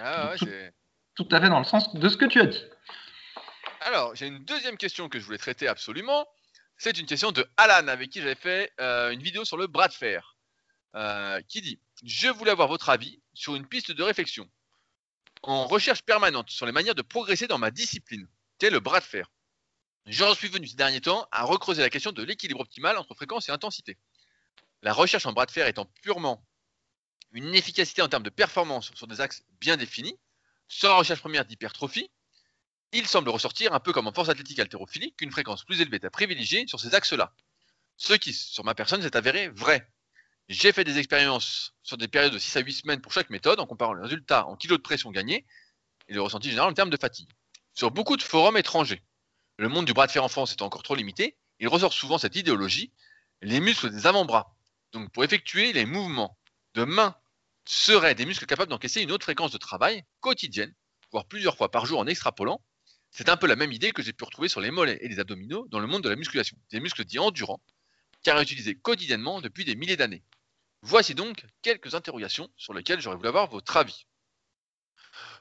Ah 0.00 0.30
ouais, 0.30 0.36
c'est 0.38 0.72
tout 1.14 1.28
à 1.30 1.40
fait 1.40 1.48
dans 1.48 1.58
le 1.58 1.64
sens 1.64 1.94
de 1.94 2.08
ce 2.08 2.16
que 2.16 2.24
tu 2.24 2.40
as 2.40 2.46
dit. 2.46 2.62
Alors, 3.80 4.14
j'ai 4.14 4.26
une 4.26 4.44
deuxième 4.44 4.76
question 4.76 5.08
que 5.08 5.18
je 5.18 5.24
voulais 5.24 5.38
traiter 5.38 5.68
absolument. 5.68 6.26
C'est 6.76 6.98
une 6.98 7.06
question 7.06 7.32
de 7.32 7.46
Alan, 7.56 7.86
avec 7.88 8.10
qui 8.10 8.20
j'avais 8.20 8.34
fait 8.34 8.72
euh, 8.80 9.10
une 9.10 9.22
vidéo 9.22 9.44
sur 9.44 9.56
le 9.56 9.66
bras 9.66 9.88
de 9.88 9.92
fer, 9.92 10.36
euh, 10.96 11.40
qui 11.48 11.60
dit 11.60 11.80
Je 12.02 12.28
voulais 12.28 12.50
avoir 12.50 12.68
votre 12.68 12.88
avis 12.88 13.22
sur 13.32 13.54
une 13.54 13.66
piste 13.66 13.92
de 13.92 14.02
réflexion 14.02 14.48
en 15.42 15.66
recherche 15.66 16.02
permanente 16.02 16.50
sur 16.50 16.66
les 16.66 16.72
manières 16.72 16.94
de 16.94 17.02
progresser 17.02 17.46
dans 17.46 17.58
ma 17.58 17.70
discipline, 17.70 18.26
qui 18.58 18.66
est 18.66 18.70
le 18.70 18.80
bras 18.80 19.00
de 19.00 19.04
fer? 19.04 19.30
J'en 20.06 20.34
suis 20.34 20.48
venu 20.48 20.66
ces 20.66 20.76
derniers 20.76 21.00
temps 21.00 21.26
à 21.30 21.44
recreuser 21.44 21.82
la 21.82 21.90
question 21.90 22.12
de 22.12 22.22
l'équilibre 22.22 22.60
optimal 22.60 22.96
entre 22.98 23.14
fréquence 23.14 23.48
et 23.48 23.52
intensité. 23.52 23.98
La 24.82 24.92
recherche 24.92 25.26
en 25.26 25.32
bras 25.32 25.46
de 25.46 25.50
fer 25.50 25.66
étant 25.66 25.86
purement 26.02 26.46
une 27.32 27.54
efficacité 27.54 28.02
en 28.02 28.08
termes 28.08 28.22
de 28.22 28.30
performance 28.30 28.92
sur 28.94 29.06
des 29.06 29.20
axes 29.20 29.44
bien 29.60 29.76
définis, 29.76 30.18
sur 30.68 30.88
la 30.88 30.96
recherche 30.96 31.20
première 31.20 31.44
d'hypertrophie, 31.44 32.10
il 32.92 33.06
semble 33.06 33.28
ressortir 33.28 33.72
un 33.72 33.80
peu 33.80 33.92
comme 33.92 34.06
en 34.06 34.12
force 34.12 34.28
athlétique 34.28 34.58
haltérophilie 34.58 35.12
qu'une 35.14 35.30
fréquence 35.30 35.64
plus 35.64 35.80
élevée 35.80 35.96
est 35.96 36.04
à 36.04 36.10
privilégier 36.10 36.66
sur 36.66 36.78
ces 36.78 36.94
axes-là. 36.94 37.34
Ce 37.96 38.14
qui, 38.14 38.32
sur 38.32 38.64
ma 38.64 38.74
personne, 38.74 39.02
s'est 39.02 39.16
avéré 39.16 39.48
vrai. 39.48 39.90
J'ai 40.48 40.72
fait 40.72 40.84
des 40.84 40.98
expériences 40.98 41.74
sur 41.82 41.96
des 41.96 42.08
périodes 42.08 42.32
de 42.32 42.38
6 42.38 42.56
à 42.56 42.60
8 42.60 42.72
semaines 42.72 43.00
pour 43.00 43.12
chaque 43.12 43.30
méthode 43.30 43.60
en 43.60 43.66
comparant 43.66 43.94
les 43.94 44.02
résultats 44.02 44.46
en 44.46 44.56
kilos 44.56 44.78
de 44.78 44.82
pression 44.82 45.10
gagnés 45.10 45.46
et 46.08 46.14
le 46.14 46.20
ressenti 46.20 46.50
général 46.50 46.70
en 46.70 46.74
termes 46.74 46.90
de 46.90 46.98
fatigue. 47.00 47.30
Sur 47.72 47.90
beaucoup 47.90 48.16
de 48.16 48.22
forums 48.22 48.56
étrangers, 48.56 49.02
le 49.58 49.68
monde 49.68 49.86
du 49.86 49.92
bras 49.92 50.06
de 50.06 50.12
fer 50.12 50.22
en 50.22 50.28
France 50.28 50.52
est 50.52 50.62
encore 50.62 50.82
trop 50.82 50.94
limité, 50.94 51.36
il 51.60 51.68
ressort 51.68 51.92
souvent 51.92 52.18
cette 52.18 52.36
idéologie, 52.36 52.92
les 53.42 53.60
muscles 53.60 53.90
des 53.90 54.06
avant-bras. 54.06 54.54
Donc 54.92 55.10
pour 55.12 55.24
effectuer 55.24 55.72
les 55.72 55.86
mouvements 55.86 56.38
de 56.74 56.84
main 56.84 57.16
seraient 57.66 58.14
des 58.14 58.26
muscles 58.26 58.46
capables 58.46 58.70
d'encaisser 58.70 59.02
une 59.02 59.12
haute 59.12 59.22
fréquence 59.22 59.52
de 59.52 59.58
travail 59.58 60.04
quotidienne, 60.20 60.74
voire 61.10 61.26
plusieurs 61.26 61.56
fois 61.56 61.70
par 61.70 61.86
jour 61.86 61.98
en 61.98 62.06
extrapolant. 62.06 62.62
C'est 63.10 63.28
un 63.28 63.36
peu 63.36 63.46
la 63.46 63.56
même 63.56 63.72
idée 63.72 63.92
que 63.92 64.02
j'ai 64.02 64.12
pu 64.12 64.24
retrouver 64.24 64.48
sur 64.48 64.60
les 64.60 64.70
mollets 64.70 64.98
et 65.00 65.08
les 65.08 65.20
abdominaux 65.20 65.66
dans 65.68 65.78
le 65.78 65.86
monde 65.86 66.02
de 66.02 66.08
la 66.08 66.16
musculation, 66.16 66.56
des 66.70 66.80
muscles 66.80 67.04
dits 67.04 67.18
endurants, 67.18 67.62
car 68.22 68.40
utilisés 68.40 68.74
quotidiennement 68.74 69.40
depuis 69.40 69.64
des 69.64 69.76
milliers 69.76 69.96
d'années. 69.96 70.24
Voici 70.82 71.14
donc 71.14 71.46
quelques 71.62 71.94
interrogations 71.94 72.50
sur 72.56 72.74
lesquelles 72.74 73.00
j'aurais 73.00 73.16
voulu 73.16 73.28
avoir 73.28 73.48
votre 73.48 73.76
avis. 73.76 74.06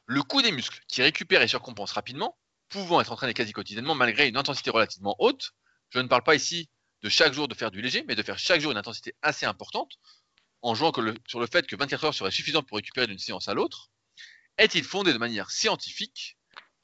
Le 0.06 0.22
coût 0.22 0.42
des 0.42 0.52
muscles, 0.52 0.82
qui 0.88 1.02
récupèrent 1.02 1.42
et 1.42 1.48
surcompensent 1.48 1.94
rapidement, 1.94 2.38
pouvant 2.70 3.02
être 3.02 3.12
entraînés 3.12 3.34
quasi 3.34 3.52
quotidiennement 3.52 3.96
malgré 3.96 4.28
une 4.28 4.38
intensité 4.38 4.70
relativement 4.70 5.16
haute, 5.20 5.52
je 5.90 6.00
ne 6.00 6.08
parle 6.08 6.24
pas 6.24 6.36
ici 6.36 6.70
de 7.02 7.10
chaque 7.10 7.34
jour 7.34 7.48
de 7.48 7.56
faire 7.56 7.72
du 7.72 7.82
léger, 7.82 8.04
mais 8.08 8.16
de 8.16 8.24
faire 8.24 8.40
chaque 8.40 8.62
jour 8.62 8.72
une 8.72 8.78
intensité 8.78 9.14
assez 9.22 9.46
importante, 9.46 9.98
en 10.64 10.76
jouant 10.76 10.92
sur 11.28 11.40
le 11.40 11.48
fait 11.48 11.68
que 11.68 11.76
24 11.76 12.06
heures 12.06 12.14
serait 12.14 12.32
suffisant 12.32 12.64
pour 12.64 12.78
récupérer 12.78 13.06
d'une 13.06 13.20
séance 13.20 13.50
à 13.50 13.54
l'autre, 13.54 13.90
est-il 14.58 14.84
fondé 14.84 15.14
de 15.14 15.18
manière 15.18 15.52
scientifique 15.52 16.38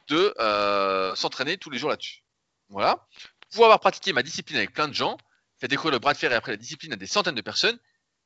de 0.09 0.33
euh, 0.39 1.15
s'entraîner 1.15 1.57
tous 1.57 1.69
les 1.69 1.79
jours 1.79 1.89
là-dessus? 1.89 2.23
Voilà. 2.67 3.07
Pour 3.53 3.63
avoir 3.63 3.79
pratiqué 3.79 4.11
ma 4.11 4.21
discipline 4.21 4.57
avec 4.57 4.73
plein 4.73 4.87
de 4.87 4.93
gens, 4.93 5.17
fait 5.59 5.67
découvrir 5.67 5.93
le 5.93 5.99
bras 5.99 6.13
de 6.13 6.17
fer 6.17 6.31
et 6.31 6.35
après 6.35 6.51
la 6.51 6.57
discipline 6.57 6.93
à 6.93 6.97
des 6.97 7.07
centaines 7.07 7.35
de 7.35 7.41
personnes, 7.41 7.79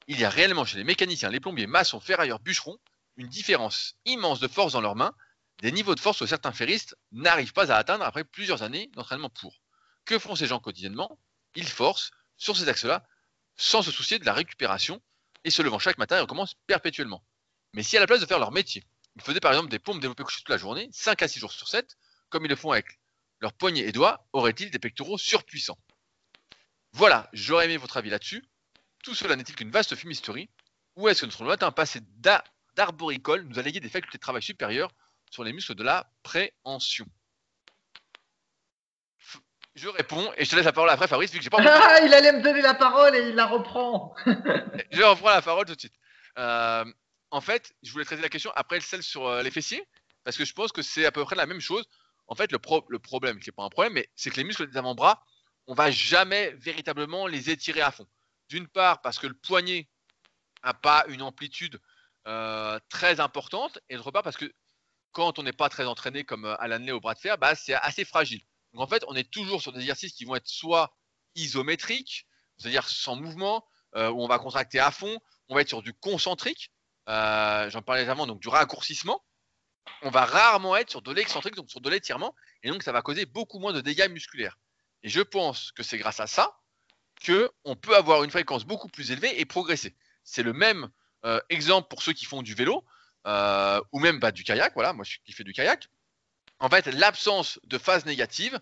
il 0.08 0.20
y 0.20 0.26
a 0.26 0.30
réellement 0.30 0.66
chez 0.66 0.78
les 0.78 0.84
mécaniciens, 0.84 1.30
les 1.30 1.40
plombiers, 1.40 1.68
maçons, 1.68 2.00
ferrailleurs, 2.00 2.40
bûcherons, 2.40 2.80
une 3.16 3.28
différence 3.28 3.96
immense 4.06 4.40
de 4.40 4.48
force 4.48 4.74
dans 4.74 4.82
leurs 4.82 4.96
mains, 4.96 5.14
des 5.62 5.72
niveaux 5.72 5.96
de 5.96 6.00
force 6.00 6.20
que 6.20 6.26
certains 6.26 6.52
ferristes 6.52 6.98
n'arrivent 7.12 7.54
pas 7.54 7.72
à 7.72 7.78
atteindre 7.78 8.04
après 8.06 8.24
plusieurs 8.24 8.64
années 8.64 8.90
d'entraînement 8.96 9.30
pour. 9.30 9.62
Que 10.06 10.18
font 10.18 10.36
ces 10.36 10.48
gens 10.48 10.60
quotidiennement? 10.60 11.20
Ils 11.56 11.68
forcent 11.68 12.12
sur 12.38 12.58
ces 12.58 12.68
axes-là 12.68 13.06
sans 13.56 13.84
se 13.84 13.92
soucier 13.92 14.18
de 14.18 14.26
la 14.26 14.34
récupération 14.34 15.02
et 15.44 15.50
se 15.50 15.62
levant 15.62 15.80
chaque 15.80 15.98
matin 15.98 16.18
et 16.18 16.22
recommencent 16.22 16.56
perpétuellement. 16.68 17.24
Mais 17.74 17.84
si 17.84 17.98
à 17.98 18.00
la 18.00 18.08
place 18.08 18.22
de 18.22 18.26
faire 18.26 18.40
leur 18.40 18.52
métier, 18.52 18.84
ils 19.16 19.22
faisaient 19.22 19.40
par 19.40 19.52
exemple 19.52 19.70
des 19.70 19.80
pompes 19.80 20.00
développées 20.00 20.24
toute 20.24 20.50
la 20.50 20.58
journée, 20.58 20.90
5 20.92 21.22
à 21.22 21.28
6 21.28 21.40
jours 21.40 21.52
sur 21.52 21.68
7, 21.68 21.98
comme 22.30 22.46
ils 22.46 22.50
le 22.50 22.56
font 22.56 22.72
avec 22.72 23.00
leurs 23.40 23.54
poignets 23.54 23.88
et 23.88 23.92
doigts, 23.92 24.28
auraient-ils 24.34 24.72
des 24.72 24.80
pectoraux 24.80 25.18
surpuissants? 25.18 25.78
Voilà, 26.94 27.30
j'aurais 27.34 27.66
aimé 27.66 27.78
votre 27.78 27.98
avis 27.98 28.10
là-dessus. 28.10 28.44
Tout 29.04 29.16
cela 29.16 29.36
n'est-il 29.36 29.56
qu'une 29.56 29.72
vaste 29.72 29.96
fumisterie? 29.96 30.50
Ou 30.96 31.10
est-ce 31.10 31.22
que 31.22 31.26
notre 31.26 31.44
lointain 31.44 31.72
passé 31.72 32.00
d'arboricole 32.76 33.44
nous 33.44 33.60
a 33.60 33.62
légué 33.64 33.80
des 33.80 33.90
facultés 33.90 34.18
de 34.18 34.22
travail 34.22 34.44
supérieures 34.44 34.92
sur 35.30 35.44
les 35.44 35.54
muscles 35.54 35.76
de 35.76 35.84
la 35.84 36.12
préhension? 36.22 37.08
Je 39.76 39.88
réponds 39.88 40.32
et 40.38 40.46
je 40.46 40.52
te 40.52 40.56
laisse 40.56 40.66
la 40.66 40.74
parole 40.74 40.90
après, 40.90 41.08
Fabrice, 41.08 41.32
vu 41.32 41.40
que 41.40 41.44
j'ai 41.44 41.50
pas. 41.50 41.58
Ah, 41.62 42.00
il 42.04 42.14
allait 42.14 42.34
me 42.34 42.42
donner 42.42 42.62
la 42.62 42.74
parole 42.74 43.16
et 43.16 43.30
il 43.30 43.36
la 43.36 43.48
reprend. 43.48 44.14
je 44.92 45.02
reprends 45.02 45.30
la 45.30 45.42
parole 45.42 45.66
tout 45.66 45.76
de 45.76 45.80
suite. 45.80 45.96
Euh, 46.38 46.86
en 47.32 47.42
fait, 47.42 47.74
je 47.82 47.92
voulais 47.92 48.06
traiter 48.06 48.22
la 48.22 48.30
question 48.30 48.52
après 48.56 48.80
celle 48.80 49.04
sur 49.04 49.28
euh, 49.28 49.42
les 49.42 49.52
fessiers, 49.52 49.84
parce 50.24 50.38
que 50.38 50.46
je 50.46 50.54
pense 50.54 50.72
que 50.72 50.82
c'est 50.82 51.06
à 51.06 51.12
peu 51.12 51.24
près 51.26 51.36
la 51.36 51.46
même 51.46 51.62
chose. 51.62 51.86
En 52.28 52.36
fait, 52.36 52.52
le, 52.52 52.60
le 52.90 53.00
problème, 53.00 53.40
qui 53.40 53.50
n'est 53.50 53.54
pas 53.54 53.64
un 53.64 53.70
problème, 53.70 53.94
mais 53.94 54.10
c'est 54.16 54.30
que 54.30 54.38
les 54.38 54.44
muscles 54.44 54.70
des 54.70 54.78
avant-bras, 54.78 55.24
on 55.68 55.74
va 55.74 55.92
jamais 55.92 56.52
véritablement 56.52 57.28
les 57.28 57.50
étirer 57.50 57.82
à 57.82 57.92
fond. 57.92 58.08
D'une 58.50 58.68
part, 58.68 59.02
parce 59.02 59.18
que 59.18 59.28
le 59.28 59.34
poignet 59.34 59.90
n'a 60.64 60.74
pas 60.74 61.04
une 61.10 61.22
amplitude 61.22 61.80
euh, 62.28 62.80
très 62.90 63.20
importante, 63.20 63.80
et 63.90 63.96
d'autre 63.96 64.12
part, 64.12 64.24
parce 64.24 64.38
que 64.38 64.52
quand 65.12 65.40
on 65.40 65.44
n'est 65.44 65.54
pas 65.54 65.70
très 65.70 65.86
entraîné 65.86 66.24
comme 66.24 66.46
Alan 66.60 66.80
Lay 66.80 66.92
au 66.92 67.00
bras 67.00 67.14
de 67.16 67.20
fer, 67.20 67.38
bah, 67.38 67.56
c'est 67.56 67.74
assez 67.74 68.06
fragile. 68.06 68.42
Donc 68.74 68.84
en 68.84 68.88
fait, 68.88 69.04
on 69.08 69.16
est 69.16 69.30
toujours 69.30 69.62
sur 69.62 69.72
des 69.72 69.80
exercices 69.80 70.14
qui 70.14 70.26
vont 70.26 70.36
être 70.36 70.48
soit 70.48 70.96
isométriques, 71.36 72.28
c'est-à-dire 72.58 72.88
sans 72.88 73.16
mouvement, 73.16 73.66
euh, 73.96 74.10
où 74.10 74.22
on 74.22 74.28
va 74.28 74.40
contracter 74.40 74.80
à 74.80 74.92
fond, 74.92 75.20
on 75.50 75.56
va 75.56 75.62
être 75.62 75.68
sur 75.68 75.82
du 75.82 75.94
concentrique, 75.94 76.72
euh, 77.10 77.70
j'en 77.70 77.82
parlais 77.82 78.08
avant, 78.08 78.26
donc 78.26 78.40
du 78.40 78.50
raccourcissement. 78.50 79.24
On 80.02 80.10
va 80.10 80.26
rarement 80.26 80.76
être 80.76 80.90
sur 80.90 81.02
de 81.02 81.12
l'excentrique, 81.12 81.56
donc 81.56 81.70
sur 81.70 81.82
de 81.82 81.90
l'étirement, 81.90 82.34
et 82.64 82.70
donc 82.70 82.84
ça 82.84 82.92
va 82.92 83.02
causer 83.02 83.26
beaucoup 83.26 83.60
moins 83.60 83.74
de 83.74 83.82
dégâts 83.82 84.10
musculaires. 84.10 84.58
Et 85.04 85.10
je 85.10 85.22
pense 85.22 85.72
que 85.74 85.84
c'est 85.84 85.98
grâce 85.98 86.20
à 86.20 86.28
ça 86.28 86.58
qu'on 87.26 87.76
peut 87.76 87.96
avoir 87.96 88.24
une 88.24 88.32
fréquence 88.32 88.66
beaucoup 88.66 88.88
plus 88.88 89.12
élevée 89.12 89.40
et 89.40 89.46
progresser. 89.46 89.96
C'est 90.24 90.44
le 90.44 90.54
même 90.54 90.90
euh, 91.26 91.40
exemple 91.50 91.90
pour 91.90 92.02
ceux 92.02 92.14
qui 92.14 92.26
font 92.26 92.42
du 92.42 92.54
vélo 92.54 92.84
ou 93.26 94.00
même 94.00 94.20
bah, 94.20 94.32
du 94.32 94.44
kayak. 94.44 94.74
Voilà, 94.74 94.94
moi 94.94 95.06
qui 95.06 95.32
fais 95.32 95.44
du 95.44 95.54
kayak 95.54 95.90
en 96.64 96.70
fait, 96.70 96.88
l'absence 96.88 97.60
de 97.66 97.78
phase 97.78 98.06
négative 98.06 98.58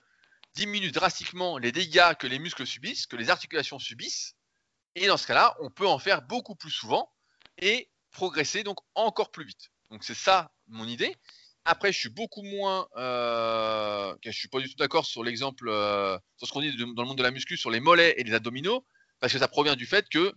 diminue 0.55 0.89
drastiquement 0.89 1.59
les 1.59 1.71
dégâts 1.71 2.15
que 2.17 2.25
les 2.25 2.39
muscles 2.39 2.65
subissent, 2.65 3.05
que 3.05 3.15
les 3.15 3.29
articulations 3.29 3.77
subissent. 3.77 4.33
Et 4.95 5.05
dans 5.05 5.17
ce 5.17 5.27
cas-là, 5.27 5.55
on 5.59 5.69
peut 5.69 5.85
en 5.85 5.99
faire 5.99 6.23
beaucoup 6.23 6.55
plus 6.55 6.71
souvent 6.71 7.13
et 7.59 7.91
progresser 8.09 8.63
donc 8.63 8.79
encore 8.95 9.29
plus 9.29 9.45
vite. 9.45 9.69
Donc 9.91 10.03
c'est 10.03 10.15
ça 10.15 10.51
mon 10.67 10.87
idée. 10.87 11.15
Après, 11.63 11.93
je 11.93 11.99
suis 11.99 12.09
beaucoup 12.09 12.41
moins, 12.41 12.87
euh, 12.97 14.15
je 14.25 14.31
suis 14.31 14.47
pas 14.47 14.59
du 14.59 14.67
tout 14.67 14.77
d'accord 14.77 15.05
sur 15.05 15.23
l'exemple, 15.23 15.69
euh, 15.69 16.17
sur 16.37 16.47
ce 16.47 16.53
qu'on 16.53 16.61
dit 16.61 16.75
dans 16.75 17.03
le 17.03 17.07
monde 17.07 17.19
de 17.19 17.23
la 17.23 17.29
muscu 17.29 17.55
sur 17.55 17.69
les 17.69 17.79
mollets 17.79 18.15
et 18.17 18.23
les 18.23 18.33
abdominaux, 18.33 18.83
parce 19.19 19.31
que 19.31 19.37
ça 19.37 19.47
provient 19.47 19.75
du 19.75 19.85
fait 19.85 20.09
que 20.09 20.33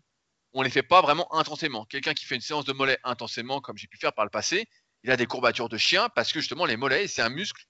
on 0.52 0.60
les 0.60 0.68
fait 0.68 0.82
pas 0.82 1.00
vraiment 1.00 1.34
intensément. 1.34 1.86
Quelqu'un 1.86 2.12
qui 2.12 2.26
fait 2.26 2.34
une 2.34 2.42
séance 2.42 2.66
de 2.66 2.74
mollets 2.74 2.98
intensément, 3.04 3.62
comme 3.62 3.78
j'ai 3.78 3.88
pu 3.88 3.96
faire 3.96 4.12
par 4.12 4.26
le 4.26 4.30
passé, 4.30 4.68
il 5.04 5.10
a 5.10 5.16
des 5.16 5.26
courbatures 5.26 5.68
de 5.68 5.76
chien 5.76 6.08
parce 6.08 6.32
que 6.32 6.40
justement 6.40 6.64
les 6.64 6.76
mollets, 6.76 7.06
c'est 7.06 7.22
un 7.22 7.28
muscle. 7.28 7.62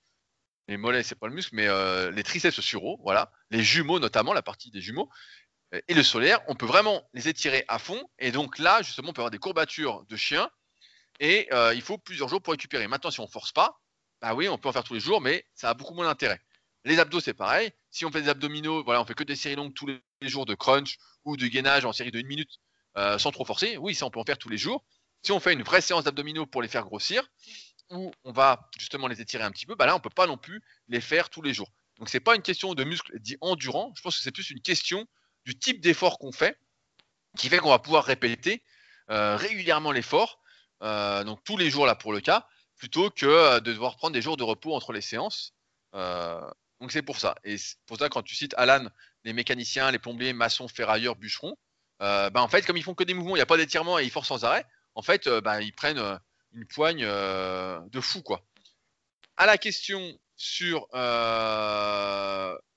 Les 0.68 0.76
mollets, 0.76 1.02
c'est 1.02 1.16
pas 1.16 1.26
le 1.26 1.34
muscle, 1.34 1.54
mais 1.54 1.66
euh, 1.66 2.10
les 2.12 2.22
triceps 2.22 2.60
suraux, 2.60 2.98
voilà, 3.02 3.30
les 3.50 3.62
jumeaux 3.62 3.98
notamment, 3.98 4.32
la 4.32 4.40
partie 4.40 4.70
des 4.70 4.80
jumeaux, 4.80 5.10
euh, 5.74 5.80
et 5.88 5.94
le 5.94 6.02
solaire, 6.02 6.40
on 6.46 6.54
peut 6.54 6.64
vraiment 6.64 7.06
les 7.12 7.28
étirer 7.28 7.64
à 7.68 7.78
fond. 7.78 8.08
Et 8.18 8.30
donc 8.30 8.58
là, 8.58 8.80
justement, 8.82 9.10
on 9.10 9.12
peut 9.12 9.20
avoir 9.20 9.32
des 9.32 9.38
courbatures 9.38 10.06
de 10.06 10.16
chien 10.16 10.48
et 11.20 11.48
euh, 11.52 11.74
il 11.74 11.82
faut 11.82 11.98
plusieurs 11.98 12.28
jours 12.28 12.40
pour 12.40 12.52
récupérer. 12.52 12.86
Maintenant, 12.86 13.10
si 13.10 13.20
on 13.20 13.26
force 13.26 13.52
pas, 13.52 13.80
bah 14.22 14.34
oui, 14.34 14.48
on 14.48 14.56
peut 14.56 14.68
en 14.68 14.72
faire 14.72 14.84
tous 14.84 14.94
les 14.94 15.00
jours, 15.00 15.20
mais 15.20 15.44
ça 15.54 15.68
a 15.70 15.74
beaucoup 15.74 15.92
moins 15.92 16.06
d'intérêt. 16.06 16.40
Les 16.84 16.98
abdos, 16.98 17.20
c'est 17.20 17.34
pareil. 17.34 17.72
Si 17.90 18.04
on 18.04 18.12
fait 18.12 18.22
des 18.22 18.28
abdominaux, 18.28 18.84
voilà, 18.84 19.02
on 19.02 19.04
fait 19.04 19.14
que 19.14 19.24
des 19.24 19.36
séries 19.36 19.56
longues 19.56 19.74
tous 19.74 19.86
les 19.86 20.28
jours 20.28 20.46
de 20.46 20.54
crunch 20.54 20.98
ou 21.24 21.36
de 21.36 21.46
gainage 21.46 21.84
en 21.84 21.92
série 21.92 22.10
de 22.12 22.20
1 22.20 22.22
minute 22.26 22.60
sans 23.18 23.32
trop 23.32 23.44
forcer. 23.44 23.76
Oui, 23.76 23.94
ça, 23.94 24.06
on 24.06 24.10
peut 24.10 24.20
en 24.20 24.24
faire 24.24 24.38
tous 24.38 24.50
les 24.50 24.58
jours. 24.58 24.84
Si 25.24 25.32
on 25.32 25.40
fait 25.40 25.54
une 25.54 25.62
vraie 25.62 25.80
séance 25.80 26.04
d'abdominaux 26.04 26.44
pour 26.44 26.60
les 26.60 26.68
faire 26.68 26.84
grossir, 26.84 27.26
ou 27.90 28.12
on 28.24 28.32
va 28.32 28.68
justement 28.78 29.08
les 29.08 29.20
étirer 29.20 29.42
un 29.42 29.50
petit 29.50 29.64
peu, 29.64 29.74
bah 29.74 29.86
là 29.86 29.96
on 29.96 30.00
peut 30.00 30.10
pas 30.10 30.26
non 30.26 30.36
plus 30.36 30.62
les 30.88 31.00
faire 31.00 31.30
tous 31.30 31.40
les 31.40 31.54
jours. 31.54 31.70
Donc 31.98 32.10
c'est 32.10 32.20
pas 32.20 32.34
une 32.34 32.42
question 32.42 32.74
de 32.74 32.84
muscles 32.84 33.18
dits 33.20 33.38
endurants, 33.40 33.92
je 33.96 34.02
pense 34.02 34.16
que 34.16 34.22
c'est 34.22 34.32
plus 34.32 34.50
une 34.50 34.60
question 34.60 35.06
du 35.46 35.58
type 35.58 35.80
d'effort 35.80 36.18
qu'on 36.18 36.32
fait, 36.32 36.58
qui 37.38 37.48
fait 37.48 37.58
qu'on 37.58 37.70
va 37.70 37.78
pouvoir 37.78 38.04
répéter 38.04 38.62
euh, 39.10 39.36
régulièrement 39.36 39.92
l'effort, 39.92 40.40
euh, 40.82 41.24
donc 41.24 41.42
tous 41.44 41.56
les 41.56 41.70
jours 41.70 41.86
là 41.86 41.94
pour 41.94 42.12
le 42.12 42.20
cas, 42.20 42.46
plutôt 42.76 43.10
que 43.10 43.26
euh, 43.26 43.60
de 43.60 43.72
devoir 43.72 43.96
prendre 43.96 44.12
des 44.12 44.22
jours 44.22 44.36
de 44.36 44.44
repos 44.44 44.74
entre 44.74 44.92
les 44.92 45.00
séances. 45.00 45.54
donc 45.94 46.92
c'est 46.92 47.02
pour 47.02 47.18
ça. 47.18 47.34
Et 47.44 47.56
pour 47.86 47.96
ça 47.98 48.10
quand 48.10 48.22
tu 48.22 48.34
cites 48.34 48.54
Alan, 48.58 48.88
les 49.24 49.32
mécaniciens, 49.32 49.90
les 49.90 49.98
plombiers, 49.98 50.34
maçons, 50.34 50.68
ferrailleurs, 50.68 51.16
bûcherons, 51.16 51.56
bah, 51.98 52.30
en 52.34 52.48
fait 52.48 52.66
comme 52.66 52.76
ils 52.76 52.82
font 52.82 52.94
que 52.94 53.04
des 53.04 53.14
mouvements, 53.14 53.36
il 53.36 53.38
n'y 53.38 53.42
a 53.42 53.46
pas 53.46 53.56
d'étirement 53.56 53.98
et 53.98 54.04
ils 54.04 54.10
forcent 54.10 54.28
sans 54.28 54.44
arrêt, 54.44 54.66
en 54.94 55.02
fait, 55.02 55.26
euh, 55.26 55.40
bah, 55.40 55.60
ils 55.60 55.72
prennent 55.72 55.98
euh, 55.98 56.16
une 56.52 56.66
poigne 56.66 57.04
euh, 57.04 57.80
de 57.90 58.00
fou, 58.00 58.22
quoi. 58.22 58.46
À 59.36 59.46
la 59.46 59.58
question 59.58 60.18
sur 60.36 60.86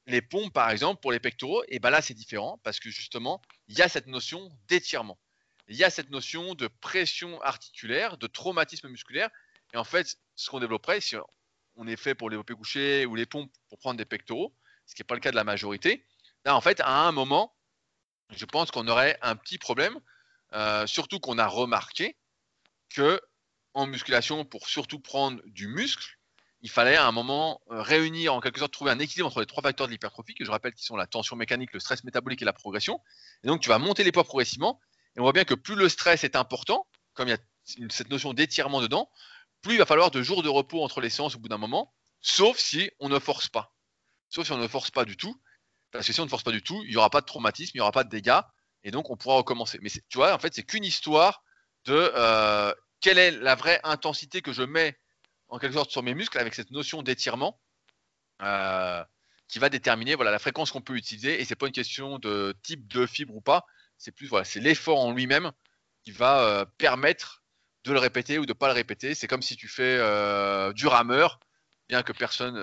les 0.08 0.22
pompes, 0.22 0.54
par 0.54 0.70
exemple, 0.70 1.02
pour 1.02 1.12
les 1.12 1.20
pectoraux, 1.20 1.64
et 1.68 1.80
ben 1.80 1.90
là, 1.90 2.02
c'est 2.02 2.14
différent 2.14 2.60
parce 2.64 2.80
que 2.80 2.90
justement, 2.90 3.42
il 3.68 3.78
y 3.78 3.82
a 3.82 3.90
cette 3.90 4.08
notion 4.08 4.50
d'étirement. 4.68 5.20
Il 5.68 5.76
y 5.76 5.84
a 5.84 5.90
cette 5.90 6.10
notion 6.10 6.56
de 6.56 6.68
pression 6.68 7.42
articulaire, 7.42 8.18
de 8.18 8.26
traumatisme 8.26 8.88
musculaire. 8.88 9.30
Et 9.74 9.78
en 9.78 9.84
fait, 9.84 10.18
ce 10.36 10.50
qu'on 10.50 10.60
développerait, 10.60 11.02
si 11.02 11.16
on 11.76 11.88
est 11.88 11.98
fait 11.98 12.16
pour 12.16 12.30
les 12.30 12.36
développés 12.36 12.56
couchés 12.56 13.06
ou 13.06 13.16
les 13.16 13.26
pompes 13.26 13.52
pour 13.70 13.78
prendre 13.80 13.98
des 13.98 14.06
pectoraux, 14.06 14.56
ce 14.86 14.96
qui 14.96 15.02
n'est 15.02 15.08
pas 15.08 15.16
le 15.16 15.20
cas 15.20 15.32
de 15.32 15.36
la 15.36 15.44
majorité, 15.44 16.06
là, 16.46 16.56
en 16.56 16.62
fait, 16.62 16.80
à 16.80 17.02
un 17.02 17.12
moment, 17.12 17.54
je 18.32 18.46
pense 18.46 18.72
qu'on 18.72 18.88
aurait 18.88 19.20
un 19.22 19.36
petit 19.36 19.58
problème 19.58 20.00
euh, 20.54 20.88
surtout 20.88 21.20
qu'on 21.20 21.38
a 21.38 21.48
remarqué 21.48 22.18
que 22.90 23.22
en 23.74 23.86
musculation, 23.86 24.46
pour 24.46 24.68
surtout 24.68 25.00
prendre 25.00 25.42
du 25.46 25.68
muscle, 25.68 26.18
il 26.62 26.70
fallait 26.70 26.96
à 26.96 27.06
un 27.06 27.12
moment 27.12 27.62
euh, 27.70 27.82
réunir, 27.82 28.34
en 28.34 28.42
quelque 28.42 28.60
sorte, 28.60 28.74
trouver 28.74 28.92
un 28.92 29.00
équilibre 29.00 29.28
entre 29.28 29.40
les 29.40 29.46
trois 29.46 29.62
facteurs 29.62 29.88
de 29.88 29.92
l'hypertrophie, 29.92 30.34
que 30.34 30.44
je 30.44 30.50
rappelle 30.50 30.74
qui 30.74 30.84
sont 30.84 30.96
la 30.96 31.06
tension 31.06 31.36
mécanique, 31.36 31.74
le 31.74 31.80
stress 31.80 32.04
métabolique 32.04 32.42
et 32.42 32.46
la 32.46 32.54
progression. 32.54 33.00
Et 33.44 33.48
donc, 33.48 33.62
tu 33.62 33.70
vas 33.70 33.78
monter 33.78 34.04
les 34.04 34.12
poids 34.12 34.24
progressivement. 34.24 34.80
Et 35.16 35.20
on 35.20 35.24
voit 35.24 35.34
bien 35.34 35.46
que 35.46 35.54
plus 35.54 35.76
le 35.76 35.90
stress 35.90 36.24
est 36.24 36.36
important, 36.36 36.88
comme 37.14 37.28
il 37.28 37.32
y 37.32 37.34
a 37.34 37.90
cette 37.90 38.10
notion 38.10 38.34
d'étirement 38.34 38.82
dedans, 38.82 39.10
plus 39.62 39.76
il 39.76 39.78
va 39.78 39.86
falloir 39.86 40.12
de 40.12 40.22
jours 40.22 40.44
de 40.44 40.50
repos 40.50 40.84
entre 40.84 41.02
les 41.02 41.10
séances 41.10 41.36
au 41.36 41.40
bout 41.40 41.50
d'un 41.50 41.58
moment, 41.58 41.94
sauf 42.22 42.58
si 42.58 42.90
on 43.00 43.10
ne 43.10 43.20
force 43.20 43.50
pas. 43.50 43.76
Sauf 44.30 44.46
si 44.46 44.52
on 44.52 44.58
ne 44.58 44.68
force 44.68 44.92
pas 44.92 45.06
du 45.06 45.18
tout. 45.18 45.40
Parce 45.92 46.06
que 46.08 46.14
si 46.14 46.20
on 46.20 46.26
ne 46.26 46.30
force 46.30 46.44
pas 46.44 46.52
du 46.52 46.62
tout, 46.62 46.82
il 46.84 46.90
n'y 46.90 46.98
aura 46.98 47.10
pas 47.10 47.22
de 47.22 47.26
traumatisme, 47.26 47.72
il 47.76 47.78
n'y 47.78 47.82
aura 47.82 47.92
pas 47.92 48.04
de 48.04 48.10
dégâts, 48.10 48.42
et 48.88 48.92
donc 48.92 49.10
on 49.10 49.18
pourra 49.18 49.36
recommencer. 49.36 49.80
Mais 49.82 49.90
tu 49.90 50.18
vois, 50.18 50.34
en 50.34 50.40
fait, 50.40 50.56
c'est 50.56 50.64
qu'une 50.64 50.86
histoire 50.86 51.44
de 51.84 51.94
euh, 52.16 52.74
quelle 53.02 53.18
est 53.18 53.32
la 53.32 53.54
vraie 53.54 53.82
intensité 53.84 54.42
que 54.42 54.54
je 54.54 54.64
mets 54.64 54.98
en 55.50 55.60
quelque 55.60 55.74
sorte 55.74 55.92
sur 55.92 56.04
mes 56.04 56.14
muscles 56.14 56.40
avec 56.40 56.56
cette 56.56 56.72
notion 56.72 57.04
d'étirement 57.04 57.60
euh, 58.42 59.04
qui 59.50 59.60
va 59.60 59.68
déterminer 59.68 60.16
voilà 60.16 60.32
la 60.32 60.40
fréquence 60.40 60.72
qu'on 60.72 60.82
peut 60.82 60.96
utiliser. 60.96 61.42
Et 61.42 61.44
c'est 61.44 61.58
pas 61.58 61.68
une 61.68 61.74
question 61.74 62.18
de 62.18 62.56
type 62.64 62.88
de 62.88 63.06
fibre 63.06 63.36
ou 63.36 63.42
pas. 63.42 63.66
C'est 63.98 64.14
plus 64.14 64.28
voilà, 64.28 64.46
c'est 64.46 64.62
l'effort 64.62 65.00
en 65.00 65.12
lui-même 65.12 65.52
qui 66.06 66.12
va 66.12 66.40
euh, 66.44 66.66
permettre 66.78 67.44
de 67.84 67.92
le 67.92 68.00
répéter 68.00 68.40
ou 68.40 68.46
de 68.46 68.54
pas 68.54 68.68
le 68.68 68.74
répéter. 68.74 69.16
C'est 69.16 69.28
comme 69.28 69.42
si 69.42 69.58
tu 69.58 69.68
fais 69.68 69.98
du 70.74 70.88
rameur, 70.88 71.40
bien 71.90 72.04
que 72.04 72.14
personne 72.14 72.58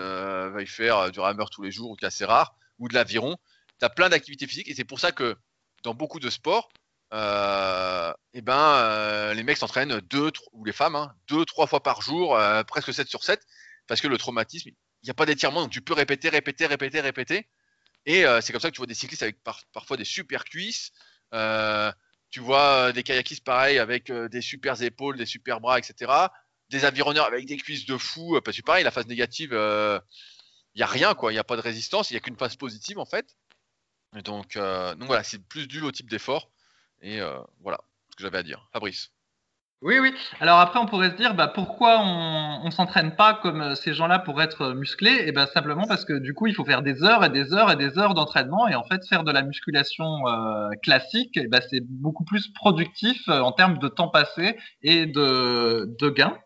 veuille 0.53 0.67
faire 0.67 1.11
du 1.13 1.21
rameur 1.21 1.51
tous 1.51 1.63
les 1.63 1.71
jours 1.71 1.91
ou 1.91 1.97
c'est 2.09 2.25
rare, 2.25 2.57
ou 2.79 2.89
de 2.89 2.95
l'aviron. 2.95 3.37
Tu 3.79 3.85
as 3.85 3.91
plein 3.91 4.09
d'activités 4.09 4.47
physiques 4.47 4.69
et 4.69 4.75
c'est 4.75 4.85
pour 4.85 5.01
ça 5.01 5.13
que 5.13 5.37
dans 5.85 5.95
beaucoup 5.95 6.19
de 6.19 6.31
sports, 6.31 6.69
euh, 7.15 8.13
et 8.33 8.41
ben, 8.41 8.59
euh, 8.59 9.35
les 9.35 9.45
mecs 9.45 9.59
s'entraînent 9.59 10.01
deux, 10.01 10.33
ou 10.53 10.65
les 10.65 10.73
femmes, 10.73 10.97
hein, 10.97 11.15
deux, 11.29 11.45
trois 11.45 11.69
fois 11.69 11.83
par 11.83 12.03
jour, 12.03 12.37
euh, 12.37 12.65
presque 12.65 12.93
7 12.93 13.09
sur 13.09 13.23
7, 13.23 13.41
parce 13.87 14.01
que 14.01 14.09
le 14.09 14.19
traumatisme, 14.19 14.71
il 14.71 15.07
n'y 15.07 15.11
a 15.11 15.15
pas 15.15 15.27
d'étirement, 15.27 15.63
donc 15.63 15.71
tu 15.71 15.81
peux 15.81 15.95
répéter, 15.95 16.29
répéter, 16.29 16.67
répéter, 16.67 17.01
répéter. 17.01 17.49
Et 18.07 18.25
c'est 18.43 18.53
comme 18.53 18.61
ça 18.61 18.69
que 18.69 18.75
tu 18.75 18.81
vois 18.81 18.87
des 18.87 18.95
cyclistes 18.95 19.23
avec 19.23 19.39
parfois 19.73 19.97
des 19.97 20.05
super 20.05 20.45
cuisses. 20.45 20.93
tu 22.31 22.41
vois 22.41 22.93
des 22.93 23.03
kayakistes 23.03 23.45
pareil 23.45 23.79
avec 23.79 24.13
des 24.13 24.43
super 24.43 24.81
épaules, 24.83 25.17
des 25.17 25.27
super 25.27 25.61
bras, 25.61 25.79
etc. 25.79 26.13
Des 26.69 26.85
avironneurs 26.85 27.27
avec 27.27 27.47
des 27.47 27.57
cuisses 27.57 27.87
de 27.87 27.97
fou. 27.97 28.39
Parce 28.45 28.57
que 28.59 28.63
pareil, 28.63 28.85
la 28.85 28.91
phase 28.91 29.07
négative, 29.07 29.53
il 29.53 30.79
n'y 30.79 30.83
a 30.83 30.87
rien, 30.87 31.15
quoi. 31.15 31.33
Il 31.33 31.37
n'y 31.37 31.39
a 31.39 31.45
pas 31.45 31.57
de 31.57 31.63
résistance, 31.63 32.11
il 32.11 32.15
n'y 32.15 32.19
a 32.19 32.21
qu'une 32.21 32.37
phase 32.37 32.57
positive 32.57 32.99
en 32.99 33.07
fait. 33.07 33.37
Donc, 34.23 34.57
donc 34.57 35.07
voilà, 35.07 35.23
c'est 35.23 35.43
plus 35.47 35.67
dû 35.67 35.81
au 35.83 35.91
type 35.91 36.11
d'effort. 36.11 36.51
Et 37.05 37.21
euh, 37.21 37.39
voilà 37.61 37.79
ce 38.11 38.17
que 38.17 38.23
j'avais 38.23 38.39
à 38.39 38.43
dire. 38.43 38.67
Fabrice. 38.73 39.11
Oui, 39.83 39.99
oui. 39.99 40.15
Alors 40.41 40.59
après, 40.61 40.79
on 40.79 40.87
pourrait 40.87 41.11
se 41.11 41.17
dire, 41.17 41.35
bah, 41.35 41.47
pourquoi 41.47 42.01
on 42.01 42.65
ne 42.65 42.71
s'entraîne 42.71 43.15
pas 43.17 43.35
comme 43.35 43.61
euh, 43.61 43.75
ces 43.75 43.93
gens-là 43.93 44.19
pour 44.19 44.41
être 44.41 44.73
musclés? 44.73 45.11
Et 45.11 45.25
eh 45.29 45.33
ben 45.33 45.47
simplement 45.47 45.87
parce 45.87 46.07
que 46.07 46.15
du 46.15 46.33
coup, 46.33 46.47
il 46.47 46.55
faut 46.55 46.65
faire 46.65 46.81
des 46.81 47.03
heures 47.03 47.23
et 47.23 47.29
des 47.29 47.53
heures 47.53 47.71
et 47.71 47.77
des 47.77 47.99
heures 47.99 48.15
d'entraînement. 48.15 48.67
Et 48.67 48.75
en 48.75 48.85
fait, 48.85 49.07
faire 49.07 49.25
de 49.25 49.31
la 49.31 49.43
musculation 49.43 50.27
euh, 50.27 50.71
classique, 50.83 51.37
eh 51.37 51.49
ben, 51.49 51.61
c'est 51.69 51.83
beaucoup 51.83 52.25
plus 52.25 52.49
productif 52.55 53.29
en 53.29 53.53
termes 53.53 53.79
de 53.79 53.89
temps 53.89 54.09
passé 54.09 54.57
et 54.81 55.05
de 55.05 56.09
gains. 56.09 56.39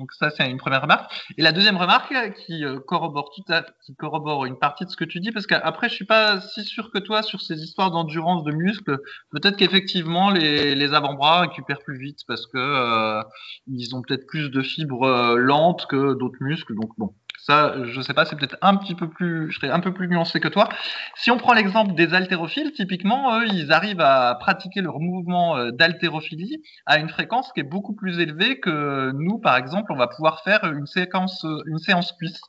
Donc 0.00 0.12
ça, 0.14 0.30
c'est 0.30 0.50
une 0.50 0.56
première 0.56 0.80
remarque. 0.80 1.12
Et 1.36 1.42
la 1.42 1.52
deuxième 1.52 1.76
remarque 1.76 2.14
qui 2.46 2.64
euh, 2.64 2.80
corrobore 2.80 3.32
tout 3.36 3.52
à, 3.52 3.66
qui 3.84 3.94
corrobore 3.94 4.46
une 4.46 4.58
partie 4.58 4.86
de 4.86 4.90
ce 4.90 4.96
que 4.96 5.04
tu 5.04 5.20
dis, 5.20 5.30
parce 5.30 5.46
qu'après, 5.46 5.90
je 5.90 5.94
suis 5.94 6.06
pas 6.06 6.40
si 6.40 6.64
sûr 6.64 6.90
que 6.90 6.98
toi 6.98 7.22
sur 7.22 7.42
ces 7.42 7.62
histoires 7.62 7.90
d'endurance 7.90 8.42
de 8.44 8.52
muscles. 8.52 8.98
Peut-être 9.30 9.56
qu'effectivement, 9.56 10.30
les, 10.30 10.94
avant-bras 10.94 11.42
récupèrent 11.42 11.82
plus 11.84 11.98
vite 11.98 12.20
parce 12.26 12.46
que 12.46 12.56
euh, 12.56 13.22
ils 13.66 13.94
ont 13.94 14.00
peut-être 14.00 14.26
plus 14.26 14.50
de 14.50 14.62
fibres 14.62 15.02
euh, 15.02 15.36
lentes 15.36 15.86
que 15.86 16.14
d'autres 16.14 16.38
muscles. 16.40 16.74
Donc 16.74 16.90
bon, 16.96 17.14
ça, 17.50 17.74
je 17.84 18.00
sais 18.00 18.14
pas, 18.14 18.24
c'est 18.24 18.36
peut-être 18.36 18.56
un 18.62 18.76
petit 18.76 18.94
peu 18.94 19.08
plus, 19.08 19.50
je 19.50 19.58
serais 19.58 19.70
un 19.70 19.80
peu 19.80 19.92
plus 19.92 20.08
nuancé 20.08 20.38
que 20.38 20.48
toi. 20.48 20.68
Si 21.16 21.30
on 21.30 21.36
prend 21.36 21.52
l'exemple 21.52 21.94
des 21.94 22.14
haltérophiles, 22.14 22.72
typiquement, 22.72 23.40
eux, 23.40 23.46
ils 23.48 23.72
arrivent 23.72 24.00
à 24.00 24.36
pratiquer 24.38 24.82
leur 24.82 25.00
mouvement 25.00 25.56
euh, 25.56 25.70
d'haltérophilie 25.72 26.62
à 26.86 26.98
une 26.98 27.08
fréquence 27.08 27.52
qui 27.52 27.60
est 27.60 27.64
beaucoup 27.64 27.94
plus 27.94 28.20
élevée 28.20 28.60
que 28.60 29.10
nous, 29.14 29.38
par 29.38 29.56
exemple, 29.56 29.92
on 29.92 29.96
va 29.96 30.06
pouvoir 30.06 30.42
faire 30.44 30.64
une 30.64 30.86
séquence, 30.86 31.44
une 31.66 31.78
séance 31.78 32.12
cuisse. 32.12 32.40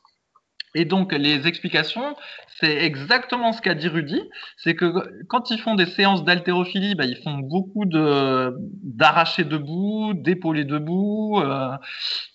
Et 0.74 0.84
donc 0.84 1.12
les 1.12 1.46
explications, 1.46 2.16
c'est 2.60 2.76
exactement 2.84 3.52
ce 3.52 3.60
qu'a 3.60 3.74
dit 3.74 3.88
Rudy, 3.88 4.22
c'est 4.56 4.74
que 4.74 5.24
quand 5.28 5.50
ils 5.50 5.58
font 5.58 5.74
des 5.74 5.86
séances 5.86 6.24
d'haltérophilie, 6.24 6.94
bah, 6.94 7.04
ils 7.04 7.20
font 7.22 7.38
beaucoup 7.38 7.84
de 7.84 8.56
d'arracher 8.82 9.44
debout, 9.44 10.14
d'épauler 10.14 10.64
debout, 10.64 11.40
euh, 11.40 11.76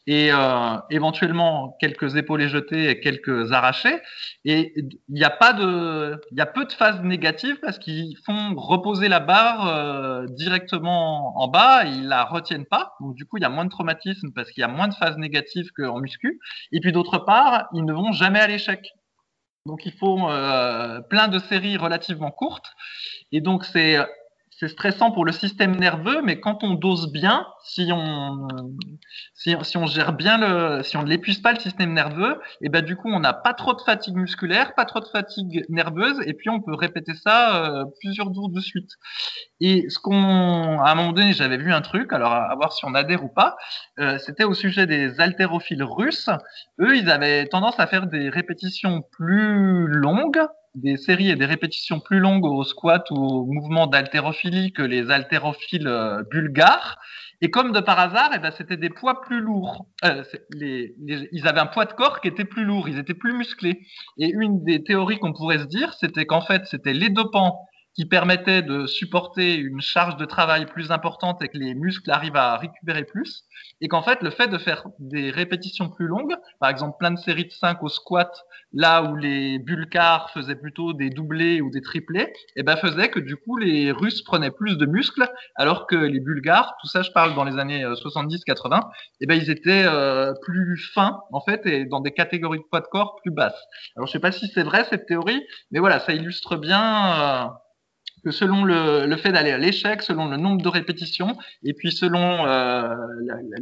et 0.06 0.30
euh, 0.32 0.78
éventuellement 0.90 1.78
quelques 1.80 2.16
épaulés 2.16 2.48
jetés 2.50 2.90
et 2.90 3.00
quelques 3.00 3.52
arrachés. 3.52 4.02
Et 4.46 4.74
il 4.76 5.00
n'y 5.10 5.24
a 5.24 5.30
pas 5.30 5.54
de, 5.54 6.20
il 6.32 6.38
y 6.38 6.42
a 6.42 6.46
peu 6.46 6.66
de 6.66 6.72
phases 6.72 7.02
négatives 7.02 7.60
parce 7.62 7.80
qu'ils 7.80 8.18
font 8.26 8.56
reposer 8.56 9.08
la 9.08 9.20
barre 9.20 9.68
euh, 9.68 10.26
directement 10.28 11.38
en 11.40 11.48
bas, 11.48 11.86
ils 11.86 12.08
la 12.08 12.24
retiennent 12.24 12.66
pas. 12.66 12.94
Donc 13.00 13.16
du 13.16 13.26
coup, 13.26 13.38
il 13.38 13.42
y 13.42 13.46
a 13.46 13.50
moins 13.50 13.66
de 13.66 13.70
traumatisme 13.70 14.32
parce 14.34 14.52
qu'il 14.52 14.62
y 14.62 14.64
a 14.66 14.70
moins 14.70 14.88
de 14.90 14.94
phases 14.94 15.18
négatives 15.18 15.72
qu'en 15.76 16.00
muscu. 16.00 16.40
Et 16.72 16.80
puis 16.80 16.92
d'autre 16.92 17.18
part, 17.20 17.68
ils 17.74 17.86
ne 17.86 17.94
vont 17.94 18.12
jamais 18.12 18.27
à 18.36 18.48
l'échec. 18.48 18.94
Donc 19.66 19.86
il 19.86 19.92
faut 19.92 20.30
euh, 20.30 21.02
plein 21.02 21.28
de 21.28 21.40
séries 21.40 21.78
relativement 21.78 22.32
courtes. 22.32 22.72
Et 23.32 23.42
donc 23.42 23.66
c'est 23.66 23.98
c'est 24.60 24.70
stressant 24.70 25.12
pour 25.12 25.24
le 25.24 25.32
système 25.32 25.76
nerveux, 25.76 26.22
mais 26.24 26.40
quand 26.40 26.64
on 26.64 26.74
dose 26.74 27.12
bien, 27.12 27.46
si 27.64 27.92
on, 27.94 28.48
si, 29.36 29.56
on 29.78 29.86
gère 29.86 30.14
bien 30.14 30.40
le, 30.40 30.82
si 30.82 30.98
on 30.98 31.04
ne 31.04 31.08
l'épuise 31.08 31.40
pas 31.40 31.54
le 31.54 31.60
système 31.60 31.94
nerveux, 31.94 32.42
et 32.62 32.70
ben 32.70 32.84
du 32.84 32.96
coup 32.96 33.08
on 33.08 33.20
n'a 33.20 33.34
pas 33.34 33.54
trop 33.54 33.76
de 33.76 33.82
fatigue 33.82 34.16
musculaire, 34.16 34.74
pas 34.74 34.86
trop 34.86 35.00
de 35.00 35.06
fatigue 35.06 35.64
nerveuse, 35.70 36.20
et 36.26 36.34
puis 36.34 36.50
on 36.50 36.60
peut 36.60 36.74
répéter 36.74 37.14
ça 37.14 37.66
euh, 37.66 37.86
plusieurs 38.00 38.34
jours 38.34 38.50
de 38.50 38.60
suite. 38.60 38.90
Et 39.62 39.90
ce 39.90 40.00
qu'on, 40.00 40.82
à 40.82 40.92
un 40.92 40.96
moment 40.96 41.14
donné, 41.14 41.34
j'avais 41.34 41.58
vu 41.58 41.72
un 41.72 41.82
truc, 41.82 42.12
alors 42.12 42.34
à, 42.34 42.56
voir 42.56 42.74
si 42.74 42.84
on 42.84 42.96
adhère 42.96 43.24
ou 43.24 43.30
pas, 43.30 43.58
euh, 44.00 44.18
c'était 44.18 44.44
au 44.44 44.56
sujet 44.56 44.88
des 44.88 45.20
haltérophiles 45.20 45.84
russes. 45.84 46.30
Eux, 46.80 46.98
ils 46.98 47.12
avaient 47.12 47.46
tendance 47.46 47.80
à 47.80 47.86
faire 47.86 48.08
des 48.08 48.30
répétitions 48.30 49.04
plus 49.12 49.86
longues 49.88 50.48
des 50.78 50.98
séries 50.98 51.30
et 51.30 51.36
des 51.36 51.46
répétitions 51.46 52.00
plus 52.00 52.20
longues 52.20 52.46
au 52.46 52.64
squat 52.64 53.04
ou 53.12 53.16
au 53.16 53.46
mouvement 53.46 53.88
d'haltérophilie 53.88 54.72
que 54.72 54.84
les 54.84 55.10
haltérophiles 55.10 55.88
euh, 55.88 56.24
bulgares. 56.30 56.98
Et 57.42 57.52
comme 57.52 57.72
de 57.72 57.80
par 57.80 58.00
hasard, 58.00 58.32
eh 58.36 58.40
ben, 58.40 58.52
c'était 58.52 58.78
des 58.78 58.90
poids 58.90 59.22
plus 59.22 59.42
lourds. 59.42 59.88
Euh, 60.06 60.24
ils 60.60 61.48
avaient 61.48 61.60
un 61.60 61.68
poids 61.68 61.86
de 61.86 61.94
corps 61.94 62.22
qui 62.22 62.28
était 62.28 62.46
plus 62.46 62.64
lourd, 62.64 62.90
ils 62.90 62.98
étaient 62.98 63.14
plus 63.14 63.34
musclés. 63.34 63.82
Et 64.18 64.30
une 64.30 64.64
des 64.64 64.84
théories 64.84 65.20
qu'on 65.20 65.34
pourrait 65.34 65.60
se 65.60 65.66
dire, 65.66 65.94
c'était 65.94 66.26
qu'en 66.26 66.42
fait, 66.42 66.66
c'était 66.66 66.94
les 66.94 67.10
dopants 67.10 67.68
qui 67.98 68.06
permettaient 68.06 68.62
de 68.62 68.86
supporter 68.86 69.56
une 69.56 69.82
charge 69.82 70.18
de 70.18 70.26
travail 70.26 70.68
plus 70.68 70.92
importante 70.92 71.42
et 71.42 71.48
que 71.48 71.58
les 71.58 71.74
muscles 71.74 72.12
arrivent 72.12 72.36
à 72.36 72.56
récupérer 72.56 73.04
plus 73.04 73.46
et 73.82 73.88
qu'en 73.88 74.04
fait, 74.04 74.22
le 74.22 74.30
fait 74.30 74.48
de 74.48 74.60
faire 74.60 74.86
des 75.00 75.32
répétitions 75.32 75.90
plus 75.90 76.06
longues, 76.06 76.36
par 76.60 76.70
exemple 76.70 76.98
plein 77.00 77.10
de 77.10 77.18
séries 77.18 77.46
de 77.46 77.52
5 77.52 77.82
au 77.82 77.90
squat, 77.90 78.32
là 78.72 79.02
où 79.02 79.16
les 79.16 79.58
Bulgares 79.58 80.30
faisaient 80.30 80.56
plutôt 80.56 80.94
des 80.94 81.10
doublés 81.10 81.60
ou 81.60 81.72
des 81.72 81.82
triplés, 81.82 82.22
et 82.22 82.34
eh 82.58 82.64
ben 82.64 82.78
faisait 82.78 83.10
que 83.10 83.20
du 83.20 83.36
coup 83.36 83.58
les 83.58 83.92
Russes 83.92 84.22
prenaient 84.22 84.52
plus 84.52 84.78
de 84.78 84.86
muscles, 84.86 85.28
alors 85.56 85.88
que 85.88 85.96
les 85.96 86.20
Bulgares, 86.20 86.76
tout 86.80 86.88
ça 86.88 87.02
je 87.02 87.10
parle 87.10 87.34
dans 87.34 87.46
les 87.46 87.58
années 87.58 87.84
70-80, 87.84 88.78
et 88.78 88.82
eh 89.22 89.26
ben 89.26 89.34
ils 89.34 89.50
étaient 89.50 89.86
euh, 89.86 90.34
plus 90.44 90.92
fins 90.94 91.22
en 91.32 91.42
fait 91.42 91.66
et 91.66 91.86
dans 91.86 92.02
des 92.02 92.12
catégories 92.12 92.60
de 92.60 92.66
poids 92.70 92.82
de 92.82 92.88
corps 92.92 93.16
plus 93.24 93.32
basses. 93.32 93.64
Alors 93.96 94.06
je 94.06 94.12
sais 94.12 94.20
pas 94.20 94.32
si 94.32 94.48
c'est 94.54 94.64
vrai 94.64 94.86
cette 94.88 95.08
théorie, 95.08 95.44
mais 95.72 95.80
voilà, 95.80 96.00
ça 96.00 96.14
illustre 96.14 96.58
bien. 96.58 97.48
Euh, 97.48 97.48
que 98.28 98.34
selon 98.34 98.66
le, 98.66 99.16
fait 99.16 99.32
d'aller 99.32 99.52
à 99.52 99.58
l'échec, 99.58 100.02
selon 100.02 100.28
le 100.28 100.36
nombre 100.36 100.62
de 100.62 100.68
répétitions, 100.68 101.38
et 101.64 101.74
puis 101.74 101.94
selon 101.94 102.46
euh, 102.46 102.94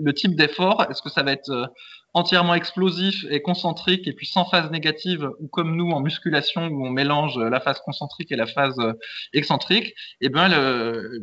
le 0.04 0.12
type 0.12 0.36
d'effort, 0.36 0.88
est-ce 0.90 1.04
que 1.04 1.10
ça 1.10 1.22
va 1.22 1.34
être 1.34 1.52
euh, 1.52 1.68
entièrement 2.16 2.56
explosif 2.56 3.26
et 3.30 3.44
concentrique, 3.44 4.08
et 4.08 4.14
puis 4.14 4.26
sans 4.26 4.44
phase 4.46 4.72
négative, 4.72 5.30
ou 5.40 5.48
comme 5.48 5.76
nous 5.76 5.92
en 5.92 6.00
musculation 6.00 6.66
où 6.66 6.84
on 6.84 6.90
mélange 6.90 7.38
la 7.38 7.60
phase 7.60 7.80
concentrique 7.82 8.32
et 8.32 8.36
la 8.36 8.48
phase 8.48 8.80
euh, 8.80 8.94
excentrique, 9.34 9.90
et 9.90 9.94
eh 10.22 10.30
bien 10.30 10.48
le, 10.48 11.22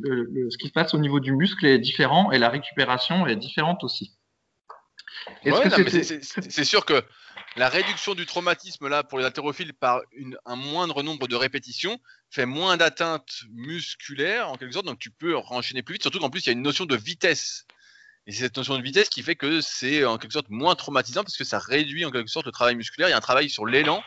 ce 0.49 0.57
qui 0.57 0.69
se 0.69 0.73
passe 0.73 0.95
au 0.95 0.99
niveau 0.99 1.19
du 1.19 1.33
muscle 1.33 1.67
est 1.67 1.81
différent 1.81 2.31
et 2.31 2.39
la 2.39 2.49
récupération 2.49 3.27
est 3.27 3.35
différente 3.35 3.83
aussi. 3.83 4.17
c'est 5.45 6.65
sûr 6.65 6.85
que 6.85 7.03
la 7.57 7.69
réduction 7.69 8.15
du 8.15 8.25
traumatisme 8.25 8.89
là 8.89 9.03
pour 9.03 9.19
les 9.19 9.25
haltérophiles 9.25 9.75
par 9.75 10.01
un 10.47 10.57
moindre 10.57 11.03
nombre 11.03 11.27
de 11.27 11.35
répétitions 11.35 11.99
fait 12.33 12.47
moins 12.47 12.79
d'atteinte 12.79 13.43
musculaire 13.51 14.49
en 14.49 14.57
quelque 14.57 14.73
sorte, 14.73 14.87
donc 14.87 14.99
tu 14.99 15.11
peux 15.11 15.37
enchaîner 15.37 15.83
plus 15.83 15.95
vite, 15.95 16.03
surtout 16.03 16.19
qu'en 16.19 16.31
plus 16.31 16.41
il 16.41 16.47
y 16.47 16.49
a 16.49 16.53
une 16.53 16.63
notion 16.63 16.87
de 16.87 16.97
vitesse. 16.97 17.67
Et 18.27 18.33
c'est 18.33 18.45
cette 18.45 18.57
notion 18.57 18.79
de 18.79 18.83
vitesse 18.83 19.09
qui 19.09 19.23
fait 19.23 19.37
que 19.37 19.61
c'est 19.61 20.05
en 20.05 20.17
quelque 20.17 20.33
sorte 20.33 20.49
moins 20.49 20.75
traumatisant 20.75 21.25
parce 21.25 21.37
que 21.37 21.45
ça 21.45 21.59
réduit 21.59 22.05
en 22.05 22.11
quelque 22.11 22.31
sorte 22.31 22.47
le 22.47 22.53
travail 22.53 22.75
musculaire. 22.75 23.09
Il 23.09 23.11
y 23.11 23.15
a 23.15 23.19
un 23.19 23.21
travail 23.21 23.51
sur 23.51 23.67
l'élan 23.67 24.03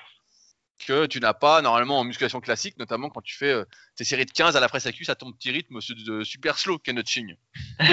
que 0.88 1.06
tu 1.06 1.20
n'as 1.20 1.34
pas 1.34 1.62
normalement 1.62 2.00
en 2.00 2.04
musculation 2.04 2.42
classique, 2.42 2.78
notamment 2.80 3.10
quand 3.10 3.22
tu 3.22 3.36
fais 3.36 3.52
euh, 3.52 3.66
tes 3.96 4.04
séries 4.04 4.26
de 4.26 4.32
15 4.32 4.56
à 4.56 4.60
la 4.60 4.70
presse 4.70 4.88
à 4.88 4.92
cuisse 4.92 5.10
à 5.10 5.16
ton 5.16 5.32
petit 5.32 5.52
rythme 5.52 5.80
de 6.06 6.24
super 6.24 6.58
slow, 6.58 6.80
Kenotching. 6.80 7.36
oui, 7.80 7.88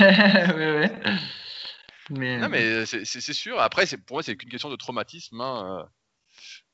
oui. 0.57 0.87
Mais... 2.11 2.39
Non, 2.39 2.49
mais 2.49 2.87
c'est 2.87 3.33
sûr. 3.33 3.61
Après, 3.61 3.87
pour 4.07 4.17
moi, 4.17 4.23
c'est 4.23 4.37
qu'une 4.37 4.49
question 4.49 4.71
de 4.71 4.77
traumatisme. 4.77 5.41
Hein. 5.41 5.81
Euh. 5.81 5.85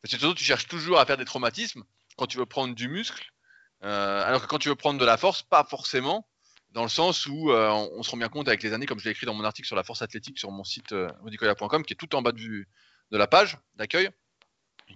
Parce 0.03 0.17
que 0.17 0.33
tu 0.35 0.45
cherches 0.45 0.69
toujours 0.69 0.99
à 0.99 1.07
faire 1.07 1.17
des 1.17 1.25
traumatismes 1.25 1.83
quand 2.17 2.27
tu 2.27 2.39
veux 2.39 2.47
prendre 2.47 2.75
du 2.75 2.89
muscle, 2.89 3.25
euh, 3.25 3.38
alors 3.81 4.43
que 4.43 4.47
quand 4.47 4.59
tu 4.59 4.69
veux 4.69 4.75
prendre 4.75 5.01
de 5.01 5.05
la 5.05 5.17
force, 5.17 5.43
pas 5.43 5.65
forcément. 5.65 6.27
Dans 6.73 6.83
le 6.83 6.91
sens 6.91 7.27
où 7.27 7.51
euh, 7.51 7.71
on, 7.71 8.03
se 8.03 8.11
rend 8.11 8.19
bien 8.19 8.29
compte 8.29 8.47
avec 8.47 8.63
les 8.63 8.75
années, 8.75 8.85
comme 8.85 8.99
je 8.99 9.05
l'ai 9.07 9.13
écrit 9.13 9.25
dans 9.25 9.33
mon 9.33 9.45
article 9.45 9.67
sur 9.67 9.77
la 9.77 9.85
force 9.85 10.03
athlétique 10.03 10.39
sur 10.39 10.51
mon 10.51 10.65
site 10.65 10.93
euh, 10.93 11.09
qui 11.27 11.93
est 11.93 11.97
tout 11.97 12.15
en 12.15 12.21
bas 12.21 12.33
de, 12.33 12.67
de 13.11 13.17
la 13.17 13.27
page 13.27 13.57
d'accueil, 13.77 14.11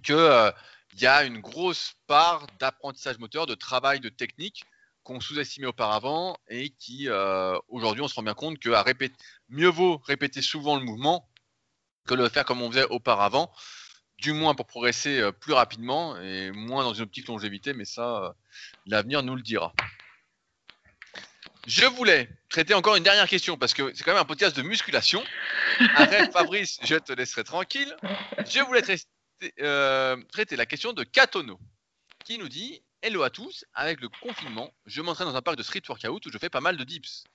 que 0.03 0.51
il 0.95 1.01
y 1.01 1.07
a 1.07 1.23
une 1.23 1.39
grosse 1.39 1.95
part 2.07 2.45
d'apprentissage 2.59 3.17
moteur, 3.17 3.47
de 3.47 3.55
travail, 3.55 3.99
de 3.99 4.09
technique 4.09 4.63
qu'on 5.03 5.19
sous-estimait 5.19 5.67
auparavant 5.67 6.37
et 6.47 6.69
qui, 6.69 7.09
euh, 7.09 7.57
aujourd'hui, 7.67 8.01
on 8.01 8.07
se 8.07 8.15
rend 8.15 8.23
bien 8.23 8.33
compte 8.33 8.59
que 8.59 8.69
mieux 9.49 9.67
vaut 9.67 9.97
répéter 10.05 10.41
souvent 10.41 10.77
le 10.77 10.83
mouvement 10.83 11.29
que 12.07 12.13
le 12.13 12.29
faire 12.29 12.45
comme 12.45 12.61
on 12.61 12.69
faisait 12.69 12.85
auparavant, 12.85 13.51
du 14.23 14.31
moins 14.31 14.55
pour 14.55 14.65
progresser 14.65 15.19
euh, 15.19 15.31
plus 15.33 15.51
rapidement 15.51 16.17
et 16.21 16.49
moins 16.51 16.83
dans 16.83 16.93
une 16.93 17.03
optique 17.03 17.27
longévité, 17.27 17.73
mais 17.73 17.83
ça, 17.83 18.23
euh, 18.23 18.31
l'avenir 18.87 19.21
nous 19.21 19.35
le 19.35 19.41
dira. 19.41 19.73
Je 21.67 21.85
voulais 21.85 22.29
traiter 22.49 22.73
encore 22.73 22.95
une 22.95 23.03
dernière 23.03 23.27
question 23.27 23.57
parce 23.57 23.73
que 23.73 23.93
c'est 23.93 24.03
quand 24.03 24.13
même 24.13 24.21
un 24.21 24.25
podcast 24.25 24.55
de 24.55 24.61
musculation. 24.61 25.21
Arrête 25.95 26.31
Fabrice, 26.31 26.79
je 26.83 26.95
te 26.95 27.11
laisserai 27.11 27.43
tranquille. 27.43 27.93
Je 28.49 28.59
voulais 28.61 28.81
traiter, 28.81 29.05
traiter 30.31 30.55
la 30.55 30.65
question 30.65 30.93
de 30.93 31.03
Katono 31.03 31.59
qui 32.25 32.37
nous 32.37 32.49
dit 32.49 32.81
Hello 33.01 33.23
à 33.23 33.29
tous, 33.29 33.65
avec 33.73 33.99
le 33.99 34.07
confinement, 34.21 34.73
je 34.85 35.01
m'entraîne 35.01 35.27
dans 35.27 35.35
un 35.35 35.41
parc 35.41 35.57
de 35.57 35.63
street 35.63 35.83
workout 35.87 36.25
où 36.25 36.31
je 36.31 36.37
fais 36.37 36.49
pas 36.49 36.61
mal 36.61 36.77
de 36.77 36.83
dips. 36.85 37.25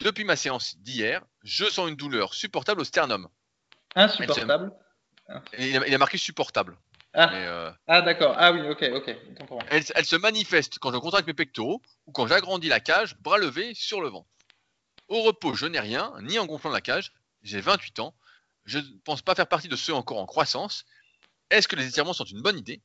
Depuis 0.00 0.24
ma 0.24 0.36
séance 0.36 0.76
d'hier, 0.78 1.22
je 1.42 1.66
sens 1.66 1.88
une 1.88 1.96
douleur 1.96 2.32
supportable 2.32 2.80
au 2.80 2.84
sternum. 2.84 3.28
Insupportable 3.94 4.72
il, 5.58 5.76
a, 5.76 5.98
marqué 5.98 6.18
supportable. 6.18 6.76
Ah, 7.14 7.32
euh, 7.34 7.72
ah 7.86 8.02
d'accord. 8.02 8.34
Ah 8.38 8.52
oui, 8.52 8.60
ok, 8.68 8.84
ok. 8.94 9.16
Elle, 9.70 9.84
elle, 9.94 10.04
se 10.04 10.16
manifeste 10.16 10.78
quand 10.78 10.92
je 10.92 10.98
contracte 10.98 11.26
mes 11.26 11.34
pectoraux 11.34 11.82
ou 12.06 12.12
quand 12.12 12.26
j'agrandis 12.26 12.68
la 12.68 12.80
cage, 12.80 13.16
bras 13.18 13.38
levés 13.38 13.74
sur 13.74 14.00
le 14.00 14.08
ventre. 14.08 14.28
Au 15.08 15.22
repos, 15.22 15.54
je 15.54 15.66
n'ai 15.66 15.80
rien, 15.80 16.12
ni 16.22 16.38
en 16.38 16.46
gonflant 16.46 16.70
la 16.70 16.80
cage. 16.80 17.12
J'ai 17.42 17.60
28 17.60 18.00
ans. 18.00 18.14
Je 18.64 18.78
ne 18.78 18.98
pense 19.04 19.20
pas 19.20 19.34
faire 19.34 19.48
partie 19.48 19.68
de 19.68 19.76
ceux 19.76 19.92
encore 19.92 20.18
en 20.18 20.26
croissance. 20.26 20.84
Est-ce 21.50 21.68
que 21.68 21.76
les 21.76 21.86
étirements 21.86 22.14
sont 22.14 22.24
une 22.24 22.40
bonne 22.40 22.56
idée? 22.58 22.80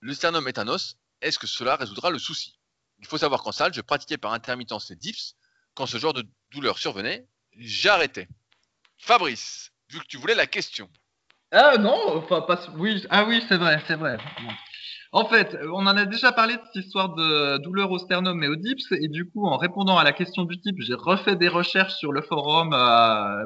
Le 0.00 0.14
sternum 0.14 0.46
est 0.46 0.58
un 0.58 0.68
os 0.68 0.96
est-ce 1.22 1.38
que 1.38 1.46
cela 1.46 1.76
résoudra 1.76 2.10
le 2.10 2.18
souci? 2.18 2.58
Il 2.98 3.06
faut 3.06 3.18
savoir 3.18 3.42
qu'en 3.42 3.52
salle, 3.52 3.72
je 3.72 3.80
pratiquais 3.80 4.18
par 4.18 4.32
intermittence 4.32 4.90
les 4.90 4.96
dips. 4.96 5.34
Quand 5.74 5.86
ce 5.86 5.96
genre 5.96 6.12
de 6.12 6.26
douleur 6.50 6.78
survenait, 6.78 7.26
j'arrêtais. 7.56 8.28
Fabrice, 8.98 9.72
vu 9.88 10.00
que 10.00 10.06
tu 10.06 10.16
voulais 10.16 10.34
la 10.34 10.46
question. 10.46 10.90
Ah 11.52 11.76
non, 11.78 12.16
enfin 12.16 12.40
pas 12.40 12.58
oui, 12.78 13.04
ah 13.10 13.24
oui, 13.28 13.44
c'est 13.48 13.58
vrai, 13.58 13.78
c'est 13.86 13.96
vrai. 13.96 14.16
En 15.14 15.26
fait, 15.26 15.58
on 15.70 15.86
en 15.86 15.94
a 15.98 16.06
déjà 16.06 16.32
parlé 16.32 16.54
de 16.54 16.60
cette 16.72 16.86
histoire 16.86 17.14
de 17.14 17.58
douleur 17.58 17.90
au 17.90 17.98
sternum 17.98 18.42
et 18.42 18.48
au 18.48 18.56
dips, 18.56 18.92
et 18.92 19.08
du 19.08 19.26
coup, 19.26 19.46
en 19.46 19.58
répondant 19.58 19.98
à 19.98 20.04
la 20.04 20.12
question 20.12 20.44
du 20.44 20.58
type, 20.58 20.76
j'ai 20.78 20.94
refait 20.94 21.36
des 21.36 21.48
recherches 21.48 21.96
sur 21.96 22.12
le 22.12 22.22
forum 22.22 22.72
euh, 22.72 23.44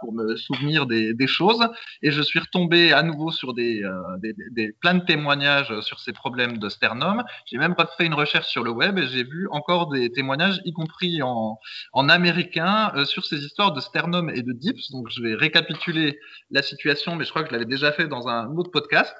pour 0.00 0.12
me 0.12 0.36
souvenir 0.36 0.86
des, 0.86 1.26
choses, 1.26 1.68
et 2.00 2.12
je 2.12 2.22
suis 2.22 2.38
retombé 2.38 2.92
à 2.92 3.02
nouveau 3.02 3.32
sur 3.32 3.54
des, 3.54 3.82
euh, 3.82 4.72
plein 4.80 4.94
de 4.94 5.04
témoignages 5.04 5.80
sur 5.80 5.98
ces 5.98 6.12
problèmes 6.12 6.58
de 6.58 6.68
sternum. 6.68 7.24
J'ai 7.46 7.58
même 7.58 7.74
refait 7.76 8.06
une 8.06 8.14
recherche 8.14 8.46
sur 8.46 8.62
le 8.62 8.70
web 8.70 8.98
et 8.98 9.08
j'ai 9.08 9.24
vu 9.24 9.48
encore 9.50 9.88
des 9.88 10.12
témoignages, 10.12 10.60
y 10.64 10.72
compris 10.72 11.22
en, 11.22 11.58
en 11.92 12.08
américain, 12.08 12.92
euh, 12.94 13.04
sur 13.04 13.24
ces 13.24 13.44
histoires 13.44 13.72
de 13.72 13.80
sternum 13.80 14.30
et 14.30 14.42
de 14.42 14.52
dips. 14.52 14.92
Donc, 14.92 15.08
je 15.10 15.22
vais 15.22 15.34
récapituler 15.34 16.20
la 16.52 16.62
situation, 16.62 17.16
mais 17.16 17.24
je 17.24 17.30
crois 17.30 17.42
que 17.42 17.48
je 17.48 17.52
l'avais 17.52 17.64
déjà 17.64 17.90
fait 17.90 18.06
dans 18.06 18.28
un 18.28 18.46
autre 18.56 18.70
podcast. 18.70 19.16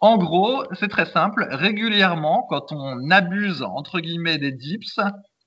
En 0.00 0.18
gros, 0.18 0.62
c'est 0.84 0.88
très 0.88 1.06
simple. 1.06 1.46
Régulièrement, 1.50 2.46
quand 2.50 2.70
on 2.70 3.10
abuse 3.10 3.62
entre 3.62 4.00
guillemets 4.00 4.36
des 4.36 4.52
dips, 4.52 5.00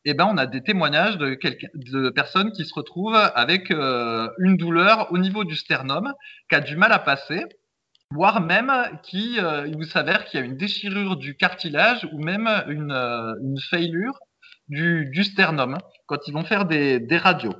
eh 0.05 0.15
ben, 0.15 0.27
on 0.31 0.35
a 0.37 0.47
des 0.47 0.63
témoignages 0.63 1.19
de, 1.19 1.37
de 1.75 2.09
personnes 2.09 2.51
qui 2.53 2.65
se 2.65 2.73
retrouvent 2.73 3.15
avec 3.35 3.69
euh, 3.69 4.27
une 4.39 4.57
douleur 4.57 5.11
au 5.11 5.19
niveau 5.19 5.43
du 5.43 5.55
sternum, 5.55 6.11
qui 6.49 6.55
a 6.55 6.59
du 6.59 6.75
mal 6.75 6.91
à 6.91 6.97
passer, 6.97 7.45
voire 8.09 8.41
même 8.41 8.73
qui, 9.03 9.39
euh, 9.39 9.67
il 9.67 9.77
vous 9.77 9.83
s'avère 9.83 10.25
qu'il 10.25 10.39
y 10.39 10.43
a 10.43 10.45
une 10.45 10.57
déchirure 10.57 11.17
du 11.17 11.35
cartilage 11.37 12.09
ou 12.11 12.23
même 12.23 12.49
une, 12.67 12.91
euh, 12.91 13.35
faillure 13.69 14.17
du, 14.69 15.23
sternum 15.23 15.77
quand 16.07 16.27
ils 16.27 16.33
vont 16.33 16.45
faire 16.45 16.65
des 16.65 17.17
radios. 17.17 17.53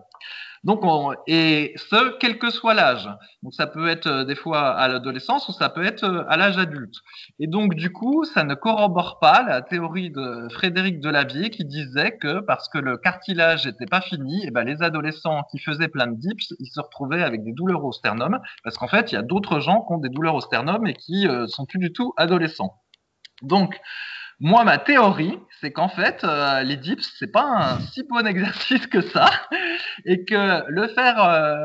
Donc, 0.64 0.82
et 1.28 1.74
ce, 1.78 2.18
quel 2.20 2.38
que 2.38 2.50
soit 2.50 2.74
l'âge. 2.74 3.10
Donc, 3.44 3.54
ça 3.54 3.68
peut 3.68 3.88
être 3.88 4.08
euh, 4.08 4.24
des 4.26 4.36
fois 4.36 4.70
à 4.70 4.88
l'adolescence 4.88 5.48
ou 5.50 5.52
ça 5.52 5.70
peut 5.70 5.86
être 5.86 6.04
euh, 6.04 6.24
à 6.28 6.38
l'âge 6.38 6.58
adulte. 6.58 6.96
Et 7.40 7.48
donc, 7.48 7.76
du 7.76 7.92
coup, 7.92 8.26
ça 8.26 8.44
ne 8.44 8.56
corrobore 8.56 9.20
pas 9.20 9.44
la 9.44 9.62
théorie 9.62 10.10
de 10.10 10.48
Frédéric 10.52 11.00
Delavier 11.00 11.50
qui 11.50 11.66
disait 11.66 12.18
que 12.18 12.40
parce 12.42 12.70
que 12.70 12.78
le 12.78 12.98
cartilage 12.98 13.66
n'était 13.66 13.86
pas 13.86 14.02
fini, 14.02 14.44
et 14.44 14.48
eh 14.48 14.52
ben, 14.52 14.64
les 14.64 14.82
adolescents 14.82 15.44
qui 15.52 15.60
faisaient 15.60 15.88
plein 15.88 16.08
de 16.08 16.16
dips, 16.16 16.54
ils 16.60 16.68
se 16.68 16.80
retrouvaient 16.80 17.24
avec 17.24 17.44
des 17.44 17.54
douleurs 17.54 17.84
au 17.86 17.92
sternum. 17.92 18.40
Parce 18.64 18.78
qu'en 18.78 18.88
fait, 18.88 19.12
il 19.12 19.16
y 19.16 19.18
a 19.18 19.24
d'autres 19.24 19.60
gens 19.60 19.82
qui 19.82 19.94
ont 19.94 20.00
des 20.00 20.10
douleurs 20.10 20.36
au 20.36 20.42
sternum 20.42 20.88
et 20.88 20.94
qui 20.94 21.28
euh, 21.28 21.48
sont 21.48 21.66
plus 21.66 21.80
du 21.80 21.94
tout 21.94 22.14
adolescents. 22.18 22.82
Donc, 23.42 23.80
moi, 24.40 24.64
ma 24.64 24.78
théorie, 24.78 25.40
c'est 25.62 25.72
qu'en 25.72 25.90
fait, 25.90 26.24
euh, 26.24 26.62
les 26.62 26.78
dips, 26.78 27.12
c'est 27.18 27.32
pas 27.32 27.44
un 27.44 27.80
si 27.80 28.04
bon 28.04 28.26
exercice 28.28 28.86
que 28.86 29.02
ça, 29.02 29.30
et 30.06 30.26
que 30.26 30.64
le 30.70 30.88
faire 30.90 31.24
euh, 31.24 31.56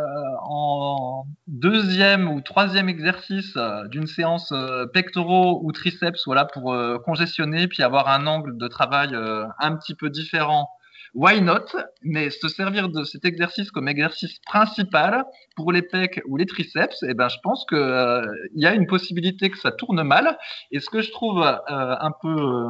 en 0.43 1.27
deuxième 1.47 2.31
ou 2.31 2.41
troisième 2.41 2.89
exercice 2.89 3.55
euh, 3.57 3.87
d'une 3.89 4.07
séance 4.07 4.55
pectoraux 4.95 5.61
ou 5.63 5.73
triceps, 5.73 6.23
voilà, 6.25 6.47
pour 6.47 6.75
congestionner 7.05 7.69
puis 7.69 7.83
avoir 7.83 8.09
un 8.09 8.27
angle 8.27 8.57
de 8.57 8.69
travail 8.69 9.15
un 9.59 9.77
petit 9.77 9.95
peu 9.95 10.09
différent 10.09 10.71
why 11.15 11.41
not? 11.41 11.67
Mais 12.03 12.31
se 12.31 12.49
servir 12.49 12.89
de 12.89 13.05
cet 13.05 13.25
exercice 13.25 13.71
comme 13.71 13.89
exercice 13.89 14.39
principal 14.47 15.25
pour 15.57 15.73
les 15.73 15.83
pecs 15.83 16.21
ou 16.27 16.37
les 16.37 16.47
triceps, 16.47 17.03
eh 17.09 17.15
ben, 17.15 17.29
je 17.29 17.39
pense 17.43 17.65
qu'il 17.67 17.79
euh, 17.79 18.27
y 18.55 18.67
a 18.67 18.75
une 18.75 18.87
possibilité 18.87 19.51
que 19.51 19.59
ça 19.59 19.73
tourne 19.73 20.03
mal. 20.03 20.39
Et 20.71 20.81
ce 20.81 20.91
que 20.91 21.03
je 21.03 21.11
trouve 21.11 21.43
euh, 21.43 21.57
un 21.69 22.13
peu 22.21 22.29
euh, 22.29 22.69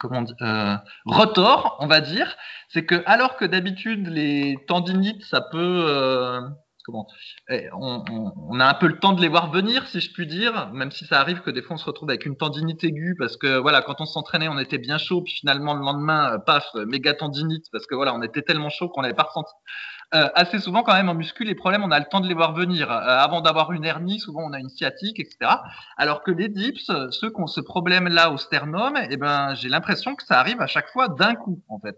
comment 0.00 0.24
retort, 1.04 1.76
on 1.80 1.86
va 1.86 2.00
dire, 2.00 2.36
c'est 2.68 2.84
que 2.84 3.02
alors 3.06 3.36
que 3.36 3.44
d'habitude 3.44 4.08
les 4.08 4.56
tendinites, 4.66 5.24
ça 5.24 5.40
peut 5.40 6.40
eh, 7.48 7.68
on, 7.72 8.60
a 8.60 8.66
un 8.66 8.74
peu 8.74 8.86
le 8.86 8.98
temps 8.98 9.12
de 9.12 9.20
les 9.20 9.28
voir 9.28 9.50
venir, 9.50 9.86
si 9.86 10.00
je 10.00 10.12
puis 10.12 10.26
dire, 10.26 10.70
même 10.72 10.90
si 10.90 11.04
ça 11.04 11.20
arrive 11.20 11.40
que 11.40 11.50
des 11.50 11.62
fois 11.62 11.74
on 11.74 11.78
se 11.78 11.84
retrouve 11.84 12.10
avec 12.10 12.26
une 12.26 12.36
tendinite 12.36 12.82
aiguë 12.84 13.14
parce 13.18 13.36
que 13.36 13.58
voilà, 13.58 13.82
quand 13.82 14.00
on 14.00 14.06
s'entraînait, 14.06 14.48
on 14.48 14.58
était 14.58 14.78
bien 14.78 14.98
chaud, 14.98 15.22
puis 15.22 15.32
finalement 15.32 15.74
le 15.74 15.80
lendemain, 15.80 16.34
euh, 16.34 16.38
paf, 16.38 16.66
méga 16.86 17.14
tendinite 17.14 17.66
parce 17.72 17.86
que 17.86 17.94
voilà, 17.94 18.14
on 18.14 18.22
était 18.22 18.42
tellement 18.42 18.70
chaud 18.70 18.88
qu'on 18.88 19.02
n'avait 19.02 19.14
pas 19.14 19.24
ressenti. 19.24 19.52
Euh, 20.14 20.28
assez 20.34 20.58
souvent 20.58 20.82
quand 20.82 20.92
même 20.92 21.08
en 21.08 21.14
muscu, 21.14 21.44
les 21.44 21.54
problèmes, 21.54 21.82
on 21.84 21.90
a 21.90 21.98
le 21.98 22.04
temps 22.04 22.20
de 22.20 22.28
les 22.28 22.34
voir 22.34 22.52
venir. 22.52 22.90
Euh, 22.90 22.96
avant 22.96 23.40
d'avoir 23.40 23.72
une 23.72 23.84
hernie, 23.84 24.20
souvent 24.20 24.42
on 24.44 24.52
a 24.52 24.58
une 24.58 24.68
sciatique, 24.68 25.18
etc. 25.18 25.50
Alors 25.96 26.22
que 26.22 26.30
les 26.30 26.48
dips, 26.48 26.90
ceux 27.10 27.30
qui 27.30 27.40
ont 27.40 27.46
ce 27.46 27.62
problème-là 27.62 28.30
au 28.30 28.36
sternum, 28.36 28.98
eh 29.10 29.16
ben, 29.16 29.54
j'ai 29.54 29.70
l'impression 29.70 30.14
que 30.14 30.24
ça 30.24 30.38
arrive 30.38 30.60
à 30.60 30.66
chaque 30.66 30.88
fois 30.88 31.08
d'un 31.08 31.34
coup, 31.34 31.62
en 31.68 31.78
fait. 31.78 31.96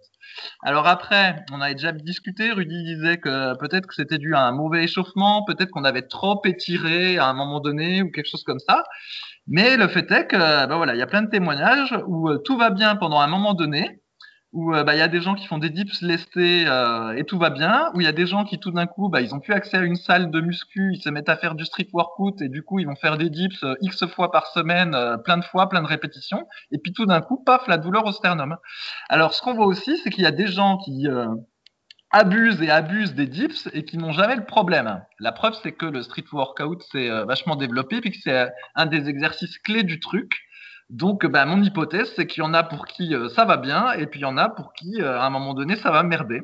Alors 0.62 0.86
après, 0.86 1.44
on 1.52 1.60
avait 1.60 1.74
déjà 1.74 1.90
discuté, 1.90 2.52
Rudy 2.52 2.84
disait 2.84 3.18
que 3.18 3.56
peut-être 3.58 3.86
que 3.86 3.94
c'était 3.94 4.18
dû 4.18 4.34
à 4.34 4.42
un 4.42 4.52
mauvais 4.52 4.84
échauffement, 4.84 5.44
peut-être 5.44 5.70
qu'on 5.70 5.84
avait 5.84 6.02
trop 6.02 6.40
étiré 6.44 7.18
à 7.18 7.26
un 7.26 7.34
moment 7.34 7.58
donné 7.58 8.02
ou 8.02 8.10
quelque 8.10 8.28
chose 8.28 8.44
comme 8.44 8.60
ça. 8.60 8.84
Mais 9.46 9.76
le 9.76 9.88
fait 9.88 10.10
est 10.10 10.26
que, 10.26 10.36
ben 10.36 10.76
voilà, 10.76 10.94
il 10.94 10.98
y 10.98 11.02
a 11.02 11.06
plein 11.06 11.22
de 11.22 11.30
témoignages 11.30 11.94
où 12.06 12.28
euh, 12.30 12.38
tout 12.38 12.56
va 12.56 12.70
bien 12.70 12.96
pendant 12.96 13.20
un 13.20 13.26
moment 13.26 13.54
donné, 13.54 14.00
où 14.54 14.72
euh, 14.72 14.84
bah, 14.84 14.94
il 14.94 14.98
y 14.98 15.02
a 15.02 15.08
des 15.08 15.20
gens 15.20 15.34
qui 15.34 15.46
font 15.46 15.58
des 15.58 15.68
dips 15.68 16.00
lestés 16.00 16.64
euh, 16.66 17.12
et 17.16 17.24
tout 17.24 17.38
va 17.38 17.50
bien, 17.50 17.90
où 17.92 18.00
il 18.00 18.04
y 18.04 18.08
a 18.08 18.12
des 18.12 18.26
gens 18.26 18.44
qui 18.44 18.58
tout 18.58 18.70
d'un 18.70 18.86
coup, 18.86 19.08
bah, 19.08 19.20
ils 19.20 19.34
ont 19.34 19.40
plus 19.40 19.52
accès 19.52 19.76
à 19.76 19.80
une 19.80 19.96
salle 19.96 20.30
de 20.30 20.40
muscu, 20.40 20.92
ils 20.94 21.02
se 21.02 21.10
mettent 21.10 21.28
à 21.28 21.36
faire 21.36 21.56
du 21.56 21.64
street 21.64 21.88
workout 21.92 22.40
et 22.40 22.48
du 22.48 22.62
coup 22.62 22.78
ils 22.78 22.86
vont 22.86 22.94
faire 22.94 23.18
des 23.18 23.30
dips 23.30 23.62
euh, 23.64 23.74
x 23.82 24.06
fois 24.06 24.30
par 24.30 24.46
semaine, 24.46 24.96
plein 25.24 25.38
de 25.38 25.44
fois, 25.44 25.68
plein 25.68 25.82
de 25.82 25.88
répétitions, 25.88 26.46
et 26.70 26.78
puis 26.78 26.92
tout 26.92 27.04
d'un 27.04 27.20
coup, 27.20 27.42
paf, 27.44 27.66
la 27.66 27.78
douleur 27.78 28.06
au 28.06 28.12
sternum. 28.12 28.56
Alors 29.08 29.34
ce 29.34 29.42
qu'on 29.42 29.54
voit 29.54 29.66
aussi, 29.66 29.98
c'est 29.98 30.10
qu'il 30.10 30.22
y 30.22 30.26
a 30.26 30.30
des 30.30 30.46
gens 30.46 30.78
qui 30.78 31.08
abusent 32.10 32.62
et 32.62 32.70
abusent 32.70 33.14
des 33.14 33.26
dips 33.26 33.68
et 33.72 33.84
qui 33.84 33.98
n'ont 33.98 34.12
jamais 34.12 34.36
le 34.36 34.44
problème. 34.44 35.02
La 35.18 35.32
preuve, 35.32 35.54
c'est 35.62 35.72
que 35.72 35.86
le 35.86 36.02
street 36.02 36.26
workout 36.32 36.82
s'est 36.92 37.08
vachement 37.24 37.56
développé, 37.56 38.00
puis 38.00 38.12
que 38.12 38.18
c'est 38.22 38.48
un 38.76 38.86
des 38.86 39.08
exercices 39.08 39.58
clés 39.58 39.82
du 39.82 39.98
truc. 39.98 40.43
Donc, 40.90 41.26
bah, 41.26 41.46
mon 41.46 41.62
hypothèse, 41.62 42.12
c'est 42.14 42.26
qu'il 42.26 42.42
y 42.42 42.46
en 42.46 42.54
a 42.54 42.62
pour 42.62 42.86
qui 42.86 43.14
euh, 43.14 43.28
ça 43.28 43.44
va 43.44 43.56
bien, 43.56 43.92
et 43.92 44.06
puis 44.06 44.20
il 44.20 44.22
y 44.24 44.26
en 44.26 44.36
a 44.36 44.48
pour 44.48 44.72
qui, 44.74 45.00
euh, 45.00 45.18
à 45.18 45.24
un 45.24 45.30
moment 45.30 45.54
donné, 45.54 45.76
ça 45.76 45.90
va 45.90 46.02
merder. 46.02 46.42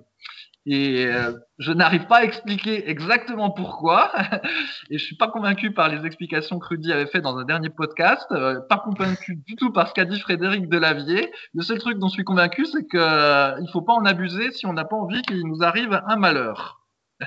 Et 0.66 1.06
euh, 1.06 1.32
je 1.58 1.72
n'arrive 1.72 2.06
pas 2.06 2.18
à 2.18 2.24
expliquer 2.24 2.88
exactement 2.90 3.50
pourquoi, 3.50 4.12
et 4.90 4.98
je 4.98 5.04
suis 5.04 5.16
pas 5.16 5.28
convaincu 5.28 5.72
par 5.72 5.88
les 5.88 6.04
explications 6.06 6.58
que 6.58 6.68
Rudy 6.68 6.92
avait 6.92 7.06
fait 7.06 7.20
dans 7.20 7.36
un 7.38 7.44
dernier 7.44 7.70
podcast, 7.70 8.26
pas 8.68 8.78
convaincu 8.78 9.36
du 9.36 9.56
tout 9.56 9.72
par 9.72 9.88
ce 9.88 9.94
qu'a 9.94 10.04
dit 10.04 10.20
Frédéric 10.20 10.68
Delavier. 10.68 11.32
Le 11.54 11.62
seul 11.62 11.78
truc 11.78 11.98
dont 11.98 12.08
je 12.08 12.14
suis 12.14 12.24
convaincu, 12.24 12.66
c'est 12.66 12.86
qu'il 12.86 13.00
ne 13.00 13.70
faut 13.72 13.82
pas 13.82 13.94
en 13.94 14.04
abuser 14.04 14.52
si 14.52 14.66
on 14.66 14.74
n'a 14.74 14.84
pas 14.84 14.96
envie 14.96 15.22
qu'il 15.22 15.46
nous 15.46 15.62
arrive 15.62 16.00
un 16.06 16.16
malheur. 16.16 16.79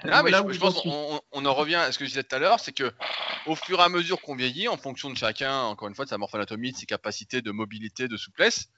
Ah, 0.10 0.24
mais 0.24 0.32
je, 0.32 0.60
pense 0.60 0.82
qu'on 0.82 1.22
on 1.32 1.45
en 1.45 1.53
revient 1.53 1.76
à 1.76 1.91
ce 1.91 1.99
que 1.99 2.06
je 2.06 2.10
disais 2.10 2.24
tout 2.24 2.36
à 2.36 2.40
l'heure, 2.40 2.60
c'est 2.60 2.72
que 2.72 2.91
au 3.45 3.56
fur 3.56 3.80
et 3.80 3.84
à 3.84 3.90
mesure 3.90 4.22
qu'on 4.22 4.36
vieillit, 4.36 4.68
en 4.68 4.78
fonction 4.78 5.10
de 5.10 5.18
chacun, 5.18 5.61
encore 5.64 5.88
une 5.88 5.95
fois, 5.95 6.06
de 6.06 6.10
sa 6.10 6.18
morphanatomie, 6.18 6.72
de 6.72 6.78
ses 6.78 6.86
capacités 6.86 7.41
de 7.41 7.52
mobilité, 7.52 8.07
de 8.07 8.18
souplesse, 8.18 8.70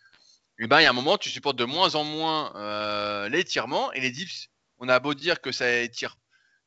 et 0.58 0.64
eh 0.64 0.68
ben, 0.68 0.80
il 0.80 0.84
y 0.84 0.86
a 0.86 0.90
un 0.90 0.94
moment, 0.94 1.18
tu 1.18 1.30
supportes 1.30 1.58
de 1.58 1.66
moins 1.66 1.96
en 1.96 2.06
moins 2.06 2.56
euh, 2.56 3.28
l'étirement 3.28 3.92
et 3.92 4.00
les 4.00 4.10
dips. 4.10 4.48
On 4.78 4.88
a 4.88 5.00
beau 5.00 5.14
dire 5.14 5.42
que 5.42 5.52
ça 5.52 5.70
étire, 5.82 6.18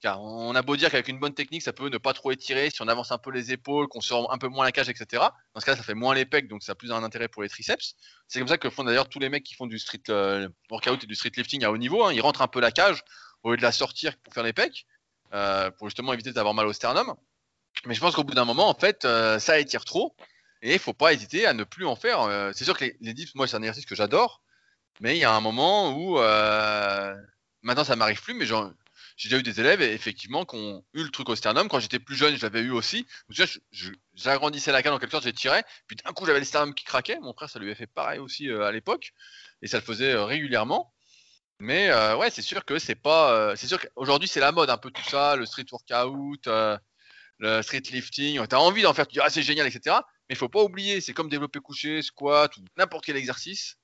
Car 0.02 0.20
on 0.22 0.54
a 0.54 0.60
beau 0.60 0.76
dire 0.76 0.90
qu'avec 0.90 1.08
une 1.08 1.18
bonne 1.18 1.32
technique, 1.32 1.62
ça 1.62 1.72
peut 1.72 1.88
ne 1.88 1.96
pas 1.96 2.12
trop 2.12 2.30
étirer, 2.30 2.68
si 2.68 2.82
on 2.82 2.88
avance 2.88 3.12
un 3.12 3.18
peu 3.18 3.30
les 3.30 3.50
épaules, 3.50 3.88
qu'on 3.88 4.02
sort 4.02 4.30
un 4.30 4.36
peu 4.36 4.48
moins 4.48 4.66
la 4.66 4.72
cage, 4.72 4.90
etc. 4.90 5.24
Dans 5.54 5.60
ce 5.60 5.64
cas, 5.64 5.74
ça 5.74 5.82
fait 5.82 5.94
moins 5.94 6.14
les 6.14 6.26
pecs, 6.26 6.48
donc 6.48 6.62
ça 6.62 6.72
a 6.72 6.74
plus 6.74 6.92
un 6.92 7.02
intérêt 7.02 7.28
pour 7.28 7.42
les 7.42 7.48
triceps. 7.48 7.94
C'est 8.28 8.40
comme 8.40 8.48
ça 8.48 8.58
que 8.58 8.68
font 8.68 8.84
d'ailleurs 8.84 9.08
tous 9.08 9.20
les 9.20 9.30
mecs 9.30 9.44
qui 9.44 9.54
font 9.54 9.66
du 9.66 9.78
street 9.78 10.02
euh, 10.10 10.50
workout 10.70 11.02
et 11.02 11.06
du 11.06 11.14
street 11.14 11.32
lifting 11.36 11.64
à 11.64 11.70
haut 11.70 11.78
niveau. 11.78 12.04
Hein. 12.04 12.12
Ils 12.12 12.20
rentrent 12.20 12.42
un 12.42 12.48
peu 12.48 12.60
la 12.60 12.72
cage 12.72 13.02
au 13.42 13.50
lieu 13.50 13.56
de 13.56 13.62
la 13.62 13.72
sortir 13.72 14.16
pour 14.18 14.34
faire 14.34 14.42
les 14.42 14.52
pecs, 14.52 14.86
euh, 15.32 15.70
pour 15.70 15.88
justement 15.88 16.12
éviter 16.12 16.32
d'avoir 16.32 16.54
mal 16.54 16.66
au 16.66 16.72
sternum. 16.72 17.14
Mais 17.86 17.94
je 17.94 18.00
pense 18.00 18.14
qu'au 18.14 18.24
bout 18.24 18.34
d'un 18.34 18.44
moment, 18.44 18.68
en 18.68 18.74
fait, 18.74 19.04
euh, 19.04 19.38
ça 19.38 19.58
étire 19.58 19.84
trop. 19.84 20.16
Et 20.62 20.72
il 20.74 20.78
faut 20.78 20.94
pas 20.94 21.12
hésiter 21.12 21.46
à 21.46 21.52
ne 21.52 21.64
plus 21.64 21.86
en 21.86 21.94
faire. 21.94 22.50
c'est 22.52 22.64
sûr 22.64 22.76
que 22.76 22.84
les, 23.00 23.14
dips, 23.14 23.34
moi, 23.36 23.46
c'est 23.46 23.56
un 23.56 23.60
exercice 23.60 23.86
que 23.86 23.94
j'adore. 23.94 24.42
Mais 25.00 25.16
il 25.16 25.20
y 25.20 25.24
a 25.24 25.32
un 25.32 25.40
moment 25.40 25.96
où 25.96 26.18
maintenant 27.62 27.84
ça 27.84 27.96
m'arrive 27.96 28.20
plus, 28.22 28.34
mais 28.34 28.46
j'ai 28.46 29.28
déjà 29.28 29.38
eu 29.38 29.42
des 29.42 29.60
élèves 29.60 29.82
effectivement 29.82 30.44
qui 30.44 30.56
ont 30.56 30.84
eu 30.94 31.02
le 31.02 31.10
truc 31.10 31.28
au 31.28 31.36
sternum. 31.36 31.68
Quand 31.68 31.80
j'étais 31.80 31.98
plus 31.98 32.16
jeune, 32.16 32.36
je 32.36 32.42
l'avais 32.42 32.60
eu 32.60 32.70
aussi. 32.70 33.06
J'agrandissais 34.14 34.72
la 34.72 34.82
canne 34.82 34.94
en 34.94 34.98
quelque 34.98 35.12
sorte, 35.12 35.24
j'ai 35.24 35.32
tiré, 35.32 35.62
puis 35.86 35.96
d'un 35.96 36.12
coup 36.12 36.26
j'avais 36.26 36.38
le 36.38 36.44
sternum 36.44 36.74
qui 36.74 36.84
craquait. 36.84 37.18
Mon 37.20 37.32
frère, 37.32 37.50
ça 37.50 37.58
lui 37.58 37.66
avait 37.66 37.74
fait 37.74 37.86
pareil 37.86 38.18
aussi 38.18 38.48
euh, 38.48 38.64
à 38.64 38.72
l'époque, 38.72 39.12
et 39.62 39.66
ça 39.66 39.78
le 39.78 39.84
faisait 39.84 40.12
euh, 40.12 40.24
régulièrement. 40.24 40.92
Mais 41.60 41.90
euh, 41.90 42.16
ouais, 42.16 42.30
c'est 42.30 42.42
sûr 42.42 42.64
que 42.64 42.78
c'est 42.78 42.94
pas. 42.94 43.54
c'est 43.56 43.66
sûr 43.66 43.80
qu'aujourd'hui 43.80 44.28
c'est 44.28 44.40
la 44.40 44.52
mode 44.52 44.70
un 44.70 44.78
peu 44.78 44.90
tout 44.90 45.04
ça, 45.04 45.36
le 45.36 45.46
street 45.46 45.66
workout, 45.72 46.48
le 47.38 47.62
street 47.62 47.82
lifting. 47.90 48.44
T'as 48.46 48.58
envie 48.58 48.82
d'en 48.82 48.94
faire, 48.94 49.06
tu 49.06 49.14
dis 49.14 49.20
ah 49.20 49.30
c'est 49.30 49.42
génial, 49.42 49.66
etc. 49.66 49.96
Mais 50.28 50.34
il 50.34 50.36
faut 50.36 50.48
pas 50.48 50.62
oublier, 50.62 51.00
c'est 51.00 51.14
comme 51.14 51.28
développer 51.28 51.60
couché, 51.60 52.02
squat 52.02 52.56
ou 52.56 52.60
n'importe 52.76 53.04
quel 53.04 53.16
exercice 53.16 53.76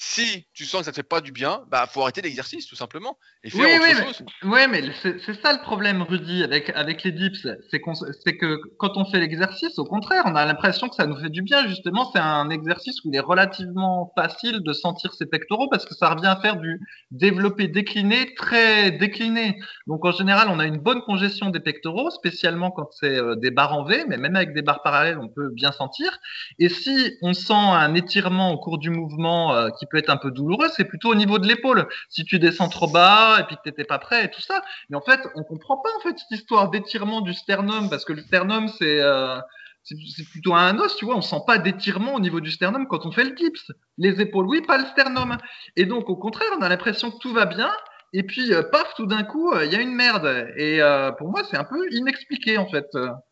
si 0.00 0.46
tu 0.54 0.64
sens 0.64 0.80
que 0.80 0.84
ça 0.84 0.92
te 0.92 0.96
fait 0.96 1.02
pas 1.02 1.20
du 1.20 1.32
bien, 1.32 1.64
bah 1.72 1.88
faut 1.90 2.02
arrêter 2.02 2.22
l'exercice 2.22 2.68
tout 2.68 2.76
simplement 2.76 3.18
et 3.42 3.50
faire 3.50 3.66
oui, 3.82 3.90
autre 3.90 4.06
chose. 4.06 4.24
Mais, 4.44 4.68
mais 4.68 4.84
c'est 5.02 5.42
ça 5.42 5.52
le 5.52 5.60
problème, 5.60 6.02
Rudy, 6.02 6.44
avec 6.44 6.70
avec 6.70 7.02
les 7.02 7.10
dips, 7.10 7.48
c'est 7.68 7.82
c'est 8.24 8.36
que 8.36 8.60
quand 8.78 8.96
on 8.96 9.04
fait 9.04 9.18
l'exercice, 9.18 9.76
au 9.76 9.84
contraire, 9.84 10.22
on 10.26 10.36
a 10.36 10.46
l'impression 10.46 10.88
que 10.88 10.94
ça 10.94 11.04
nous 11.06 11.16
fait 11.20 11.30
du 11.30 11.42
bien. 11.42 11.66
Justement, 11.66 12.08
c'est 12.12 12.20
un 12.20 12.48
exercice 12.50 13.04
où 13.04 13.10
il 13.12 13.16
est 13.16 13.20
relativement 13.20 14.12
facile 14.16 14.60
de 14.62 14.72
sentir 14.72 15.14
ses 15.14 15.26
pectoraux 15.26 15.68
parce 15.68 15.84
que 15.84 15.94
ça 15.94 16.10
revient 16.10 16.28
à 16.28 16.36
faire 16.40 16.56
du 16.56 16.80
développé 17.10 17.66
décliné 17.66 18.34
très 18.36 18.92
décliné. 18.92 19.58
Donc 19.88 20.04
en 20.04 20.12
général, 20.12 20.46
on 20.48 20.60
a 20.60 20.66
une 20.66 20.78
bonne 20.78 21.00
congestion 21.00 21.50
des 21.50 21.60
pectoraux, 21.60 22.10
spécialement 22.10 22.70
quand 22.70 22.88
c'est 22.92 23.18
euh, 23.18 23.34
des 23.34 23.50
barres 23.50 23.74
en 23.74 23.84
V, 23.84 24.04
mais 24.06 24.16
même 24.16 24.36
avec 24.36 24.54
des 24.54 24.62
barres 24.62 24.82
parallèles, 24.82 25.18
on 25.18 25.28
peut 25.28 25.50
bien 25.50 25.72
sentir. 25.72 26.20
Et 26.60 26.68
si 26.68 27.16
on 27.20 27.34
sent 27.34 27.52
un 27.52 27.94
étirement 27.94 28.52
au 28.52 28.58
cours 28.58 28.78
du 28.78 28.90
mouvement 28.90 29.54
euh, 29.54 29.70
qui 29.70 29.87
peut 29.90 29.98
être 29.98 30.10
un 30.10 30.16
peu 30.16 30.30
douloureux, 30.30 30.68
c'est 30.76 30.84
plutôt 30.84 31.10
au 31.10 31.14
niveau 31.14 31.38
de 31.38 31.46
l'épaule. 31.46 31.88
Si 32.08 32.24
tu 32.24 32.38
descends 32.38 32.68
trop 32.68 32.88
bas 32.88 33.38
et 33.40 33.44
puis 33.44 33.56
que 33.56 33.62
t'étais 33.62 33.84
pas 33.84 33.98
prêt 33.98 34.24
et 34.24 34.30
tout 34.30 34.40
ça. 34.40 34.62
Mais 34.90 34.96
en 34.96 35.00
fait, 35.00 35.20
on 35.34 35.42
comprend 35.42 35.78
pas 35.78 35.90
en 35.98 36.00
fait 36.00 36.18
cette 36.18 36.38
histoire 36.38 36.70
d'étirement 36.70 37.20
du 37.20 37.34
sternum 37.34 37.90
parce 37.90 38.04
que 38.04 38.12
le 38.12 38.22
sternum 38.22 38.68
c'est 38.68 39.00
euh, 39.00 39.38
c'est 39.82 40.28
plutôt 40.30 40.54
un 40.54 40.78
os, 40.78 40.96
tu 40.96 41.06
vois. 41.06 41.16
On 41.16 41.22
sent 41.22 41.40
pas 41.46 41.58
d'étirement 41.58 42.14
au 42.14 42.20
niveau 42.20 42.40
du 42.40 42.50
sternum 42.50 42.86
quand 42.88 43.06
on 43.06 43.12
fait 43.12 43.24
le 43.24 43.30
dips. 43.30 43.72
Les 43.96 44.20
épaules, 44.20 44.46
oui, 44.46 44.60
pas 44.62 44.78
le 44.78 44.84
sternum. 44.86 45.36
Et 45.76 45.86
donc 45.86 46.10
au 46.10 46.16
contraire, 46.16 46.48
on 46.58 46.62
a 46.62 46.68
l'impression 46.68 47.10
que 47.10 47.18
tout 47.18 47.32
va 47.32 47.46
bien. 47.46 47.70
Et 48.14 48.22
puis, 48.22 48.54
euh, 48.54 48.62
paf, 48.62 48.94
tout 48.96 49.04
d'un 49.04 49.22
coup, 49.22 49.52
euh, 49.52 49.66
il 49.66 49.72
y 49.72 49.76
a 49.76 49.82
une 49.82 49.94
merde. 49.94 50.50
Et 50.56 50.80
pour 51.18 51.28
moi, 51.28 51.42
c'est 51.50 51.58
un 51.58 51.64
peu 51.64 51.78
inexpliqué, 51.90 52.56
en 52.56 52.66
fait. 52.66 52.86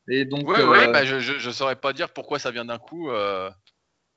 Et 0.08 0.26
donc, 0.26 0.46
ouais, 0.46 0.62
ouais, 0.64 0.92
bah, 0.92 1.04
je, 1.06 1.18
je, 1.18 1.50
saurais 1.50 1.76
pas 1.76 1.94
dire 1.94 2.10
pourquoi 2.10 2.38
ça 2.38 2.50
vient 2.50 2.66
d'un 2.66 2.78
coup. 2.78 3.10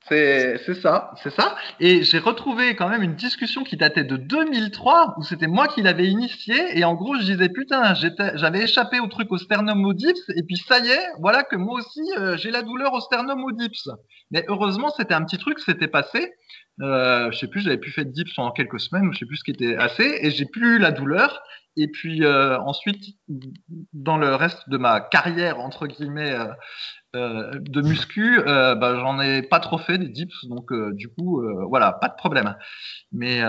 C'est 0.08 0.74
ça, 0.82 1.12
c'est 1.22 1.30
ça. 1.30 1.54
Et 1.78 2.02
j'ai 2.02 2.18
retrouvé 2.18 2.74
quand 2.74 2.88
même 2.88 3.02
une 3.02 3.14
discussion 3.14 3.62
qui 3.62 3.76
datait 3.76 4.02
de 4.02 4.16
2003 4.16 5.14
où 5.18 5.22
c'était 5.22 5.46
moi 5.46 5.68
qui 5.68 5.82
l'avais 5.82 6.08
initié 6.08 6.56
et 6.76 6.84
en 6.84 6.94
gros 6.94 7.14
je 7.16 7.22
disais 7.22 7.48
putain 7.48 7.94
j'avais 7.94 8.62
échappé 8.62 8.98
au 8.98 9.06
truc 9.06 9.30
au 9.30 9.38
sternum 9.38 9.84
audips 9.84 10.16
et 10.34 10.42
puis 10.42 10.56
ça 10.56 10.80
y 10.80 10.88
est 10.88 11.06
voilà 11.20 11.44
que 11.44 11.54
moi 11.54 11.78
aussi 11.78 12.00
euh, 12.18 12.36
j'ai 12.36 12.50
la 12.50 12.62
douleur 12.62 12.92
au 12.94 13.00
sternum 13.00 13.44
audips. 13.44 13.88
Mais 14.32 14.44
heureusement 14.48 14.90
c'était 14.96 15.14
un 15.14 15.24
petit 15.24 15.38
truc 15.38 15.60
c'était 15.60 15.88
passé. 15.88 16.32
Euh, 16.80 17.30
je 17.30 17.38
sais 17.38 17.46
plus 17.46 17.60
j'avais 17.60 17.78
plus 17.78 17.90
fait 17.90 18.04
de 18.04 18.10
dips 18.10 18.34
pendant 18.34 18.52
quelques 18.52 18.80
semaines 18.80 19.06
ou 19.08 19.12
je 19.12 19.18
sais 19.18 19.26
plus 19.26 19.36
ce 19.36 19.44
qui 19.44 19.50
était 19.50 19.76
assez 19.76 20.18
et 20.22 20.30
j'ai 20.30 20.46
plus 20.46 20.78
la 20.78 20.92
douleur 20.92 21.42
et 21.76 21.88
puis 21.88 22.24
euh, 22.24 22.58
ensuite 22.60 23.16
dans 23.92 24.16
le 24.16 24.34
reste 24.34 24.68
de 24.68 24.76
ma 24.76 25.00
carrière 25.00 25.60
entre 25.60 25.86
guillemets 25.86 26.32
euh, 26.32 26.52
euh, 27.16 27.50
de 27.54 27.80
muscu, 27.80 28.40
bah, 28.44 28.96
j'en 29.00 29.20
ai 29.20 29.42
pas 29.42 29.60
trop 29.60 29.78
fait 29.78 29.98
des 29.98 30.08
dips, 30.08 30.44
donc 30.44 30.72
du 30.92 31.08
coup, 31.08 31.42
voilà, 31.68 31.92
pas 31.92 32.08
de 32.08 32.14
problème. 32.14 32.56
Mais 33.10 33.42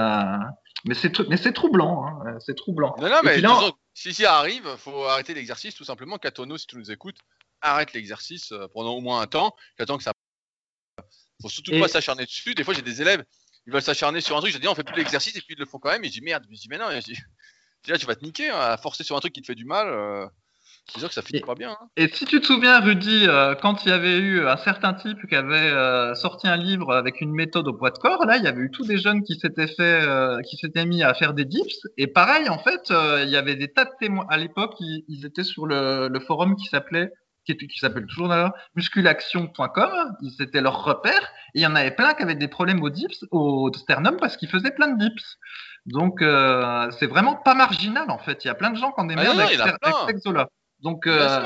mais 0.86 0.96
c'est 0.96 1.20
mais 1.30 1.38
c'est 1.38 1.54
troublant, 1.54 2.08
hein, 2.08 2.38
c'est 2.40 2.56
troublant. 2.56 2.96
Non, 3.00 3.10
non, 3.10 3.20
mais 3.24 3.40
si 3.94 4.14
ça 4.14 4.36
arrive, 4.36 4.68
faut 4.78 5.04
arrêter 5.06 5.36
l'exercice 5.36 5.76
tout 5.76 5.84
simplement. 5.84 6.18
Katono, 6.18 6.58
si 6.58 6.66
tu 6.66 6.78
nous 6.78 6.90
écoutes, 6.90 7.20
arrête 7.62 7.94
l'exercice 7.94 8.52
pendant 8.74 8.94
au 8.94 9.02
moins 9.02 9.22
un 9.22 9.28
temps. 9.28 9.56
J'attends 9.78 9.98
que 9.98 10.04
ça. 10.04 10.11
Faut 11.42 11.50
surtout 11.50 11.80
pas 11.80 11.88
s'acharner 11.88 12.26
dessus. 12.26 12.54
Des 12.54 12.64
fois, 12.64 12.74
j'ai 12.74 12.82
des 12.82 13.02
élèves, 13.02 13.24
ils 13.66 13.74
veulent 13.74 13.82
s'acharner 13.82 14.22
sur 14.22 14.38
un 14.38 14.42
truc. 14.42 14.54
Je 14.54 14.58
dis, 14.58 14.68
on 14.68 14.76
fait 14.76 14.84
plus 14.84 14.96
l'exercice 14.96 15.36
et 15.36 15.42
puis 15.42 15.56
ils 15.56 15.60
le 15.60 15.66
font 15.66 15.80
quand 15.80 15.92
même. 15.92 16.04
Et 16.04 16.08
je 16.08 16.14
dis 16.14 16.22
merde. 16.22 16.46
Je 16.50 16.60
dis 16.60 16.68
mais 16.70 16.78
non. 16.78 16.90
Je 16.92 17.00
dis, 17.00 17.18
là, 17.88 17.98
tu 17.98 18.06
vas 18.06 18.16
te 18.16 18.24
niquer 18.24 18.50
hein, 18.50 18.60
à 18.60 18.78
forcer 18.78 19.04
sur 19.04 19.16
un 19.16 19.20
truc 19.20 19.34
qui 19.34 19.42
te 19.42 19.48
fait 19.48 19.56
du 19.56 19.66
mal. 19.66 20.30
C'est 20.90 21.00
sûr 21.00 21.08
que 21.08 21.14
ça 21.14 21.22
finit 21.22 21.42
pas 21.42 21.56
bien. 21.56 21.72
Hein. 21.72 21.88
Et 21.96 22.08
si 22.10 22.26
tu 22.26 22.42
te 22.42 22.46
souviens, 22.46 22.80
Rudy, 22.82 23.26
euh, 23.28 23.56
quand 23.56 23.86
il 23.86 23.90
y 23.90 23.92
avait 23.92 24.18
eu 24.18 24.46
un 24.48 24.58
certain 24.58 24.94
type 24.94 25.26
qui 25.28 25.36
avait 25.36 25.56
euh, 25.56 26.16
sorti 26.16 26.48
un 26.48 26.58
livre 26.58 26.94
avec 26.94 27.22
une 27.22 27.32
méthode 27.32 27.68
au 27.68 27.74
poids 27.74 27.92
de 27.92 27.98
corps, 27.98 28.26
là, 28.26 28.38
il 28.38 28.44
y 28.44 28.48
avait 28.48 28.62
eu 28.62 28.72
tous 28.72 28.88
des 28.88 28.98
jeunes 28.98 29.24
qui 29.24 29.36
s'étaient 29.36 29.68
fait, 29.68 30.02
euh, 30.02 30.42
qui 30.42 30.58
s'étaient 30.58 30.86
mis 30.86 31.04
à 31.04 31.14
faire 31.14 31.34
des 31.34 31.46
dips. 31.46 31.88
Et 31.98 32.08
pareil, 32.08 32.50
en 32.50 32.60
fait, 32.60 32.92
il 33.24 33.30
y 33.30 33.38
avait 33.38 33.56
des 33.56 33.72
tas 33.72 33.86
de 33.86 33.92
témoins. 34.00 34.26
À 34.30 34.38
l'époque, 34.38 34.74
ils, 34.80 35.26
étaient 35.26 35.44
sur 35.44 35.66
le, 35.66 36.10
le 36.10 36.20
forum 36.20 36.56
qui 36.56 36.66
s'appelait 36.66 37.12
qui, 37.46 37.56
qui 37.56 37.80
s'appelle 37.80 38.06
toujours 38.06 38.30
d'ailleurs 38.30 38.54
musculaction.com, 38.76 39.92
c'était 40.38 40.62
leur 40.62 40.84
repère, 40.84 41.22
et 41.54 41.60
il 41.60 41.62
y 41.62 41.68
en 41.68 41.76
avait 41.76 41.92
plein 41.92 42.14
qui 42.14 42.24
avaient 42.24 42.36
des 42.36 42.48
problèmes 42.48 42.82
au 42.84 42.90
dips, 42.90 43.26
au 43.32 43.72
sternum 43.74 44.18
parce 44.18 44.38
qu'ils 44.38 44.50
faisaient 44.50 44.72
plein 44.72 44.90
de 44.90 44.98
dips. 44.98 45.38
Donc 45.86 46.20
c'est 47.00 47.08
vraiment 47.08 47.36
pas 47.36 47.56
marginal 47.56 48.10
en 48.12 48.20
fait. 48.20 48.44
Il 48.46 48.48
y 48.48 48.52
a 48.52 48.56
plein 48.56 48.70
de 48.70 48.78
gens 48.78 48.92
qui 48.92 49.02
ont 49.02 49.06
des 49.06 49.16
merdes 49.16 49.40
avec, 49.40 49.60
avec, 49.60 50.18
donc, 50.82 51.06
euh, 51.08 51.46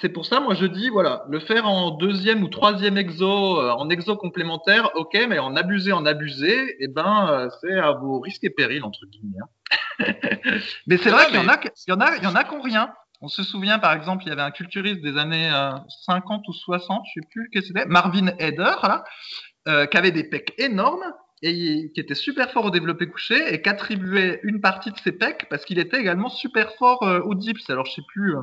c'est 0.00 0.08
pour 0.08 0.26
ça, 0.26 0.40
moi, 0.40 0.54
je 0.54 0.66
dis, 0.66 0.88
voilà, 0.88 1.24
le 1.28 1.38
faire 1.38 1.68
en 1.68 1.92
deuxième 1.92 2.42
ou 2.42 2.48
troisième 2.48 2.98
exo, 2.98 3.60
euh, 3.60 3.70
en 3.72 3.88
exo 3.90 4.16
complémentaire, 4.16 4.90
ok, 4.94 5.16
mais 5.28 5.38
en 5.38 5.54
abuser, 5.54 5.92
en 5.92 6.04
abuser, 6.06 6.76
eh 6.80 6.88
ben, 6.88 7.28
euh, 7.30 7.48
c'est 7.60 7.78
à 7.78 7.92
vos 7.92 8.18
risques 8.20 8.44
et 8.44 8.50
périls, 8.50 8.82
entre 8.82 9.06
guillemets. 9.06 9.38
Hein. 9.40 9.48
mais 10.86 10.96
c'est 10.98 11.10
vrai 11.10 11.26
qu'il 11.26 11.36
y 11.36 11.38
en 11.38 11.48
a, 11.48 11.56
en 11.56 12.34
en 12.34 12.42
qui 12.42 12.54
ont 12.54 12.60
rien. 12.60 12.92
On 13.26 13.28
se 13.28 13.42
souvient, 13.42 13.80
par 13.80 13.92
exemple, 13.92 14.22
il 14.24 14.28
y 14.28 14.30
avait 14.30 14.42
un 14.42 14.52
culturiste 14.52 15.00
des 15.00 15.16
années 15.16 15.50
50 16.06 16.46
ou 16.46 16.52
60, 16.52 17.04
je 17.04 17.20
sais 17.20 17.26
plus 17.28 17.50
quest 17.50 17.66
c'était, 17.66 17.84
Marvin 17.84 18.28
Heder, 18.38 18.76
là, 18.84 19.04
qui 19.88 19.96
avait 19.96 20.12
des 20.12 20.22
pecs 20.22 20.54
énormes, 20.58 21.02
et 21.42 21.90
qui 21.92 22.00
était 22.00 22.14
super 22.14 22.50
fort 22.50 22.66
au 22.66 22.70
développé 22.70 23.06
couché 23.08 23.52
et 23.52 23.60
qu'attribuait 23.60 24.40
une 24.42 24.60
partie 24.60 24.90
de 24.90 24.98
ses 24.98 25.12
pecs 25.12 25.46
parce 25.50 25.64
qu'il 25.64 25.78
était 25.78 25.98
également 26.00 26.28
super 26.28 26.72
fort 26.76 27.02
euh, 27.02 27.20
au 27.20 27.34
dips. 27.34 27.68
Alors 27.68 27.86
je 27.86 27.92
sais 27.92 28.02
plus 28.08 28.36
euh, 28.36 28.42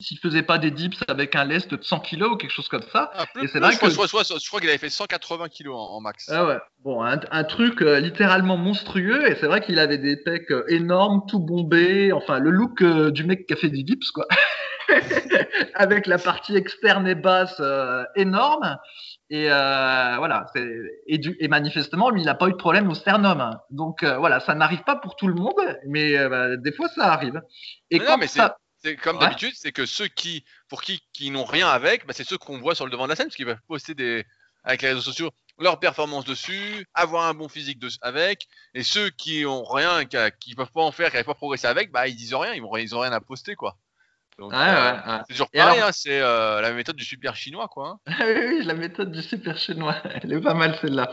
s'il 0.00 0.18
faisait 0.18 0.42
pas 0.42 0.58
des 0.58 0.70
dips 0.70 1.00
avec 1.08 1.36
un 1.36 1.44
lest 1.44 1.74
de 1.74 1.82
100 1.82 2.00
kg 2.00 2.22
ou 2.32 2.36
quelque 2.36 2.50
chose 2.50 2.68
comme 2.68 2.82
ça. 2.92 3.10
Ah, 3.14 3.24
et 3.42 3.46
c'est 3.46 3.60
vrai 3.60 3.76
que 3.76 3.88
je 3.88 3.94
crois, 3.94 4.60
qu'il 4.60 4.68
avait 4.68 4.78
fait 4.78 4.90
180 4.90 5.48
kg 5.48 5.68
en, 5.70 6.00
max. 6.00 6.28
Ah 6.30 6.46
ouais. 6.46 6.58
Bon, 6.82 7.02
un, 7.02 7.44
truc 7.44 7.82
euh, 7.82 8.00
littéralement 8.00 8.56
monstrueux 8.56 9.28
et 9.30 9.36
c'est 9.36 9.46
vrai 9.46 9.60
qu'il 9.60 9.78
avait 9.78 9.98
des 9.98 10.16
pecs 10.16 10.52
énormes, 10.68 11.22
tout 11.28 11.40
bombés, 11.40 12.12
enfin 12.12 12.38
le 12.38 12.50
look 12.50 12.82
du 12.82 13.24
mec 13.24 13.46
qui 13.46 13.52
a 13.52 13.56
fait 13.56 13.68
du 13.68 13.84
dips 13.84 14.10
quoi. 14.10 14.26
avec 15.74 16.06
la 16.06 16.18
partie 16.18 16.56
externe 16.56 17.06
et 17.06 17.14
basse 17.14 17.60
énorme. 18.16 18.78
Et 19.32 19.46
euh, 19.48 20.16
voilà, 20.18 20.46
et, 21.06 21.18
du, 21.18 21.36
et, 21.38 21.46
manifestement, 21.46 22.10
lui, 22.10 22.20
il 22.20 22.24
n'a 22.24 22.34
pas 22.34 22.48
eu 22.48 22.52
de 22.52 22.56
problème 22.56 22.90
au 22.90 22.94
sternum. 22.94 23.56
Donc 23.70 24.02
euh, 24.02 24.16
voilà, 24.18 24.40
ça 24.40 24.56
n'arrive 24.56 24.82
pas 24.82 24.96
pour 24.96 25.14
tout 25.14 25.28
le 25.28 25.34
monde, 25.34 25.78
mais 25.86 26.18
euh, 26.18 26.28
bah, 26.28 26.56
des 26.56 26.72
fois, 26.72 26.88
ça 26.88 27.12
arrive. 27.12 27.40
Et 27.92 28.00
non, 28.00 28.16
mais 28.18 28.26
ça... 28.26 28.56
c'est 28.58 28.69
comme 29.02 29.18
d'habitude, 29.18 29.52
c'est 29.54 29.72
que 29.72 29.86
ceux 29.86 30.08
qui, 30.08 30.44
pour 30.68 30.82
qui, 30.82 31.02
qui 31.12 31.30
n'ont 31.30 31.44
rien 31.44 31.68
avec, 31.68 32.06
bah, 32.06 32.12
c'est 32.16 32.24
ceux 32.24 32.38
qu'on 32.38 32.58
voit 32.58 32.74
sur 32.74 32.86
le 32.86 32.90
devant 32.90 33.04
de 33.04 33.10
la 33.10 33.16
scène, 33.16 33.26
parce 33.26 33.36
qu'ils 33.36 33.46
peuvent 33.46 33.58
poster 33.66 33.94
des, 33.94 34.24
avec 34.64 34.82
les 34.82 34.88
réseaux 34.88 35.02
sociaux 35.02 35.30
leur 35.60 35.78
performance 35.78 36.24
dessus, 36.24 36.86
avoir 36.94 37.26
un 37.26 37.34
bon 37.34 37.48
physique 37.48 37.78
de, 37.78 37.90
avec, 38.00 38.48
et 38.74 38.82
ceux 38.82 39.10
qui 39.10 39.44
ont 39.44 39.62
rien, 39.62 40.06
qui, 40.06 40.16
qui 40.40 40.54
peuvent 40.54 40.72
pas 40.72 40.82
en 40.82 40.90
faire, 40.90 41.08
qui 41.08 41.12
n'arrivent 41.14 41.26
pas 41.26 41.32
à 41.32 41.34
progresser 41.34 41.66
avec, 41.66 41.92
bah 41.92 42.08
ils 42.08 42.16
disent 42.16 42.34
rien, 42.34 42.54
ils, 42.54 42.62
vont, 42.62 42.74
ils 42.76 42.94
ont 42.94 43.00
rien 43.00 43.12
à 43.12 43.20
poster 43.20 43.54
quoi. 43.54 43.76
Euh, 44.42 45.18
c'est 45.26 45.34
toujours 45.34 45.50
pareil, 45.50 45.80
hein, 45.80 45.90
c'est 45.92 46.20
euh, 46.20 46.60
la 46.60 46.72
méthode 46.72 46.96
du 46.96 47.04
super 47.04 47.36
chinois, 47.36 47.68
quoi. 47.68 48.00
Hein. 48.06 48.12
oui, 48.20 48.42
oui, 48.48 48.64
la 48.64 48.74
méthode 48.74 49.12
du 49.12 49.22
super 49.22 49.58
chinois, 49.58 49.96
elle 50.22 50.32
est 50.32 50.40
pas 50.40 50.54
mal 50.54 50.76
celle-là. 50.80 51.10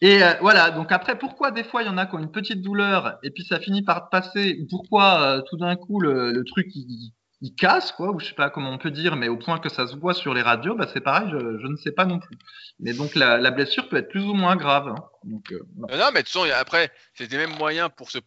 Et 0.00 0.22
euh, 0.22 0.34
voilà, 0.40 0.70
donc 0.70 0.92
après, 0.92 1.18
pourquoi 1.18 1.50
des 1.50 1.64
fois 1.64 1.82
il 1.82 1.86
y 1.86 1.88
en 1.90 1.98
a 1.98 2.06
qui 2.06 2.14
ont 2.14 2.18
une 2.18 2.30
petite 2.30 2.62
douleur 2.62 3.18
et 3.22 3.30
puis 3.30 3.44
ça 3.44 3.60
finit 3.60 3.82
par 3.82 4.08
passer? 4.08 4.58
Pourquoi 4.70 5.42
tout 5.48 5.56
d'un 5.56 5.76
coup 5.76 6.00
le, 6.00 6.42
truc 6.46 6.68
il, 6.74 7.12
il 7.42 7.54
casse, 7.54 7.92
quoi, 7.92 8.10
ou 8.10 8.20
je 8.20 8.26
sais 8.26 8.34
pas 8.34 8.50
comment 8.50 8.70
on 8.70 8.78
peut 8.78 8.90
dire, 8.90 9.16
mais 9.16 9.28
au 9.28 9.38
point 9.38 9.58
que 9.58 9.70
ça 9.70 9.86
se 9.86 9.96
voit 9.96 10.12
sur 10.12 10.34
les 10.34 10.42
radios, 10.42 10.74
bah, 10.74 10.86
c'est 10.92 11.00
pareil, 11.00 11.30
je, 11.30 11.66
ne 11.66 11.76
sais 11.76 11.92
pas 11.92 12.04
non 12.04 12.18
plus. 12.18 12.36
Mais 12.80 12.92
donc 12.92 13.14
la, 13.14 13.50
blessure 13.50 13.88
peut 13.88 13.96
être 13.96 14.10
plus 14.10 14.24
ou 14.24 14.34
moins 14.34 14.56
grave. 14.56 14.88
Hein. 14.88 15.02
Donc, 15.24 15.50
euh, 15.52 15.60
non. 15.76 15.86
mais 15.88 15.96
de 15.96 16.18
toute 16.18 16.28
façon, 16.28 16.46
après, 16.54 16.92
c'est 17.14 17.28
des 17.28 17.38
mêmes 17.38 17.56
moyens 17.56 17.88
pour 17.96 18.10
se 18.10 18.18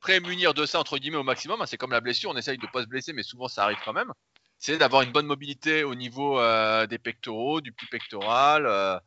prémunir 0.00 0.54
de 0.54 0.64
ça, 0.64 0.78
entre 0.78 0.98
guillemets, 0.98 1.16
au 1.16 1.24
maximum. 1.24 1.60
Hein. 1.60 1.66
C'est 1.66 1.76
comme 1.76 1.90
la 1.90 2.00
blessure, 2.00 2.30
on 2.30 2.36
essaye 2.36 2.58
de 2.58 2.66
pas 2.72 2.82
se 2.82 2.86
blesser, 2.86 3.12
mais 3.12 3.24
souvent 3.24 3.48
ça 3.48 3.64
arrive 3.64 3.78
quand 3.84 3.92
même. 3.92 4.12
C'est 4.58 4.78
d'avoir 4.78 5.02
une 5.02 5.10
bonne 5.10 5.26
mobilité 5.26 5.82
au 5.82 5.96
niveau 5.96 6.38
euh, 6.38 6.86
des 6.86 6.98
pectoraux, 6.98 7.60
du 7.60 7.72
pli 7.72 7.88
pectoral, 7.88 8.66
euh, 8.66 8.98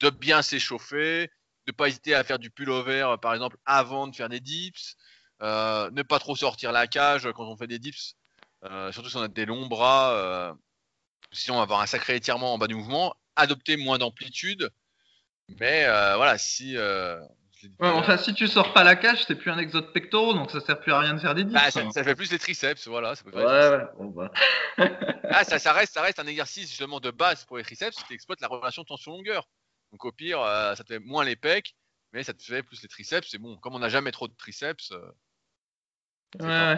de 0.00 0.10
bien 0.10 0.42
s'échauffer, 0.42 1.30
de 1.66 1.72
pas 1.72 1.88
hésiter 1.88 2.14
à 2.14 2.24
faire 2.24 2.38
du 2.38 2.50
pullover, 2.50 3.14
par 3.22 3.32
exemple, 3.32 3.56
avant 3.64 4.06
de 4.06 4.14
faire 4.14 4.28
des 4.28 4.40
dips. 4.40 4.96
ne 5.40 6.02
pas 6.02 6.18
trop 6.18 6.36
sortir 6.36 6.72
la 6.72 6.86
cage 6.86 7.26
quand 7.34 7.46
on 7.46 7.56
fait 7.56 7.68
des 7.68 7.78
dips 7.78 8.16
euh, 8.16 8.25
surtout 8.92 9.10
si 9.10 9.16
on 9.16 9.22
a 9.22 9.28
des 9.28 9.46
longs 9.46 9.66
bras, 9.66 10.12
euh, 10.12 10.52
sinon 11.32 11.56
on 11.56 11.58
va 11.58 11.64
avoir 11.64 11.80
un 11.80 11.86
sacré 11.86 12.16
étirement 12.16 12.54
en 12.54 12.58
bas 12.58 12.66
du 12.66 12.74
mouvement, 12.74 13.14
adopter 13.36 13.76
moins 13.76 13.98
d'amplitude, 13.98 14.70
mais 15.60 15.84
euh, 15.84 16.16
voilà, 16.16 16.38
si. 16.38 16.76
enfin, 17.80 18.16
si 18.16 18.34
tu 18.34 18.46
sors 18.46 18.72
pas 18.72 18.84
la 18.84 18.96
cage, 18.96 19.24
c'est 19.26 19.34
plus 19.34 19.50
un 19.50 19.58
exode 19.58 19.92
pectoraux, 19.92 20.34
donc 20.34 20.50
ça 20.50 20.60
sert 20.60 20.80
plus 20.80 20.92
à 20.92 21.00
rien 21.00 21.14
de 21.14 21.20
faire 21.20 21.34
des 21.34 21.44
dips. 21.44 21.54
Bah, 21.54 21.70
ça, 21.70 22.04
fait 22.04 22.14
plus 22.14 22.30
les 22.32 22.38
triceps, 22.38 22.86
voilà. 22.88 23.14
Ça 23.14 23.24
ouais, 23.26 23.44
ouais, 23.44 24.10
bah. 24.14 24.32
ah, 25.30 25.44
ça, 25.44 25.72
reste, 25.72 25.94
ça 25.94 26.02
reste 26.02 26.18
un 26.18 26.26
exercice 26.26 26.68
justement 26.68 27.00
de 27.00 27.10
base 27.10 27.44
pour 27.44 27.58
les 27.58 27.64
triceps 27.64 28.02
qui 28.04 28.14
exploite 28.14 28.40
la 28.40 28.48
relation 28.48 28.84
tension-longueur. 28.84 29.48
Donc 29.92 30.04
au 30.04 30.12
pire, 30.12 30.40
ça 30.76 30.82
te 30.82 30.94
fait 30.94 30.98
moins 30.98 31.24
les 31.24 31.36
pecs, 31.36 31.74
mais 32.12 32.22
ça 32.22 32.34
te 32.34 32.42
fait 32.42 32.62
plus 32.62 32.82
les 32.82 32.88
triceps. 32.88 33.28
C'est 33.30 33.38
bon, 33.38 33.56
comme 33.56 33.74
on 33.74 33.78
n'a 33.78 33.88
jamais 33.88 34.12
trop 34.12 34.28
de 34.28 34.34
triceps. 34.34 34.92
ouais. 36.40 36.76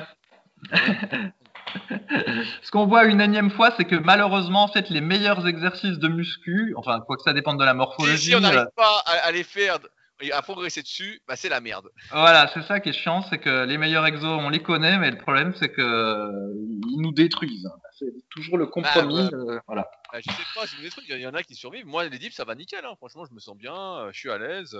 Ce 2.62 2.70
qu'on 2.70 2.86
voit 2.86 3.04
une 3.04 3.20
énième 3.20 3.50
fois, 3.50 3.72
c'est 3.76 3.84
que 3.84 3.96
malheureusement, 3.96 4.64
en 4.64 4.68
fait, 4.68 4.90
les 4.90 5.00
meilleurs 5.00 5.46
exercices 5.46 5.98
de 5.98 6.08
muscu, 6.08 6.74
enfin, 6.76 7.00
quoi 7.06 7.16
que 7.16 7.22
ça 7.22 7.32
dépende 7.32 7.58
de 7.58 7.64
la 7.64 7.74
morphologie. 7.74 8.30
Si, 8.30 8.34
on 8.34 8.40
n'arrive 8.40 8.60
euh, 8.60 8.66
pas 8.76 9.02
à, 9.06 9.30
les 9.32 9.44
faire 9.44 9.78
et 10.20 10.32
à 10.32 10.42
progresser 10.42 10.82
dessus, 10.82 11.20
bah, 11.28 11.36
c'est 11.36 11.48
la 11.48 11.60
merde. 11.60 11.88
Voilà, 12.10 12.50
c'est 12.52 12.62
ça 12.62 12.80
qui 12.80 12.88
est 12.88 12.92
chiant, 12.92 13.22
c'est 13.22 13.38
que 13.38 13.64
les 13.64 13.78
meilleurs 13.78 14.06
exos, 14.06 14.40
on 14.40 14.48
les 14.48 14.62
connaît, 14.62 14.98
mais 14.98 15.10
le 15.10 15.18
problème, 15.18 15.54
c'est 15.58 15.70
que 15.70 15.80
euh, 15.80 16.52
ils 16.90 17.00
nous 17.00 17.12
détruisent. 17.12 17.70
C'est 17.98 18.12
toujours 18.30 18.58
le 18.58 18.66
bah, 18.66 18.70
compromis. 18.72 19.28
Euh, 19.32 19.60
voilà. 19.66 19.88
Bah, 20.12 20.18
je 20.20 20.30
sais 20.30 20.42
pas, 20.54 20.66
si 20.66 20.76
vous 20.76 20.82
détruisez, 20.82 21.14
il 21.14 21.20
y 21.20 21.26
en 21.26 21.34
a 21.34 21.42
qui 21.42 21.54
survivent. 21.54 21.86
Moi, 21.86 22.08
les 22.08 22.18
dips, 22.18 22.34
ça 22.34 22.44
va 22.44 22.54
nickel. 22.54 22.84
Hein. 22.84 22.94
Franchement, 22.96 23.24
je 23.28 23.34
me 23.34 23.40
sens 23.40 23.56
bien, 23.56 24.08
je 24.10 24.18
suis 24.18 24.30
à 24.30 24.38
l'aise. 24.38 24.76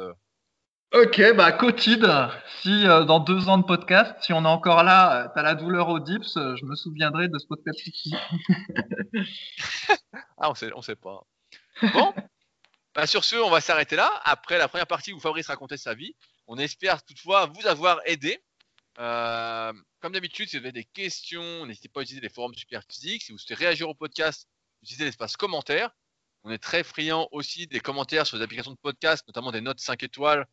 Ok, 0.95 1.21
bah 1.37 1.53
Cotide, 1.53 2.09
si 2.63 2.87
euh, 2.87 3.05
dans 3.05 3.21
deux 3.21 3.51
ans 3.51 3.59
de 3.59 3.65
podcast, 3.65 4.15
si 4.23 4.33
on 4.33 4.45
est 4.45 4.49
encore 4.49 4.83
là, 4.83 5.25
euh, 5.25 5.29
t'as 5.35 5.43
la 5.43 5.55
douleur 5.55 5.91
au 5.91 6.01
dips, 6.01 6.35
euh, 6.39 6.57
je 6.57 6.65
me 6.65 6.75
souviendrai 6.75 7.29
de 7.29 7.39
ce 7.39 7.47
podcast 7.47 7.87
ici. 7.87 8.15
ah, 10.39 10.49
on 10.49 10.55
sait, 10.55 10.71
on 10.75 10.81
sait 10.81 10.97
pas. 10.97 11.27
Bon, 11.93 12.15
bah, 12.95 13.07
sur 13.07 13.23
ce, 13.23 13.37
on 13.37 13.51
va 13.51 13.61
s'arrêter 13.61 13.97
là. 13.97 14.11
Après 14.25 14.57
la 14.57 14.67
première 14.67 14.87
partie 14.87 15.13
où 15.13 15.21
Fabrice 15.21 15.49
racontait 15.49 15.77
sa 15.77 15.93
vie, 15.93 16.17
on 16.47 16.57
espère 16.57 17.05
toutefois 17.05 17.45
vous 17.45 17.67
avoir 17.67 18.01
aidé. 18.07 18.43
comme 18.97 20.13
d'habitude, 20.13 20.49
si 20.49 20.57
vous 20.57 20.65
avez 20.65 20.73
des 20.73 20.85
questions, 20.85 21.67
n'hésitez 21.67 21.91
pas 21.91 22.01
à 22.01 22.03
utiliser 22.05 22.23
les 22.23 22.31
forums 22.31 22.55
super 22.55 22.83
physiques. 22.91 23.25
Si 23.25 23.33
vous 23.33 23.37
souhaitez 23.37 23.63
réagir 23.63 23.91
au 23.91 23.95
podcast, 23.95 24.49
utilisez 24.83 25.05
l'espace 25.05 25.37
commentaire. 25.37 25.91
On 26.45 26.51
est 26.51 26.57
très 26.57 26.83
friand 26.83 27.29
aussi 27.31 27.67
des 27.67 27.81
commentaires 27.81 28.27
sur 28.27 28.39
les 28.39 28.43
applications 28.43 28.71
de 28.73 28.79
podcast, 28.79 29.23
notamment 29.29 29.53
des 29.53 29.61
notes 29.61 29.81
5 29.81 30.03
étoiles 30.03 30.47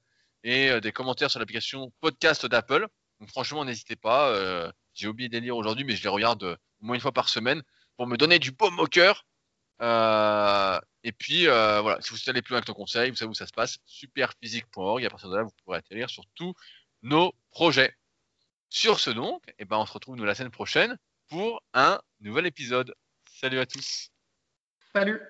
et 0.45 0.69
euh, 0.69 0.79
des 0.79 0.93
commentaires 0.93 1.29
sur 1.29 1.39
l'application 1.39 1.91
podcast 1.99 2.45
d'Apple. 2.45 2.87
Donc 3.19 3.29
franchement, 3.29 3.65
n'hésitez 3.65 3.97
pas. 3.97 4.29
Euh, 4.29 4.71
j'ai 4.93 5.07
oublié 5.07 5.27
de 5.27 5.33
les 5.33 5.41
lire 5.41 5.57
aujourd'hui, 5.57 5.83
mais 5.83 5.95
je 5.95 6.03
les 6.03 6.09
regarde 6.09 6.43
euh, 6.43 6.55
au 6.81 6.85
moins 6.85 6.95
une 6.95 7.01
fois 7.01 7.11
par 7.11 7.27
semaine 7.27 7.61
pour 7.97 8.07
me 8.07 8.15
donner 8.15 8.39
du 8.39 8.51
baume 8.51 8.79
au 8.79 8.85
cœur. 8.85 9.25
et 9.81 11.11
puis 11.11 11.45
voilà, 11.47 11.97
si 12.01 12.11
vous 12.11 12.19
allez 12.27 12.41
plus 12.41 12.51
loin 12.51 12.59
avec 12.59 12.67
ton 12.67 12.73
conseil, 12.73 13.09
vous 13.09 13.15
savez 13.15 13.29
où 13.29 13.33
ça 13.33 13.47
se 13.47 13.53
passe, 13.53 13.79
superphysique.org. 13.85 15.03
Et 15.03 15.07
à 15.07 15.09
partir 15.09 15.29
de 15.29 15.35
là, 15.35 15.43
vous 15.43 15.51
pourrez 15.63 15.77
atterrir 15.77 16.09
sur 16.09 16.23
tous 16.35 16.53
nos 17.01 17.33
projets. 17.51 17.93
Sur 18.69 18.99
ce 18.99 19.09
donc, 19.09 19.43
eh 19.57 19.65
ben, 19.65 19.77
on 19.77 19.85
se 19.85 19.93
retrouve 19.93 20.15
nous 20.15 20.25
la 20.25 20.35
semaine 20.35 20.51
prochaine 20.51 20.97
pour 21.29 21.63
un 21.73 21.99
nouvel 22.19 22.45
épisode. 22.45 22.93
Salut 23.25 23.59
à 23.59 23.65
tous. 23.65 24.09
Salut. 24.93 25.21